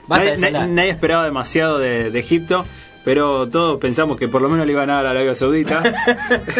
nadie, 0.08 0.36
na- 0.38 0.66
nadie 0.66 0.90
esperaba 0.90 1.24
demasiado 1.24 1.78
de, 1.78 2.10
de 2.10 2.18
Egipto, 2.18 2.64
pero 3.04 3.48
todos 3.48 3.78
pensamos 3.78 4.16
que 4.16 4.28
por 4.28 4.40
lo 4.40 4.48
menos 4.48 4.66
le 4.66 4.72
iban 4.72 4.88
a 4.90 4.94
dar 4.96 5.06
a 5.06 5.10
Arabia 5.10 5.34
Saudita, 5.34 5.82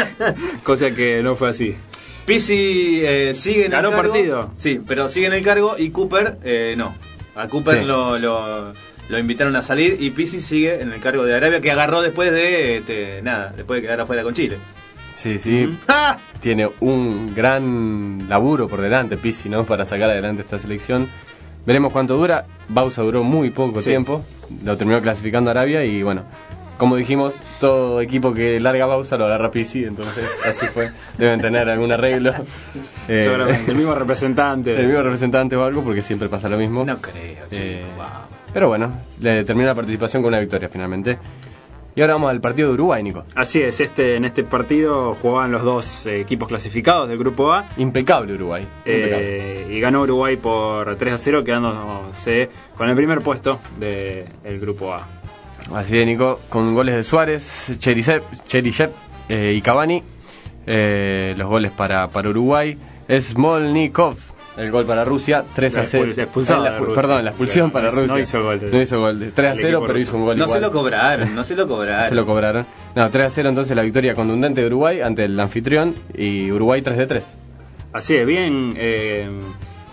cosa 0.63 0.91
que 0.91 1.23
no 1.23 1.37
fue 1.37 1.49
así. 1.51 1.77
Pisi 2.27 3.03
eh, 3.05 3.33
sigue 3.35 3.67
en 3.67 3.71
Ganó 3.73 3.89
el 3.91 3.95
cargo. 3.95 4.13
partido. 4.13 4.51
Sí, 4.59 4.81
pero 4.87 5.09
sigue 5.09 5.27
en 5.29 5.33
el 5.35 5.43
cargo 5.43 5.77
y 5.79 5.91
Cooper 5.91 6.39
eh, 6.45 6.75
no. 6.77 6.95
A 7.37 7.49
Cooper 7.49 7.81
Sí. 7.81 7.85
lo, 7.87 8.19
lo, 8.19 8.73
lo 9.09 9.19
invitaron 9.19 9.55
a 9.57 9.63
salir 9.63 9.97
y 10.01 10.11
Pisi 10.11 10.41
sigue 10.41 10.81
en 10.81 10.93
el 10.93 11.01
cargo 11.01 11.25
de 11.25 11.35
Arabia 11.37 11.61
que 11.61 11.71
agarró 11.71 12.03
después 12.03 12.33
de 12.33 12.79
este, 12.79 13.23
nada, 13.23 13.53
después 13.57 13.79
de 13.81 13.87
quedar 13.87 14.01
afuera 14.01 14.23
con 14.23 14.35
Chile. 14.35 14.59
Sí, 15.15 15.39
sí. 15.39 15.79
¡Ah! 15.89 16.19
Tiene 16.41 16.69
un 16.81 17.35
gran 17.35 18.29
laburo 18.29 18.69
por 18.69 18.81
delante, 18.81 19.17
Pizzi, 19.17 19.49
¿no? 19.49 19.65
Para 19.65 19.85
sacar 19.87 20.11
adelante 20.11 20.43
esta 20.43 20.59
selección. 20.59 21.09
Veremos 21.65 21.93
cuánto 21.93 22.17
dura. 22.17 22.47
Bausa 22.69 23.03
duró 23.03 23.25
muy 23.25 23.51
poco 23.51 23.81
Sí. 23.83 23.89
tiempo. 23.91 24.25
Lo 24.65 24.77
terminó 24.77 25.01
clasificando 25.01 25.51
Arabia 25.51 25.85
y 25.85 26.03
bueno. 26.03 26.25
Como 26.77 26.97
dijimos, 26.97 27.43
todo 27.59 28.01
equipo 28.03 28.35
que 28.35 28.61
larga 28.61 28.85
Bausa 28.87 29.17
lo 29.17 29.25
agarra 29.27 29.51
Pizzi, 29.51 29.85
entonces 29.85 30.29
así 30.47 30.67
fue. 30.67 30.91
Deben 31.17 31.41
tener 31.41 31.69
algún 31.71 31.91
arreglo. 31.93 32.33
Eh, 33.09 33.23
Seguramente, 33.25 33.71
el 33.71 33.77
mismo 33.79 33.95
representante. 33.95 34.75
el 34.79 34.87
mismo 34.87 35.03
representante 35.03 35.57
o 35.57 35.65
algo, 35.65 35.83
porque 35.83 36.03
siempre 36.03 36.29
pasa 36.29 36.49
lo 36.49 36.59
mismo. 36.59 36.85
No 36.85 36.99
creo, 37.01 37.45
chico. 37.51 37.63
Eh, 37.63 37.85
Wow. 37.97 38.07
Pero 38.53 38.69
bueno, 38.69 38.93
le 39.21 39.45
terminó 39.45 39.69
la 39.69 39.75
participación 39.75 40.23
con 40.23 40.29
una 40.29 40.41
victoria 40.41 40.69
finalmente. 40.69 41.19
Y 41.95 42.03
ahora 42.03 42.13
vamos 42.15 42.29
al 42.31 42.43
partido 42.43 42.69
de 42.69 42.75
Uruguay, 42.75 43.03
Nico. 43.03 43.25
Así 43.35 43.63
es, 43.63 43.81
este, 43.81 44.17
en 44.17 44.27
este 44.27 44.45
partido 44.45 45.15
jugaban 45.15 45.51
los 45.51 45.63
dos 45.63 46.07
eh, 46.07 46.21
equipos 46.21 46.47
clasificados 46.47 47.09
del 47.09 47.17
grupo 47.17 47.53
A. 47.55 47.65
Impecable 47.79 48.35
Uruguay. 48.35 48.69
impecable. 48.85 49.63
eh, 49.63 49.67
y 49.71 49.81
ganó 49.81 50.03
Uruguay 50.03 50.37
por 50.37 50.97
3 50.97 51.15
a 51.15 51.19
0, 51.19 51.43
quedándose 51.43 52.51
con 52.77 52.91
el 52.91 52.97
primer 52.97 53.23
puesto 53.23 53.61
del 53.79 54.61
grupo 54.61 54.93
A. 54.93 55.07
Así 55.75 55.97
de 55.97 56.07
Nico, 56.07 56.41
con 56.49 56.75
goles 56.75 56.95
de 56.95 57.03
Suárez, 57.03 57.73
Cherisev, 57.79 58.23
Cherisev 58.47 58.91
eh, 59.29 59.55
y 59.57 59.61
Cavani. 59.61 60.03
Eh, 60.67 61.35
los 61.37 61.49
goles 61.49 61.73
para, 61.73 62.09
para 62.09 62.29
Uruguay. 62.31 62.77
Smolnikov, 63.21 64.17
el 64.57 64.71
gol 64.71 64.85
para 64.85 65.05
Rusia, 65.05 65.45
3 65.55 65.77
a 65.77 65.81
La 65.81 65.87
0. 65.87 66.05
expul- 66.07 66.19
expulsado 66.23 66.67
Eh, 66.67 66.71
la 66.71 66.77
expu- 66.77 66.81
Rusia. 66.81 66.95
Perdón, 66.95 67.25
la 67.25 67.31
expulsión 67.31 67.71
para 67.71 67.85
no 67.91 67.91
Rusia. 67.91 68.07
no 68.07 68.19
hizo 68.19 68.43
gol 68.43 68.61
de- 68.61 68.71
No 68.71 68.83
hizo 68.83 69.01
gol. 69.01 69.33
3 69.35 69.47
a 69.51 69.51
del 69.55 69.59
0, 69.61 69.69
equipo 69.79 69.81
pero 69.87 69.93
ruso. 69.99 70.03
hizo 70.03 70.17
un 70.17 70.25
gol 70.25 70.39
No 70.39 70.45
igual. 70.45 70.59
se 70.61 70.67
lo 70.67 70.73
cobraron, 70.73 71.35
no 71.35 71.45
se 71.45 71.55
lo 71.57 71.67
cobraron. 71.69 72.09
Se 72.09 72.15
lo 72.15 72.27
cobraron. 72.27 72.67
No, 72.95 73.11
3 73.11 73.27
a 73.27 73.31
0 73.31 73.49
entonces 73.51 73.77
la 73.77 73.83
victoria 73.83 74.15
contundente 74.15 74.61
de 74.61 74.67
Uruguay 74.69 75.01
ante 75.01 75.25
el 75.25 75.39
anfitrión 75.39 75.95
y 76.17 76.51
Uruguay 76.51 76.83
3 76.83 76.97
de 76.99 77.07
3. 77.07 77.37
Así 77.93 78.17
es, 78.17 78.27
bien. 78.27 78.75
eh, 78.77 79.29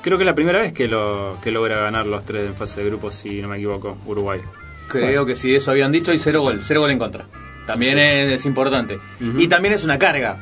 creo 0.02 0.18
que 0.18 0.24
es 0.24 0.28
la 0.28 0.36
primera 0.36 0.60
vez 0.60 0.74
que, 0.74 0.88
lo, 0.88 1.38
que 1.42 1.52
logra 1.52 1.80
ganar 1.82 2.06
los 2.08 2.24
tres 2.26 2.48
en 2.48 2.56
fase 2.56 2.82
de 2.84 2.90
grupos, 2.90 3.14
si 3.14 3.42
no 3.42 3.48
me 3.48 3.58
equivoco, 3.58 3.98
Uruguay. 4.06 4.40
Creo 4.88 5.26
que 5.26 5.36
sí, 5.36 5.56
eso 5.56 5.72
habían 5.72 5.92
dicho 5.92 6.14
y 6.14 6.20
cero 6.20 6.42
gol, 6.42 6.62
cero 6.64 6.82
gol 6.82 6.92
en 6.92 7.00
contra. 7.00 7.26
También 7.66 7.98
es, 7.98 8.32
es 8.34 8.46
importante. 8.46 9.00
Y 9.38 9.48
también 9.48 9.74
es 9.74 9.84
una 9.84 9.98
carga, 9.98 10.38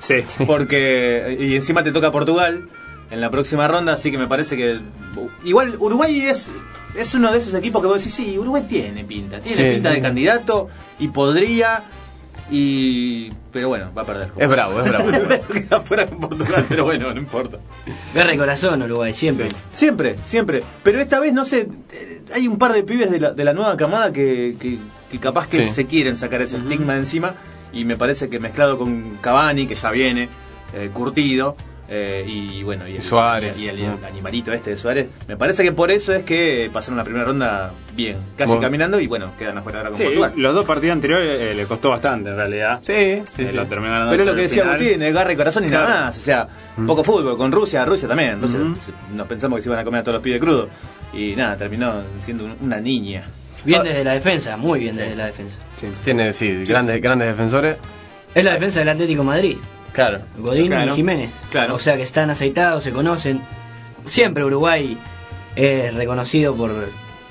Sí. 0.00 0.16
porque 0.46 1.36
y 1.38 1.54
encima 1.54 1.84
te 1.84 1.92
toca 1.92 2.10
Portugal 2.10 2.68
en 3.10 3.20
la 3.20 3.30
próxima 3.30 3.68
ronda, 3.68 3.92
así 3.92 4.10
que 4.10 4.18
me 4.18 4.26
parece 4.26 4.56
que 4.56 4.78
igual 5.44 5.76
Uruguay 5.78 6.22
es 6.22 6.50
es 6.96 7.14
uno 7.14 7.30
de 7.32 7.38
esos 7.38 7.54
equipos 7.54 7.80
que 7.80 7.86
vos 7.88 7.98
decís, 7.98 8.12
sí, 8.14 8.38
Uruguay 8.38 8.64
tiene 8.68 9.04
pinta, 9.04 9.40
tiene 9.40 9.56
Sí. 9.56 9.74
pinta 9.74 9.90
de 9.90 10.00
candidato 10.00 10.68
y 10.98 11.08
podría 11.08 11.84
y 12.54 13.30
pero 13.50 13.68
bueno, 13.68 13.90
va 13.96 14.02
a 14.02 14.04
perder. 14.04 14.28
Es 14.36 14.48
bravo, 14.48 14.80
es 14.82 14.88
bravo. 14.88 15.10
Queda 15.52 15.80
fuera 15.80 16.06
con 16.06 16.20
Portugal, 16.20 16.64
pero 16.68 16.84
bueno, 16.84 17.12
no 17.12 17.18
importa. 17.20 17.58
Guerra 18.14 18.34
y 18.34 18.38
corazón, 18.38 18.82
Uruguay, 18.82 19.14
siempre. 19.14 19.48
Siempre, 19.74 20.16
siempre. 20.26 20.62
Pero 20.82 21.00
esta 21.00 21.18
vez, 21.18 21.32
no 21.32 21.44
sé, 21.44 21.66
eh, 21.92 22.20
hay 22.34 22.46
un 22.48 22.58
par 22.58 22.72
de 22.72 22.82
pibes 22.82 23.10
de 23.10 23.20
la, 23.20 23.32
de 23.32 23.44
la 23.44 23.52
nueva 23.54 23.76
camada 23.76 24.12
que, 24.12 24.56
que, 24.60 24.78
que 25.10 25.18
capaz 25.18 25.48
que 25.48 25.64
Sí. 25.64 25.72
se 25.72 25.86
quieren 25.86 26.16
sacar 26.16 26.42
ese 26.42 26.58
estigma 26.58 26.92
de 26.94 27.00
encima. 27.00 27.34
Y 27.72 27.86
me 27.86 27.96
parece 27.96 28.28
que 28.28 28.38
mezclado 28.38 28.76
con 28.78 29.16
Cavani, 29.22 29.66
que 29.66 29.74
ya 29.74 29.90
viene, 29.90 30.28
eh, 30.74 30.90
curtido, 30.92 31.56
eh, 31.94 32.24
y 32.26 32.62
bueno, 32.62 32.88
y 32.88 32.96
el, 32.96 33.02
Suárez, 33.02 33.58
y 33.60 33.68
el, 33.68 33.78
y 33.78 33.82
el 33.82 34.00
¿no? 34.00 34.06
animalito 34.06 34.50
este 34.50 34.70
de 34.70 34.76
Suárez, 34.78 35.08
me 35.28 35.36
parece 35.36 35.62
que 35.62 35.72
por 35.72 35.90
eso 35.90 36.14
es 36.14 36.24
que 36.24 36.70
pasaron 36.72 36.96
la 36.96 37.04
primera 37.04 37.26
ronda 37.26 37.70
bien, 37.94 38.16
casi 38.34 38.48
Bueno. 38.48 38.62
caminando, 38.62 38.98
y 38.98 39.06
bueno, 39.06 39.32
quedan 39.38 39.58
afuera 39.58 39.80
ahora 39.80 39.90
con 39.90 39.98
Sí, 39.98 40.04
Portugal. 40.04 40.32
los 40.36 40.54
dos 40.54 40.64
partidos 40.64 40.94
anteriores 40.94 41.38
eh, 41.38 41.54
le 41.54 41.66
costó 41.66 41.90
bastante 41.90 42.30
en 42.30 42.36
realidad. 42.36 42.78
Sí, 42.80 42.92
sí, 43.36 43.42
Eh, 43.42 43.48
sí. 43.50 43.52
lo 43.52 43.66
Pero 43.66 44.12
es 44.14 44.24
lo 44.26 44.34
que 44.34 44.40
decía 44.42 44.62
final. 44.62 44.76
Agustín, 44.80 45.02
el 45.02 45.12
garra 45.12 45.32
y 45.32 45.36
corazón 45.36 45.64
y 45.64 45.68
nada 45.68 45.88
más. 46.06 46.18
O 46.18 46.22
sea, 46.22 46.48
poco 46.86 47.04
fútbol, 47.04 47.36
con 47.36 47.52
Rusia, 47.52 47.84
Rusia 47.84 48.08
también. 48.08 48.30
Entonces 48.30 48.58
Ujú. 48.60 48.74
se- 48.86 49.14
nos 49.14 49.26
pensamos 49.26 49.58
que 49.58 49.62
se 49.64 49.68
iban 49.68 49.78
a 49.80 49.84
comer 49.84 50.00
a 50.00 50.04
todos 50.04 50.14
los 50.14 50.22
pibes 50.22 50.40
crudos. 50.40 50.68
Y 51.12 51.34
nada, 51.36 51.56
terminó 51.58 51.92
siendo 52.20 52.46
un- 52.46 52.56
una 52.62 52.78
niña. 52.80 53.24
Bien 53.64 53.82
desde 53.82 54.02
la 54.02 54.14
defensa, 54.14 54.56
muy 54.56 54.80
bien 54.80 54.96
desde 54.96 55.14
la 55.14 55.26
defensa. 55.26 55.58
Tiene, 56.02 56.32
sí, 56.32 56.64
grandes, 56.64 57.00
grandes 57.02 57.28
defensores. 57.28 57.76
Es 58.34 58.42
la 58.44 58.52
defensa 58.54 58.78
del 58.80 58.88
Atlético 58.88 59.20
de 59.20 59.26
Madrid. 59.26 59.56
Claro. 59.92 60.20
Godín 60.38 60.68
Claro. 60.68 60.92
y 60.92 60.96
Jiménez. 60.96 61.30
Claro. 61.50 61.74
O 61.74 61.78
sea 61.78 61.96
que 61.96 62.02
están 62.02 62.30
aceitados, 62.30 62.82
se 62.84 62.92
conocen. 62.92 63.42
Siempre 64.08 64.44
Uruguay 64.44 64.96
es 65.54 65.94
reconocido 65.94 66.54
por 66.54 66.72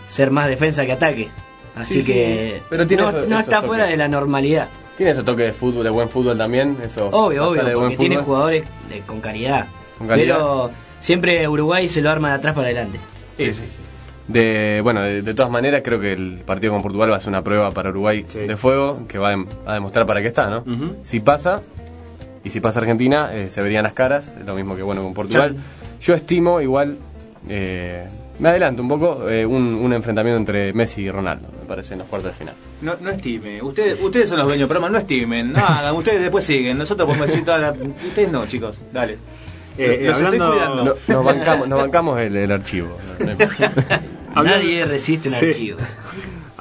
ser 0.08 0.32
más 0.32 0.48
defensa 0.48 0.86
que 0.86 0.92
ataque. 0.94 1.30
Así 1.76 1.96
Sí, 1.96 2.04
sí. 2.04 2.14
que 2.14 2.62
Pero 2.70 2.86
tiene 2.86 3.04
no, 3.04 3.10
esos- 3.10 3.28
no 3.28 3.36
esos 3.40 3.48
está 3.48 3.62
fuera 3.62 3.86
de 3.88 3.98
la 3.98 4.08
normalidad. 4.08 4.68
Tiene 4.98 5.14
ese 5.14 5.24
toque 5.24 5.44
de 5.44 5.54
fútbol, 5.54 5.84
de 5.84 5.90
buen 5.90 6.10
fútbol 6.10 6.38
también. 6.38 6.78
Eso 6.84 7.08
Obvio, 7.08 7.48
obvio, 7.50 7.64
buen 7.64 7.74
porque 7.74 7.98
tiene 7.98 8.16
fútbol. 8.18 8.26
jugadores 8.26 8.64
de- 8.90 9.00
con 9.02 9.22
calidad. 9.22 9.66
Con 9.98 10.08
calidad. 10.08 10.36
Pero 10.38 10.72
siempre 11.00 11.48
Uruguay 11.48 11.88
se 11.88 12.02
lo 12.02 12.10
arma 12.12 12.30
de 12.30 12.36
atrás 12.36 12.54
para 12.54 12.68
adelante. 12.68 13.00
Sí, 13.38 13.46
sí, 13.54 13.54
sí. 13.54 13.78
De, 14.28 14.80
bueno, 14.84 15.02
de, 15.02 15.22
de 15.24 15.34
todas 15.34 15.52
maneras, 15.52 15.82
creo 15.84 16.00
que 16.00 16.14
el 16.14 16.42
partido 16.46 16.72
con 16.74 16.82
Portugal 16.82 17.12
va 17.12 17.16
a 17.16 17.20
ser 17.20 17.30
una 17.30 17.42
prueba 17.42 17.72
para 17.72 17.90
Uruguay 17.90 18.26
Sí. 18.28 18.40
de 18.40 18.56
fuego 18.56 19.06
que 19.08 19.18
va 19.18 19.30
a, 19.30 19.34
dem- 19.34 19.48
a 19.66 19.74
demostrar 19.74 20.06
para 20.06 20.22
qué 20.22 20.28
está, 20.28 20.50
¿no? 20.50 20.64
Si 21.04 21.20
pasa, 21.22 21.62
y 22.44 22.50
si 22.50 22.60
pasa 22.60 22.80
Argentina, 22.80 23.32
eh, 23.34 23.50
se 23.50 23.62
verían 23.62 23.84
las 23.84 23.94
caras, 23.94 24.34
lo 24.46 24.56
mismo 24.56 24.76
que 24.76 24.82
bueno 24.84 25.04
con 25.04 25.14
Portugal. 25.14 25.56
Yo 26.02 26.14
estimo 26.14 26.60
igual, 26.62 26.98
eh, 27.50 28.08
me 28.40 28.50
adelanto 28.50 28.82
un 28.82 28.88
poco, 28.90 29.30
eh, 29.30 29.46
un, 29.46 29.76
un 29.76 29.94
enfrentamiento 29.94 30.40
entre 30.40 30.74
Messi 30.74 31.02
y 31.04 31.12
Ronaldo, 31.12 31.48
me 31.62 31.68
parece, 31.68 31.94
en 31.94 32.00
los 32.00 32.08
cuartos 32.08 32.32
de 32.32 32.38
final. 32.38 32.56
No, 32.82 32.96
no 33.00 33.12
estimen. 33.12 33.64
Ustedes, 33.64 34.00
ustedes 34.02 34.30
son 34.30 34.40
los 34.40 34.48
dueños 34.48 34.68
programa, 34.68 34.92
no 34.92 34.98
estimen. 34.98 35.52
No 35.54 35.60
hagan, 35.60 35.96
ustedes 35.96 36.22
después 36.22 36.44
siguen. 36.44 36.78
Nosotros 36.80 37.08
podemos 37.08 37.28
decir 37.30 37.46
todas 37.46 37.62
las... 37.62 37.76
Ustedes 37.80 38.32
no, 38.32 38.46
chicos. 38.48 38.80
Dale. 38.92 39.18
Eh, 39.78 40.04
Los 40.08 40.20
estoy 40.20 40.40
hablando- 40.40 40.52
cuidando. 40.54 40.84
No- 41.08 41.14
nos 41.16 41.26
bancamos, 41.26 41.68
nos 41.68 41.80
bancamos 41.82 42.20
el, 42.20 42.36
el 42.36 42.52
archivo. 42.52 42.98
Nadie 44.36 44.86
resiste 44.86 45.30
un 45.30 45.36
Sí. 45.36 45.46
archivo. 45.46 45.78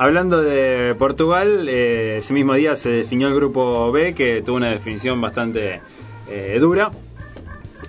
Hablando 0.01 0.41
de 0.41 0.95
Portugal, 0.99 1.69
eh, 1.69 2.17
ese 2.21 2.33
mismo 2.33 2.55
día 2.55 2.75
se 2.75 2.89
definió 2.89 3.29
el 3.29 3.35
grupo 3.35 3.93
B, 3.93 4.15
que 4.15 4.41
tuvo 4.41 4.57
una 4.57 4.71
definición 4.71 5.21
bastante 5.21 5.83
eh, 6.27 6.57
dura, 6.59 6.91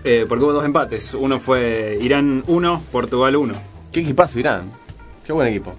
eh, 0.04 0.26
porque 0.28 0.44
hubo 0.44 0.52
dos 0.52 0.66
empates. 0.66 1.14
Uno 1.14 1.40
fue 1.40 1.98
Irán 2.02 2.44
1, 2.48 2.84
Portugal 2.92 3.38
1. 3.38 3.54
Qué 3.94 4.02
equipazo 4.02 4.40
Irán, 4.40 4.70
qué 5.26 5.32
buen 5.32 5.48
equipo. 5.48 5.74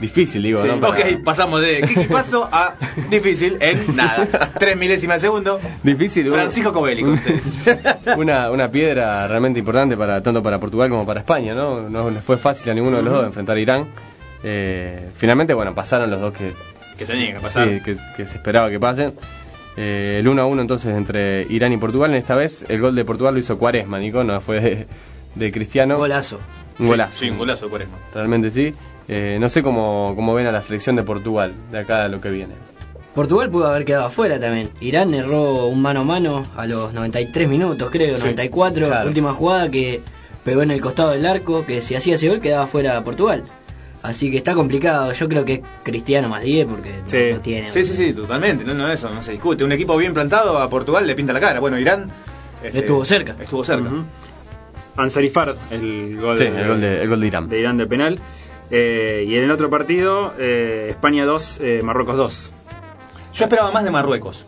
Difícil, 0.00 0.44
digo, 0.44 0.62
Sí, 0.62 0.68
¿no? 0.68 0.78
Para- 0.78 0.92
Ok, 0.92 1.24
pasamos 1.24 1.60
de 1.60 1.82
Kiki 1.82 2.04
Paso 2.04 2.48
a 2.52 2.74
difícil 3.10 3.56
en 3.58 3.96
nada. 3.96 4.28
Tres 4.60 4.76
milésimas 4.76 5.16
de 5.20 5.26
segundo. 5.26 5.58
Difícil, 5.82 6.28
bueno. 6.28 6.44
Francisco 6.44 6.72
Covelli 6.72 7.02
con 7.02 7.14
ustedes. 7.14 7.42
una, 8.16 8.48
una 8.52 8.70
piedra 8.70 9.26
realmente 9.26 9.58
importante 9.58 9.96
para 9.96 10.22
tanto 10.22 10.40
para 10.40 10.60
Portugal 10.60 10.88
como 10.88 11.04
para 11.04 11.18
España, 11.18 11.52
¿no? 11.52 11.90
No 11.90 12.10
les 12.10 12.22
fue 12.22 12.36
fácil 12.36 12.70
a 12.70 12.74
ninguno 12.74 12.98
de 12.98 13.02
los 13.02 13.12
dos 13.12 13.24
enfrentar 13.26 13.56
a 13.56 13.60
Irán. 13.60 13.88
Eh, 14.42 15.08
finalmente, 15.16 15.54
bueno, 15.54 15.74
pasaron 15.74 16.10
los 16.10 16.20
dos 16.20 16.34
que, 16.34 16.52
Que 16.96 17.04
tenían 17.04 17.34
que 17.36 17.40
pasar. 17.40 17.68
sí, 17.68 17.80
que, 17.84 17.96
que 18.16 18.26
se 18.26 18.36
esperaba 18.36 18.70
que 18.70 18.78
pasen. 18.80 19.14
Eh, 19.76 20.16
el 20.20 20.26
1 20.28 20.42
a 20.42 20.46
1 20.46 20.62
entonces 20.62 20.96
entre 20.96 21.42
Irán 21.50 21.72
y 21.72 21.76
Portugal. 21.76 22.10
En 22.10 22.16
esta 22.16 22.34
vez 22.34 22.64
el 22.68 22.80
gol 22.80 22.94
de 22.94 23.04
Portugal 23.04 23.34
lo 23.34 23.40
hizo 23.40 23.58
Cuaresma, 23.58 23.98
Nico, 23.98 24.24
no 24.24 24.40
fue 24.40 24.60
de, 24.60 24.86
de 25.34 25.52
Cristiano. 25.52 25.96
Golazo. 25.98 26.38
Un 26.78 26.88
golazo. 26.88 27.16
Sí, 27.16 27.30
un 27.30 27.38
golazo 27.38 27.66
de 27.66 27.70
Cuaresma. 27.70 27.96
Realmente 28.14 28.50
sí. 28.50 28.74
Eh, 29.08 29.38
no 29.40 29.48
sé 29.48 29.62
cómo, 29.62 30.12
cómo 30.16 30.34
ven 30.34 30.46
a 30.46 30.52
la 30.52 30.60
selección 30.62 30.96
de 30.96 31.02
Portugal 31.02 31.52
de 31.70 31.78
acá 31.78 32.04
a 32.04 32.08
lo 32.08 32.20
que 32.20 32.30
viene. 32.30 32.54
Portugal 33.14 33.50
pudo 33.50 33.66
haber 33.68 33.84
quedado 33.84 34.04
afuera 34.06 34.38
también. 34.38 34.70
Irán 34.80 35.14
erró 35.14 35.66
un 35.66 35.80
mano 35.80 36.00
a 36.00 36.04
mano 36.04 36.46
a 36.56 36.66
los 36.66 36.92
93 36.92 37.48
minutos, 37.48 37.88
creo, 37.90 38.16
Sí, 38.16 38.20
94. 38.22 38.86
claro. 38.86 39.08
Última 39.08 39.32
jugada 39.32 39.70
que 39.70 40.02
pegó 40.44 40.62
en 40.62 40.70
el 40.70 40.80
costado 40.80 41.10
del 41.12 41.24
arco, 41.26 41.64
que 41.66 41.80
si 41.80 41.94
hacía 41.96 42.14
ese 42.16 42.28
gol 42.28 42.40
quedaba 42.40 42.66
fuera 42.66 43.02
Portugal. 43.02 43.44
Así 44.02 44.30
que 44.30 44.38
está 44.38 44.54
complicado. 44.54 45.12
Yo 45.12 45.28
creo 45.28 45.44
que 45.44 45.54
es 45.54 45.60
Cristiano 45.82 46.28
más 46.28 46.42
10 46.42 46.66
porque 46.66 46.90
no- 47.02 47.08
Sí. 47.10 47.18
no 47.32 47.40
tiene. 47.40 47.72
sí, 47.72 47.84
sí, 47.84 47.94
sí, 47.94 48.12
totalmente. 48.12 48.64
No, 48.64 48.74
no, 48.74 48.90
eso 48.92 49.10
no 49.10 49.22
se 49.22 49.32
discute. 49.32 49.64
Un 49.64 49.72
equipo 49.72 49.96
bien 49.96 50.14
plantado 50.14 50.58
a 50.58 50.68
Portugal 50.70 51.06
le 51.06 51.14
pinta 51.14 51.32
la 51.32 51.40
cara. 51.40 51.58
Bueno, 51.60 51.78
Irán. 51.78 52.10
este, 52.62 52.80
Estuvo 52.80 53.04
cerca. 53.04 53.36
Estuvo 53.40 53.64
cerca. 53.64 53.88
Ujú. 53.88 54.04
Ansarifar, 54.96 55.54
el 55.70 56.18
gol, 56.20 56.38
Sí, 56.38 56.44
el 56.44 56.66
gol 56.66 56.80
de, 56.80 57.02
el 57.02 57.08
gol 57.08 57.20
de 57.20 57.26
Irán. 57.28 57.48
de 57.48 57.60
Irán 57.60 57.76
de 57.76 57.86
penal. 57.86 58.18
Eh, 58.70 59.24
y 59.28 59.36
en 59.36 59.44
el 59.44 59.50
otro 59.50 59.70
partido, 59.70 60.34
eh, 60.38 60.88
España 60.90 61.24
2, 61.24 61.58
eh, 61.62 61.80
Marruecos 61.84 62.16
2. 62.16 62.52
Yo 63.32 63.44
esperaba 63.44 63.70
más 63.70 63.84
de 63.84 63.90
Marruecos. 63.90 64.44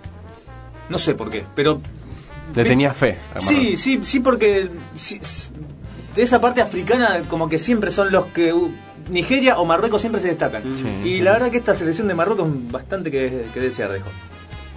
No 0.88 0.98
sé 0.98 1.14
por 1.14 1.30
qué, 1.30 1.44
pero. 1.54 1.80
Le 2.54 2.64
tenía 2.64 2.92
fe. 2.92 3.16
a 3.34 3.40
Sí, 3.40 3.54
Marruecos. 3.54 3.80
sí, 3.80 4.00
sí, 4.02 4.20
porque. 4.20 4.68
sí, 4.96 5.20
de 6.16 6.22
esa 6.22 6.40
parte 6.40 6.60
africana, 6.60 7.20
como 7.28 7.48
que 7.48 7.58
siempre 7.60 7.90
son 7.92 8.10
los 8.10 8.26
que. 8.26 8.52
Nigeria 9.10 9.58
o 9.58 9.64
Marruecos 9.64 10.00
siempre 10.00 10.20
se 10.20 10.28
destacan. 10.28 10.62
Sí. 10.78 11.08
Y 11.08 11.20
la 11.20 11.32
verdad 11.32 11.50
que 11.50 11.58
esta 11.58 11.74
selección 11.74 12.08
de 12.08 12.14
Marruecos 12.14 12.46
bastante 12.70 13.10
que, 13.10 13.44
que 13.52 13.60
desear 13.60 13.90
dejó. 13.92 14.08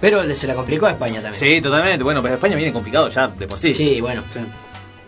Pero 0.00 0.22
se 0.34 0.46
la 0.46 0.54
complicó 0.54 0.86
a 0.86 0.90
España 0.90 1.14
también. 1.22 1.34
Sí, 1.34 1.60
totalmente. 1.62 2.02
Bueno, 2.04 2.20
pero 2.22 2.34
España 2.34 2.56
viene 2.56 2.72
complicado 2.72 3.08
ya 3.08 3.28
de 3.28 3.46
por 3.46 3.58
sí. 3.58 3.72
Sí, 3.72 4.00
bueno. 4.00 4.22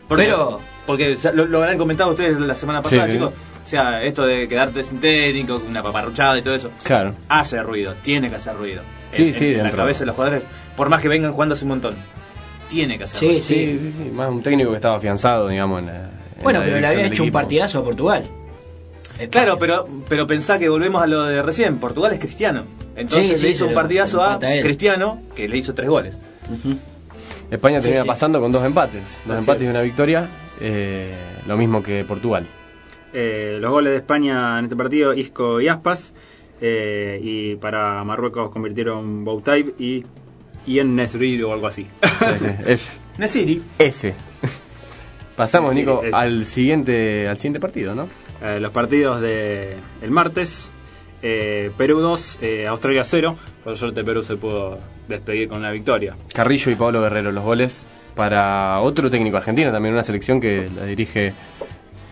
Porque, 0.08 0.24
Pero- 0.24 0.60
porque 0.86 1.18
lo, 1.34 1.46
lo 1.46 1.58
habrán 1.58 1.76
comentado 1.76 2.10
ustedes 2.10 2.38
la 2.38 2.54
semana 2.54 2.80
pasada, 2.80 3.08
chicos. 3.08 3.32
O 3.64 3.68
sea, 3.68 4.00
esto 4.04 4.24
de 4.24 4.46
quedarte 4.46 4.84
sin 4.84 5.00
técnico, 5.00 5.60
una 5.68 5.82
paparruchada 5.82 6.38
y 6.38 6.42
todo 6.42 6.54
eso, 6.54 6.70
Claro. 6.84 7.14
hace 7.28 7.60
ruido, 7.64 7.94
tiene 8.02 8.30
que 8.30 8.36
hacer 8.36 8.54
ruido. 8.56 8.82
Sí, 9.10 9.24
En- 9.28 9.34
sí, 9.34 9.46
en, 9.54 9.64
la 9.64 9.70
cabeza 9.72 10.00
de 10.00 10.06
los 10.06 10.14
jugadores, 10.14 10.44
por 10.76 10.88
más 10.88 11.02
que 11.02 11.08
vengan 11.08 11.32
jugando 11.32 11.56
hace 11.56 11.64
un 11.64 11.70
montón, 11.70 11.96
tiene 12.70 12.96
que 12.96 13.04
hacer 13.04 13.18
Sí, 13.18 13.26
ruido. 13.26 13.40
sí. 13.42 13.54
Sí, 13.54 13.78
sí, 13.82 13.94
sí. 14.04 14.10
Más 14.14 14.30
un 14.30 14.40
técnico 14.42 14.70
que 14.70 14.76
estaba 14.76 14.96
afianzado, 14.96 15.48
digamos, 15.48 15.80
en 15.80 15.86
la, 15.86 15.94
en 15.96 16.42
Bueno, 16.44 16.60
la 16.60 16.64
pero 16.64 16.78
le 16.80 16.86
había 16.86 17.06
hecho 17.06 17.24
un 17.24 17.32
partidazo 17.32 17.80
a 17.80 17.84
Portugal. 17.84 18.24
Claro, 19.30 19.58
pero, 19.58 19.86
pero 20.08 20.26
pensá 20.26 20.58
que 20.58 20.68
volvemos 20.68 21.02
a 21.02 21.06
lo 21.06 21.24
de 21.24 21.42
recién. 21.42 21.78
Portugal 21.78 22.12
es 22.12 22.18
cristiano. 22.20 22.64
Entonces 22.94 23.28
Sí, 23.32 23.36
sí, 23.36 23.42
le 23.44 23.50
hizo 23.50 23.66
un 23.66 23.74
partidazo 23.74 24.22
a. 24.22 24.38
Cristiano, 24.38 25.22
que 25.34 25.48
le 25.48 25.56
hizo 25.58 25.74
tres 25.74 25.88
goles. 25.88 26.18
España 27.50 27.80
termina 27.80 28.02
sí. 28.02 28.08
pasando 28.08 28.40
con 28.40 28.50
dos 28.52 28.64
empates. 28.64 29.20
Dos 29.24 29.34
Así 29.36 29.40
empates 29.42 29.62
es. 29.62 29.68
y 29.68 29.70
una 29.70 29.82
victoria. 29.82 30.26
eh, 30.60 31.12
lo 31.46 31.56
mismo 31.56 31.82
que 31.82 32.04
Portugal. 32.04 32.46
Eh, 33.12 33.58
los 33.60 33.70
goles 33.70 33.92
de 33.92 33.98
España 33.98 34.58
en 34.58 34.64
este 34.66 34.76
partido, 34.76 35.14
Isco 35.14 35.60
y 35.60 35.68
Aspas. 35.68 36.12
eh, 36.60 37.18
y 37.22 37.54
para 37.56 38.02
Marruecos 38.04 38.50
convirtieron 38.50 39.24
Boutaib 39.24 39.74
y 39.78 40.04
Ian 40.66 40.96
Nesri 40.96 41.40
o 41.42 41.52
algo 41.52 41.66
así. 41.68 41.86
Sí, 42.02 42.38
sí, 42.40 42.46
es 42.66 42.92
Nesiri. 43.18 43.62
ese. 43.78 44.14
Pasamos, 45.36 45.74
Nico, 45.74 46.02
ese. 46.02 46.14
al 46.16 46.44
siguiente 46.46 47.28
al 47.28 47.36
siguiente 47.36 47.60
partido, 47.60 47.94
¿no? 47.94 48.08
Eh, 48.42 48.58
los 48.60 48.70
partidos 48.72 49.20
de 49.20 49.76
el 50.02 50.10
martes, 50.10 50.70
eh, 51.22 51.70
Perú 51.76 52.00
2, 52.00 52.38
eh, 52.42 52.66
Australia 52.66 53.02
0. 53.04 53.36
Por 53.64 53.76
suerte 53.76 54.04
Perú 54.04 54.22
se 54.22 54.36
pudo 54.36 54.78
despedir 55.08 55.48
con 55.48 55.58
una 55.58 55.70
victoria. 55.70 56.14
Carrillo 56.32 56.70
y 56.70 56.74
Pablo 56.76 57.00
Guerrero 57.02 57.32
los 57.32 57.44
goles 57.44 57.86
para 58.14 58.80
otro 58.80 59.10
técnico 59.10 59.36
argentino, 59.36 59.70
también 59.72 59.94
una 59.94 60.02
selección 60.02 60.40
que 60.40 60.68
la 60.74 60.84
dirige 60.84 61.32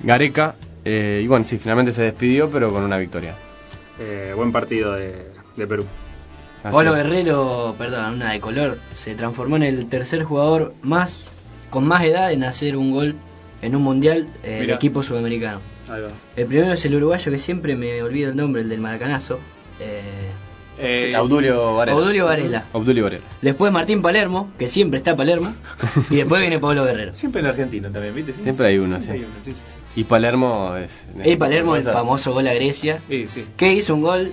Gareca. 0.02 0.55
eh, 0.84 1.20
y 1.24 1.26
bueno, 1.26 1.44
sí, 1.44 1.56
finalmente 1.59 1.92
se 1.92 2.02
despidió, 2.02 2.51
pero 2.51 2.70
con 2.72 2.82
una 2.82 2.98
victoria. 2.98 3.34
Eh, 3.98 4.32
buen 4.36 4.52
partido 4.52 4.92
de, 4.92 5.26
de 5.56 5.66
Perú. 5.66 5.86
Así 6.62 6.72
Pablo. 6.74 6.94
Guerrero, 6.94 7.74
perdón, 7.78 8.14
una 8.14 8.32
de 8.32 8.40
color, 8.40 8.78
se 8.94 9.14
transformó 9.14 9.56
en 9.56 9.62
el 9.64 9.86
tercer 9.88 10.24
jugador 10.24 10.72
más 10.82 11.28
con 11.70 11.86
más 11.86 12.02
edad 12.05 12.32
en 12.32 12.44
hacer 12.44 12.76
un 12.76 12.90
gol 12.92 13.16
en 13.62 13.74
un 13.76 13.82
mundial 13.82 14.28
eh, 14.42 14.59
Mirá. 14.62 14.74
equipo 14.76 15.02
sudamericano. 15.02 15.60
Ahí 15.89 16.01
va. 16.02 16.09
El 16.36 16.47
primero 16.47 16.73
es 16.73 16.85
el 16.85 16.94
uruguayo 16.97 17.31
que 17.32 17.39
siempre 17.39 17.77
me 17.77 18.02
olvido 18.02 18.31
el 18.31 18.36
nombre, 18.36 18.62
el 18.62 18.69
del 18.69 18.81
maracanazo. 18.81 19.39
Eh, 19.81 20.01
Eh, 20.77 21.12
Audulio 21.15 21.77
Varela. 21.77 21.97
Audulio 21.97 22.24
Varela. 22.24 22.65
Audulio 22.73 23.05
Varela. 23.05 23.23
Después 23.40 23.70
Martín 23.73 24.02
Palermo, 24.02 24.51
que 24.59 24.66
siempre 24.66 24.98
está 24.98 25.15
Palermo. 25.15 25.55
y 26.11 26.16
después 26.16 26.40
viene 26.40 26.59
Pablo 26.59 26.85
Guerrero. 26.85 27.15
Siempre 27.15 27.43
el 27.43 27.47
argentino 27.47 27.90
también, 27.90 28.12
¿viste? 28.15 28.32
Siempre 28.32 28.69
hay 28.69 28.78
uno, 28.78 28.97
siempre 29.01 29.19
sí. 29.19 29.24
hay 29.24 29.24
uno, 29.24 29.35
sí, 29.44 29.52
sí, 29.52 29.56
sí. 29.94 30.01
Y 30.01 30.05
Palermo 30.05 30.74
es. 30.77 31.06
El 31.23 31.39
Palermo, 31.39 31.77
el 31.77 31.85
famoso 31.85 32.32
gol 32.32 32.48
a 32.48 32.55
Grecia. 32.55 33.01
Sí, 33.09 33.27
sí. 33.28 33.44
Que 33.56 33.73
hizo 33.73 33.94
un 33.94 34.02
gol 34.02 34.32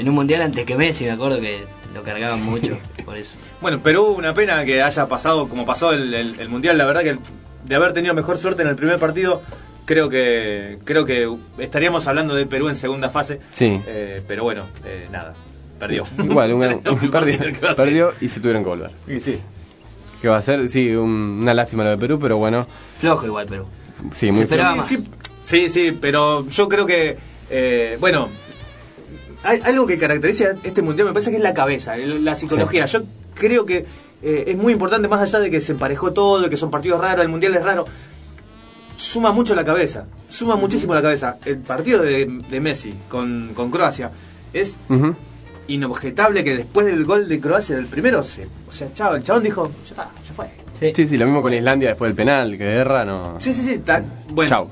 en 0.00 0.08
un 0.08 0.14
mundial 0.16 0.42
antes 0.42 0.64
que 0.66 0.76
Messi, 0.76 1.04
me 1.04 1.12
acuerdo 1.12 1.40
que 1.40 1.60
lo 1.94 2.02
cargaban 2.02 2.42
mucho. 2.42 2.76
por 3.04 3.16
eso. 3.16 3.36
Bueno, 3.60 3.78
Perú, 3.80 4.06
una 4.06 4.34
pena 4.34 4.64
que 4.64 4.82
haya 4.82 5.06
pasado 5.06 5.48
como 5.48 5.64
pasó 5.64 5.92
el, 5.92 6.12
el- 6.12 6.40
el 6.40 6.48
Mundial. 6.48 6.76
La 6.78 6.84
verdad 6.86 7.02
que 7.02 7.10
el- 7.10 7.18
de 7.64 7.74
haber 7.76 7.92
tenido 7.92 8.12
mejor 8.12 8.38
suerte 8.38 8.62
en 8.62 8.68
el 8.68 8.74
primer 8.76 8.98
partido, 8.98 9.40
creo 9.86 10.10
que 10.10 10.78
creo 10.84 11.06
que 11.06 11.26
estaríamos 11.58 12.06
hablando 12.06 12.34
de 12.34 12.44
Perú 12.44 12.68
en 12.68 12.76
segunda 12.76 13.08
fase. 13.08 13.40
Sí. 13.54 13.80
Eh, 13.86 14.20
pero 14.28 14.44
bueno, 14.44 14.64
eh, 14.84 15.06
nada, 15.10 15.34
perdió. 15.78 16.04
Igual, 16.18 16.52
un, 16.52 16.62
un- 16.86 17.10
Perdió, 17.10 17.38
perdió, 17.74 18.12
y 18.20 18.28
se 18.28 18.40
tuvieron 18.40 18.62
que 18.62 18.68
volver. 18.68 18.90
Y 19.08 19.20
sí. 19.20 19.38
¿Qué 20.20 20.28
va 20.28 20.36
a 20.38 20.42
ser? 20.42 20.68
Sí, 20.68 20.90
un- 20.94 21.38
una 21.42 21.54
lástima 21.54 21.84
lo 21.84 21.90
de 21.90 21.98
Perú, 21.98 22.18
pero 22.20 22.36
bueno, 22.36 22.66
Flojo 22.98 23.24
igual, 23.26 23.46
pero. 23.48 23.66
sí, 24.12 24.30
muy 24.30 24.46
más. 24.46 24.86
Sí, 24.88 25.04
sí, 25.44 25.70
sí, 25.70 25.96
pero 26.00 26.46
yo 26.48 26.68
creo 26.68 26.84
que, 26.86 27.16
eh, 27.50 27.96
bueno, 28.00 28.28
hay 29.44 29.60
algo 29.64 29.86
que 29.86 29.98
caracteriza 29.98 30.56
este 30.64 30.82
mundial, 30.82 31.06
me 31.08 31.12
parece 31.12 31.30
que 31.30 31.36
es 31.36 31.42
la 31.42 31.54
cabeza, 31.54 31.96
la 31.96 32.34
psicología. 32.34 32.86
Yo 32.86 33.02
creo 33.34 33.64
que 33.66 33.84
eh, 34.22 34.44
es 34.48 34.56
muy 34.56 34.72
importante, 34.72 35.06
más 35.08 35.20
allá 35.20 35.38
de 35.40 35.50
que 35.50 35.60
se 35.60 35.72
emparejó 35.72 36.12
todo, 36.12 36.48
que 36.48 36.56
son 36.56 36.70
partidos 36.70 37.00
raros, 37.00 37.22
el 37.22 37.28
mundial 37.30 37.54
es 37.54 37.62
raro, 37.62 37.84
suma 38.96 39.32
mucho 39.32 39.54
la 39.54 39.64
cabeza, 39.64 40.04
suma 40.28 40.56
muchísimo 40.56 40.94
la 40.94 41.02
cabeza. 41.02 41.36
El 41.44 41.58
partido 41.58 42.02
de, 42.02 42.26
de 42.50 42.60
Messi 42.60 42.94
con, 43.08 43.50
con 43.54 43.70
Croacia 43.70 44.10
es 44.52 44.76
inobjetable 45.68 46.44
que 46.44 46.56
después 46.56 46.86
del 46.86 47.04
gol 47.04 47.28
de 47.28 47.40
Croacia, 47.40 47.76
del 47.76 47.86
primero, 47.86 48.22
se, 48.22 48.46
o 48.68 48.72
sea, 48.72 48.92
chavo, 48.92 49.16
el 49.16 49.22
chabón 49.22 49.42
dijo, 49.42 49.70
ya 49.84 49.90
está, 49.90 50.10
ya 50.26 50.34
fue. 50.34 50.46
Sí. 50.80 50.92
Sí, 50.94 51.08
sí, 51.08 51.16
lo 51.16 51.24
mismo 51.24 51.40
con 51.42 51.54
Islandia 51.54 51.88
después 51.90 52.10
del 52.10 52.16
penal, 52.16 52.50
que 52.52 52.58
guerra, 52.64 53.04
no. 53.04 53.40
Sí, 53.40 53.52
sí, 53.54 53.62
sí. 53.62 53.78
ta- 53.78 54.04
bueno, 54.28 54.48
Chau. 54.50 54.68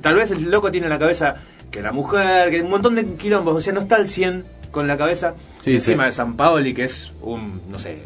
Tal 0.00 0.14
vez 0.16 0.30
el 0.32 0.50
loco 0.50 0.70
tiene 0.70 0.86
en 0.86 0.90
la 0.92 0.98
cabeza 0.98 1.36
que 1.70 1.80
la 1.80 1.92
mujer, 1.92 2.50
que 2.50 2.60
un 2.62 2.70
montón 2.70 2.94
de 2.96 3.06
quilombos, 3.14 3.56
o 3.56 3.60
sea, 3.60 3.72
no 3.72 3.80
está 3.80 3.96
al 3.96 4.08
100 4.08 4.44
con 4.72 4.86
la 4.88 4.96
cabeza. 4.96 5.34
Sí, 5.62 5.72
encima 5.74 6.02
sí. 6.04 6.06
de 6.06 6.12
San 6.12 6.36
Paoli, 6.36 6.74
que 6.74 6.84
es 6.84 7.12
un, 7.22 7.60
no 7.70 7.78
sé, 7.78 7.98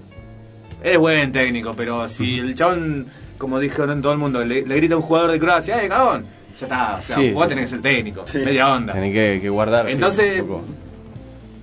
es 0.82 0.98
buen 0.98 1.32
técnico, 1.32 1.72
pero 1.74 2.08
si 2.08 2.38
el 2.38 2.54
chabón, 2.54 3.06
como 3.42 3.58
dijeron 3.58 4.00
todo 4.00 4.12
el 4.12 4.18
mundo, 4.20 4.44
le, 4.44 4.62
le 4.62 4.76
grita 4.76 4.94
a 4.94 4.98
un 4.98 5.02
jugador 5.02 5.32
de 5.32 5.40
Croacia, 5.40 5.82
¡eh, 5.84 5.88
cagón! 5.88 6.22
Ya 6.60 6.66
está, 6.66 6.96
o 6.96 7.02
sea, 7.02 7.16
Sí, 7.16 7.30
vos 7.30 7.42
sí, 7.42 7.48
tenés 7.48 7.70
sí. 7.70 7.76
que 7.76 7.82
ser 7.82 7.92
técnico, 7.94 8.24
media 8.34 8.72
onda. 8.72 8.92
Tiene 8.92 9.12
que, 9.12 9.40
que 9.42 9.48
guardar. 9.48 9.90
Entonces-. 9.90 10.44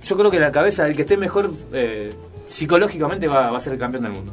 Yo 0.04 0.16
creo 0.16 0.30
que 0.30 0.38
la 0.38 0.52
cabeza, 0.52 0.86
el 0.86 0.94
que 0.94 1.02
esté 1.02 1.16
mejor 1.16 1.50
eh, 1.72 2.12
psicológicamente, 2.48 3.26
va, 3.28 3.50
va 3.50 3.56
a 3.56 3.60
ser 3.60 3.72
el 3.72 3.78
campeón 3.78 4.02
del 4.04 4.12
mundo. 4.12 4.32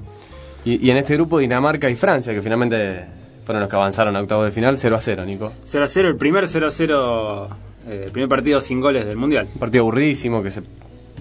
Y, 0.66 0.86
y 0.86 0.92
en 0.92 0.98
este 0.98 1.14
grupo 1.16 1.40
Dinamarca 1.40 1.90
y 1.90 1.96
Francia, 1.96 2.34
que 2.34 2.42
finalmente 2.42 3.06
fueron 3.46 3.62
los 3.62 3.70
que 3.70 3.76
avanzaron 3.78 4.14
a 4.18 4.20
octavos 4.22 4.46
de 4.46 4.52
final, 4.52 4.78
0 4.78 4.96
a 4.98 5.00
0, 5.02 5.26
Nico. 5.26 5.54
0 5.66 5.86
a 5.86 5.88
0, 5.88 6.10
el 6.10 6.16
primer 6.18 6.48
0 6.48 6.68
a 6.68 6.72
0, 6.72 7.50
eh, 7.88 8.02
el 8.08 8.12
primer 8.12 8.28
partido 8.30 8.60
sin 8.60 8.82
goles 8.82 9.06
del 9.06 9.16
Mundial. 9.18 9.48
Un 9.54 9.60
partido 9.60 9.84
aburridísimo, 9.84 10.44
que 10.44 10.52
se 10.52 10.62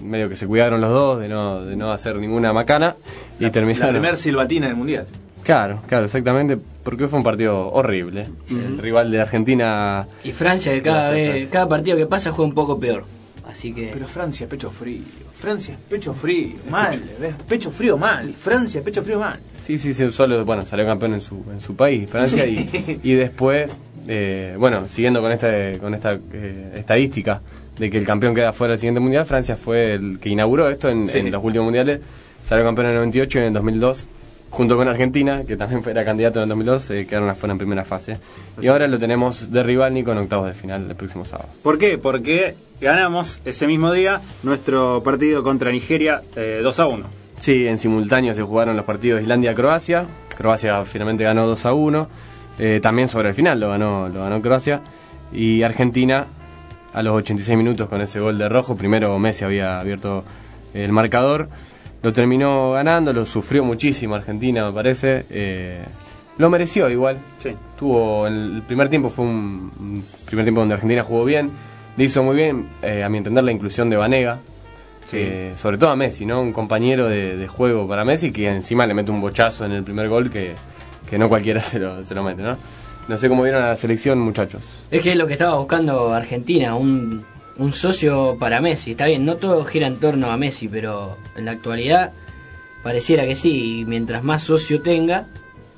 medio 0.03 0.29
que 0.29 0.35
se 0.35 0.45
cuidaron 0.45 0.79
los 0.81 0.91
dos 0.91 1.19
de 1.19 1.27
no, 1.27 1.63
de 1.65 1.75
no 1.75 1.91
hacer 1.91 2.17
ninguna 2.17 2.53
macana 2.53 2.95
y 3.39 3.43
La 3.45 3.51
terminaron. 3.51 3.89
primer 3.91 4.15
silbatina 4.17 4.67
del 4.67 4.75
mundial. 4.75 5.07
Claro, 5.47 5.79
claro, 5.87 6.03
exactamente, 6.03 6.57
porque 6.83 7.07
fue 7.07 7.19
un 7.19 7.23
partido 7.23 7.71
horrible. 7.71 8.27
El 8.49 8.77
rival 8.77 9.09
de 9.09 9.21
Argentina 9.21 10.05
Y 10.25 10.33
Francia, 10.33 10.73
que 10.73 10.81
cada, 10.81 11.09
vez, 11.11 11.47
cada 11.47 11.69
partido 11.69 11.95
que 11.95 12.05
pasa 12.05 12.31
juega 12.33 12.49
un 12.49 12.53
poco 12.53 12.77
peor. 12.77 13.05
Así 13.49 13.71
que. 13.71 13.91
Pero 13.93 14.07
Francia, 14.07 14.45
pecho 14.49 14.69
frío. 14.69 15.03
Francia, 15.33 15.77
pecho 15.89 16.13
frío. 16.13 16.49
Mal, 16.69 17.01
¿ves? 17.21 17.33
Pecho 17.47 17.71
frío 17.71 17.97
mal. 17.97 18.33
Francia, 18.33 18.81
pecho 18.83 19.01
frío 19.03 19.19
mal. 19.21 19.39
Sí, 19.61 19.77
sí, 19.77 19.93
sí, 19.93 20.11
solo, 20.11 20.43
bueno, 20.43 20.65
salió 20.65 20.85
campeón 20.85 21.13
en 21.13 21.21
su, 21.21 21.41
en 21.49 21.61
su 21.61 21.77
país, 21.77 22.09
Francia, 22.09 22.45
y, 22.45 22.99
y 23.01 23.13
después, 23.13 23.79
eh, 24.05 24.53
bueno, 24.59 24.89
siguiendo 24.89 25.21
con 25.21 25.31
esta, 25.31 25.47
con 25.79 25.93
esta 25.93 26.19
eh, 26.33 26.73
estadística 26.75 27.39
de 27.79 27.89
que 27.89 27.97
el 27.97 28.05
campeón 28.05 28.35
queda 28.35 28.51
fuera 28.51 28.71
del 28.73 28.79
siguiente 28.81 28.99
mundial, 28.99 29.25
Francia 29.25 29.55
fue 29.55 29.93
el 29.93 30.19
que 30.19 30.27
inauguró 30.27 30.67
esto 30.69 30.89
en, 30.89 31.07
Sí. 31.07 31.19
en 31.19 31.31
los 31.31 31.41
últimos 31.41 31.63
mundiales, 31.67 32.01
salió 32.43 32.65
campeón 32.65 32.87
en 32.87 32.91
el 32.91 32.97
98 32.97 33.37
y 33.37 33.41
en 33.43 33.47
el 33.47 33.53
2002, 33.53 34.07
junto 34.49 34.77
con 34.77 34.87
Argentina, 34.87 35.43
que 35.45 35.57
también 35.57 35.81
era 35.87 36.05
candidato 36.05 36.39
en 36.39 36.43
el 36.43 36.49
2002, 36.49 36.91
eh, 36.91 37.05
quedaron 37.07 37.29
afuera 37.29 37.51
en 37.51 37.57
primera 37.57 37.85
fase. 37.85 38.17
Y 38.61 38.67
ahora 38.67 38.87
lo 38.87 38.97
tenemos 38.97 39.51
de 39.51 39.63
rival 39.63 39.93
Nico 39.93 40.11
en 40.11 40.19
octavos 40.19 40.47
de 40.47 40.53
final 40.53 40.89
el 40.89 40.95
próximo 40.95 41.25
sábado. 41.25 41.49
¿Por 41.61 41.77
qué? 41.77 41.97
Porque 41.97 42.55
ganamos 42.79 43.41
ese 43.45 43.67
mismo 43.67 43.91
día 43.91 44.21
nuestro 44.43 45.03
partido 45.03 45.43
contra 45.43 45.71
Nigeria 45.71 46.21
eh, 46.35 46.61
2 46.63 46.79
a 46.79 46.87
1. 46.87 47.05
Sí, 47.39 47.67
en 47.67 47.77
simultáneo 47.77 48.33
se 48.33 48.41
jugaron 48.41 48.75
los 48.75 48.85
partidos 48.85 49.21
Islandia-Croacia. 49.21 50.05
Croacia 50.35 50.83
finalmente 50.85 51.23
ganó 51.23 51.45
2 51.47 51.65
a 51.65 51.73
1. 51.73 52.09
Eh, 52.59 52.79
también 52.81 53.07
sobre 53.07 53.29
el 53.29 53.35
final 53.35 53.59
lo 53.59 53.69
ganó, 53.69 54.09
lo 54.09 54.21
ganó 54.21 54.41
Croacia. 54.41 54.81
Y 55.31 55.61
Argentina 55.61 56.25
a 56.93 57.03
los 57.03 57.13
86 57.15 57.57
minutos 57.57 57.87
con 57.89 58.01
ese 58.01 58.19
gol 58.19 58.37
de 58.37 58.49
rojo. 58.49 58.75
Primero 58.75 59.17
Messi 59.19 59.43
había 59.43 59.79
abierto 59.79 60.23
el 60.73 60.91
marcador. 60.91 61.47
Lo 62.01 62.13
terminó 62.13 62.71
ganando, 62.73 63.11
lo 63.11 63.25
sufrió 63.25 63.63
muchísimo 63.63 64.15
Argentina, 64.15 64.65
me 64.65 64.71
parece. 64.71 65.25
Eh, 65.29 65.83
lo 66.37 66.49
mereció 66.49 66.89
igual. 66.89 67.17
Sí. 67.39 67.55
Tuvo 67.77 68.27
el 68.27 68.63
primer 68.67 68.89
tiempo 68.89 69.09
fue 69.09 69.25
un, 69.25 69.71
un 69.79 70.03
primer 70.25 70.45
tiempo 70.45 70.61
donde 70.61 70.75
Argentina 70.75 71.03
jugó 71.03 71.25
bien. 71.25 71.51
Le 71.95 72.03
hizo 72.03 72.21
muy 72.21 72.35
bien, 72.35 72.69
eh, 72.83 73.03
a 73.03 73.09
mi 73.09 73.17
entender, 73.17 73.43
la 73.43 73.51
inclusión 73.51 73.89
de 73.89 73.97
Vanega. 73.97 74.39
Sí. 75.07 75.17
Eh, 75.19 75.53
sobre 75.55 75.77
todo 75.77 75.89
a 75.89 75.95
Messi, 75.95 76.25
¿no? 76.25 76.41
Un 76.41 76.53
compañero 76.53 77.07
de, 77.07 77.37
de 77.37 77.47
juego 77.47 77.87
para 77.87 78.05
Messi 78.05 78.31
que 78.31 78.47
encima 78.47 78.85
le 78.85 78.93
mete 78.93 79.09
un 79.09 79.21
bochazo 79.21 79.65
en 79.65 79.71
el 79.71 79.83
primer 79.83 80.09
gol 80.09 80.29
que, 80.29 80.53
que 81.09 81.17
no 81.17 81.29
cualquiera 81.29 81.59
se 81.61 81.79
lo, 81.79 82.03
se 82.03 82.13
lo 82.13 82.23
mete, 82.23 82.43
¿no? 82.43 82.57
No 83.07 83.17
sé 83.17 83.29
cómo 83.29 83.43
vieron 83.43 83.63
a 83.63 83.69
la 83.69 83.75
selección, 83.75 84.19
muchachos. 84.19 84.63
Es 84.91 85.01
que 85.01 85.11
es 85.11 85.15
lo 85.15 85.25
que 85.25 85.33
estaba 85.33 85.57
buscando 85.57 86.13
Argentina, 86.13 86.75
un, 86.75 87.23
un 87.59 87.73
socio 87.73 88.37
para 88.39 88.61
Messi. 88.61 88.91
Está 88.91 89.05
bien, 89.07 89.25
no 89.25 89.35
todo 89.37 89.63
gira 89.65 89.87
en 89.87 89.97
torno 89.99 90.31
a 90.31 90.37
Messi, 90.37 90.67
pero 90.67 91.17
en 91.35 91.45
la 91.45 91.51
actualidad 91.51 92.11
pareciera 92.83 93.25
que 93.25 93.35
sí. 93.35 93.79
Y 93.81 93.85
mientras 93.85 94.23
más 94.23 94.43
socio 94.43 94.81
tenga, 94.81 95.25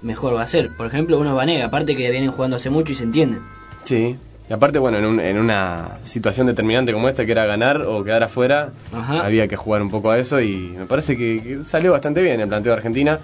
mejor 0.01 0.35
va 0.35 0.43
a 0.43 0.47
ser. 0.47 0.69
Por 0.75 0.87
ejemplo, 0.87 1.17
uno 1.19 1.35
Vanega, 1.35 1.65
aparte 1.65 1.95
que 1.95 2.09
vienen 2.09 2.31
jugando 2.31 2.57
hace 2.57 2.69
mucho 2.69 2.91
y 2.91 2.95
se 2.95 3.03
entienden. 3.03 3.41
Sí. 3.85 4.15
Y 4.49 4.53
aparte, 4.53 4.79
bueno, 4.79 4.97
en, 4.97 5.05
un- 5.05 5.19
en 5.19 5.37
una 5.37 5.99
situación 6.05 6.47
determinante 6.47 6.91
como 6.91 7.07
esta, 7.07 7.23
que 7.25 7.31
era 7.33 7.45
ganar 7.45 7.83
o 7.83 8.03
quedar 8.03 8.23
afuera, 8.23 8.69
Ajá. 8.91 9.23
había 9.23 9.47
que 9.47 9.55
jugar 9.55 9.81
un 9.83 9.91
poco 9.91 10.09
a 10.09 10.17
eso 10.17 10.41
y 10.41 10.73
me 10.75 10.85
parece 10.87 11.15
que, 11.15 11.39
que 11.41 11.63
salió 11.63 11.91
bastante 11.91 12.21
bien 12.21 12.41
el 12.41 12.47
planteo 12.47 12.71
de 12.73 12.77
Argentina. 12.77 13.19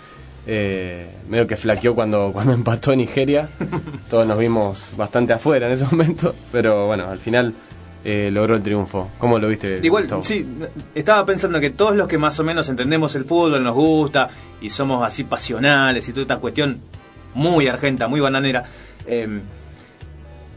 Eh, 0.47 1.07
medio 1.27 1.47
que 1.47 1.55
flaqueó 1.55 1.95
cuando, 1.95 2.29
cuando 2.33 2.53
empató 2.53 2.95
Nigeria. 2.95 3.49
Todos 4.09 4.27
nos 4.27 4.37
vimos 4.37 4.93
bastante 4.95 5.33
afuera 5.33 5.65
en 5.65 5.73
ese 5.73 5.85
momento, 5.85 6.35
pero 6.51 6.85
bueno, 6.85 7.07
al 7.09 7.17
final 7.17 7.53
eh, 8.07 8.29
logró 8.31 8.55
el 8.55 8.61
triunfo. 8.61 9.09
¿Cómo 9.17 9.39
lo 9.39 9.47
viste? 9.47 9.79
Igual, 9.81 10.03
Gustavo? 10.03 10.23
sí, 10.23 10.47
estaba 10.93 11.25
pensando 11.25 11.59
que 11.59 11.71
todos 11.71 11.95
los 11.95 12.07
que 12.07 12.19
más 12.19 12.39
o 12.39 12.43
menos 12.43 12.69
entendemos 12.69 13.15
el 13.15 13.25
fútbol, 13.25 13.63
nos 13.63 13.73
gusta 13.73 14.29
y 14.61 14.69
somos 14.69 15.03
así 15.03 15.23
pasionales 15.23 16.07
y 16.07 16.11
toda 16.11 16.21
esta 16.21 16.37
cuestión 16.37 16.79
muy 17.33 17.67
argenta, 17.67 18.07
muy 18.07 18.19
bananera, 18.19 18.63
eh, 19.07 19.27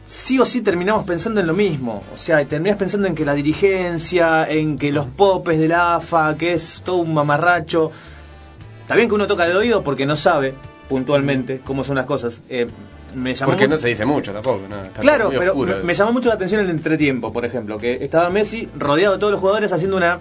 sí 0.06 0.38
o 0.38 0.44
sí 0.44 0.60
terminamos 0.60 1.06
pensando 1.06 1.40
en 1.40 1.46
lo 1.46 1.54
mismo. 1.54 2.04
O 2.14 2.18
sea, 2.18 2.44
terminás 2.44 2.76
pensando 2.76 3.08
en 3.08 3.14
que 3.14 3.24
la 3.24 3.32
dirigencia, 3.32 4.46
en 4.46 4.76
que 4.76 4.92
los 4.92 5.06
popes 5.06 5.58
de 5.58 5.68
la 5.68 5.96
AFA, 5.96 6.36
que 6.36 6.52
es 6.52 6.82
todo 6.84 6.96
un 6.96 7.14
mamarracho. 7.14 7.90
Está 8.82 8.94
bien 8.94 9.08
que 9.08 9.14
uno 9.14 9.26
toca 9.26 9.46
de 9.46 9.56
oído 9.56 9.82
porque 9.82 10.04
no 10.04 10.16
sabe 10.16 10.52
puntualmente 10.86 11.62
cómo 11.64 11.82
son 11.82 11.96
las 11.96 12.04
cosas. 12.04 12.42
Eh, 12.50 12.66
me 13.14 13.35
llamó 13.35 13.52
Porque 13.52 13.68
no 13.68 13.78
se 13.78 13.89
dice 13.89 14.05
mucho 14.05 14.32
tampoco, 14.32 14.62
¿no? 14.68 14.82
Está 14.82 15.01
Claro, 15.01 15.28
muy 15.30 15.39
pero 15.39 15.52
oscuro. 15.52 15.76
me, 15.78 15.82
me 15.85 15.94
llamó 15.94 16.12
mucho 16.12 16.28
la 16.28 16.35
atención 16.36 16.60
el 16.62 16.70
entretiempo, 16.70 17.32
por 17.32 17.44
ejemplo, 17.44 17.78
que 17.78 17.94
estaba 18.05 18.30
Messi 18.30 18.68
rodeado 18.76 19.14
de 19.14 19.18
todos 19.20 19.30
los 19.32 19.40
jugadores 19.40 19.72
haciendo 19.72 19.97
una 19.97 20.18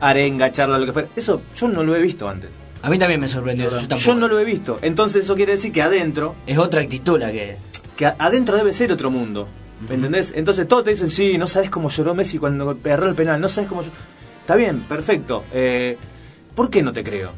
arenga, 0.00 0.50
charla, 0.52 0.78
lo 0.78 0.86
que 0.86 0.92
fuera. 0.92 1.08
Eso 1.16 1.42
yo 1.54 1.68
no 1.68 1.82
lo 1.82 1.94
he 1.96 2.00
visto 2.02 2.28
antes. 2.28 2.50
A 2.82 2.88
mí 2.88 2.98
también 2.98 3.20
me 3.20 3.28
sorprendió 3.28 3.68
eso. 3.68 3.80
Yo, 3.96 4.14
no 4.14 4.26
lo 4.28 4.38
he 4.38 4.44
visto. 4.44 4.78
Entonces 4.80 5.24
eso 5.24 5.34
quiere 5.36 5.52
decir 5.52 5.70
que 5.72 5.82
adentro, 5.82 6.34
Es 6.46 6.56
otra 6.58 6.80
actitud 6.80 7.18
la 7.18 7.30
que. 7.30 7.56
que 7.96 8.06
adentro 8.06 8.56
debe 8.56 8.72
ser 8.72 8.90
otro 8.92 9.10
mundo. 9.10 9.48
¿Me 9.86 9.94
entendés? 9.94 10.32
Entonces 10.34 10.66
todos 10.68 10.84
te 10.84 10.90
dicen, 10.90 11.10
sí, 11.10 11.36
no 11.38 11.46
sabes 11.46 11.70
cómo 11.70 11.88
lloró 11.90 12.14
Messi 12.14 12.38
cuando 12.38 12.76
erró 12.84 13.08
el 13.08 13.14
penal, 13.14 13.40
no 13.40 13.48
sabes 13.48 13.68
cómo 13.68 13.82
lloró. 13.82 13.94
Está 14.40 14.54
bien, 14.56 14.80
perfecto. 14.80 15.44
Eh, 15.52 15.96
¿Por 16.54 16.70
qué 16.70 16.82
no 16.82 16.92
te 16.92 17.02
creo? 17.04 17.30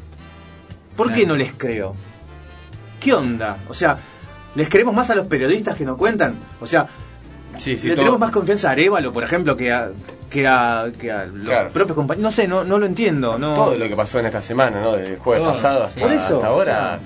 ¿Por 0.95 1.11
qué 1.13 1.25
no 1.25 1.35
les 1.35 1.53
creo? 1.53 1.95
¿Qué 2.99 3.13
onda? 3.13 3.57
O 3.67 3.73
sea, 3.73 3.97
¿les 4.55 4.69
creemos 4.69 4.93
más 4.93 5.09
a 5.09 5.15
los 5.15 5.25
periodistas 5.27 5.75
que 5.75 5.85
nos 5.85 5.97
cuentan? 5.97 6.35
O 6.61 6.65
sea, 6.65 6.87
Sí, 7.57 7.77
sí, 7.77 7.87
le 7.89 7.93
todo- 7.93 8.01
tenemos 8.05 8.19
más 8.19 8.31
confianza 8.31 8.69
a 8.69 8.71
Arevalo, 8.71 9.13
por 9.13 9.23
ejemplo, 9.23 9.55
que 9.55 9.71
a, 9.71 9.91
que 10.29 10.47
a, 10.47 10.85
que 10.99 11.11
a 11.11 11.25
los 11.25 11.45
Claro. 11.47 11.69
propios 11.69 11.95
compañeros. 11.95 12.23
No 12.23 12.31
sé, 12.31 12.47
no, 12.47 12.63
no 12.63 12.79
lo 12.79 12.87
entiendo. 12.87 13.37
No... 13.37 13.53
todo 13.53 13.75
lo 13.75 13.87
que 13.87 13.95
pasó 13.95 14.19
en 14.19 14.25
esta 14.25 14.41
semana, 14.41 14.81
¿no? 14.81 14.93
Del 14.93 15.17
jueves 15.17 15.43
Todo. 15.43 15.53
pasado 15.53 15.83
hasta, 15.83 16.01
Por 16.01 16.11
eso, 16.11 16.35
hasta 16.37 16.47
ahora, 16.47 16.61
o 16.61 16.65
sea. 16.65 16.99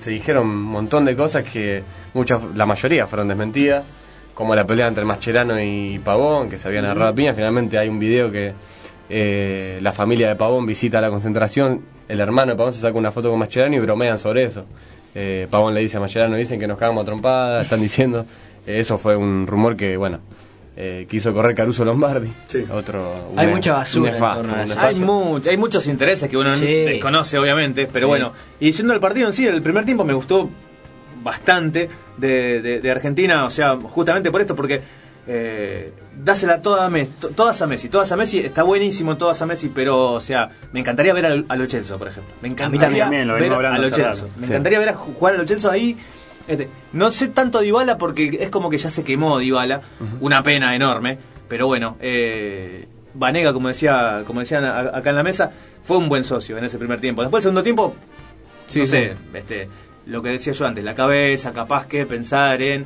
se 0.00 0.10
dijeron 0.10 0.46
un 0.48 0.62
montón 0.62 1.04
de 1.04 1.14
cosas 1.14 1.44
que 1.44 1.82
muchas, 2.14 2.40
la 2.54 2.64
mayoría 2.64 3.06
fueron 3.06 3.28
desmentidas, 3.28 3.84
como 4.32 4.54
la 4.54 4.64
pelea 4.66 4.86
entre 4.88 5.04
Mascherano 5.04 5.60
y 5.60 5.98
Pavón, 5.98 6.48
que 6.48 6.58
se 6.58 6.66
habían 6.68 6.86
agarrado 6.86 7.10
a 7.10 7.14
piña. 7.14 7.34
Finalmente 7.34 7.76
hay 7.76 7.90
un 7.90 7.98
video 7.98 8.32
que 8.32 8.54
eh, 9.10 9.78
la 9.82 9.92
familia 9.92 10.28
de 10.28 10.36
Pavón 10.36 10.64
visita 10.64 10.98
la 11.02 11.10
concentración, 11.10 11.82
el 12.08 12.20
hermano 12.20 12.52
de 12.52 12.56
Pavón 12.56 12.72
se 12.72 12.80
saca 12.80 12.96
una 12.96 13.12
foto 13.12 13.28
con 13.28 13.38
Mascherano 13.38 13.76
y 13.76 13.80
bromean 13.80 14.18
sobre 14.18 14.44
eso. 14.44 14.64
Eh, 15.14 15.46
Pavón 15.50 15.74
le 15.74 15.80
dice 15.80 15.96
a 15.96 16.00
Mascherano, 16.00 16.36
dicen 16.36 16.60
que 16.60 16.66
nos 16.66 16.78
cagamos 16.78 17.02
a 17.02 17.06
trompadas, 17.06 17.64
están 17.64 17.80
diciendo. 17.80 18.24
Eh, 18.66 18.78
eso 18.80 18.98
fue 18.98 19.16
un 19.16 19.46
rumor 19.46 19.76
que, 19.76 19.96
bueno, 19.96 20.20
eh, 20.76 21.06
quiso 21.10 21.32
correr 21.34 21.54
Caruso 21.54 21.84
Lombardi. 21.84 22.30
Sí. 22.46 22.64
Otro, 22.72 23.30
Hay 23.36 23.48
mucha 23.48 23.72
basura 23.74 24.12
nefasto. 24.12 24.46
Hay, 24.78 24.94
mu- 25.00 25.40
hay 25.44 25.56
muchos 25.56 25.86
intereses 25.88 26.28
que 26.30 26.36
uno 26.36 26.54
Sí. 26.54 26.64
desconoce, 26.66 27.38
obviamente, 27.38 27.88
pero 27.92 28.06
Sí. 28.06 28.08
bueno. 28.08 28.32
Y 28.60 28.70
yendo 28.72 28.92
al 28.92 29.00
partido 29.00 29.26
en 29.26 29.32
sí, 29.32 29.46
el 29.46 29.60
primer 29.62 29.84
tiempo 29.84 30.04
me 30.04 30.12
gustó 30.14 30.48
bastante 31.22 31.88
de, 32.16 32.62
de- 32.62 32.80
de 32.80 32.90
Argentina, 32.90 33.44
o 33.44 33.50
sea, 33.50 33.76
justamente 33.76 34.30
por 34.30 34.40
esto, 34.40 34.54
porque 34.54 34.80
eh, 35.32 35.92
dásela 36.24 36.60
toda 36.60 36.86
a 36.86 36.90
Messi, 36.90 37.12
to- 37.20 37.28
todas 37.28 37.62
a 37.62 37.66
Messi, 37.68 37.88
todas 37.88 38.10
a 38.10 38.16
Messi, 38.16 38.40
está 38.40 38.64
buenísimo 38.64 39.16
todas 39.16 39.40
a 39.40 39.46
Messi, 39.46 39.68
pero, 39.68 40.14
o 40.14 40.20
sea, 40.20 40.50
me 40.72 40.80
encantaría 40.80 41.12
ver 41.14 41.26
al- 41.26 41.44
a 41.48 41.54
Lo 41.54 41.66
Celso, 41.66 41.98
por 41.98 42.08
ejemplo. 42.08 42.34
Me 42.42 42.48
encantaría 42.48 43.04
también, 43.04 43.28
lo 43.28 43.34
ver 43.34 43.52
a 43.52 43.78
Lo 43.78 43.90
Celso. 43.90 44.28
Me 44.36 44.46
Sí. 44.46 44.52
encantaría 44.52 44.78
ver 44.80 44.88
a 44.88 44.94
ju- 44.94 45.14
jugar 45.14 45.34
a 45.34 45.38
Lo 45.38 45.46
Celso 45.46 45.70
ahí. 45.70 45.96
Este, 46.48 46.68
no 46.94 47.12
sé 47.12 47.28
tanto 47.28 47.58
de 47.60 47.66
Dybala 47.66 47.96
porque 47.96 48.38
es 48.40 48.50
como 48.50 48.68
que 48.70 48.76
ya 48.78 48.90
se 48.90 49.04
quemó 49.04 49.38
Dybala, 49.38 49.82
una 50.20 50.42
pena 50.42 50.74
enorme, 50.74 51.16
pero 51.48 51.68
bueno, 51.68 51.96
eh, 52.00 52.88
Vanega, 53.14 53.52
como 53.52 53.68
decía, 53.68 54.22
como 54.26 54.40
decían 54.40 54.64
a- 54.64 54.80
acá 54.96 55.10
en 55.10 55.16
la 55.16 55.22
mesa, 55.22 55.52
fue 55.84 55.96
un 55.96 56.08
buen 56.08 56.24
socio 56.24 56.58
en 56.58 56.64
ese 56.64 56.76
primer 56.76 57.00
tiempo. 57.00 57.22
Después 57.22 57.40
el 57.40 57.44
segundo 57.44 57.62
tiempo, 57.62 57.94
Sí, 58.66 58.80
no 58.80 58.84
sí. 58.86 58.90
sé, 58.90 59.14
este, 59.34 59.68
lo 60.06 60.22
que 60.22 60.30
decía 60.30 60.52
yo 60.52 60.66
antes, 60.66 60.82
la 60.82 60.94
cabeza, 60.96 61.52
capaz 61.52 61.86
que 61.86 62.04
pensar 62.06 62.60
en 62.62 62.84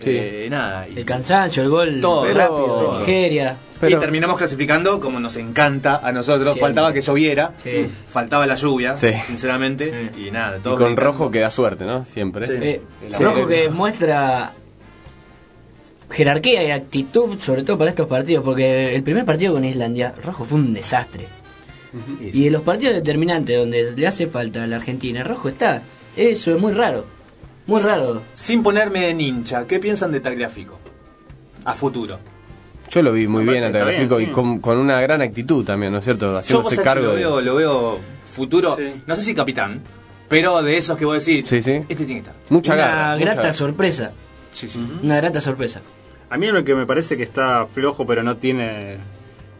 Sí. 0.00 0.10
eh, 0.12 0.48
nada. 0.50 0.88
Y, 0.88 0.98
El 0.98 1.04
cansancio, 1.04 1.62
el 1.62 1.68
gol 1.68 2.00
Todo, 2.00 2.24
rápido 2.32 2.64
todo. 2.66 2.92
de 2.94 2.98
Nigeria. 3.00 3.56
y 3.82 3.94
terminamos 3.96 4.36
clasificando 4.36 4.98
como 5.00 5.20
nos 5.20 5.36
encanta 5.36 6.00
a 6.02 6.12
nosotros. 6.12 6.44
Siempre. 6.54 6.60
Faltaba 6.60 6.92
que 6.92 7.00
lloviera, 7.00 7.52
Sí. 7.62 7.86
faltaba 8.08 8.46
la 8.46 8.54
lluvia, 8.54 8.94
Sí. 8.94 9.08
sinceramente, 9.26 10.10
y 10.18 10.30
nada. 10.30 10.58
Y 10.58 10.60
todos 10.60 10.78
con 10.78 10.88
gritando. 10.94 11.12
rojo 11.12 11.30
que 11.30 11.40
da 11.40 11.50
suerte, 11.50 11.84
¿no? 11.84 12.04
Siempre. 12.04 12.46
Sí. 12.46 12.52
Eh, 12.60 12.80
Sí. 13.12 13.22
Rojo 13.24 13.46
que 13.46 13.68
muestra 13.70 14.52
jerarquía 16.10 16.64
y 16.64 16.70
actitud, 16.72 17.38
sobre 17.40 17.62
todo 17.62 17.78
para 17.78 17.90
estos 17.90 18.06
partidos, 18.08 18.44
porque 18.44 18.94
el 18.94 19.02
primer 19.02 19.24
partido 19.24 19.52
con 19.54 19.64
Islandia, 19.64 20.12
Rojo 20.24 20.44
fue 20.44 20.58
un 20.58 20.74
desastre. 20.74 21.26
Y 22.20 22.46
en 22.46 22.52
los 22.52 22.62
partidos 22.62 22.94
determinantes 22.94 23.58
donde 23.58 23.92
le 23.96 24.06
hace 24.06 24.26
falta 24.26 24.62
a 24.62 24.66
la 24.66 24.76
Argentina, 24.76 25.22
Rojo 25.24 25.48
está. 25.48 25.82
Eso 26.16 26.52
es 26.54 26.60
muy 26.60 26.72
raro. 26.72 27.04
Muy 27.70 27.80
raro. 27.82 28.20
Sin 28.34 28.62
ponerme 28.64 29.10
en 29.10 29.20
hincha, 29.20 29.64
¿qué 29.66 29.78
piensan 29.78 30.10
de 30.10 30.18
Tagliafico? 30.20 30.78
A 31.64 31.72
futuro. 31.72 32.18
Yo 32.90 33.00
lo 33.02 33.12
vi 33.12 33.28
muy 33.28 33.44
Me 33.44 33.52
bien 33.52 33.64
a 33.64 33.70
Tagliafico 33.70 34.16
bien, 34.16 34.30
y 34.30 34.32
con, 34.32 34.58
con 34.58 34.76
una 34.76 35.00
gran 35.00 35.22
actitud 35.22 35.64
también, 35.64 35.92
¿no 35.92 35.98
es 35.98 36.04
cierto? 36.04 36.32
Yo 36.32 36.38
Haciéndose 36.38 36.76
que 36.78 36.82
cargo 36.82 37.04
lo 37.06 37.10
de... 37.12 37.16
veo, 37.18 37.40
lo 37.40 37.54
veo 37.54 37.98
futuro, 38.34 38.74
Sí. 38.76 38.92
no 39.06 39.14
sé 39.14 39.22
si 39.22 39.34
capitán, 39.36 39.80
pero 40.28 40.60
de 40.62 40.76
esos 40.76 40.98
que 40.98 41.04
vos 41.04 41.24
decís, 41.24 41.48
Sí, 41.48 41.62
sí. 41.62 41.74
este 41.88 42.04
tiene 42.04 42.14
que 42.14 42.18
estar. 42.30 42.34
Mucha 42.48 42.74
Una 42.74 43.16
grata 43.16 43.52
sorpresa. 43.52 44.12
Sí, 44.52 44.66
sí. 44.66 44.84
Una 45.04 45.16
grata 45.18 45.40
sorpresa. 45.40 45.80
A 46.28 46.36
mí 46.36 46.48
lo 46.48 46.64
que 46.64 46.74
me 46.74 46.86
parece 46.86 47.16
que 47.16 47.22
está 47.22 47.66
flojo, 47.66 48.04
pero 48.04 48.24
no 48.24 48.36
tiene 48.38 48.96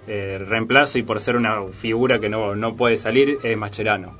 eh, 0.08 0.44
reemplazo 0.48 0.98
y 0.98 1.04
por 1.04 1.20
ser 1.20 1.36
una 1.36 1.62
figura 1.72 2.18
que 2.18 2.28
no, 2.28 2.56
no 2.56 2.74
puede 2.74 2.96
salir, 2.96 3.38
es 3.44 3.56
Mascherano. 3.56 4.14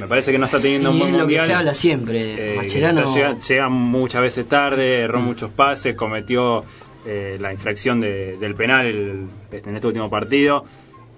Me 0.00 0.06
parece 0.06 0.32
que 0.32 0.38
no 0.38 0.46
está 0.46 0.60
teniendo 0.60 0.90
un 0.90 0.96
Y 0.96 1.00
buen 1.00 1.10
es 1.12 1.18
lo 1.18 1.26
que 1.26 1.34
mundial. 1.34 1.46
se 1.46 1.54
habla 1.54 1.74
siempre. 1.74 2.52
Eh, 2.54 2.56
Mascherano. 2.56 3.14
llega, 3.14 3.36
llega 3.38 3.68
muchas 3.68 4.22
veces 4.22 4.48
tarde, 4.48 5.00
erró 5.00 5.20
muchos 5.20 5.50
pases, 5.50 5.94
cometió 5.94 6.64
eh, 7.08 7.36
la 7.40 7.52
infracción 7.52 8.00
de- 8.00 8.36
del 8.36 8.54
penal 8.56 8.84
el- 8.86 9.26
este, 9.52 9.68
en 9.70 9.76
este 9.76 9.86
último 9.86 10.10
partido. 10.10 10.64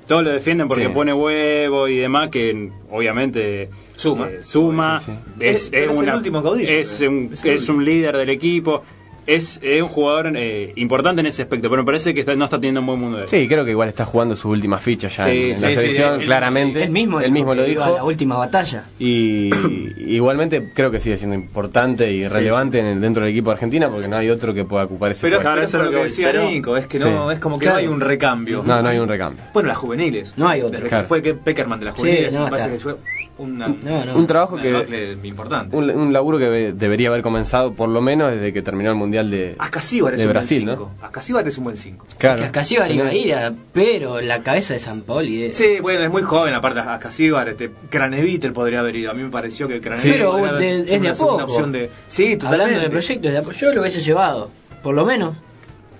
Todos 0.07 0.23
lo 0.25 0.31
defienden 0.31 0.69
porque 0.69 0.87
Sí. 0.87 0.91
pone 0.93 1.13
huevo 1.15 1.89
y 1.89 1.97
demás, 1.97 2.29
que 2.31 2.71
obviamente 2.91 3.69
Suma. 3.97 4.29
eh, 4.29 4.43
suma. 4.43 5.01
Sí, 5.01 5.13
sí. 5.13 5.19
Es, 5.41 5.57
Es- 5.67 5.73
es 5.73 5.97
el 5.97 6.03
una- 6.03 6.17
último 6.17 6.43
caudillo, 6.43 6.71
es 6.71 7.01
eh. 7.01 7.09
un, 7.09 7.31
Es 7.33 7.45
es 7.45 7.69
un 7.71 7.85
líder 7.85 8.17
del 8.19 8.29
equipo. 8.31 8.83
Es, 9.31 9.61
es 9.63 9.83
un 9.83 9.89
jugador 9.89 10.33
eh, 10.37 10.73
importante 10.77 11.21
en 11.21 11.27
ese 11.27 11.43
aspecto, 11.43 11.69
pero 11.69 11.83
me 11.83 11.87
parece 11.87 12.15
que 12.15 12.21
está- 12.21 12.35
no 12.35 12.47
está 12.47 12.57
teniendo 12.57 12.81
un 12.81 12.87
buen 12.87 12.99
mundo. 12.99 13.29
Sí, 13.29 13.47
creo 13.47 13.63
que 13.63 13.73
igual 13.73 13.89
está 13.91 14.07
jugando 14.07 14.35
sus 14.35 14.47
últimas 14.47 14.83
fichas 14.83 15.15
ya 15.17 15.27
Sí, 15.27 15.31
en, 15.31 15.57
en 15.57 15.61
la 15.61 15.69
sí, 15.71 15.77
selección, 15.77 16.21
él- 16.21 16.27
claramente. 16.27 16.83
Él 16.83 16.91
mismo, 16.91 17.21
él 17.21 17.31
mismo 17.31 17.55
lo 17.55 17.63
a 17.63 17.67
dijo. 17.67 17.81
la 17.97 18.05
última 18.05 18.39
batalla. 18.39 18.85
Y 18.99 19.51
igualmente 19.99 20.71
creo 20.75 20.91
que 20.91 20.99
sigue 20.99 21.19
siendo 21.19 21.35
importante 21.37 22.11
y 22.11 22.27
relevante 22.27 22.79
En 22.81 22.87
el- 22.87 23.01
dentro 23.03 23.23
del 23.23 23.33
equipo 23.33 23.51
de 23.51 23.55
Argentina 23.55 23.91
porque 23.91 24.09
no 24.09 24.17
hay 24.17 24.31
otro 24.31 24.55
que 24.55 24.65
pueda 24.65 24.85
ocupar 24.85 25.11
ese 25.11 25.23
Pero 25.23 25.37
puesto. 25.37 25.53
pero 25.53 25.65
eso 25.67 25.79
es 25.79 25.85
lo 25.85 25.91
que 25.91 26.05
decía 26.05 26.27
pero- 26.29 26.45
Nico, 26.49 26.77
es 26.77 26.87
que 26.87 26.99
no, 26.99 27.29
Sí. 27.29 27.35
es 27.35 27.41
como 27.41 27.59
que 27.59 27.65
Claro. 27.67 27.77
no 27.77 27.81
hay 27.81 27.89
un 27.89 28.01
recambio. 28.01 28.63
No, 28.65 28.83
no 28.83 28.89
hay 28.89 28.99
un 28.99 29.09
recambio. 29.09 29.45
Bueno, 29.53 29.69
las 29.69 29.77
juveniles. 29.77 30.33
No 30.39 30.49
hay 30.49 30.61
otro. 30.61 30.71
Desde 30.71 30.85
que 30.85 30.89
Claro. 30.89 31.07
fue 31.09 31.21
que 31.23 31.35
Peckerman 31.35 31.79
de 31.81 31.85
las 31.87 31.95
juveniles, 31.97 32.35
no, 32.35 32.45
me 32.45 32.51
parece 32.51 32.75
está. 32.75 32.79
que 32.79 32.83
fue 32.83 32.95
una, 33.39 33.69
No, 33.69 34.05
no. 34.05 34.17
Un 34.17 34.27
trabajo 34.27 34.55
una 34.55 34.63
que 34.85 35.17
importante. 35.23 35.77
un, 35.77 35.89
un 35.91 36.13
laburo 36.13 36.39
que 36.39 36.73
debería 36.73 37.09
haber 37.09 37.23
comenzado 37.23 37.73
por 37.73 37.89
lo 37.89 38.01
menos 38.01 38.33
desde 38.33 38.53
que 38.53 38.63
terminó 38.63 38.91
el 38.91 38.97
mundial 38.97 39.31
de, 39.31 39.55
Ascasíbar 39.59 40.15
es 40.15 40.21
de 40.21 40.27
un 40.27 40.33
Brasil, 40.33 40.65
buen 40.65 40.77
¿no? 40.79 40.85
5. 40.97 41.07
Ascasíbar 41.07 41.47
es 41.49 41.59
un 41.59 41.65
buen 41.65 41.77
5. 41.77 42.07
Claro. 42.19 42.39
Que 42.41 42.45
Ascasíbar 42.47 42.91
iba 42.91 43.07
a 43.07 43.15
ir, 43.15 43.35
a- 43.35 43.53
pero 43.73 44.21
la 44.21 44.43
cabeza 44.43 44.75
de 44.75 44.81
San 44.81 45.03
Paoli. 45.03 45.45
eh. 45.45 45.55
Sí, 45.55 45.79
bueno, 45.81 46.03
es 46.03 46.11
muy 46.11 46.23
joven, 46.23 46.53
aparte 46.55 46.81
Ascasíbar, 46.81 47.49
este, 47.49 47.71
Craneviter 47.89 48.53
podría 48.53 48.81
haber 48.81 48.97
ido. 48.97 49.11
A 49.11 49.15
mí 49.15 49.23
me 49.23 49.31
pareció 49.31 49.69
que 49.69 49.81
Craneviter 49.81 50.13
Pero 50.19 50.37
de- 50.37 50.71
sido 50.71 50.83
es 50.83 50.87
de 50.91 50.99
una 50.99 51.11
a 51.11 51.15
segunda 51.15 51.43
poco. 51.47 51.53
opción 51.53 51.73
de... 51.73 51.91
Sí, 52.09 52.37
totalmente. 52.37 52.65
Hablando 52.65 52.81
de 52.85 52.91
proyectos, 52.91 53.57
yo 53.61 53.73
lo 53.73 53.81
hubiese 53.83 54.01
llevado, 54.03 54.51
por 54.83 54.95
lo 54.95 55.07
menos, 55.07 55.37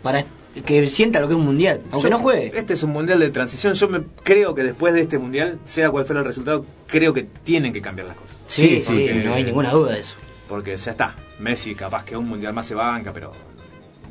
para 0.03 0.25
que 0.65 0.87
sienta 0.87 1.21
lo 1.21 1.29
que 1.29 1.35
es 1.35 1.39
un 1.41 1.47
mundial, 1.47 1.81
aunque 1.91 2.09
Yo- 2.11 2.17
no 2.17 2.23
juegue. 2.23 2.53
Este 2.59 2.75
es 2.75 2.83
un 2.83 2.91
mundial 2.91 3.21
de 3.21 3.31
transición. 3.31 3.75
Yo 3.75 3.89
me 3.89 4.03
creo 4.23 4.55
que 4.55 4.63
después 4.63 4.95
de 4.95 5.03
este 5.03 5.19
mundial, 5.19 5.59
sea 5.67 5.91
cual 5.91 6.05
fuera 6.05 6.21
el 6.21 6.27
resultado, 6.27 6.65
creo 6.87 7.13
que 7.13 7.25
tienen 7.45 7.73
que 7.73 7.81
cambiar 7.83 8.09
las 8.09 8.17
cosas. 8.17 8.45
Sí, 8.49 8.81
sí, 8.81 8.87
porque- 8.87 9.23
no 9.25 9.35
hay 9.35 9.45
ninguna 9.45 9.71
duda 9.71 9.93
de 9.93 10.01
eso. 10.01 10.15
Porque 10.49 10.77
ya 10.77 10.91
está. 10.93 11.15
Messi 11.41 11.75
capaz 11.75 12.05
que 12.05 12.17
un 12.17 12.29
mundial 12.29 12.53
más 12.53 12.67
se 12.67 12.75
banca, 12.75 13.13
pero 13.13 13.33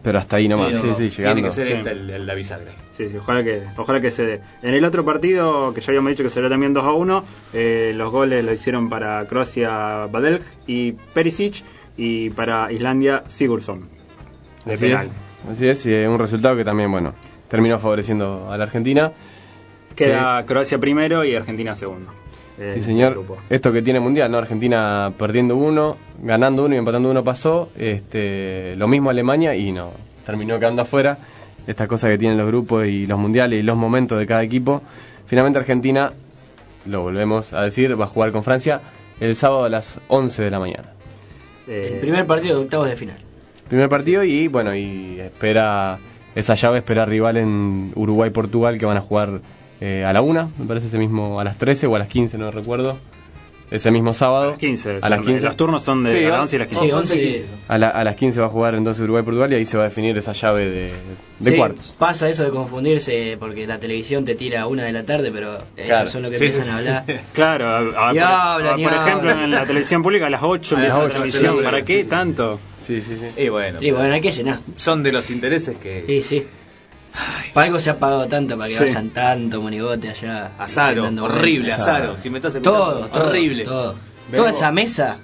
Pero 0.04 0.20
hasta 0.20 0.38
ahí 0.38 0.48
nomás, 0.48 0.72
sí, 0.72 0.78
pero 0.82 0.94
sí, 0.94 1.10
llegando. 1.10 1.34
tiene 1.36 1.50
que 1.50 1.56
ser 1.56 1.68
Sí. 1.68 1.74
esta 1.74 1.92
el, 1.92 2.10
el- 2.10 2.28
la 2.28 2.34
bisagra. 2.36 2.72
Sí, 2.96 3.10
sí, 3.10 3.18
ojalá 3.18 3.44
que, 3.44 3.64
ojalá 3.76 4.00
que 4.00 4.12
se 4.12 4.24
dé. 4.26 4.42
En 4.62 4.74
el 4.74 4.86
otro 4.86 5.04
partido, 5.04 5.74
que 5.74 5.82
ya 5.82 5.88
habíamos 5.90 6.12
dicho 6.12 6.24
que 6.24 6.30
será 6.30 6.48
también 6.50 6.74
2 6.74 6.86
a 6.86 6.94
1, 6.94 7.26
eh, 7.54 7.92
los 7.96 8.12
goles 8.12 8.44
lo 8.46 8.54
hicieron 8.54 8.90
para 8.90 9.26
Croacia 9.28 10.06
Badel 10.06 10.42
y 10.68 10.94
Perisic 10.94 11.64
y 11.98 12.30
para 12.30 12.72
Islandia 12.72 13.24
Sigurdsson. 13.28 13.90
De 14.66 14.78
penal. 14.78 15.10
Así 15.52 15.68
es, 15.68 15.86
y 15.86 15.94
eh, 15.94 16.08
un 16.08 16.20
resultado 16.20 16.56
que 16.56 16.64
también, 16.64 16.92
bueno, 16.92 17.14
terminó 17.50 17.80
favoreciendo 17.80 18.50
a 18.52 18.58
la 18.58 18.64
Argentina. 18.66 19.12
Queda 19.96 20.46
Croacia 20.46 20.78
primero 20.78 21.24
y 21.26 21.36
Argentina 21.36 21.74
segundo. 21.76 22.12
eh, 22.60 22.72
Sí, 22.74 22.80
en 22.80 22.86
señor. 22.86 23.24
Esto 23.50 23.72
que 23.72 23.82
tiene 23.82 24.00
Mundial, 24.00 24.30
¿no? 24.32 24.38
Argentina 24.38 25.12
perdiendo 25.18 25.56
uno, 25.56 25.98
ganando 26.22 26.66
uno 26.66 26.76
y 26.76 26.78
empatando 26.78 27.10
uno 27.10 27.24
pasó. 27.24 27.70
Este, 27.78 28.76
lo 28.78 28.88
mismo 28.88 29.10
Alemania 29.10 29.56
y 29.56 29.72
no, 29.72 29.92
terminó 30.26 30.60
quedando 30.60 30.84
afuera. 30.84 31.18
Esta 31.66 31.88
cosa 31.88 32.08
que 32.10 32.18
tienen 32.18 32.38
los 32.38 32.48
grupos 32.48 32.86
y 32.86 33.08
los 33.08 33.18
mundiales 33.20 33.60
y 33.60 33.64
los 33.64 33.76
momentos 33.76 34.18
de 34.20 34.26
cada 34.28 34.44
equipo. 34.44 34.82
Finalmente 35.26 35.60
Argentina, 35.60 36.14
lo 36.86 37.02
volvemos 37.02 37.54
a 37.54 37.62
decir, 37.64 38.00
va 38.00 38.06
a 38.06 38.08
jugar 38.08 38.32
con 38.32 38.44
Francia 38.44 38.82
el 39.20 39.36
sábado 39.36 39.66
a 39.66 39.70
las 39.70 40.00
11 40.08 40.44
de 40.44 40.52
la 40.52 40.60
mañana. 40.60 40.90
Eh, 41.68 41.90
El 41.94 42.00
primer 42.00 42.26
partido 42.26 42.58
de 42.60 42.64
octavos 42.64 42.88
de 42.88 42.96
final. 42.96 43.18
Primer 43.70 43.90
partido 43.90 44.24
y 44.24 44.48
bueno, 44.48 44.76
y 44.76 45.20
espera 45.20 46.00
esa 46.36 46.56
llave, 46.56 46.80
espera 46.80 47.06
rival 47.06 47.38
en 47.38 47.92
Uruguay-Portugal 47.96 48.78
que 48.78 48.86
van 48.86 48.98
a 48.98 49.02
jugar 49.02 49.42
eh, 49.82 50.06
a 50.06 50.14
la 50.14 50.22
una, 50.22 50.50
me 50.58 50.66
parece 50.66 50.88
ese 50.88 50.98
mismo, 50.98 51.40
a 51.40 51.44
las 51.44 51.58
13 51.58 51.88
o 51.88 51.96
a 51.96 52.00
las 52.00 52.08
15, 52.08 52.38
no 52.38 52.52
recuerdo. 52.52 52.98
Ese 53.70 53.92
mismo 53.92 54.14
sábado. 54.14 54.44
a 54.44 54.50
las 54.52 54.60
15. 54.60 55.00
A 55.02 55.10
las 55.10 55.20
15. 55.22 55.46
Los 55.46 55.58
turnos 55.58 55.84
son 55.84 56.04
de 56.06 56.12
Sí, 56.14 56.18
a 56.20 56.30
las 56.30 56.34
on- 56.36 56.40
11 56.42 56.56
y 56.56 56.60
las 56.60 56.68
15. 56.70 56.86
Sí, 56.86 56.92
11 56.92 57.16
y 57.16 57.20
11. 57.28 57.38
15. 57.40 57.54
A, 57.68 57.78
la- 57.78 57.90
a 57.90 58.04
las 58.06 58.16
15 58.16 58.40
va 58.40 58.46
a 58.46 58.50
jugar 58.50 58.76
entonces 58.76 59.04
Uruguay-Portugal 59.04 59.52
y 59.52 59.56
ahí 59.58 59.66
se 59.66 59.76
va 59.78 59.84
a 59.84 59.88
definir 59.90 60.18
esa 60.18 60.32
llave 60.32 60.70
de, 60.70 60.92
de 61.40 61.52
Sí, 61.52 61.58
cuartos. 61.58 61.94
Pasa 62.00 62.30
eso 62.30 62.44
de 62.46 62.50
confundirse 62.52 63.36
porque 63.40 63.68
la 63.68 63.78
televisión 63.78 64.24
te 64.24 64.36
tira 64.36 64.62
a 64.62 64.68
una 64.68 64.86
de 64.86 64.94
la 64.94 65.04
tarde, 65.04 65.32
pero 65.34 65.56
ellos 65.76 65.88
Claro. 65.88 66.10
son 66.10 66.22
los 66.22 66.32
que 66.32 66.38
Sí, 66.38 66.46
empiezan 66.46 66.64
sí, 66.66 66.70
a 66.70 66.74
sí. 66.82 66.88
hablar. 67.10 67.22
Claro, 67.34 67.68
a- 67.68 67.80
a- 67.80 67.84
por, 67.84 67.96
hablan, 67.98 68.76
a- 68.76 68.80
y 68.80 68.84
por 68.86 68.94
ejemplo 68.94 69.32
hablan. 69.32 69.44
en 69.44 69.52
la 69.52 69.66
televisión 69.66 70.02
pública 70.02 70.28
a 70.28 70.30
las 70.30 70.42
8 70.44 70.78
A 70.78 70.80
las 70.80 70.88
empieza 70.88 70.98
la 71.00 71.04
8 71.06 71.14
transmisión. 71.16 71.58
sí, 71.58 71.64
¿Para 71.64 71.78
sí, 71.80 71.84
qué 71.86 72.04
sí. 72.04 72.10
tanto? 72.10 72.60
Sí, 72.80 73.02
sí, 73.02 73.18
sí. 73.18 73.44
Y 73.44 73.50
bueno, 73.50 73.80
Y 73.82 73.92
bueno, 73.92 74.14
hay 74.14 74.22
que 74.22 74.32
llenar. 74.32 74.60
son 74.78 75.04
de 75.04 75.12
los 75.12 75.30
intereses 75.30 75.76
que... 75.76 76.06
Sí, 76.08 76.22
sí. 76.22 76.48
Para 77.54 77.66
algo 77.68 77.80
se 77.80 77.90
ha 77.90 77.98
pagado 78.00 78.28
tanto 78.28 78.58
para 78.58 78.70
que 78.70 78.76
Sí. 78.78 78.84
vayan 78.86 79.10
tanto 79.12 79.62
monigote 79.62 80.10
allá. 80.10 80.52
Azaro, 80.58 81.08
horrible. 81.22 81.74
Azaro. 81.74 82.18
Si 82.18 82.30
me 82.30 82.38
estás 82.38 82.54
Todo, 82.62 83.08
todo, 83.08 83.28
horrible. 83.30 83.64
todo. 83.64 83.96
Toda 84.36 84.50
esa 84.50 84.72
mesa. 84.72 85.18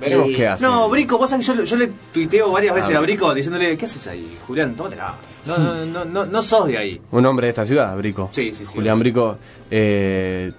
Veremos 0.00 0.28
Y- 0.30 0.34
qué 0.34 0.48
hace. 0.48 0.64
No, 0.64 0.88
Brico, 0.90 1.16
vos 1.18 1.30
sabés 1.30 1.46
que 1.48 1.56
yo, 1.56 1.62
yo 1.64 1.76
le 1.76 1.88
tuiteo 2.12 2.50
varias 2.50 2.74
veces 2.74 2.94
Ah, 2.94 2.98
a 2.98 3.00
Brico 3.00 3.32
diciéndole, 3.32 3.76
¿qué 3.78 3.84
haces 3.84 4.04
ahí, 4.08 4.36
Julián? 4.46 4.74
Tómatela. 4.74 5.14
No, 5.46 5.56
no, 5.56 5.84
no, 5.86 6.04
no, 6.04 6.26
no 6.26 6.42
sos 6.42 6.66
de 6.66 6.76
ahí. 6.78 7.00
Un 7.12 7.24
hombre 7.26 7.46
de 7.46 7.50
esta 7.50 7.64
ciudad, 7.64 7.96
Brico. 7.96 8.28
Sí, 8.32 8.52
sí, 8.52 8.66
sí. 8.66 8.72
Julián 8.74 8.98
Brico, 8.98 9.38
eh, 9.70 10.50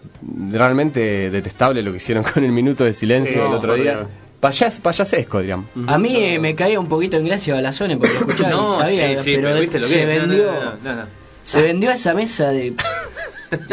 realmente 0.52 1.30
detestable 1.30 1.82
lo 1.84 1.92
que 1.92 1.98
hicieron 1.98 2.24
con 2.34 2.44
el 2.44 2.52
minuto 2.52 2.86
de 2.86 2.94
silencio 2.94 3.34
Sí, 3.34 3.40
el 3.40 3.52
no, 3.52 3.58
otro 3.58 3.76
día. 3.76 4.08
Payas, 4.46 4.80
payasesco, 4.80 5.40
diríamos. 5.40 5.66
A 5.88 5.98
mí 5.98 6.16
eh, 6.18 6.38
me 6.38 6.54
caía 6.54 6.80
un 6.80 6.88
poquito 6.88 7.18
en 7.18 7.26
gracia 7.26 7.56
Balazone 7.56 7.98
porque 7.98 8.16
escuchaba 8.16 8.50
No, 8.52 8.76
y 8.76 8.78
sabía, 8.78 9.18
sí, 9.18 9.24
sí, 9.24 9.38
pero, 9.42 9.60
viste 9.60 9.80
lo 9.80 9.88
que 9.88 9.94
se 9.94 10.04
es. 10.04 10.08
No, 10.08 10.28
no, 10.28 10.28
vendió. 10.28 10.54
no, 10.54 10.78
no, 10.84 10.96
no. 10.98 11.08
Se 11.44 11.62
vendió 11.64 11.90
a 11.90 11.94
esa 11.96 12.14
mesa 12.14 12.50
de. 12.50 12.68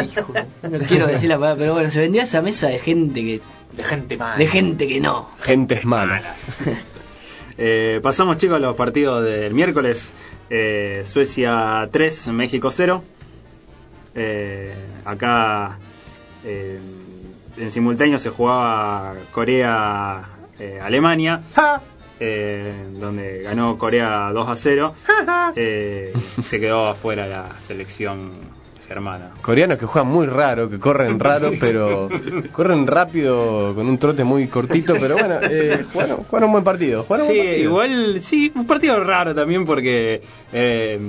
Hijo, 0.03 0.33
no 0.63 0.79
quiero 0.89 1.09
decir 1.09 1.29
la 1.29 1.37
palabra, 1.37 1.59
pero 1.59 1.75
bueno, 1.75 1.91
se 1.91 2.01
vendió 2.01 2.23
a 2.23 2.25
esa 2.25 2.41
mesa 2.41 2.69
de 2.69 2.79
gente 2.79 3.21
que. 3.21 3.41
De 3.77 3.85
gente 3.85 4.17
mala. 4.17 4.39
de 4.39 4.47
gente 4.47 4.89
que 4.89 4.99
no. 4.99 5.29
Gentes 5.41 5.85
malas. 5.85 6.33
Eh, 7.59 8.01
pasamos 8.03 8.39
chicos 8.39 8.57
a 8.57 8.59
los 8.59 8.75
partidos 8.75 9.23
del 9.23 9.53
miércoles. 9.53 10.11
Eh, 10.49 11.05
Suecia 11.05 11.87
3, 11.93 12.29
México 12.29 12.71
0. 12.71 13.05
Eh, 14.15 14.73
acá 15.05 15.77
eh, 16.45 16.81
en 17.59 17.71
simultáneo 17.71 18.19
se 18.19 18.31
jugaba 18.31 19.15
Corea-Alemania. 19.33 20.32
Eh, 22.21 22.75
donde 22.95 23.43
ganó 23.43 23.77
Corea 23.77 24.31
2 24.33 24.49
a 24.49 24.57
0. 24.57 24.95
Eh, 25.57 26.13
se 26.47 26.61
quedó 26.61 26.87
afuera 26.89 27.27
la 27.27 27.59
selección 27.61 28.31
germana. 28.87 29.31
Coreanos 29.41 29.79
que 29.79 29.87
juegan 29.87 30.11
muy 30.11 30.27
raro, 30.27 30.69
que 30.69 30.79
corren 30.79 31.19
raro, 31.19 31.53
pero 31.59 32.09
corren 32.53 32.87
rápido 32.87 33.75
con 33.75 33.89
un 33.89 33.99
trote 33.99 34.23
muy 34.25 34.47
cortito, 34.49 34.95
pero 35.01 35.17
bueno, 35.17 35.37
eh, 35.43 35.85
jugaron, 35.93 36.19
jugaron 36.19 36.49
un 36.49 36.53
buen 36.53 36.65
partido. 36.65 37.03
jugaron 37.05 37.27
Sí, 37.27 37.33
buen 37.33 37.47
partido. 37.47 37.65
igual, 37.65 38.21
sí, 38.23 38.53
un 38.55 38.67
partido 38.67 39.03
raro 39.03 39.35
también 39.35 39.65
porque 39.65 40.23
eh, 40.53 41.01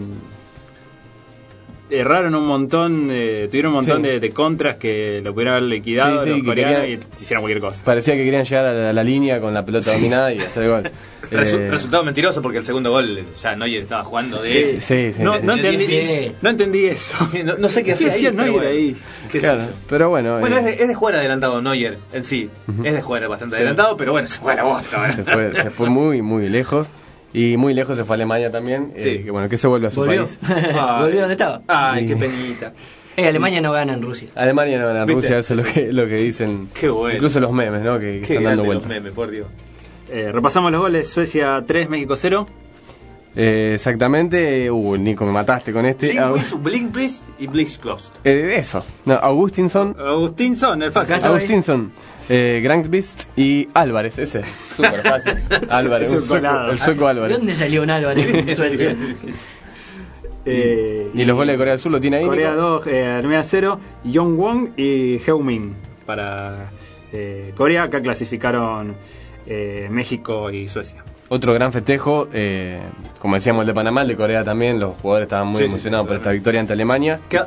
erraron 1.90 2.34
un 2.36 2.48
montón, 2.48 3.10
eh, 3.12 3.48
tuvieron 3.52 3.72
un 3.72 3.76
montón 3.78 4.02
Sí. 4.02 4.08
de, 4.08 4.20
de 4.20 4.32
contras 4.32 4.78
que 4.78 5.22
lo 5.24 5.34
pudieran 5.34 5.56
haber 5.58 5.70
liquidado 5.70 6.20
Sí, 6.20 6.24
sí, 6.24 6.30
los 6.30 6.40
que 6.40 6.46
coreanos 6.46 6.80
querían- 6.82 7.00
y 7.20 7.22
hicieron 7.22 7.42
cualquier 7.44 7.62
cosa. 7.62 7.84
Parecía 7.84 8.16
que 8.16 8.24
querían 8.24 8.44
llegar 8.46 8.66
a 8.66 8.74
la, 8.74 8.90
a 8.90 8.94
la 8.94 9.04
línea 9.04 9.40
con 9.40 9.54
la 9.54 9.64
pelota 9.66 9.94
dominada 9.94 10.34
y 10.34 10.40
hacer 10.40 10.68
gol. 10.70 10.84
Resu- 11.32 11.60
Eh, 11.60 11.72
Resultado 11.72 12.04
mentiroso 12.04 12.42
porque 12.42 12.58
el 12.60 12.66
segundo 12.66 12.92
gol 12.92 13.24
ya 13.42 13.56
Neuer 13.56 13.84
estaba 13.84 14.04
jugando 14.04 14.42
de... 14.42 14.52
Sí, 14.52 14.82
sí, 14.82 15.14
sí. 15.14 15.24
No, 15.24 15.40
no, 15.40 15.54
entendí, 15.54 15.86
10. 15.86 16.32
no 16.42 16.50
entendí 16.50 16.86
eso. 16.86 17.16
No, 17.44 17.56
no 17.58 17.70
sé 17.70 17.84
qué 17.84 17.94
hacía 17.94 18.12
ahí. 18.14 18.24
Neuer 18.32 18.52
bueno, 18.52 18.70
ahí? 18.70 18.96
qué 19.32 19.40
sé 19.42 19.48
claro, 19.48 19.60
yo. 19.62 19.68
pero 19.90 20.10
bueno, 20.10 20.40
Bueno, 20.40 20.58
eh, 20.58 20.60
es 20.60 20.66
de, 20.66 20.82
es 20.84 20.88
de 20.90 20.96
jugar 20.96 21.16
adelantado 21.16 21.62
Neuer 21.62 21.98
en 22.12 22.24
sí. 22.24 22.50
Es 22.84 22.94
de 22.94 23.02
jugar 23.02 23.28
bastante 23.28 23.56
adelantado, 23.58 23.98
pero 23.98 24.12
bueno, 24.12 24.28
se 24.28 24.40
fue 24.40 24.54
a 24.54 24.56
la 24.58 24.64
bosta 24.64 25.16
se 25.16 25.24
fue, 25.24 25.54
se 25.54 25.70
fue 25.70 25.90
muy, 25.90 26.22
muy 26.22 26.50
lejos. 26.50 26.88
Y 27.34 27.58
muy 27.58 27.74
lejos 27.74 27.98
se 27.98 28.04
fue 28.04 28.14
a 28.14 28.18
Alemania 28.18 28.52
también. 28.52 28.92
eh, 28.96 29.02
Sí. 29.18 29.24
que 29.24 29.32
bueno, 29.32 29.50
que 29.50 29.58
se 29.58 29.68
vuelve 29.68 29.88
a 29.88 29.92
su 29.92 30.02
Volvió. 30.02 30.26
país. 30.26 30.38
Volvió 31.00 31.20
donde 31.22 31.32
estaba. 31.34 31.62
Ay, 31.68 32.06
qué 32.06 32.16
penita. 32.16 32.74
Eh, 33.16 33.28
Alemania 33.28 33.62
no 33.62 33.72
gana 33.72 33.94
en 33.94 34.02
Rusia. 34.02 34.30
Alemania 34.34 34.80
no 34.80 34.88
gana 34.88 35.02
en 35.02 35.06
¿Viste? 35.06 35.22
Rusia, 35.22 35.38
eso 35.38 35.54
es 35.54 35.60
lo 35.68 35.72
que, 35.72 35.94
lo 35.94 36.08
que 36.08 36.16
dicen. 36.16 36.70
Qué 36.74 36.90
bueno. 36.90 37.14
Incluso 37.16 37.40
los 37.40 37.52
memes, 37.52 37.84
¿no? 37.84 38.00
Que, 38.00 38.22
Qué 38.26 38.34
están 38.38 38.44
dando 38.44 38.44
grande 38.44 38.56
los 38.58 38.66
vueltas. 38.66 38.88
memes, 38.90 39.14
por 39.14 39.30
Dios. 39.30 39.48
Eh, 40.10 40.32
repasamos 40.32 40.72
los 40.72 40.82
goles, 40.82 41.12
Suecia 41.12 41.64
3, 41.64 41.90
México 41.90 42.16
0. 42.16 42.48
Eh, 43.36 43.74
exactamente. 43.76 44.70
Uh, 44.72 44.96
Nico, 44.98 45.26
me 45.28 45.32
mataste 45.32 45.72
con 45.72 45.86
este. 45.86 46.16
Blink, 46.60 46.92
Blitz 46.92 47.22
y 47.38 47.46
Blitz 47.46 47.78
Closed. 47.78 48.14
eh, 48.24 48.56
eso. 48.58 48.84
No, 49.06 49.14
Augustinson. 49.14 49.96
Agustinson, 50.00 50.82
el 50.82 50.92
fácil. 50.92 51.14
Acá 51.16 51.30
eh, 52.30 52.62
Grankvist 52.64 53.24
y 53.38 53.68
Álvarez, 53.74 54.18
ese. 54.20 54.42
Súper 54.76 55.02
fácil. 55.02 55.34
Álvarez, 55.70 56.12
sueco- 56.12 56.70
el 56.72 56.80
sueco 56.80 57.04
¿De 57.06 57.10
Álvarez. 57.12 57.38
dónde 57.38 57.56
salió 57.56 57.84
un 57.84 57.90
Álvarez? 57.90 58.60
Eh, 60.46 61.10
Y 61.14 61.24
los 61.24 61.38
goles 61.38 61.54
de 61.54 61.58
Corea 61.58 61.72
del 61.74 61.80
Sur 61.80 61.92
lo 61.94 62.02
tiene 62.02 62.18
ahí. 62.18 62.26
Corea 62.26 62.50
Nico? 62.52 62.62
2, 62.62 62.88
eh, 62.88 63.06
Alemania 63.08 63.44
0, 63.44 63.80
Yong 64.04 64.38
Won 64.38 64.74
y 64.76 65.18
Heung-min 65.26 65.74
para 66.06 66.70
eh, 67.14 67.54
Corea. 67.56 67.84
Acá 67.84 68.02
clasificaron 68.02 68.94
eh, 69.46 69.88
México 69.90 70.52
y 70.52 70.68
Suecia. 70.68 71.02
otro 71.30 71.54
gran 71.54 71.72
festejo, 71.72 72.28
eh, 72.34 72.82
como 73.20 73.36
decíamos 73.36 73.62
el 73.62 73.68
de 73.68 73.74
Panamá, 73.74 74.02
el 74.02 74.10
de 74.10 74.16
Corea 74.18 74.44
también, 74.44 74.80
los 74.82 74.96
jugadores 74.98 75.28
estaban 75.28 75.48
muy 75.48 75.60
Sí, 75.60 75.64
sí, 75.64 75.70
emocionados 75.70 76.08
por 76.08 76.18
esta 76.18 76.32
victoria 76.32 76.60
ante 76.60 76.74
Alemania. 76.74 77.22
Que 77.30 77.38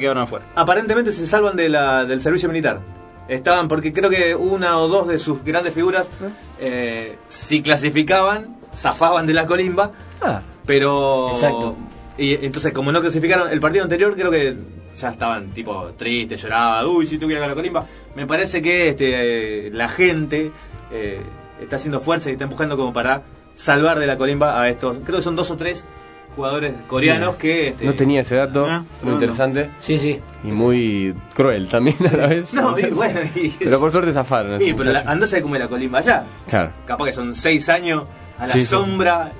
quedaron 0.00 0.18
afuera. 0.24 0.44
Aparentemente 0.56 1.12
se 1.12 1.26
salvan 1.28 1.54
de 1.56 1.68
la, 1.68 2.04
del 2.06 2.20
servicio 2.20 2.48
militar. 2.48 2.80
Estaban, 3.28 3.68
porque 3.68 3.92
creo 3.92 4.10
que 4.10 4.34
una 4.34 4.78
o 4.78 4.88
dos 4.88 5.06
de 5.08 5.18
sus 5.18 5.42
grandes 5.44 5.72
figuras, 5.74 6.10
eh, 6.58 7.16
si 7.28 7.62
clasificaban, 7.62 8.56
zafaban 8.74 9.26
de 9.26 9.32
la 9.34 9.46
colimba, 9.46 9.90
Ah, 10.20 10.42
pero... 10.66 11.30
Exacto. 11.32 11.76
Y 12.18 12.44
entonces, 12.44 12.72
como 12.72 12.92
no 12.92 13.00
clasificaron 13.00 13.48
el 13.48 13.60
partido 13.60 13.84
anterior, 13.84 14.14
creo 14.14 14.30
que 14.30 14.56
ya 14.96 15.08
estaban 15.10 15.50
tipo 15.52 15.90
tristes, 15.96 16.42
lloraban, 16.42 16.86
uy, 16.86 17.06
si 17.06 17.16
tú 17.18 17.26
quieres 17.26 17.46
la 17.48 17.54
colimba. 17.54 17.86
Me 18.14 18.26
parece 18.26 18.60
que 18.60 18.90
este, 18.90 19.66
eh, 19.66 19.70
la 19.72 19.88
gente 19.88 20.50
eh, 20.92 21.20
está 21.60 21.76
haciendo 21.76 22.00
fuerza 22.00 22.28
y 22.28 22.34
está 22.34 22.44
empujando 22.44 22.76
como 22.76 22.92
para 22.92 23.22
salvar 23.54 23.98
de 23.98 24.06
la 24.06 24.16
colimba 24.18 24.60
a 24.60 24.68
estos, 24.68 24.98
creo 25.04 25.16
que 25.18 25.22
son 25.22 25.36
dos 25.36 25.50
o 25.50 25.56
tres 25.56 25.84
jugadores 26.34 26.72
coreanos 26.86 27.36
que... 27.36 27.68
Este, 27.68 27.84
no 27.84 27.94
tenía 27.94 28.20
ese 28.22 28.36
dato, 28.36 28.66
Ah, 28.68 28.84
muy 29.02 29.08
no, 29.10 29.12
interesante 29.14 29.70
Sí, 29.78 29.98
sí. 29.98 30.18
y 30.44 30.48
muy 30.48 31.14
cruel 31.34 31.68
también 31.68 31.96
a 32.12 32.16
la 32.16 32.26
vez. 32.26 32.52
No, 32.54 32.78
y 32.78 32.86
bueno, 32.86 33.20
y- 33.34 33.48
Pero 33.58 33.78
por 33.80 33.90
suerte 33.90 34.12
zafaron. 34.12 34.60
Sí, 34.60 34.72
pero 34.72 34.84
la, 34.84 34.90
muchachos. 35.00 35.08
andá 35.10 35.24
a 35.26 35.28
es 35.28 35.58
la 35.58 35.68
colimba 35.68 35.98
allá. 35.98 36.24
Claro. 36.48 36.70
Capaz 36.86 37.04
que 37.06 37.12
son 37.12 37.34
seis 37.34 37.68
años 37.68 38.04
a 38.38 38.46
la 38.46 38.52
Sí, 38.52 38.60
sí. 38.60 38.64
sombra 38.66 39.32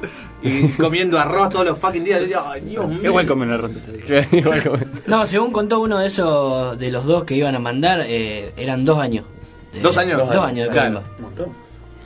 y 0.43 0.69
comiendo 0.81 1.19
arroz 1.19 1.51
todos 1.51 1.65
los 1.67 1.79
fucking 1.79 2.05
días. 2.05 2.21
Ay, 2.47 2.61
Dios 2.63 2.87
mío. 2.89 3.01
Igual 3.05 3.27
comen. 3.27 3.51
Igual 4.33 4.63
como- 4.63 4.77
No, 5.07 5.27
según 5.27 5.51
contó 5.53 5.81
uno 5.81 5.99
de 5.99 6.07
esos, 6.09 6.79
de 6.79 6.91
los 6.91 7.05
dos 7.07 7.25
que 7.25 7.35
iban 7.35 7.55
a 7.55 7.59
mandar, 7.59 8.01
eh, 8.07 8.53
eran 8.57 8.85
dos 8.85 8.99
años. 8.99 9.25
De- 9.73 9.81
¿Dos 9.81 9.97
años? 9.97 10.19
Dos, 10.19 10.37
años 10.37 10.67
de 10.69 10.73
Claro. 10.73 11.01
colimba. 11.01 11.17
Un 11.19 11.23
montón. 11.25 11.62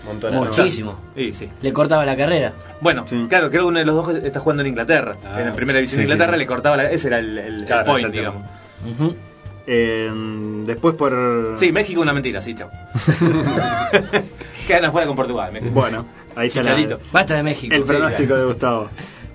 Montón. 0.07 0.35
Muchísimo. 0.35 0.99
Sí, 1.15 1.35
sí. 1.35 1.49
Le 1.63 1.73
cortaba 1.73 2.05
la 2.07 2.17
carrera. 2.17 2.53
Bueno, 2.81 3.05
Sí. 3.07 3.27
claro, 3.29 3.51
creo 3.51 3.63
que 3.63 3.69
uno 3.69 3.79
de 3.79 3.85
los 3.85 3.95
dos 3.95 4.15
está 4.17 4.41
jugando 4.41 4.63
en 4.63 4.69
Inglaterra. 4.69 5.17
Ah. 5.25 5.41
en 5.41 5.47
la 5.49 5.53
primera 5.53 5.79
división 5.79 5.99
de 5.99 6.05
Inglaterra 6.05 6.33
sí. 6.35 6.39
le 6.39 6.47
cortaba 6.47 6.77
la. 6.77 6.91
Ese 6.91 7.09
era 7.09 7.19
el, 7.19 7.37
el- 7.39 7.55
el 7.61 7.65
Claro, 7.67 7.87
point, 7.87 8.09
digamos. 8.09 8.43
Eh, 9.69 10.11
después 10.65 10.95
por... 10.95 11.55
Sí, 11.59 11.73
México 11.73 12.01
una 12.01 12.13
mentira, 12.13 12.41
sí, 12.41 12.55
chao. 12.55 12.71
Quedan 14.67 14.85
afuera 14.85 15.07
con 15.07 15.17
Portugal. 15.17 15.53
México. 15.53 15.73
Bueno, 15.75 16.07
ahí 16.35 16.49
está 16.49 16.63
la-. 16.63 16.99
Basta 17.13 17.35
de 17.35 17.43
México. 17.43 17.75
el 17.75 17.83
Sí. 17.83 17.89
pronóstico 17.89 18.35
de 18.37 18.45
Gustavo. 18.45 18.89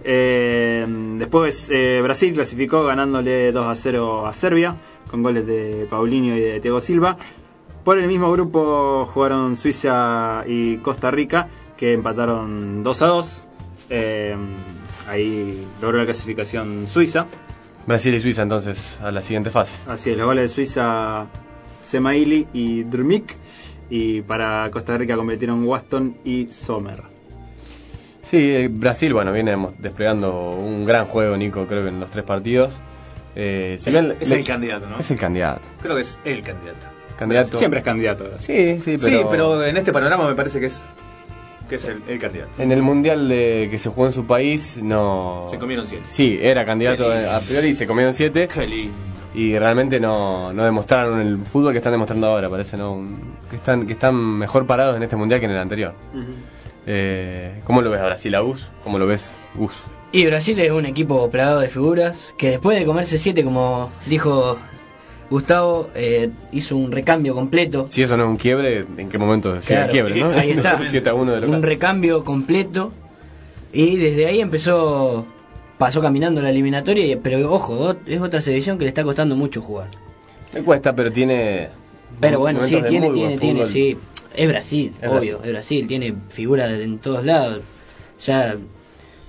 Eh, 0.04 0.86
después 1.18 1.68
eh, 1.70 2.00
Brasil 2.02 2.34
clasificó 2.34 2.84
ganándole 2.86 3.52
2 3.52 3.66
a 3.68 3.76
0 3.76 4.26
a 4.26 4.34
Serbia 4.34 4.76
con 5.10 5.22
goles 5.22 5.46
de 5.46 5.86
Paulinho 5.90 6.36
y 6.36 6.42
de 6.42 6.60
Thiago 6.60 6.80
Silva. 6.80 7.18
Por 7.84 7.98
el 7.98 8.08
mismo 8.08 8.32
grupo 8.32 9.10
jugaron 9.14 9.56
Suiza 9.56 10.44
y 10.48 10.78
Costa 10.78 11.10
Rica 11.10 11.48
que 11.76 11.94
empataron 11.94 12.84
2 12.84 13.02
a 13.02 13.06
2. 13.08 13.48
Eh, 13.90 14.36
ahí 15.10 15.66
logró 15.82 15.98
la 16.00 16.06
clasificación 16.06 16.88
Suiza. 16.88 17.26
Brasil 17.88 18.14
y 18.14 18.20
Suiza 18.20 18.44
entonces 18.44 19.00
a 19.02 19.12
la 19.12 19.22
siguiente 19.24 19.50
fase. 19.50 19.72
Así 19.88 20.12
es, 20.12 20.18
los 20.18 20.28
goles 20.28 20.44
de 20.44 20.56
Suiza 20.56 21.26
Semaili 21.84 22.48
y 22.54 22.84
Drmik. 22.84 23.36
Y 23.90 24.22
para 24.22 24.70
Costa 24.72 24.96
Rica 24.96 25.16
competieron 25.18 25.66
Waston 25.66 26.18
y 26.24 26.48
Sommer. 26.52 27.02
Sí, 28.22 28.38
eh, 28.38 28.70
Brasil, 28.72 29.12
bueno, 29.14 29.34
viene 29.34 29.58
desplegando 29.80 30.52
un 30.52 30.86
gran 30.86 31.08
juego, 31.08 31.36
Nico, 31.36 31.66
creo 31.68 31.82
que 31.84 31.90
en 31.90 32.00
los 32.00 32.10
tres 32.12 32.24
partidos. 32.24 32.80
Eh, 33.36 33.76
si 33.80 33.90
Es, 33.90 33.96
bien 34.00 34.16
es 34.22 34.30
le- 34.30 34.40
el 34.40 34.46
candidato, 34.46 34.88
¿no? 34.88 35.00
Es 35.00 35.12
el 35.12 35.18
candidato. 35.18 35.68
Creo 35.82 35.96
que 35.96 36.02
es 36.04 36.18
el 36.24 36.42
candidato. 36.44 36.88
Candidato. 37.22 37.58
Siempre 37.58 37.80
es 37.80 37.86
candidato. 37.86 38.26
Sí, 38.40 38.80
sí, 38.80 38.98
pero, 39.00 39.20
Sí, 39.20 39.26
pero 39.30 39.64
en 39.66 39.78
este 39.78 39.94
panorama 39.94 40.28
me 40.28 40.34
parece 40.36 40.60
que 40.60 40.66
es, 40.66 40.82
que 41.70 41.76
es 41.76 41.88
el, 41.88 42.02
el 42.08 42.18
candidato. 42.20 42.52
en 42.62 42.72
el 42.72 42.82
mundial 42.82 43.30
de 43.30 43.68
que 43.70 43.78
se 43.80 43.90
jugó 43.90 44.08
en 44.08 44.12
su 44.12 44.26
país, 44.26 44.80
no. 44.82 45.46
Se 45.50 45.58
comieron 45.60 45.86
siete. 45.86 46.04
Sí, 46.10 46.40
era 46.42 46.66
candidato 46.66 47.12
a 47.12 47.40
priori 47.42 47.70
y 47.70 47.74
se 47.76 47.86
comieron 47.86 48.14
siete. 48.14 48.48
Qué 48.48 48.66
lindo. 48.66 48.94
Y 49.34 49.58
realmente 49.58 49.98
no, 50.00 50.52
no 50.52 50.66
demostraron 50.66 51.22
el 51.22 51.38
fútbol 51.46 51.72
que 51.72 51.78
están 51.78 51.94
demostrando 51.94 52.28
ahora, 52.28 52.50
parece, 52.50 52.76
¿no? 52.76 52.94
Un- 52.94 53.36
que, 53.50 53.56
están, 53.58 53.86
que 53.88 53.94
están 53.94 54.16
mejor 54.16 54.66
parados 54.66 54.98
en 54.98 55.04
este 55.04 55.16
mundial 55.16 55.40
que 55.40 55.46
en 55.46 55.52
el 55.54 55.58
anterior. 55.60 55.94
Eh, 56.86 57.62
¿Cómo 57.64 57.82
lo 57.82 57.90
ves 57.92 58.02
a 58.02 58.06
Brasil, 58.08 58.34
a 58.36 58.40
Gus? 58.40 58.68
¿Cómo 58.84 58.98
lo 58.98 59.06
ves, 59.08 59.36
Gus? 59.56 59.84
Y 60.12 60.26
Brasil 60.26 60.60
es 60.60 60.72
un 60.72 60.86
equipo 60.86 61.30
plagado 61.30 61.60
de 61.62 61.70
figuras 61.70 62.34
que 62.38 62.50
después 62.50 62.78
de 62.78 62.86
comerse 62.86 63.18
siete, 63.18 63.44
como 63.44 63.90
dijo 64.08 64.58
Gustavo, 65.32 65.90
eh, 65.96 66.30
hizo 66.52 66.76
un 66.78 66.92
recambio 66.92 67.34
completo. 67.34 67.86
Si 67.90 68.04
eso 68.04 68.16
no 68.18 68.26
es 68.26 68.30
un 68.30 68.38
quiebre, 68.38 68.86
¿en 68.98 69.10
qué 69.10 69.18
momento 69.18 69.54
llega 69.54 69.62
Claro, 69.66 69.86
el 69.86 69.92
quiebre, 69.92 70.16
no? 70.20 70.30
Ahí 70.30 70.52
está. 70.52 70.80
7 70.90 71.10
a 71.10 71.14
1 71.16 71.32
de 71.32 71.42
local. 71.42 71.56
un 71.56 71.64
recambio 71.64 72.24
completo. 72.24 72.92
Y 73.74 73.96
desde 73.96 74.26
ahí 74.26 74.42
empezó, 74.42 75.26
pasó 75.78 76.02
caminando 76.02 76.42
la 76.42 76.50
eliminatoria, 76.50 77.18
pero 77.24 77.50
ojo, 77.52 77.96
es 78.06 78.20
otra 78.22 78.42
selección 78.42 78.78
que 78.78 78.84
le 78.84 78.90
está 78.90 79.04
costando 79.04 79.36
mucho 79.38 79.62
jugar. 79.62 79.88
Le 80.54 80.62
cuesta, 80.62 80.94
pero 80.94 81.10
tiene. 81.12 81.70
Pero 82.20 82.40
bueno, 82.40 82.62
sí, 82.64 82.78
tiene, 82.90 83.10
tiene, 83.12 83.38
tiene, 83.38 83.66
sí. 83.66 83.98
Es 84.36 84.48
Brasil, 84.50 84.92
Es 85.02 85.08
obvio, 85.10 85.38
Brasil. 85.38 85.40
es 85.46 85.52
Brasil, 85.52 85.88
tiene 85.88 86.14
figuras 86.28 86.72
en 86.72 87.00
todos 87.00 87.26
lados. 87.26 87.62
Ya 88.26 88.56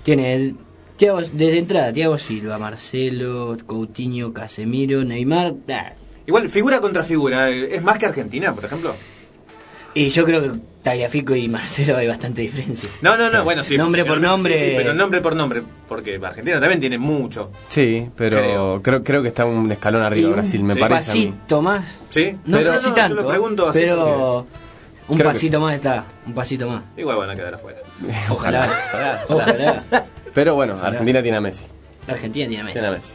tiene 0.02 0.54
Thiago- 1.02 1.20
desde 1.32 1.58
entrada, 1.58 1.92
Thiago 1.92 2.16
Silva, 2.16 2.58
Marcelo, 2.58 3.56
Coutinho, 3.66 4.32
Casemiro, 4.32 5.02
Neymar. 5.04 5.54
ah. 5.70 5.92
Igual, 6.26 6.48
figura 6.48 6.80
contra 6.80 7.02
figura. 7.02 7.50
¿Es 7.50 7.82
más 7.82 7.98
que 7.98 8.06
Argentina, 8.06 8.54
por 8.54 8.64
ejemplo? 8.64 8.94
Y 9.94 10.08
yo 10.10 10.24
creo 10.24 10.40
que 10.40 10.50
Tagliafico 10.82 11.34
y 11.34 11.48
Marcelo 11.48 11.96
hay 11.96 12.06
bastante 12.06 12.42
diferencia. 12.42 12.88
No, 13.02 13.16
no, 13.16 13.30
no, 13.30 13.42
bueno, 13.42 13.62
sí. 13.64 13.76
Nombre 13.76 14.04
por 14.04 14.20
nombre. 14.20 14.56
Sí, 14.56 14.64
sí, 14.66 14.72
pero 14.76 14.94
nombre 14.94 15.20
por 15.20 15.34
nombre. 15.34 15.62
Porque 15.88 16.20
Argentina 16.22 16.60
también 16.60 16.78
tiene 16.80 16.98
mucho. 16.98 17.50
Sí, 17.68 18.08
pero 18.16 18.38
Creo. 18.38 18.82
creo. 18.82 19.02
Creo, 19.02 19.22
que 19.22 19.28
está 19.28 19.44
un 19.44 19.70
escalón 19.72 20.02
arriba 20.02 20.30
Y 20.30 20.32
Brasil, 20.32 20.62
me 20.62 20.74
un 20.74 20.78
parece. 20.80 21.12
mí. 21.18 21.26
pasito 21.26 21.60
más. 21.62 21.84
¿Sí? 22.10 22.36
No 22.46 22.58
Pero- 22.58 22.72
sé 22.74 22.78
si 22.78 22.86
yo 22.86 22.94
tanto, 22.94 23.14
lo 23.16 23.26
pregunto 23.26 23.68
así 23.68 23.80
pero 23.80 24.46
un 25.08 25.18
pasito 25.18 25.60
más 25.60 25.74
está, 25.74 26.04
un 26.26 26.32
pasito 26.32 26.68
más. 26.68 26.82
Igual 26.96 27.16
van 27.18 27.30
a 27.30 27.36
quedar 27.36 27.54
afuera. 27.54 27.78
Ojalá, 28.30 28.70
ojalá. 29.28 29.84
Pero 30.34 30.54
bueno, 30.54 30.76
Argentina 30.82 31.22
tiene 31.22 31.36
a 31.38 31.40
Messi. 31.40 31.64
Argentina 32.08 32.46
tiene 32.48 32.60
a 32.62 32.64
Messi. 32.64 32.72
Tiene 32.74 32.88
a 32.88 32.92
Messi. 32.92 33.12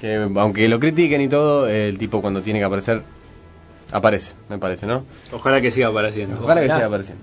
Que 0.00 0.14
aunque 0.16 0.68
lo 0.68 0.78
critiquen 0.78 1.20
y 1.22 1.28
todo, 1.28 1.68
el 1.68 1.98
tipo 1.98 2.20
cuando 2.20 2.40
tiene 2.42 2.58
que 2.60 2.64
aparecer, 2.64 3.02
aparece, 3.92 4.32
me 4.48 4.58
parece, 4.58 4.86
¿no? 4.86 5.04
Ojalá 5.32 5.60
que 5.60 5.70
siga 5.70 5.88
apareciendo. 5.88 6.38
Ojalá, 6.42 6.60
que 6.60 6.66
siga 6.68 6.86
apareciendo. 6.86 7.22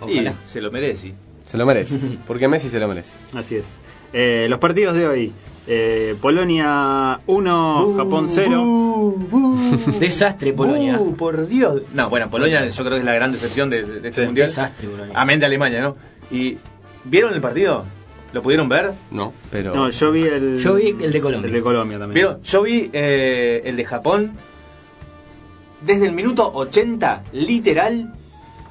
Ojalá. 0.00 0.30
Y 0.30 0.48
se 0.48 0.60
lo 0.60 0.70
merece. 0.70 1.14
Se 1.44 1.56
lo 1.56 1.66
merece. 1.66 1.98
Porque 2.26 2.48
Messi 2.48 2.68
se 2.68 2.78
lo 2.78 2.86
merece. 2.88 3.12
Así 3.34 3.56
es. 3.56 3.66
Eh, 4.12 4.46
los 4.48 4.58
partidos 4.58 4.94
de 4.94 5.06
hoy. 5.06 5.32
Eh, 5.66 6.16
Polonia 6.20 7.20
1, 7.26 7.94
Japón 7.96 8.26
0. 8.28 9.14
Desastre 10.00 10.52
Polonia. 10.52 10.98
Uh, 10.98 11.14
por 11.16 11.46
Dios. 11.46 11.82
No, 11.94 12.10
bueno, 12.10 12.28
Polonia 12.30 12.68
yo 12.68 12.82
creo 12.84 12.94
que 12.94 12.98
es 12.98 13.04
la 13.04 13.14
gran 13.14 13.30
decepción 13.32 13.70
de, 13.70 13.82
de 13.84 14.08
este 14.08 14.20
Sí. 14.22 14.26
mundial. 14.26 14.48
Desastre 14.48 14.88
Polonia. 14.88 15.12
Amén 15.16 15.38
de 15.40 15.46
Alemania, 15.46 15.80
¿no? 15.80 15.96
¿Y 16.30 16.58
vieron 17.04 17.32
el 17.32 17.40
partido? 17.40 17.84
¿Lo 18.32 18.42
pudieron 18.42 18.68
ver? 18.68 18.92
No, 19.10 19.32
pero. 19.50 19.74
No, 19.74 19.90
yo 19.90 20.10
vi 20.10 20.22
el. 20.22 20.58
Yo 20.58 20.74
vi 20.74 20.96
el 21.00 21.12
de 21.12 21.20
Colombia. 21.20 21.48
El 21.48 21.52
de 21.52 21.62
Colombia 21.62 21.98
también. 21.98 22.14
¿Vieron? 22.14 22.42
Yo 22.42 22.62
vi 22.62 22.90
eh, 22.92 23.62
el 23.64 23.76
de 23.76 23.84
Japón. 23.84 24.32
Desde 25.82 26.06
el 26.06 26.12
minuto 26.12 26.50
80, 26.54 27.24
literal, 27.32 28.14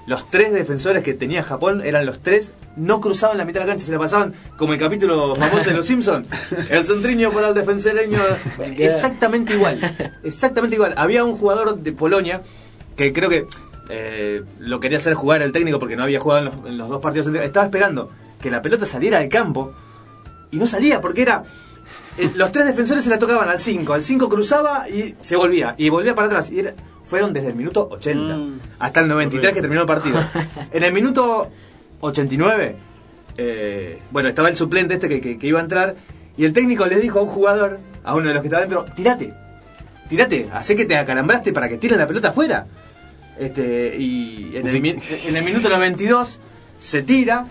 los 0.07 0.29
tres 0.29 0.53
defensores 0.53 1.03
que 1.03 1.13
tenía 1.13 1.43
Japón 1.43 1.81
eran 1.83 2.05
los 2.05 2.19
tres, 2.19 2.53
no 2.77 3.01
cruzaban 3.01 3.38
la 3.38 3.43
mitad 3.43 3.59
de 3.59 3.65
la 3.65 3.71
cancha, 3.73 3.85
se 3.85 3.91
la 3.91 3.99
pasaban 3.99 4.33
como 4.57 4.71
el 4.73 4.79
capítulo 4.79 5.35
famoso 5.35 5.69
de 5.69 5.75
Los 5.75 5.85
Simpsons. 5.85 6.25
El 6.69 6.85
centriño 6.85 7.31
para 7.31 7.49
el 7.49 7.53
defensoreño. 7.53 8.19
Exactamente 8.77 9.55
igual. 9.55 9.79
Exactamente 10.23 10.77
igual. 10.77 10.93
Había 10.95 11.25
un 11.25 11.35
jugador 11.38 11.77
de 11.77 11.91
Polonia 11.91 12.41
que 12.95 13.11
creo 13.11 13.29
que 13.29 13.45
eh, 13.89 14.41
lo 14.59 14.79
quería 14.79 14.99
hacer 14.99 15.15
jugar 15.15 15.41
el 15.41 15.51
técnico 15.51 15.79
porque 15.79 15.97
no 15.97 16.03
había 16.03 16.21
jugado 16.21 16.39
en 16.39 16.45
los, 16.45 16.65
en 16.65 16.77
los 16.77 16.88
dos 16.88 17.01
partidos. 17.01 17.27
Estaba 17.27 17.65
esperando 17.65 18.09
que 18.41 18.51
la 18.51 18.61
pelota 18.61 18.85
saliera 18.85 19.19
del 19.19 19.30
campo 19.30 19.73
y 20.51 20.57
no 20.57 20.68
salía 20.68 20.99
porque 20.99 21.22
era 21.22 21.43
eh, 22.18 22.30
los 22.35 22.51
tres 22.51 22.65
defensores 22.65 23.03
se 23.03 23.09
la 23.09 23.18
tocaban 23.19 23.47
al 23.49 23.59
5. 23.59 23.93
Al 23.93 24.03
5 24.03 24.27
cruzaba 24.30 24.89
y 24.89 25.15
se 25.22 25.35
volvía. 25.38 25.76
Y 25.77 25.88
volvía 25.89 26.13
para 26.15 26.27
atrás. 26.27 26.49
Y 26.51 26.59
era- 26.59 26.73
fueron 27.05 27.31
desde 27.34 27.49
el 27.49 27.55
minuto 27.55 27.88
80 27.91 28.35
Mm. 28.35 28.59
hasta 28.80 28.99
el 29.01 29.07
93 29.07 29.53
que 29.53 29.61
terminó 29.61 29.81
el 29.81 29.88
partido. 29.88 30.19
En 30.72 30.84
el 30.84 30.91
minuto 30.93 31.49
89, 32.01 32.76
eh, 33.38 33.99
bueno, 34.11 34.30
estaba 34.30 34.49
el 34.49 34.55
suplente 34.57 34.95
este 34.95 35.07
que, 35.09 35.22
que- 35.22 35.38
que 35.38 35.47
iba 35.47 35.59
a 35.59 35.63
entrar. 35.63 35.95
Y 36.38 36.45
el 36.45 36.53
técnico 36.53 36.85
le 36.85 36.99
dijo 36.99 37.19
a 37.19 37.23
un 37.23 37.30
jugador, 37.30 37.80
a 38.03 38.15
uno 38.15 38.27
de 38.30 38.34
los 38.34 38.41
que 38.41 38.47
estaba 38.47 38.61
dentro, 38.61 38.85
tirate. 38.95 39.34
Tirate, 40.09 40.49
hacé 40.53 40.76
que 40.76 40.85
te 40.85 40.97
acalambraste 40.97 41.53
para 41.53 41.69
que 41.69 41.77
tiren 41.77 41.97
la 41.99 42.07
pelota 42.07 42.30
afuera. 42.30 42.65
Este, 43.39 43.95
y 43.97 44.51
en 44.55 44.65
el, 44.68 44.72
Sí. 44.72 44.80
mi- 44.81 44.89
en 45.27 45.35
el 45.38 45.43
minuto 45.43 45.69
92 45.69 46.39
se 46.80 47.01
tira, 47.03 47.45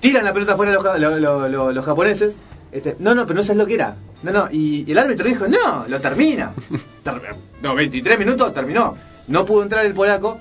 tiran 0.00 0.24
la 0.24 0.32
pelota 0.32 0.54
afuera 0.54 0.72
los, 0.72 0.82
ja- 0.82 0.98
lo- 0.98 1.18
lo- 1.18 1.48
lo- 1.48 1.72
los 1.72 1.84
japoneses. 1.84 2.36
Este, 2.72 2.96
no, 3.00 3.14
no, 3.14 3.26
pero 3.26 3.36
no 3.38 3.42
sabes 3.42 3.58
lo 3.58 3.66
que 3.66 3.74
era. 3.74 3.96
No, 4.22 4.30
no, 4.32 4.48
y, 4.50 4.84
y 4.86 4.92
el 4.92 4.98
árbitro 4.98 5.26
dijo, 5.26 5.46
no, 5.48 5.84
lo 5.88 6.00
termina. 6.00 6.52
Ter- 7.02 7.20
no, 7.62 7.74
23 7.74 8.18
minutos, 8.18 8.52
terminó. 8.54 8.96
No 9.28 9.44
pudo 9.44 9.62
entrar 9.62 9.84
el 9.86 9.92
polaco. 9.94 10.40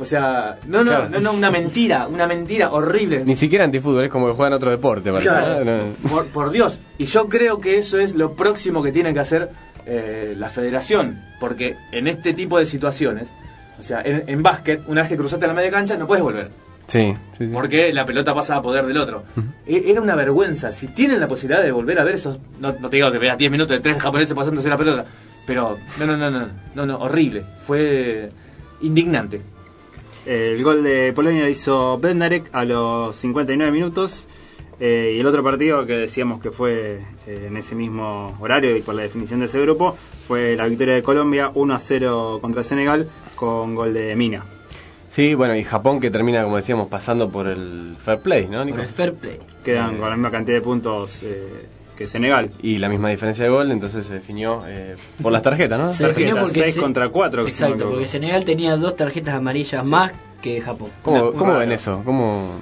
O 0.00 0.04
sea, 0.04 0.58
no, 0.66 0.84
no, 0.84 0.90
Claro. 0.92 1.08
no, 1.08 1.20
no, 1.20 1.32
una 1.32 1.50
mentira, 1.50 2.06
una 2.06 2.26
mentira 2.28 2.70
horrible. 2.70 3.24
Ni 3.24 3.34
siquiera 3.34 3.64
antifútbol, 3.64 4.04
es 4.04 4.10
como 4.10 4.28
que 4.28 4.34
juegan 4.34 4.52
otro 4.52 4.70
deporte, 4.70 5.10
parece. 5.10 5.28
Claro. 5.28 5.64
¿no? 5.64 5.76
No. 5.76 6.08
Por, 6.08 6.26
por 6.26 6.50
Dios. 6.50 6.78
Y 6.98 7.06
yo 7.06 7.28
creo 7.28 7.60
que 7.60 7.78
eso 7.78 7.98
es 7.98 8.14
lo 8.14 8.34
próximo 8.34 8.80
que 8.82 8.92
tiene 8.92 9.12
que 9.12 9.18
hacer 9.20 9.50
eh, 9.86 10.34
la 10.38 10.48
federación. 10.50 11.20
Porque 11.40 11.76
en 11.90 12.06
este 12.06 12.32
tipo 12.32 12.58
de 12.60 12.66
situaciones, 12.66 13.32
o 13.80 13.82
sea, 13.82 14.00
en, 14.02 14.22
en 14.28 14.40
básquet, 14.42 14.82
una 14.86 15.00
vez 15.02 15.10
que 15.10 15.16
cruzaste 15.16 15.46
la 15.48 15.54
media 15.54 15.70
cancha, 15.72 15.96
no 15.96 16.06
puedes 16.06 16.22
volver. 16.22 16.50
Sí, 16.88 17.14
sí, 17.36 17.46
sí. 17.46 17.50
Porque 17.52 17.92
la 17.92 18.04
pelota 18.04 18.34
pasa 18.34 18.56
a 18.56 18.62
poder 18.62 18.84
del 18.86 18.96
otro. 18.96 19.22
E- 19.66 19.84
Era 19.90 20.00
una 20.00 20.16
vergüenza. 20.16 20.72
Si 20.72 20.88
tienen 20.88 21.20
la 21.20 21.28
posibilidad 21.28 21.62
de 21.62 21.70
volver 21.70 22.00
a 22.00 22.04
ver 22.04 22.14
esos. 22.16 22.38
No, 22.60 22.74
no 22.80 22.88
te 22.88 22.96
digo 22.96 23.12
que 23.12 23.18
veas 23.18 23.38
10 23.38 23.50
minutos 23.52 23.76
de 23.76 23.80
tres 23.80 24.02
japoneses 24.02 24.34
pasándose 24.34 24.68
la 24.70 24.76
pelota. 24.76 25.04
Pero, 25.46 25.76
no, 26.00 26.06
no, 26.06 26.16
no, 26.16 26.30
no. 26.30 26.48
No, 26.74 26.86
no, 26.86 26.98
horrible. 26.98 27.44
Fue 27.66 28.30
indignante. 28.80 29.40
El 30.26 30.62
gol 30.64 30.82
de 30.82 31.12
Polonia 31.14 31.42
lo 31.42 31.48
hizo 31.48 31.98
Bednarek 31.98 32.48
a 32.52 32.64
los 32.64 33.14
59 33.16 33.70
minutos. 33.72 34.26
eh, 34.80 35.14
y 35.16 35.20
el 35.20 35.26
otro 35.26 35.42
partido 35.42 35.84
que 35.86 35.94
decíamos 35.94 36.40
que 36.40 36.50
fue 36.52 37.00
eh, 37.26 37.46
en 37.48 37.56
ese 37.56 37.74
mismo 37.74 38.36
horario 38.40 38.76
y 38.76 38.80
por 38.82 38.94
la 38.94 39.02
definición 39.02 39.40
de 39.40 39.46
ese 39.46 39.60
grupo 39.60 39.96
fue 40.26 40.54
la 40.56 40.66
victoria 40.66 40.94
de 40.94 41.02
Colombia 41.02 41.50
1 41.54 41.74
a 41.74 41.78
0 41.78 42.38
contra 42.40 42.62
Senegal 42.62 43.08
con 43.34 43.74
gol 43.74 43.92
de 43.92 44.14
Mina. 44.16 44.44
Sí, 45.18 45.34
bueno, 45.34 45.56
y 45.56 45.64
Japón 45.64 45.98
que 45.98 46.12
termina, 46.12 46.44
como 46.44 46.54
decíamos, 46.58 46.86
pasando 46.86 47.28
por 47.28 47.48
el 47.48 47.96
fair 47.98 48.20
play, 48.20 48.46
¿no, 48.46 48.64
Nico? 48.64 48.76
Por 48.76 48.86
el 48.86 48.90
fair 48.92 49.14
play. 49.14 49.36
Quedan 49.64 49.96
Eh. 49.96 49.98
con 49.98 50.10
la 50.10 50.14
misma 50.14 50.30
cantidad 50.30 50.58
de 50.58 50.62
puntos 50.62 51.24
eh, 51.24 51.66
que 51.96 52.06
Senegal. 52.06 52.50
Y 52.62 52.78
la 52.78 52.88
misma 52.88 53.08
diferencia 53.10 53.42
de 53.42 53.50
gol, 53.50 53.72
entonces 53.72 54.06
se 54.06 54.14
definió 54.14 54.62
eh, 54.68 54.94
por 55.20 55.32
las 55.32 55.42
tarjetas, 55.42 55.76
¿no? 55.76 55.92
Se 55.92 56.06
definió 56.06 56.36
porque 56.36 56.60
seis 56.60 56.74
se- 56.74 56.80
contra 56.80 57.08
cuatro, 57.08 57.44
que 57.44 57.50
si 57.50 57.60
no 57.62 57.66
me 57.70 57.72
Exacto, 57.72 57.74
equivoco. 57.74 57.94
porque 57.96 58.06
Senegal 58.08 58.44
tenía 58.44 58.76
dos 58.76 58.94
tarjetas 58.94 59.34
amarillas 59.34 59.88
más 59.88 60.12
que 60.40 60.60
Japón. 60.60 60.90
¿Cómo, 61.02 61.30
Una- 61.30 61.36
cómo 61.36 61.50
una- 61.50 61.58
ven 61.58 61.72
eso? 61.72 62.00
¿Cómo... 62.04 62.52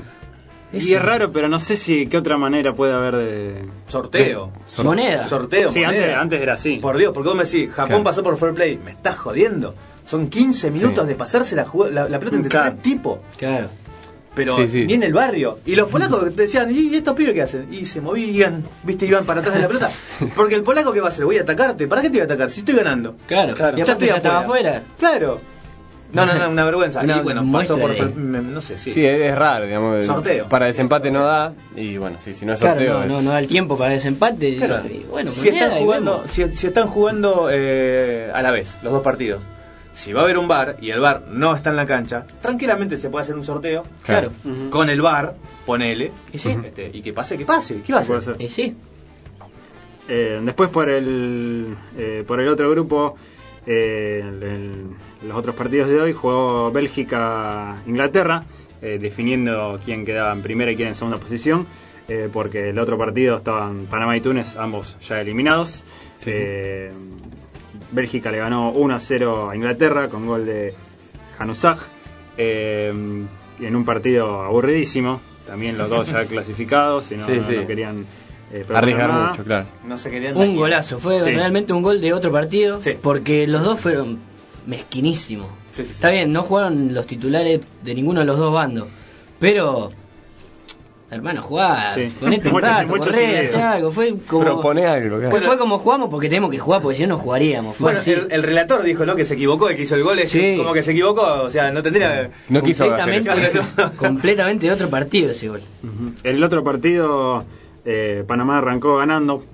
Y 0.72 0.94
es 0.94 1.02
raro, 1.02 1.30
pero 1.32 1.48
no 1.50 1.60
sé 1.60 1.76
si 1.76 2.06
qué 2.06 2.16
otra 2.16 2.38
manera 2.38 2.72
puede 2.72 2.94
haber 2.94 3.16
de... 3.16 3.64
Sorteo. 3.88 4.50
Moneda. 4.82 5.26
Sorteo. 5.28 5.70
Sí, 5.72 5.80
moneda. 5.80 5.90
antes, 6.04 6.16
antes 6.16 6.40
era 6.40 6.54
así. 6.54 6.78
Por 6.78 6.96
Dios, 6.96 7.12
porque 7.12 7.28
vos 7.28 7.36
me 7.36 7.44
decís, 7.44 7.68
Japón 7.70 7.88
Claro. 7.88 8.04
pasó 8.04 8.22
por 8.22 8.38
fair 8.38 8.54
play. 8.54 8.80
Me 8.82 8.92
estás 8.92 9.16
jodiendo. 9.18 9.74
Son 10.06 10.28
15 10.28 10.70
minutos 10.70 11.04
Sí. 11.04 11.08
de 11.08 11.14
pasarse 11.16 11.56
la, 11.56 11.64
jugada- 11.66 11.92
la, 11.92 12.08
la 12.08 12.18
pelota 12.18 12.36
entre 12.36 12.50
Claro. 12.50 12.70
tres 12.70 12.82
tipos. 12.82 13.18
Claro. 13.36 13.68
Pero 14.34 14.54
Sí, 14.56 14.68
sí. 14.68 14.84
ni 14.86 14.94
en 14.94 15.02
el 15.02 15.14
barrio. 15.14 15.58
Y 15.64 15.74
los 15.76 15.88
polacos 15.88 16.36
decían, 16.36 16.70
¿y 16.70 16.94
estos 16.94 17.14
pibes 17.14 17.32
qué 17.34 17.42
hacen? 17.42 17.72
Y 17.72 17.86
se 17.86 18.00
movían, 18.02 18.62
viste, 18.82 19.06
iban 19.06 19.24
para 19.24 19.40
atrás 19.40 19.54
de 19.56 19.62
la 19.62 19.66
pelota. 19.68 19.90
Porque 20.36 20.54
el 20.54 20.62
polaco, 20.62 20.92
¿qué 20.92 21.00
va 21.00 21.06
a 21.06 21.08
hacer? 21.08 21.24
Voy 21.24 21.38
a 21.38 21.42
atacarte. 21.42 21.88
¿Para 21.88 22.02
qué 22.02 22.08
te 22.08 22.14
voy 22.18 22.20
a 22.20 22.24
atacar? 22.24 22.50
Si 22.50 22.60
estoy 22.60 22.74
ganando. 22.76 23.16
Claro. 23.26 23.54
Y 23.76 23.80
aparte 23.80 24.06
ya 24.06 24.16
estaba 24.16 24.40
afuera. 24.40 24.82
Claro. 24.98 25.40
No, 26.12 26.24
no, 26.24 26.34
no, 26.34 26.50
una 26.50 26.64
vergüenza. 26.66 27.00
Una 27.00 27.16
y 27.16 27.20
bueno, 27.22 27.44
pasó 27.50 27.78
por 27.78 27.92
de- 27.94 28.12
No 28.42 28.60
sé, 28.60 28.76
sí. 28.78 28.90
Sí, 28.92 29.04
es, 29.04 29.34
raro, 29.36 29.64
digamos. 29.64 30.04
Sorteo. 30.04 30.46
Para 30.48 30.66
desempate 30.66 31.10
no 31.10 31.24
da, 31.24 31.52
y 31.74 31.96
bueno, 31.96 32.18
sí, 32.22 32.32
si 32.34 32.44
no 32.46 32.52
es 32.52 32.60
Claro, 32.60 32.76
sorteo 32.76 32.98
no, 32.98 33.02
es- 33.04 33.08
no, 33.10 33.22
no 33.22 33.30
da 33.30 33.38
el 33.38 33.46
tiempo 33.48 33.76
para 33.78 33.90
desempate. 33.92 34.50
y- 34.50 34.56
Claro. 34.58 34.82
y 34.88 35.04
bueno, 35.10 35.30
si, 35.32 35.48
están 35.48 35.72
jugando, 35.78 36.22
si, 36.26 36.46
si 36.52 36.66
están 36.68 36.86
jugando 36.88 37.48
eh, 37.50 38.30
a 38.32 38.40
la 38.42 38.50
vez, 38.50 38.68
los 38.82 38.92
dos 38.92 39.02
partidos, 39.02 39.44
si 39.96 40.12
va 40.12 40.20
a 40.20 40.24
haber 40.24 40.36
un 40.38 40.46
bar 40.46 40.76
y 40.80 40.90
el 40.90 41.00
bar 41.00 41.22
no 41.30 41.56
está 41.56 41.70
en 41.70 41.76
la 41.76 41.86
cancha, 41.86 42.26
tranquilamente 42.42 42.96
se 42.98 43.08
puede 43.08 43.22
hacer 43.22 43.34
un 43.34 43.42
sorteo 43.44 43.82
Claro. 44.04 44.30
con 44.70 44.90
el 44.90 45.00
bar, 45.00 45.34
ponele, 45.64 46.12
Y 46.32 46.38
sí. 46.38 46.54
este, 46.64 46.90
y 46.92 47.00
que 47.02 47.12
pase, 47.12 47.36
que 47.38 47.44
pase. 47.46 47.80
¿Qué 47.84 47.92
va 47.94 48.00
a 48.00 48.02
Puede 48.02 48.20
hacer? 48.20 48.36
ser. 48.36 48.42
Y 48.44 48.48
sí. 48.50 48.76
Eh, 50.08 50.40
después 50.44 50.68
por 50.70 50.88
el 50.88 51.74
eh, 51.98 52.22
por 52.26 52.38
el 52.40 52.48
otro 52.48 52.70
grupo, 52.70 53.16
eh, 53.66 54.22
el- 54.22 54.42
el- 54.42 54.84
los 55.28 55.36
otros 55.36 55.56
partidos 55.56 55.88
de 55.88 56.00
hoy 56.00 56.12
jugó 56.12 56.70
Bélgica 56.70 57.76
Inglaterra, 57.86 58.44
eh, 58.82 58.98
definiendo 59.00 59.80
quién 59.84 60.04
quedaba 60.04 60.32
en 60.32 60.42
primera 60.42 60.70
y 60.70 60.76
quién 60.76 60.88
en 60.88 60.94
segunda 60.94 61.18
posición, 61.18 61.66
eh, 62.06 62.28
porque 62.32 62.68
el 62.68 62.78
otro 62.78 62.96
partido 62.96 63.38
estaban 63.38 63.86
Panamá 63.86 64.16
y 64.16 64.20
Túnez, 64.20 64.56
ambos 64.56 64.96
ya 65.00 65.20
eliminados. 65.20 65.84
Eh, 66.26 66.92
Bélgica 67.92 68.30
le 68.30 68.38
ganó 68.38 68.70
1 68.70 68.94
a 68.94 69.00
0 69.00 69.50
a 69.50 69.56
Inglaterra 69.56 70.08
con 70.08 70.26
gol 70.26 70.44
de 70.46 70.74
Januzaj, 71.38 71.78
eh, 72.38 72.88
en 73.60 73.76
un 73.76 73.84
partido 73.84 74.42
aburridísimo, 74.42 75.20
también 75.46 75.78
los 75.78 75.88
dos 75.88 76.08
ya 76.10 76.24
clasificados, 76.26 77.10
y 77.12 77.16
no, 77.16 77.26
Sí, 77.26 77.32
no- 77.36 77.46
sí. 77.46 77.56
no 77.56 77.66
querían 77.66 78.04
eh, 78.52 78.64
arriesgar 78.74 79.08
nada. 79.10 79.28
mucho, 79.30 79.44
claro. 79.44 79.66
No 79.86 79.98
se 79.98 80.10
querían 80.10 80.36
Un 80.36 80.54
golazo. 80.56 80.98
Fue 80.98 81.20
Sí. 81.20 81.30
realmente 81.32 81.72
un 81.72 81.82
gol 81.82 82.00
de 82.00 82.12
otro 82.12 82.30
partido. 82.30 82.80
Sí. 82.80 82.92
Porque 83.00 83.46
los 83.46 83.62
dos 83.64 83.80
fueron 83.80 84.18
mezquinísimos. 84.66 85.48
Sí, 85.72 85.82
sí, 85.82 85.88
sí. 85.88 85.92
Está 85.94 86.10
bien, 86.10 86.32
no 86.32 86.42
jugaron 86.42 86.94
los 86.94 87.06
titulares 87.06 87.60
de 87.82 87.94
ninguno 87.94 88.20
de 88.20 88.26
los 88.26 88.38
dos 88.38 88.52
bandos. 88.52 88.88
Pero. 89.38 89.90
Hermano, 91.08 91.40
jugá, 91.40 91.90
Sí. 91.94 92.08
ponete 92.18 92.48
un 92.48 92.60
rato, 92.60 92.88
muchos 92.88 93.06
corré, 93.14 93.38
hacé 93.40 93.62
algo. 93.62 93.92
Fue 93.92 94.12
como. 94.26 94.42
Propone 94.44 94.86
algo, 94.86 95.16
claro. 95.18 95.30
fue, 95.30 95.40
fue 95.40 95.56
como 95.58 95.78
jugamos 95.78 96.08
porque 96.10 96.28
tenemos 96.28 96.50
que 96.50 96.58
jugar, 96.58 96.82
porque 96.82 96.96
si 96.96 97.02
no, 97.04 97.10
no 97.10 97.18
jugaríamos. 97.18 97.76
Fue 97.76 97.84
Bueno, 97.84 98.00
así. 98.00 98.10
el, 98.12 98.26
el 98.30 98.42
relator 98.42 98.82
dijo, 98.82 99.06
¿no? 99.06 99.14
Que 99.14 99.24
se 99.24 99.34
equivocó, 99.34 99.68
el 99.68 99.76
que 99.76 99.82
hizo 99.82 99.94
el 99.94 100.02
gol, 100.02 100.18
es 100.18 100.30
Sí. 100.30 100.54
como 100.56 100.72
que 100.72 100.82
se 100.82 100.90
equivocó, 100.90 101.22
o 101.44 101.50
sea, 101.50 101.70
no 101.70 101.80
tendría... 101.82 102.28
No 102.48 102.60
quiso 102.60 102.84
hacer 102.92 103.22
completamente, 103.22 103.58
eso. 103.60 103.92
completamente 103.96 104.66
de 104.66 104.72
otro 104.72 104.90
partido 104.90 105.30
ese 105.30 105.48
gol. 105.48 105.60
En 106.24 106.36
el 106.36 106.42
otro 106.42 106.64
partido, 106.64 107.44
eh, 107.84 108.24
Panamá 108.26 108.58
arrancó 108.58 108.96
ganando, 108.96 109.44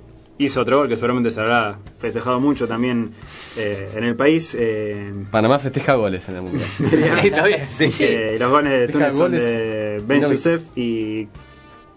hizo 0.45 0.61
otro 0.63 0.79
gol 0.79 0.89
que 0.89 0.97
seguramente 0.97 1.31
se 1.31 1.41
habrá 1.41 1.79
festejado 1.99 2.41
mucho 2.41 2.67
también 2.69 3.13
eh, 3.57 3.91
en 3.95 4.05
el 4.05 4.17
país. 4.17 4.55
eh, 4.59 5.13
Panamá 5.31 5.59
festeja 5.59 5.95
goles 5.95 6.29
en 6.29 6.37
el 6.37 6.43
mundial. 6.43 6.69
Está 7.25 7.45
bien, 7.47 7.69
sí. 7.77 7.89
eh, 8.01 8.37
los 8.39 8.51
goles 8.51 8.73
de 8.73 8.89
Túnez 8.93 9.15
son 9.15 9.33
de 9.33 10.03
Ben 10.07 10.21
No 10.21 10.31
Youssef 10.33 10.63
y 10.77 11.29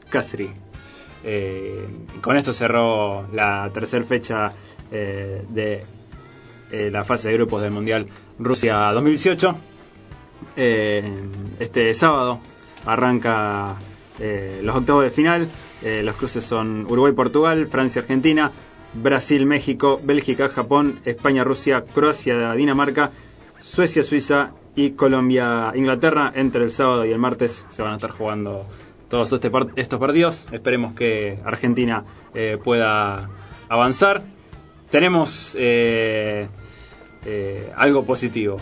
Kasri. 0.10 0.50
Eh, 1.24 1.86
con 2.22 2.38
esto 2.38 2.54
cerró 2.54 3.28
la 3.34 3.70
tercera 3.74 4.04
fecha 4.06 4.54
eh, 4.92 5.44
de 5.50 5.84
eh, 6.72 6.90
la 6.92 7.04
fase 7.04 7.30
de 7.30 7.34
grupos 7.36 7.62
del 7.64 7.72
Mundial 7.72 8.08
Rusia 8.38 8.92
2018. 8.92 9.56
Eh, 10.58 11.12
este 11.60 11.94
sábado 11.94 12.40
arranca 12.86 13.76
eh, 14.20 14.60
los 14.64 14.76
octavos 14.76 15.04
de 15.04 15.10
final. 15.12 15.48
Eh, 15.84 16.02
los 16.04 16.16
cruces 16.16 16.44
son 16.44 16.86
Uruguay-Portugal, 16.90 17.68
Francia-Argentina, 17.68 18.52
Brasil-México, 18.94 20.00
Bélgica-Japón, 20.04 21.00
España-Rusia, 21.06 21.84
Croacia-Dinamarca, 21.94 23.12
Suecia-Suiza 23.62 24.52
y 24.76 24.92
Colombia-Inglaterra. 24.92 26.32
Entre 26.36 26.64
el 26.64 26.72
sábado 26.72 27.06
y 27.06 27.12
el 27.12 27.20
martes 27.20 27.66
se 27.70 27.82
van 27.82 27.94
a 27.94 27.96
estar 27.96 28.12
jugando 28.12 28.66
todos 29.10 29.32
este 29.34 29.52
estos 29.76 30.00
partidos. 30.00 30.48
Esperemos 30.52 30.94
que 30.94 31.40
Argentina 31.44 32.04
eh, 32.34 32.58
pueda 32.64 33.30
avanzar. 33.70 34.24
Tenemos 34.90 35.56
eh, 35.60 36.48
algo 37.76 38.06
positivo. 38.06 38.58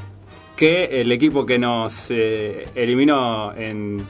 Que 0.55 1.01
el 1.01 1.11
equipo 1.11 1.45
que 1.45 1.57
nos 1.57 2.09
eliminó 2.11 3.53
en 3.55 4.03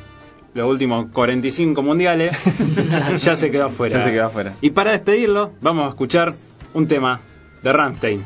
los 0.53 0.69
últimos 0.69 1.07
45 1.11 1.81
mundiales 1.81 2.37
ya 3.21 3.35
se 3.35 3.51
quedó 3.51 3.65
afuera. 3.65 3.99
Ya 3.99 4.05
se 4.05 4.11
quedó 4.11 4.25
afuera. 4.25 4.53
Y 4.61 4.71
para 4.71 4.91
despedirlo, 4.91 5.51
vamos 5.61 5.87
a 5.87 5.89
escuchar 5.89 6.33
un 6.73 6.87
tema 6.87 7.21
de 7.61 7.73
Rammstein. 7.73 8.23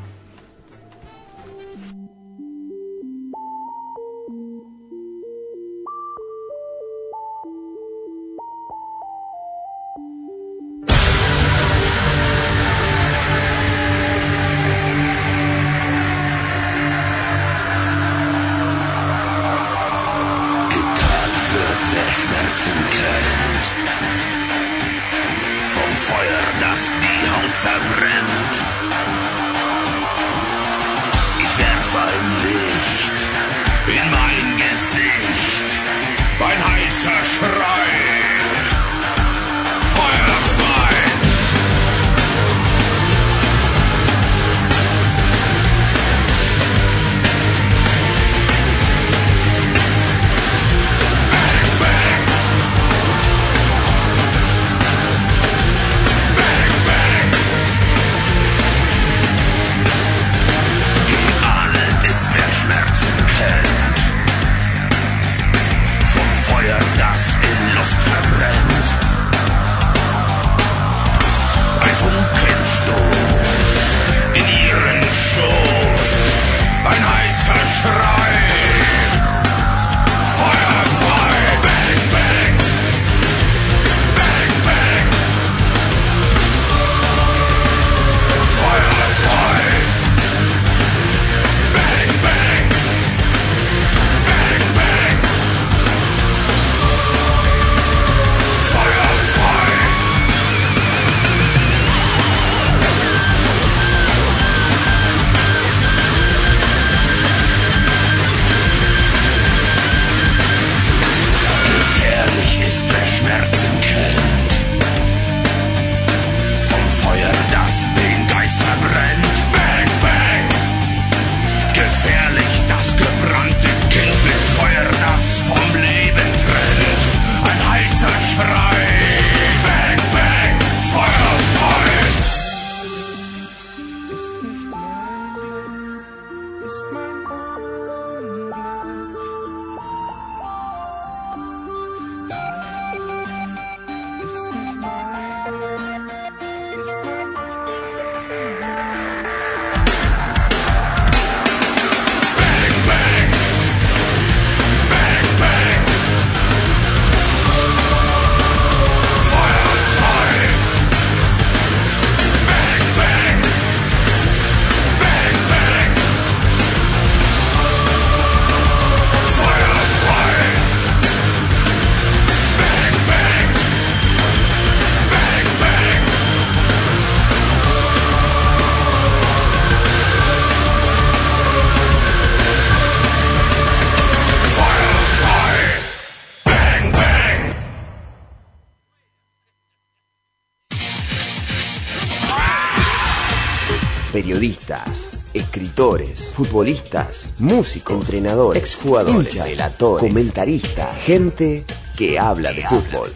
Periodistas, 194.41 195.23
escritores, 195.33 196.27
futbolistas, 196.35 197.27
músicos, 197.39 197.95
entrenadores, 198.01 198.61
exjugadores, 198.61 199.33
hinchas, 199.33 199.49
relatores, 199.49 200.07
comentaristas, 200.07 200.95
gente 200.97 201.65
que 201.97 202.19
habla 202.19 202.53
de 202.53 202.61
fútbol. 202.67 203.09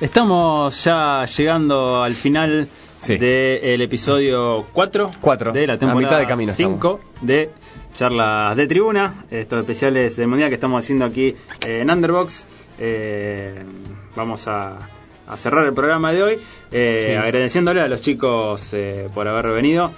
Estamos 0.00 0.82
ya 0.84 1.26
llegando 1.26 2.02
al 2.02 2.14
final 2.14 2.68
Sí. 2.98 3.16
del 3.16 3.80
episodio 3.80 4.66
4, 4.72 5.10
Cuatro. 5.22 5.52
de 5.52 5.66
la 5.66 5.78
temporada 5.78 6.06
mitad 6.06 6.18
de 6.18 6.26
camino 6.26 6.52
5 6.54 7.00
de 7.22 7.50
charlas 8.00 8.56
de 8.56 8.66
tribuna, 8.66 9.24
estos 9.30 9.60
especiales 9.60 10.16
del 10.16 10.26
mundial 10.26 10.48
que 10.48 10.54
estamos 10.54 10.82
haciendo 10.82 11.04
aquí 11.04 11.36
eh, 11.66 11.80
en 11.82 11.90
Underbox. 11.90 12.46
Eh, 12.78 13.62
vamos 14.16 14.48
a, 14.48 14.78
a 15.28 15.36
cerrar 15.36 15.66
el 15.66 15.74
programa 15.74 16.10
de 16.10 16.22
hoy 16.22 16.38
eh, 16.72 17.04
Sí. 17.08 17.12
agradeciéndole 17.12 17.82
a 17.82 17.88
los 17.88 18.00
chicos 18.00 18.74
por 19.12 19.28
haber 19.28 19.48
venido, 19.48 19.90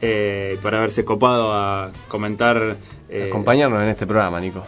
eh, 0.00 0.56
por 0.62 0.74
haberse 0.74 1.04
copado 1.04 1.52
a 1.52 1.90
comentar. 2.08 2.76
eh, 3.10 3.26
Acompañarnos 3.28 3.82
en 3.82 3.90
este 3.90 4.06
programa, 4.06 4.40
Nico. 4.40 4.64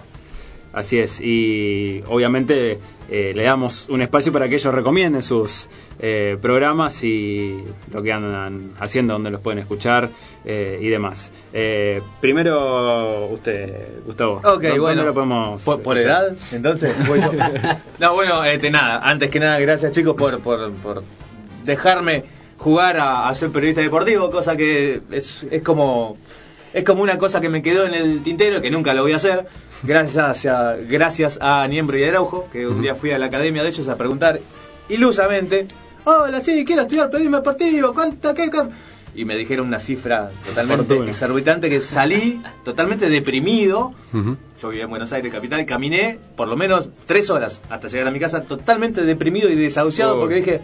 Así 0.75 0.99
es, 0.99 1.23
y 1.23 2.03
obviamente 2.07 2.79
eh, 3.11 3.33
le 3.35 3.43
damos 3.45 3.87
un 3.89 4.03
espacio 4.03 4.33
para 4.33 4.49
que 4.49 4.55
ellos 4.57 4.73
recomienden 4.75 5.23
sus 5.23 5.69
eh, 5.99 6.37
programas 6.41 7.03
y 7.05 7.63
lo 7.93 8.03
que 8.03 8.13
andan 8.13 8.71
haciendo, 8.81 9.13
donde 9.15 9.31
los 9.31 9.41
pueden 9.41 9.59
escuchar 9.61 10.09
eh, 10.45 10.79
y 10.81 10.89
demás. 10.89 11.31
Eh, 11.53 12.01
primero, 12.21 13.27
usted, 13.27 14.03
Gustavo. 14.05 14.37
Ok, 14.37 14.45
¿dónde- 14.45 14.69
dónde 14.69 14.81
bueno. 14.81 15.03
lo 15.05 15.15
podemos 15.15 15.63
¿Por, 15.63 15.99
edad? 15.99 16.33
Entonces, 16.53 16.95
voy 17.09 17.21
yo. 17.21 17.31
No, 18.01 18.15
bueno, 18.15 18.45
este, 18.45 18.71
nada, 18.71 18.99
antes 19.03 19.31
que 19.31 19.39
nada, 19.41 19.59
gracias 19.61 19.93
chicos 19.93 20.17
por, 20.17 20.41
por, 20.41 20.73
por 20.73 21.03
dejarme 21.65 22.25
jugar 22.59 22.99
a, 22.99 23.29
a 23.29 23.35
ser 23.35 23.51
periodista 23.51 23.81
deportivo, 23.83 24.31
cosa 24.31 24.57
que 24.57 25.01
es, 25.11 25.45
es 25.51 25.63
como 25.63 26.17
es 26.73 26.83
como 26.85 27.03
una 27.03 27.17
cosa 27.19 27.41
que 27.41 27.49
me 27.49 27.63
quedó 27.63 27.87
en 27.87 27.95
el 27.95 28.23
tintero, 28.25 28.61
que 28.61 28.69
nunca 28.71 28.95
lo 28.95 29.03
voy 29.03 29.13
a 29.13 29.17
hacer, 29.17 29.47
gracias 29.87 30.47
a, 30.47 30.77
gracias 30.77 31.39
a 31.41 31.67
Niembro 31.69 31.97
y 31.99 32.05
Araujo, 32.05 32.49
que 32.51 32.67
un 32.67 32.83
día 32.83 32.95
fui 32.95 33.11
a 33.13 33.19
la 33.19 33.27
academia 33.27 33.63
de 33.63 33.69
ellos 33.69 33.89
a 33.89 33.97
preguntar 33.97 34.41
ilusamente, 34.89 35.67
hola, 36.05 36.41
sí, 36.41 36.65
quiero 36.65 36.83
estudiar 36.83 37.09
periodismo 37.11 37.39
deportivo, 37.39 37.93
¿cuánto, 37.95 38.35
qué, 38.35 38.51
qué?". 38.51 38.63
Y 39.17 39.25
me 39.25 39.37
dijeron 39.37 39.69
una 39.69 39.79
cifra 39.79 40.31
totalmente 40.45 40.85
Fortuna. 40.87 41.11
exorbitante 41.11 41.71
que 41.71 41.81
salí 41.81 42.43
totalmente 42.65 43.09
deprimido 43.09 43.93
yo 44.61 44.69
vivía 44.71 44.85
en 44.85 44.91
Buenos 44.91 45.13
Aires, 45.13 45.33
capital, 45.33 45.65
caminé 45.67 46.19
por 46.37 46.49
lo 46.49 46.57
menos 46.57 46.89
tres 47.07 47.31
horas 47.31 47.61
hasta 47.71 47.87
llegar 47.89 48.09
a 48.09 48.11
mi 48.11 48.19
casa 48.19 48.43
totalmente 48.43 49.03
deprimido 49.03 49.49
y 49.49 49.55
desahuciado 49.55 50.17
Oh. 50.17 50.21
porque 50.21 50.35
dije, 50.37 50.61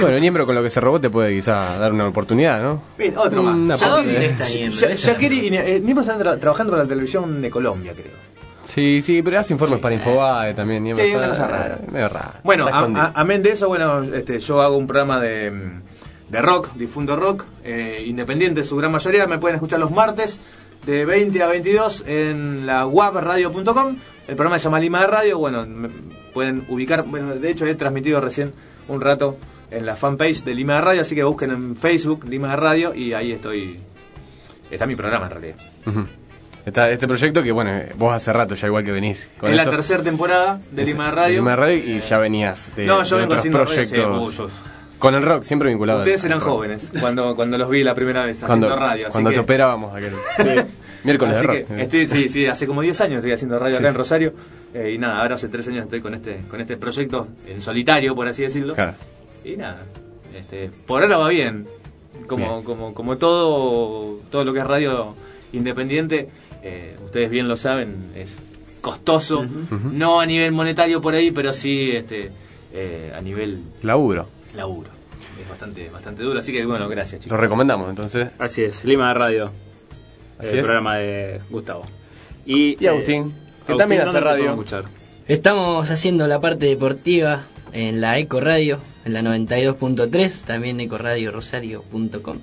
Bueno, 0.00 0.18
Niembro 0.18 0.46
con 0.46 0.54
lo 0.54 0.62
que 0.62 0.70
se 0.70 0.80
robó 0.80 1.00
te 1.00 1.10
puede 1.10 1.34
quizá 1.34 1.78
dar 1.78 1.92
una 1.92 2.08
oportunidad, 2.08 2.66
¿ó? 2.72 2.82
bien, 2.98 3.16
otro 3.16 3.42
Una 3.42 3.52
más. 3.52 3.80
parte. 3.80 3.96
¿Dónde 4.12 4.26
está 4.26 4.48
Niembro? 4.48 4.94
Shakiri 4.94 5.46
y 5.46 5.50
Ni- 5.50 5.56
eh, 5.58 5.80
Niembro 5.82 6.00
están 6.02 6.20
tra- 6.20 6.38
trabajando 6.40 6.70
para 6.72 6.82
la 6.84 6.88
televisión 6.88 7.40
de 7.42 7.50
Colombia, 7.50 7.92
creo. 7.92 8.12
Sí, 8.64 9.02
sí, 9.02 9.20
pero 9.22 9.38
hace 9.40 9.52
informes 9.52 9.80
para 9.80 9.94
Infobae 9.94 10.54
también. 10.54 10.82
Niembro 10.84 11.04
Sí, 11.04 11.10
está- 11.10 11.18
una 11.18 11.28
cosa 11.28 11.46
rara. 11.46 11.78
Medio 11.92 12.08
rara. 12.08 12.40
Bueno, 12.42 12.66
a- 12.68 13.12
amén 13.14 13.42
de 13.42 13.50
eso, 13.52 13.68
bueno, 13.68 14.02
este, 14.02 14.38
yo 14.40 14.62
hago 14.62 14.76
un 14.78 14.86
programa 14.86 15.20
de, 15.20 15.50
mm, 15.50 15.82
de 16.32 16.40
rock, 16.42 16.70
difundo 16.74 17.14
rock, 17.16 17.44
eh, 17.64 18.02
independiente 18.06 18.60
en 18.60 18.66
su 18.66 18.76
gran 18.76 18.90
mayoría. 18.92 19.26
Me 19.26 19.38
pueden 19.38 19.56
escuchar 19.56 19.78
los 19.78 19.90
martes 19.90 20.40
de 20.86 21.04
20 21.04 21.42
a 21.42 21.46
22 21.48 22.02
en 22.06 22.66
la 22.66 22.86
wabradio.com. 22.86 23.96
El 24.26 24.36
programa 24.36 24.58
se 24.58 24.64
llama 24.64 24.80
Lima 24.80 25.00
de 25.02 25.06
Radio. 25.08 25.38
Bueno, 25.38 25.66
me 25.66 25.88
pueden 26.32 26.64
ubicar, 26.68 27.02
bueno, 27.04 27.34
de 27.34 27.50
hecho 27.50 27.66
he 27.66 27.74
transmitido 27.74 28.20
recién 28.20 28.52
un 28.88 29.00
rato 29.00 29.36
en 29.70 29.86
la 29.86 29.96
fanpage 29.96 30.44
de 30.44 30.54
Lima 30.54 30.74
de 30.76 30.80
Radio, 30.82 31.00
así 31.02 31.14
que 31.14 31.22
busquen 31.24 31.50
en 31.50 31.76
Facebook 31.76 32.24
Lima 32.28 32.50
de 32.50 32.56
Radio 32.56 32.94
y 32.94 33.12
ahí 33.14 33.32
estoy. 33.32 33.78
Está 34.70 34.86
mi 34.86 34.96
programa 34.96 35.26
en 35.26 35.30
realidad. 35.32 35.56
Está 36.64 36.90
este 36.90 37.08
proyecto 37.08 37.42
que, 37.42 37.50
bueno, 37.50 37.72
vos 37.96 38.14
hace 38.14 38.32
rato 38.32 38.54
ya 38.54 38.68
igual 38.68 38.84
que 38.84 38.92
venís. 38.92 39.28
con 39.38 39.50
es 39.50 39.56
la 39.56 39.68
tercera 39.68 40.02
temporada 40.02 40.60
de 40.70 40.82
Es- 40.82 40.88
Lima 40.88 41.06
de 41.06 41.10
Radio. 41.10 41.36
Lima 41.36 41.50
de 41.50 41.56
Radio 41.56 41.96
y 41.96 42.00
ya 42.00 42.18
venías 42.18 42.70
de, 42.76 42.86
No, 42.86 43.02
yo 43.02 43.16
de 43.16 43.22
vengo 43.22 43.24
otros 43.34 43.38
haciendo 43.40 43.58
radio, 43.58 43.74
proyectos. 43.74 43.98
sí, 43.98 44.20
muchos. 44.24 44.52
Con 44.98 45.14
el 45.16 45.22
rock, 45.22 45.42
siempre 45.42 45.68
vinculado. 45.70 45.98
Ustedes 45.98 46.24
eran 46.24 46.38
jóvenes 46.38 46.90
cuando, 47.00 47.34
cuando 47.34 47.58
los 47.58 47.68
vi 47.68 47.82
la 47.82 47.94
primera 47.96 48.24
vez 48.24 48.38
Cuando, 48.44 48.68
haciendo 48.68 48.86
radio. 48.86 49.06
así 49.08 49.12
cuando 49.12 49.30
que- 49.30 49.34
te 49.34 49.40
operábamos 49.40 49.92
aquel. 49.96 50.12
Miércoles 51.04 51.36
Así 51.38 51.46
de 51.48 51.52
rock. 51.64 51.66
que 51.68 51.82
estoy, 51.82 52.06
sí, 52.06 52.28
sí, 52.28 52.46
hace 52.46 52.64
como 52.68 52.80
10 52.80 53.00
años 53.00 53.16
estoy 53.16 53.32
haciendo 53.32 53.58
radio 53.58 53.74
Sí, 53.78 53.80
acá 53.80 53.88
en 53.88 53.94
sí. 53.94 53.98
Rosario. 53.98 54.32
Eh, 54.74 54.92
y 54.94 54.98
nada, 54.98 55.20
ahora 55.22 55.34
hace 55.36 55.48
3 55.48 55.68
años 55.68 55.84
estoy 55.84 56.00
con 56.00 56.14
este, 56.14 56.40
con 56.48 56.60
este 56.60 56.76
proyecto 56.76 57.28
en 57.46 57.60
solitario, 57.60 58.14
por 58.14 58.28
así 58.28 58.42
decirlo. 58.42 58.74
Claro. 58.74 58.94
Y 59.44 59.56
nada, 59.56 59.82
este, 60.36 60.70
por 60.86 61.02
ahora 61.02 61.16
va 61.18 61.28
bien. 61.28 61.66
Como, 62.26 62.52
Bien. 62.54 62.62
como, 62.64 62.94
como 62.94 63.16
todo, 63.16 64.20
todo 64.30 64.44
lo 64.44 64.52
que 64.52 64.60
es 64.60 64.66
radio 64.66 65.14
independiente, 65.52 66.28
eh, 66.62 66.94
ustedes 67.04 67.30
bien 67.30 67.48
lo 67.48 67.56
saben, 67.56 68.10
es 68.14 68.36
costoso. 68.80 69.44
No 69.92 70.20
a 70.20 70.26
nivel 70.26 70.52
monetario 70.52 71.00
por 71.00 71.14
ahí, 71.14 71.30
pero 71.30 71.52
sí 71.52 71.90
este, 71.92 72.30
eh, 72.72 73.12
a 73.16 73.20
nivel 73.20 73.60
Laburo. 73.82 74.28
laburo. 74.54 74.90
Es 75.42 75.48
bastante, 75.48 75.88
bastante 75.90 76.22
duro. 76.22 76.38
Así 76.38 76.52
que 76.52 76.64
bueno, 76.66 76.88
gracias 76.88 77.20
Lo 77.20 77.24
chicos. 77.24 77.40
recomendamos 77.40 77.88
entonces. 77.88 78.28
Así 78.38 78.62
es, 78.62 78.84
Lima 78.84 79.08
de 79.08 79.14
Radio, 79.14 79.50
Así 80.38 80.50
el 80.50 80.58
es. 80.58 80.64
programa 80.64 80.96
de 80.96 81.40
Gustavo. 81.50 81.84
Y, 82.44 82.76
Y 82.82 82.86
Agustín, 82.86 83.32
que 83.66 83.74
también 83.74 84.02
hace 84.02 84.12
¿dónde 84.12 84.20
te 84.20 84.24
radio. 84.24 84.64
Estamos 85.28 85.90
haciendo 85.90 86.26
la 86.26 86.40
parte 86.40 86.66
deportiva 86.66 87.42
en 87.72 88.00
la 88.00 88.18
Eco 88.18 88.40
Radio, 88.40 88.78
en 89.04 89.14
la 89.14 89.22
92.3, 89.22 90.42
también 90.42 90.80
ecoradiorosario.com. 90.80 92.38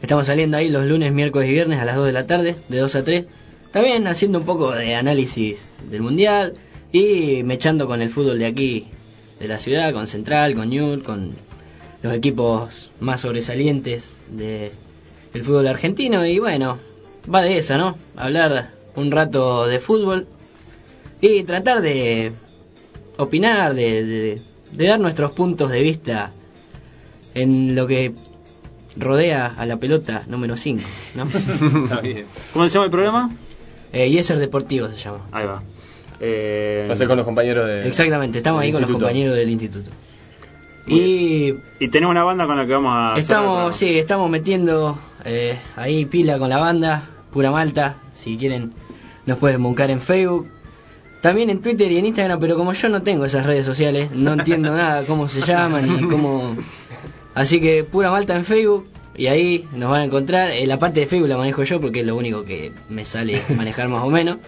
Estamos 0.00 0.26
saliendo 0.26 0.56
ahí 0.56 0.68
los 0.68 0.86
lunes, 0.86 1.12
miércoles 1.12 1.48
y 1.48 1.52
viernes 1.52 1.80
a 1.80 1.84
las 1.84 1.96
2 1.96 2.06
de 2.06 2.12
la 2.12 2.26
tarde, 2.26 2.56
de 2.68 2.78
2 2.78 2.94
a 2.94 3.04
3. 3.04 3.26
También 3.72 4.06
haciendo 4.06 4.38
un 4.38 4.44
poco 4.44 4.72
de 4.72 4.94
análisis 4.94 5.66
del 5.90 6.02
mundial 6.02 6.54
y 6.92 7.42
mechando 7.42 7.86
con 7.86 8.00
el 8.00 8.08
fútbol 8.08 8.38
de 8.38 8.46
aquí, 8.46 8.88
de 9.38 9.48
la 9.48 9.58
ciudad, 9.58 9.92
con 9.92 10.06
Central, 10.06 10.54
con 10.54 10.70
Ñul, 10.70 11.02
con 11.02 11.32
los 12.02 12.14
equipos 12.14 12.90
más 13.00 13.20
sobresalientes 13.20 14.08
de, 14.30 14.72
del 15.32 15.42
fútbol 15.42 15.66
argentino. 15.66 16.24
Y 16.24 16.38
bueno, 16.38 16.78
va 17.32 17.42
de 17.42 17.58
esa, 17.58 17.76
¿no? 17.76 17.98
Hablar 18.16 18.70
un 18.94 19.10
rato 19.10 19.66
de 19.66 19.78
fútbol 19.78 20.26
y 21.20 21.42
tratar 21.44 21.80
de 21.80 22.32
opinar, 23.16 23.74
de, 23.74 24.04
de- 24.04 24.42
de 24.72 24.86
dar 24.86 25.00
nuestros 25.00 25.32
puntos 25.32 25.70
de 25.70 25.80
vista 25.80 26.30
en 27.34 27.74
lo 27.74 27.86
que 27.86 28.12
rodea 28.96 29.54
a 29.56 29.64
la 29.66 29.76
pelota 29.78 30.24
número 30.26 30.56
5, 30.56 30.82
¿no? 31.14 31.24
Está 31.84 32.00
bien. 32.00 32.26
¿Cómo 32.52 32.66
se 32.68 32.74
llama 32.74 32.84
el 32.86 32.90
programa? 32.90 33.30
eh, 33.92 34.10
Yeser 34.10 34.38
Deportivo 34.38 34.88
se 34.88 34.96
llama. 34.98 35.20
Ahí 35.32 35.46
va. 35.46 35.62
Eh, 36.20 36.86
Va 36.88 36.94
a 36.94 36.96
ser 36.96 37.06
con 37.08 37.16
los 37.16 37.24
compañeros 37.24 37.66
de. 37.66 37.88
Exactamente, 37.88 38.38
estamos 38.38 38.60
ahí 38.60 38.72
con 38.72 38.82
los 38.82 38.90
compañeros 38.90 39.36
del 39.36 39.48
instituto. 39.48 39.90
Y 40.86 41.54
y 41.80 41.88
tenés 41.88 42.08
una 42.08 42.24
banda 42.24 42.46
con 42.46 42.56
la 42.56 42.66
que 42.66 42.72
vamos 42.72 42.92
a... 42.94 43.18
estamos, 43.18 43.76
sí, 43.76 43.98
estamos 43.98 44.30
metiendo 44.30 44.98
eh, 45.24 45.58
ahí 45.76 46.06
pila 46.06 46.38
con 46.38 46.48
la 46.48 46.56
banda, 46.58 47.02
pura 47.32 47.50
malta, 47.50 47.96
si 48.14 48.36
quieren 48.38 48.72
nos 49.26 49.36
pueden 49.38 49.62
buscar 49.62 49.90
en 49.90 50.00
Facebook. 50.00 50.48
También 51.20 51.50
en 51.50 51.60
Twitter 51.60 51.90
y 51.90 51.98
en 51.98 52.06
Instagram, 52.06 52.38
pero 52.38 52.56
como 52.56 52.72
yo 52.72 52.88
no 52.88 53.02
tengo 53.02 53.24
esas 53.24 53.44
redes 53.44 53.64
sociales, 53.66 54.10
no 54.12 54.34
entiendo 54.34 54.74
nada 54.76 55.02
cómo 55.04 55.28
se 55.28 55.40
llaman 55.42 55.86
ni 55.88 56.06
cómo... 56.08 56.56
Así 57.34 57.60
que 57.60 57.82
pura 57.84 58.10
malta 58.10 58.36
en 58.36 58.44
Facebook 58.44 58.86
y 59.16 59.26
ahí 59.26 59.66
nos 59.74 59.90
van 59.90 60.02
a 60.02 60.04
encontrar. 60.04 60.50
Eh, 60.50 60.64
la 60.66 60.78
parte 60.78 61.00
de 61.00 61.06
Facebook 61.06 61.28
la 61.28 61.36
manejo 61.36 61.62
yo 61.64 61.80
porque 61.80 62.00
es 62.00 62.06
lo 62.06 62.14
único 62.16 62.44
que 62.44 62.70
me 62.88 63.04
sale 63.04 63.42
manejar 63.56 63.88
más 63.88 64.02
o 64.04 64.10
menos. 64.10 64.38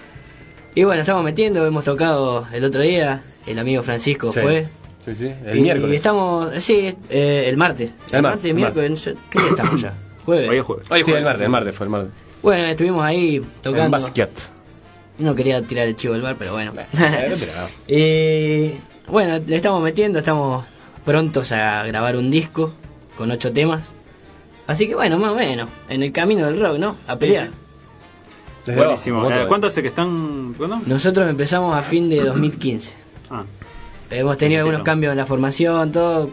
Y 0.74 0.84
bueno, 0.84 1.00
estamos 1.00 1.24
metiendo, 1.24 1.66
hemos 1.66 1.82
tocado 1.82 2.46
el 2.52 2.64
otro 2.64 2.80
día, 2.82 3.22
el 3.46 3.58
amigo 3.58 3.82
Francisco 3.82 4.32
Sí. 4.32 4.40
fue. 4.40 4.68
Sí, 5.04 5.14
sí. 5.16 5.32
El 5.44 5.58
y, 5.58 5.60
miércoles. 5.62 5.92
y 5.92 5.96
estamos, 5.96 6.52
sí, 6.62 6.94
eh, 7.08 7.44
el 7.48 7.56
martes. 7.56 7.90
El 8.12 8.22
martes, 8.22 8.44
el 8.44 8.54
miércoles, 8.54 9.00
sé, 9.00 9.14
¿qué 9.30 9.38
día 9.40 9.48
estamos 9.50 9.80
ya? 9.82 9.92
Jueves. 10.24 10.48
Hoy 10.50 10.56
es 10.58 10.62
jueves. 10.64 10.86
Hoy 10.90 11.02
jueves, 11.02 11.18
el 11.20 11.24
martes, 11.24 11.42
el 11.42 11.48
martes 11.50 11.74
fue 11.74 11.86
el 11.86 11.90
martes. 11.90 12.10
Bueno, 12.42 12.64
estuvimos 12.66 13.02
ahí 13.04 13.36
En 13.36 13.44
tocando. 13.62 13.90
basket. 13.90 14.28
No 15.20 15.34
quería 15.34 15.62
tirar 15.62 15.86
el 15.86 15.96
chivo 15.96 16.14
del 16.14 16.22
bar, 16.22 16.36
pero 16.38 16.52
bueno. 16.52 16.72
Pero- 16.74 17.36
y 17.88 18.72
bueno, 19.08 19.38
le 19.46 19.56
estamos 19.56 19.82
metiendo, 19.82 20.18
estamos 20.18 20.64
prontos 21.04 21.52
a 21.52 21.84
grabar 21.84 22.16
un 22.16 22.30
disco 22.30 22.72
con 23.16 23.30
ocho 23.30 23.52
temas. 23.52 23.82
Así 24.66 24.86
que 24.86 24.94
bueno, 24.94 25.18
más 25.18 25.32
o 25.32 25.34
menos, 25.36 25.68
en 25.88 26.02
el 26.02 26.12
camino 26.12 26.46
del 26.46 26.60
rock, 26.60 26.78
¿no? 26.78 26.96
A 27.06 27.16
pelear. 27.16 27.50
Desde 28.64 28.78
Buenísimo. 28.80 29.30
Eh, 29.30 29.46
¿Cuánto 29.48 29.66
hace 29.66 29.82
que 29.82 29.88
están? 29.88 30.54
Nosotros 30.86 31.28
empezamos 31.28 31.74
a 31.76 31.82
fin 31.82 32.08
de 32.08 32.20
2015. 32.24 32.92
Ah, 33.30 33.44
Hemos 34.10 34.36
tenido 34.38 34.60
algunos 34.60 34.82
cambios 34.82 35.12
en 35.12 35.16
la 35.18 35.26
formación, 35.26 35.92
todo, 35.92 36.30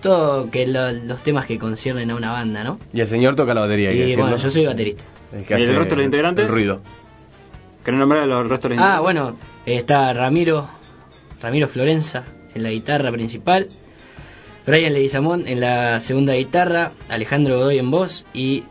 todo 0.00 0.50
que 0.50 0.66
lo- 0.66 0.92
los 0.92 1.22
temas 1.22 1.46
que 1.46 1.58
conciernen 1.58 2.10
a 2.10 2.16
una 2.16 2.32
banda, 2.32 2.64
¿no? 2.64 2.78
Y 2.92 3.00
el 3.00 3.06
señor 3.06 3.34
toca 3.36 3.52
la 3.54 3.62
batería. 3.62 3.90
que 3.92 4.08
Y 4.10 4.16
bueno, 4.16 4.36
yo 4.36 4.50
soy 4.50 4.66
baterista. 4.66 5.02
el 5.36 5.44
que 5.44 5.58
¿Y 5.58 5.62
el 5.62 5.76
resto 5.76 5.90
de 5.90 5.96
los 5.96 6.04
integrantes? 6.06 6.44
el 6.46 6.50
ruido. 6.50 6.80
¿Querés 7.84 7.98
nombrar 8.00 8.22
a 8.22 8.26
los 8.26 8.48
restos 8.48 8.70
de 8.70 8.76
los 8.76 8.84
Ah, 8.84 9.00
bueno, 9.00 9.36
está 9.66 10.12
Ramiro, 10.12 10.68
Ramiro 11.42 11.66
Florenza 11.68 12.24
en 12.54 12.62
la 12.62 12.70
guitarra 12.70 13.10
principal, 13.10 13.68
Brian 14.66 14.92
Leguizamón 14.92 15.46
en 15.46 15.60
la 15.60 16.00
segunda 16.00 16.34
guitarra, 16.34 16.92
Alejandro 17.08 17.56
Godoy 17.58 17.78
en 17.78 17.90
voz 17.90 18.24
y 18.34 18.64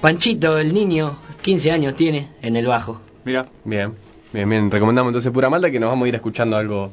Panchito, 0.00 0.58
el 0.58 0.74
niño, 0.74 1.16
15 1.42 1.70
años 1.72 1.94
tiene, 1.94 2.28
en 2.42 2.56
el 2.56 2.66
bajo. 2.66 3.00
Mira. 3.24 3.46
Bien, 3.64 3.94
bien, 4.32 4.48
bien. 4.48 4.70
Recomendamos 4.70 5.08
entonces 5.10 5.32
Pura 5.32 5.48
Malta 5.48 5.70
que 5.70 5.80
nos 5.80 5.88
vamos 5.88 6.04
a 6.04 6.08
ir 6.08 6.14
escuchando 6.14 6.56
algo, 6.58 6.92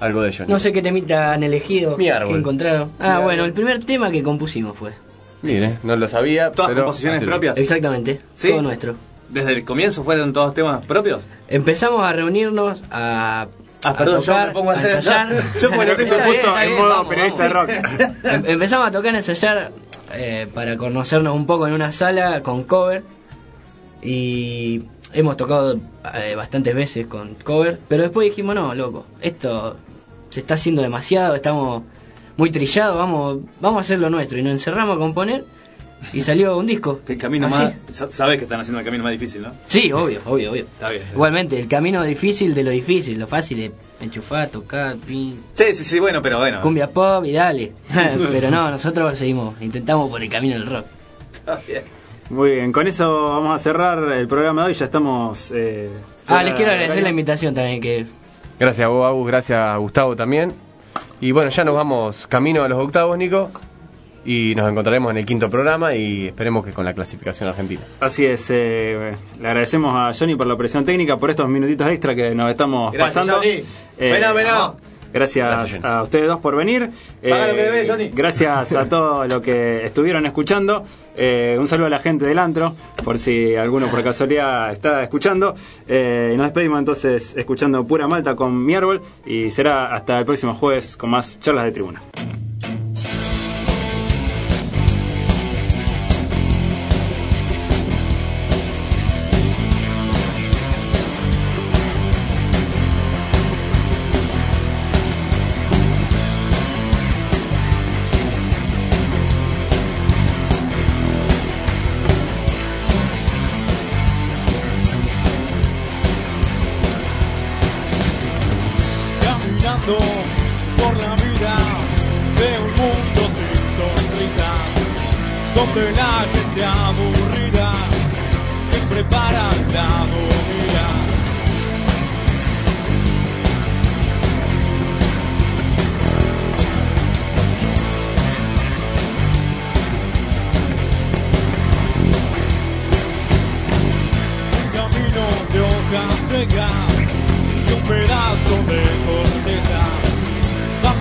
algo 0.00 0.22
de 0.22 0.28
ellos. 0.30 0.48
No 0.48 0.58
sé 0.58 0.72
qué 0.72 0.80
temita 0.80 1.32
han 1.34 1.42
elegido, 1.42 1.96
Mi 1.98 2.04
qué 2.04 2.12
árbol. 2.12 2.38
encontraron. 2.38 2.88
Mi 2.88 2.94
Ah, 3.00 3.12
árbol. 3.16 3.24
bueno, 3.24 3.44
el 3.44 3.52
primer 3.52 3.84
tema 3.84 4.10
que 4.10 4.22
compusimos 4.22 4.76
fue. 4.76 4.92
Mire, 5.42 5.76
no 5.84 5.94
lo 5.94 6.08
sabía. 6.08 6.50
¿Todas 6.50 6.70
pero 6.70 6.84
composiciones 6.84 7.22
propias? 7.22 7.58
Exactamente, 7.58 8.20
¿Sí? 8.34 8.48
todo 8.48 8.62
nuestro. 8.62 8.94
¿Desde 9.28 9.52
el 9.52 9.64
comienzo 9.64 10.02
fueron 10.04 10.32
todos 10.32 10.54
temas 10.54 10.84
propios? 10.86 11.20
Empezamos 11.48 12.02
a 12.02 12.12
reunirnos, 12.12 12.82
a, 12.90 13.46
Ah, 13.84 13.94
yo 14.04 14.18
tocar, 14.18 14.48
me 14.48 14.52
pongo 14.54 14.70
a 14.70 14.74
hacer- 14.74 14.96
ensayar. 14.96 15.28
Yo 15.60 15.70
como 15.70 15.84
no 15.84 15.90
Se 15.96 16.04
puso 16.04 16.16
bien, 16.24 16.46
en 16.64 16.76
modo 16.76 16.88
vamos, 16.88 17.08
periodista 17.08 17.42
de 17.44 17.48
rock. 17.50 17.68
Em- 18.24 18.42
Empezamos 18.46 18.88
a 18.88 18.90
tocar, 18.90 19.14
a 19.14 19.18
ensayar 19.18 19.70
eh, 20.14 20.48
para 20.52 20.76
conocernos 20.76 21.34
un 21.36 21.46
poco 21.46 21.66
en 21.68 21.74
una 21.74 21.92
sala 21.92 22.42
con 22.42 22.64
cover 22.64 23.02
y 24.02 24.82
hemos 25.12 25.36
tocado 25.36 25.78
eh, 26.14 26.34
bastantes 26.34 26.74
veces 26.74 27.06
con 27.06 27.34
cover, 27.36 27.78
pero 27.88 28.02
después 28.02 28.28
dijimos, 28.28 28.54
no, 28.54 28.74
loco, 28.74 29.06
esto 29.20 29.76
se 30.30 30.40
está 30.40 30.54
haciendo 30.54 30.82
demasiado, 30.82 31.34
estamos 31.34 31.82
muy 32.36 32.50
trillados, 32.50 32.96
vamos, 32.96 33.38
vamos 33.60 33.78
a 33.78 33.80
hacer 33.80 33.98
lo 33.98 34.10
nuestro 34.10 34.38
y 34.38 34.42
nos 34.42 34.52
encerramos 34.52 34.96
a 34.96 34.98
componer 34.98 35.44
y 36.12 36.20
salió 36.22 36.56
un 36.56 36.66
disco. 36.66 37.00
El 37.08 37.18
camino 37.18 37.46
Así. 37.48 37.62
más. 37.62 37.72
sa- 37.92 38.10
Sabes 38.10 38.38
que 38.38 38.44
están 38.44 38.60
haciendo 38.60 38.78
el 38.78 38.84
camino 38.84 39.04
más 39.04 39.12
difícil, 39.12 39.42
¿no? 39.42 39.52
Sí, 39.68 39.90
obvio, 39.92 40.20
obvio, 40.26 40.52
obvio. 40.52 40.62
Está 40.64 40.90
bien. 40.90 41.02
Igualmente, 41.12 41.58
el 41.58 41.68
camino 41.68 42.02
difícil 42.02 42.54
de 42.54 42.62
lo 42.64 42.70
difícil, 42.70 43.18
lo 43.18 43.26
fácil 43.26 43.60
es 43.62 43.70
enchufar, 44.00 44.48
tocar, 44.48 44.96
pin, 44.96 45.38
Sí, 45.54 45.64
sí, 45.74 45.84
sí, 45.84 45.98
bueno, 45.98 46.22
pero 46.22 46.38
bueno. 46.38 46.60
cumbia 46.60 46.88
pop 46.88 47.24
y 47.24 47.32
dale. 47.32 47.72
Pero 48.32 48.50
no, 48.50 48.70
nosotros 48.70 49.18
seguimos, 49.18 49.60
intentamos 49.60 50.08
por 50.10 50.22
el 50.22 50.28
camino 50.30 50.54
del 50.54 50.66
rock. 50.66 50.86
Está 51.34 51.60
bien. 51.66 51.82
Muy 52.30 52.50
bien, 52.50 52.72
con 52.72 52.86
eso 52.86 53.30
vamos 53.30 53.52
a 53.54 53.58
cerrar 53.58 53.98
el 54.12 54.28
programa 54.28 54.62
de 54.62 54.68
hoy. 54.68 54.74
Ya 54.74 54.84
estamos. 54.84 55.50
eh, 55.52 55.88
Ah, 56.26 56.42
les 56.42 56.54
quiero 56.54 56.70
de 56.70 56.76
agradecer 56.76 57.02
la 57.02 57.08
invitación 57.10 57.54
también, 57.54 57.80
que 57.80 58.04
Gracias 58.60 58.84
a 58.84 58.88
vos, 58.88 59.06
Agus, 59.06 59.26
gracias 59.26 59.58
a 59.58 59.76
Gustavo 59.78 60.14
también. 60.14 60.52
Y 61.20 61.30
bueno, 61.32 61.48
ya 61.50 61.64
nos 61.64 61.74
vamos 61.74 62.26
camino 62.26 62.62
a 62.64 62.68
los 62.68 62.78
octavos, 62.78 63.16
Nico. 63.16 63.50
Y 64.24 64.54
nos 64.56 64.70
encontraremos 64.70 65.10
en 65.10 65.18
el 65.18 65.26
quinto 65.26 65.48
programa 65.48 65.94
y 65.94 66.26
esperemos 66.26 66.64
que 66.64 66.72
con 66.72 66.84
la 66.84 66.92
clasificación 66.92 67.48
argentina. 67.48 67.80
Así 68.00 68.26
es, 68.26 68.46
eh, 68.50 69.14
le 69.40 69.48
agradecemos 69.48 69.94
a 69.96 70.12
Johnny 70.18 70.34
por 70.34 70.46
la 70.46 70.56
presión 70.56 70.84
técnica, 70.84 71.16
por 71.16 71.30
estos 71.30 71.48
minutitos 71.48 71.88
extra 71.88 72.14
que 72.14 72.34
nos 72.34 72.50
estamos 72.50 72.92
Gracias, 72.92 73.26
pasando. 73.26 73.40
Johnny. 73.40 73.64
Vená, 73.98 74.32
vená. 74.32 74.72
Gracias, 75.12 75.78
a 75.82 76.02
ustedes 76.02 76.26
dos 76.26 76.38
por 76.40 76.54
venir. 76.54 76.90
Eh, 77.22 77.30
Paga 77.30 77.46
lo 77.48 77.54
que 77.54 77.62
debes, 77.62 77.88
Johnny. 77.88 78.10
Gracias 78.10 78.72
a 78.72 78.88
todos 78.88 79.26
los 79.26 79.40
que 79.40 79.84
estuvieron 79.84 80.26
escuchando. 80.26 80.84
Eh, 81.16 81.56
un 81.58 81.66
saludo 81.66 81.86
a 81.86 81.90
la 81.90 81.98
gente 81.98 82.26
del 82.26 82.38
antro, 82.38 82.74
por 83.04 83.18
si 83.18 83.56
alguno 83.56 83.88
por 83.88 84.04
casualidad 84.04 84.70
está 84.72 85.02
escuchando. 85.02 85.54
Eh, 85.86 86.32
y 86.34 86.36
nos 86.36 86.46
despedimos 86.46 86.78
entonces 86.78 87.34
escuchando 87.36 87.86
Pura 87.86 88.06
Malta 88.06 88.36
con 88.36 88.64
mi 88.64 88.74
árbol. 88.74 89.00
Y 89.24 89.50
será 89.50 89.94
hasta 89.94 90.18
el 90.18 90.24
próximo 90.26 90.54
jueves 90.54 90.96
con 90.96 91.10
más 91.10 91.40
charlas 91.40 91.64
de 91.64 91.72
tribuna. 91.72 92.02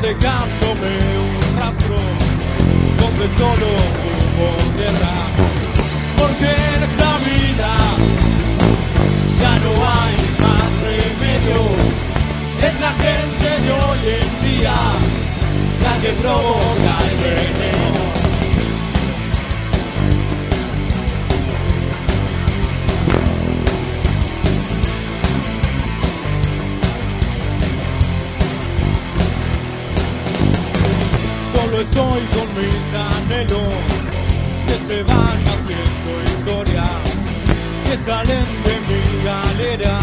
Dejándome 0.07 0.93
un 1.27 1.59
rastro 1.59 1.97
donde 2.97 3.25
solo 3.37 3.67
hubo 4.05 4.47
tierra 4.77 5.15
porque 6.17 6.45
en 6.45 6.81
esta 6.89 7.11
vida 7.27 7.71
ya 9.41 9.53
no 9.65 9.71
hay 9.95 10.15
más 10.43 10.67
remedio. 10.87 11.59
Es 12.67 12.75
la 12.79 12.93
gente 13.05 13.47
de 13.63 13.71
hoy 13.71 13.99
en 14.21 14.31
día 14.49 14.77
la 15.83 15.93
que 16.01 16.11
provoca 16.21 16.93
el 17.09 17.17
veneno 17.23 18.06
estoy 31.97 32.23
con 32.27 32.47
mis 32.55 32.93
anhelos 32.93 33.73
que 34.67 34.77
se 34.87 35.03
van 35.03 35.41
haciendo 35.51 36.09
historia, 36.25 36.83
que 37.85 37.97
salen 38.05 38.45
de 38.65 38.75
mi 38.87 39.01
galera 39.23 39.99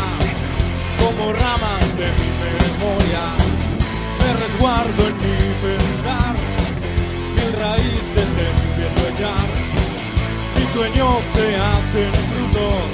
como 0.99 1.33
ramas 1.33 1.87
de 1.97 2.09
mi 2.19 2.31
memoria. 2.43 3.25
Me 4.19 4.29
resguardo 4.43 5.07
en 5.07 5.17
mi 5.23 5.39
pensar, 5.63 6.35
mil 7.37 7.53
raíces 7.63 8.31
empiezo 8.51 9.01
a 9.01 9.11
echar, 9.15 9.49
mis 10.57 10.69
sueños 10.75 11.15
se 11.35 11.47
hacen 11.57 12.13
frutos, 12.31 12.91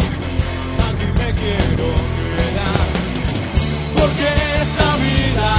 aquí 0.88 1.06
me 1.20 1.28
quiero 1.40 1.88
quedar, 2.36 2.88
porque 3.94 4.28
esta 4.60 4.88
vida 4.96 5.50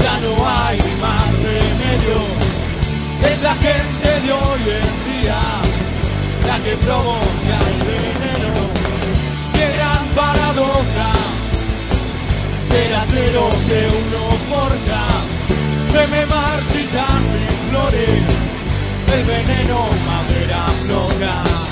ya 0.00 0.20
no 0.20 0.48
hay 0.48 0.93
la 3.44 3.54
gente 3.56 4.08
de 4.24 4.32
hoy 4.32 4.62
en 4.80 5.20
día 5.20 5.38
la 6.48 6.56
que 6.64 6.74
provoca 6.76 7.56
el 7.72 7.80
veneno. 7.90 8.52
Qué 9.54 9.66
gran 9.76 10.04
paradoja 10.20 11.10
ser 12.70 12.94
acero 12.94 13.50
que 13.68 13.80
uno 14.00 14.22
forja. 14.50 15.02
Se 15.92 16.06
me 16.12 16.24
marchitan 16.24 17.22
mis 17.34 17.56
flores, 17.68 18.22
el 19.14 19.24
veneno 19.24 19.78
madera 20.08 20.64
floja. 20.86 21.63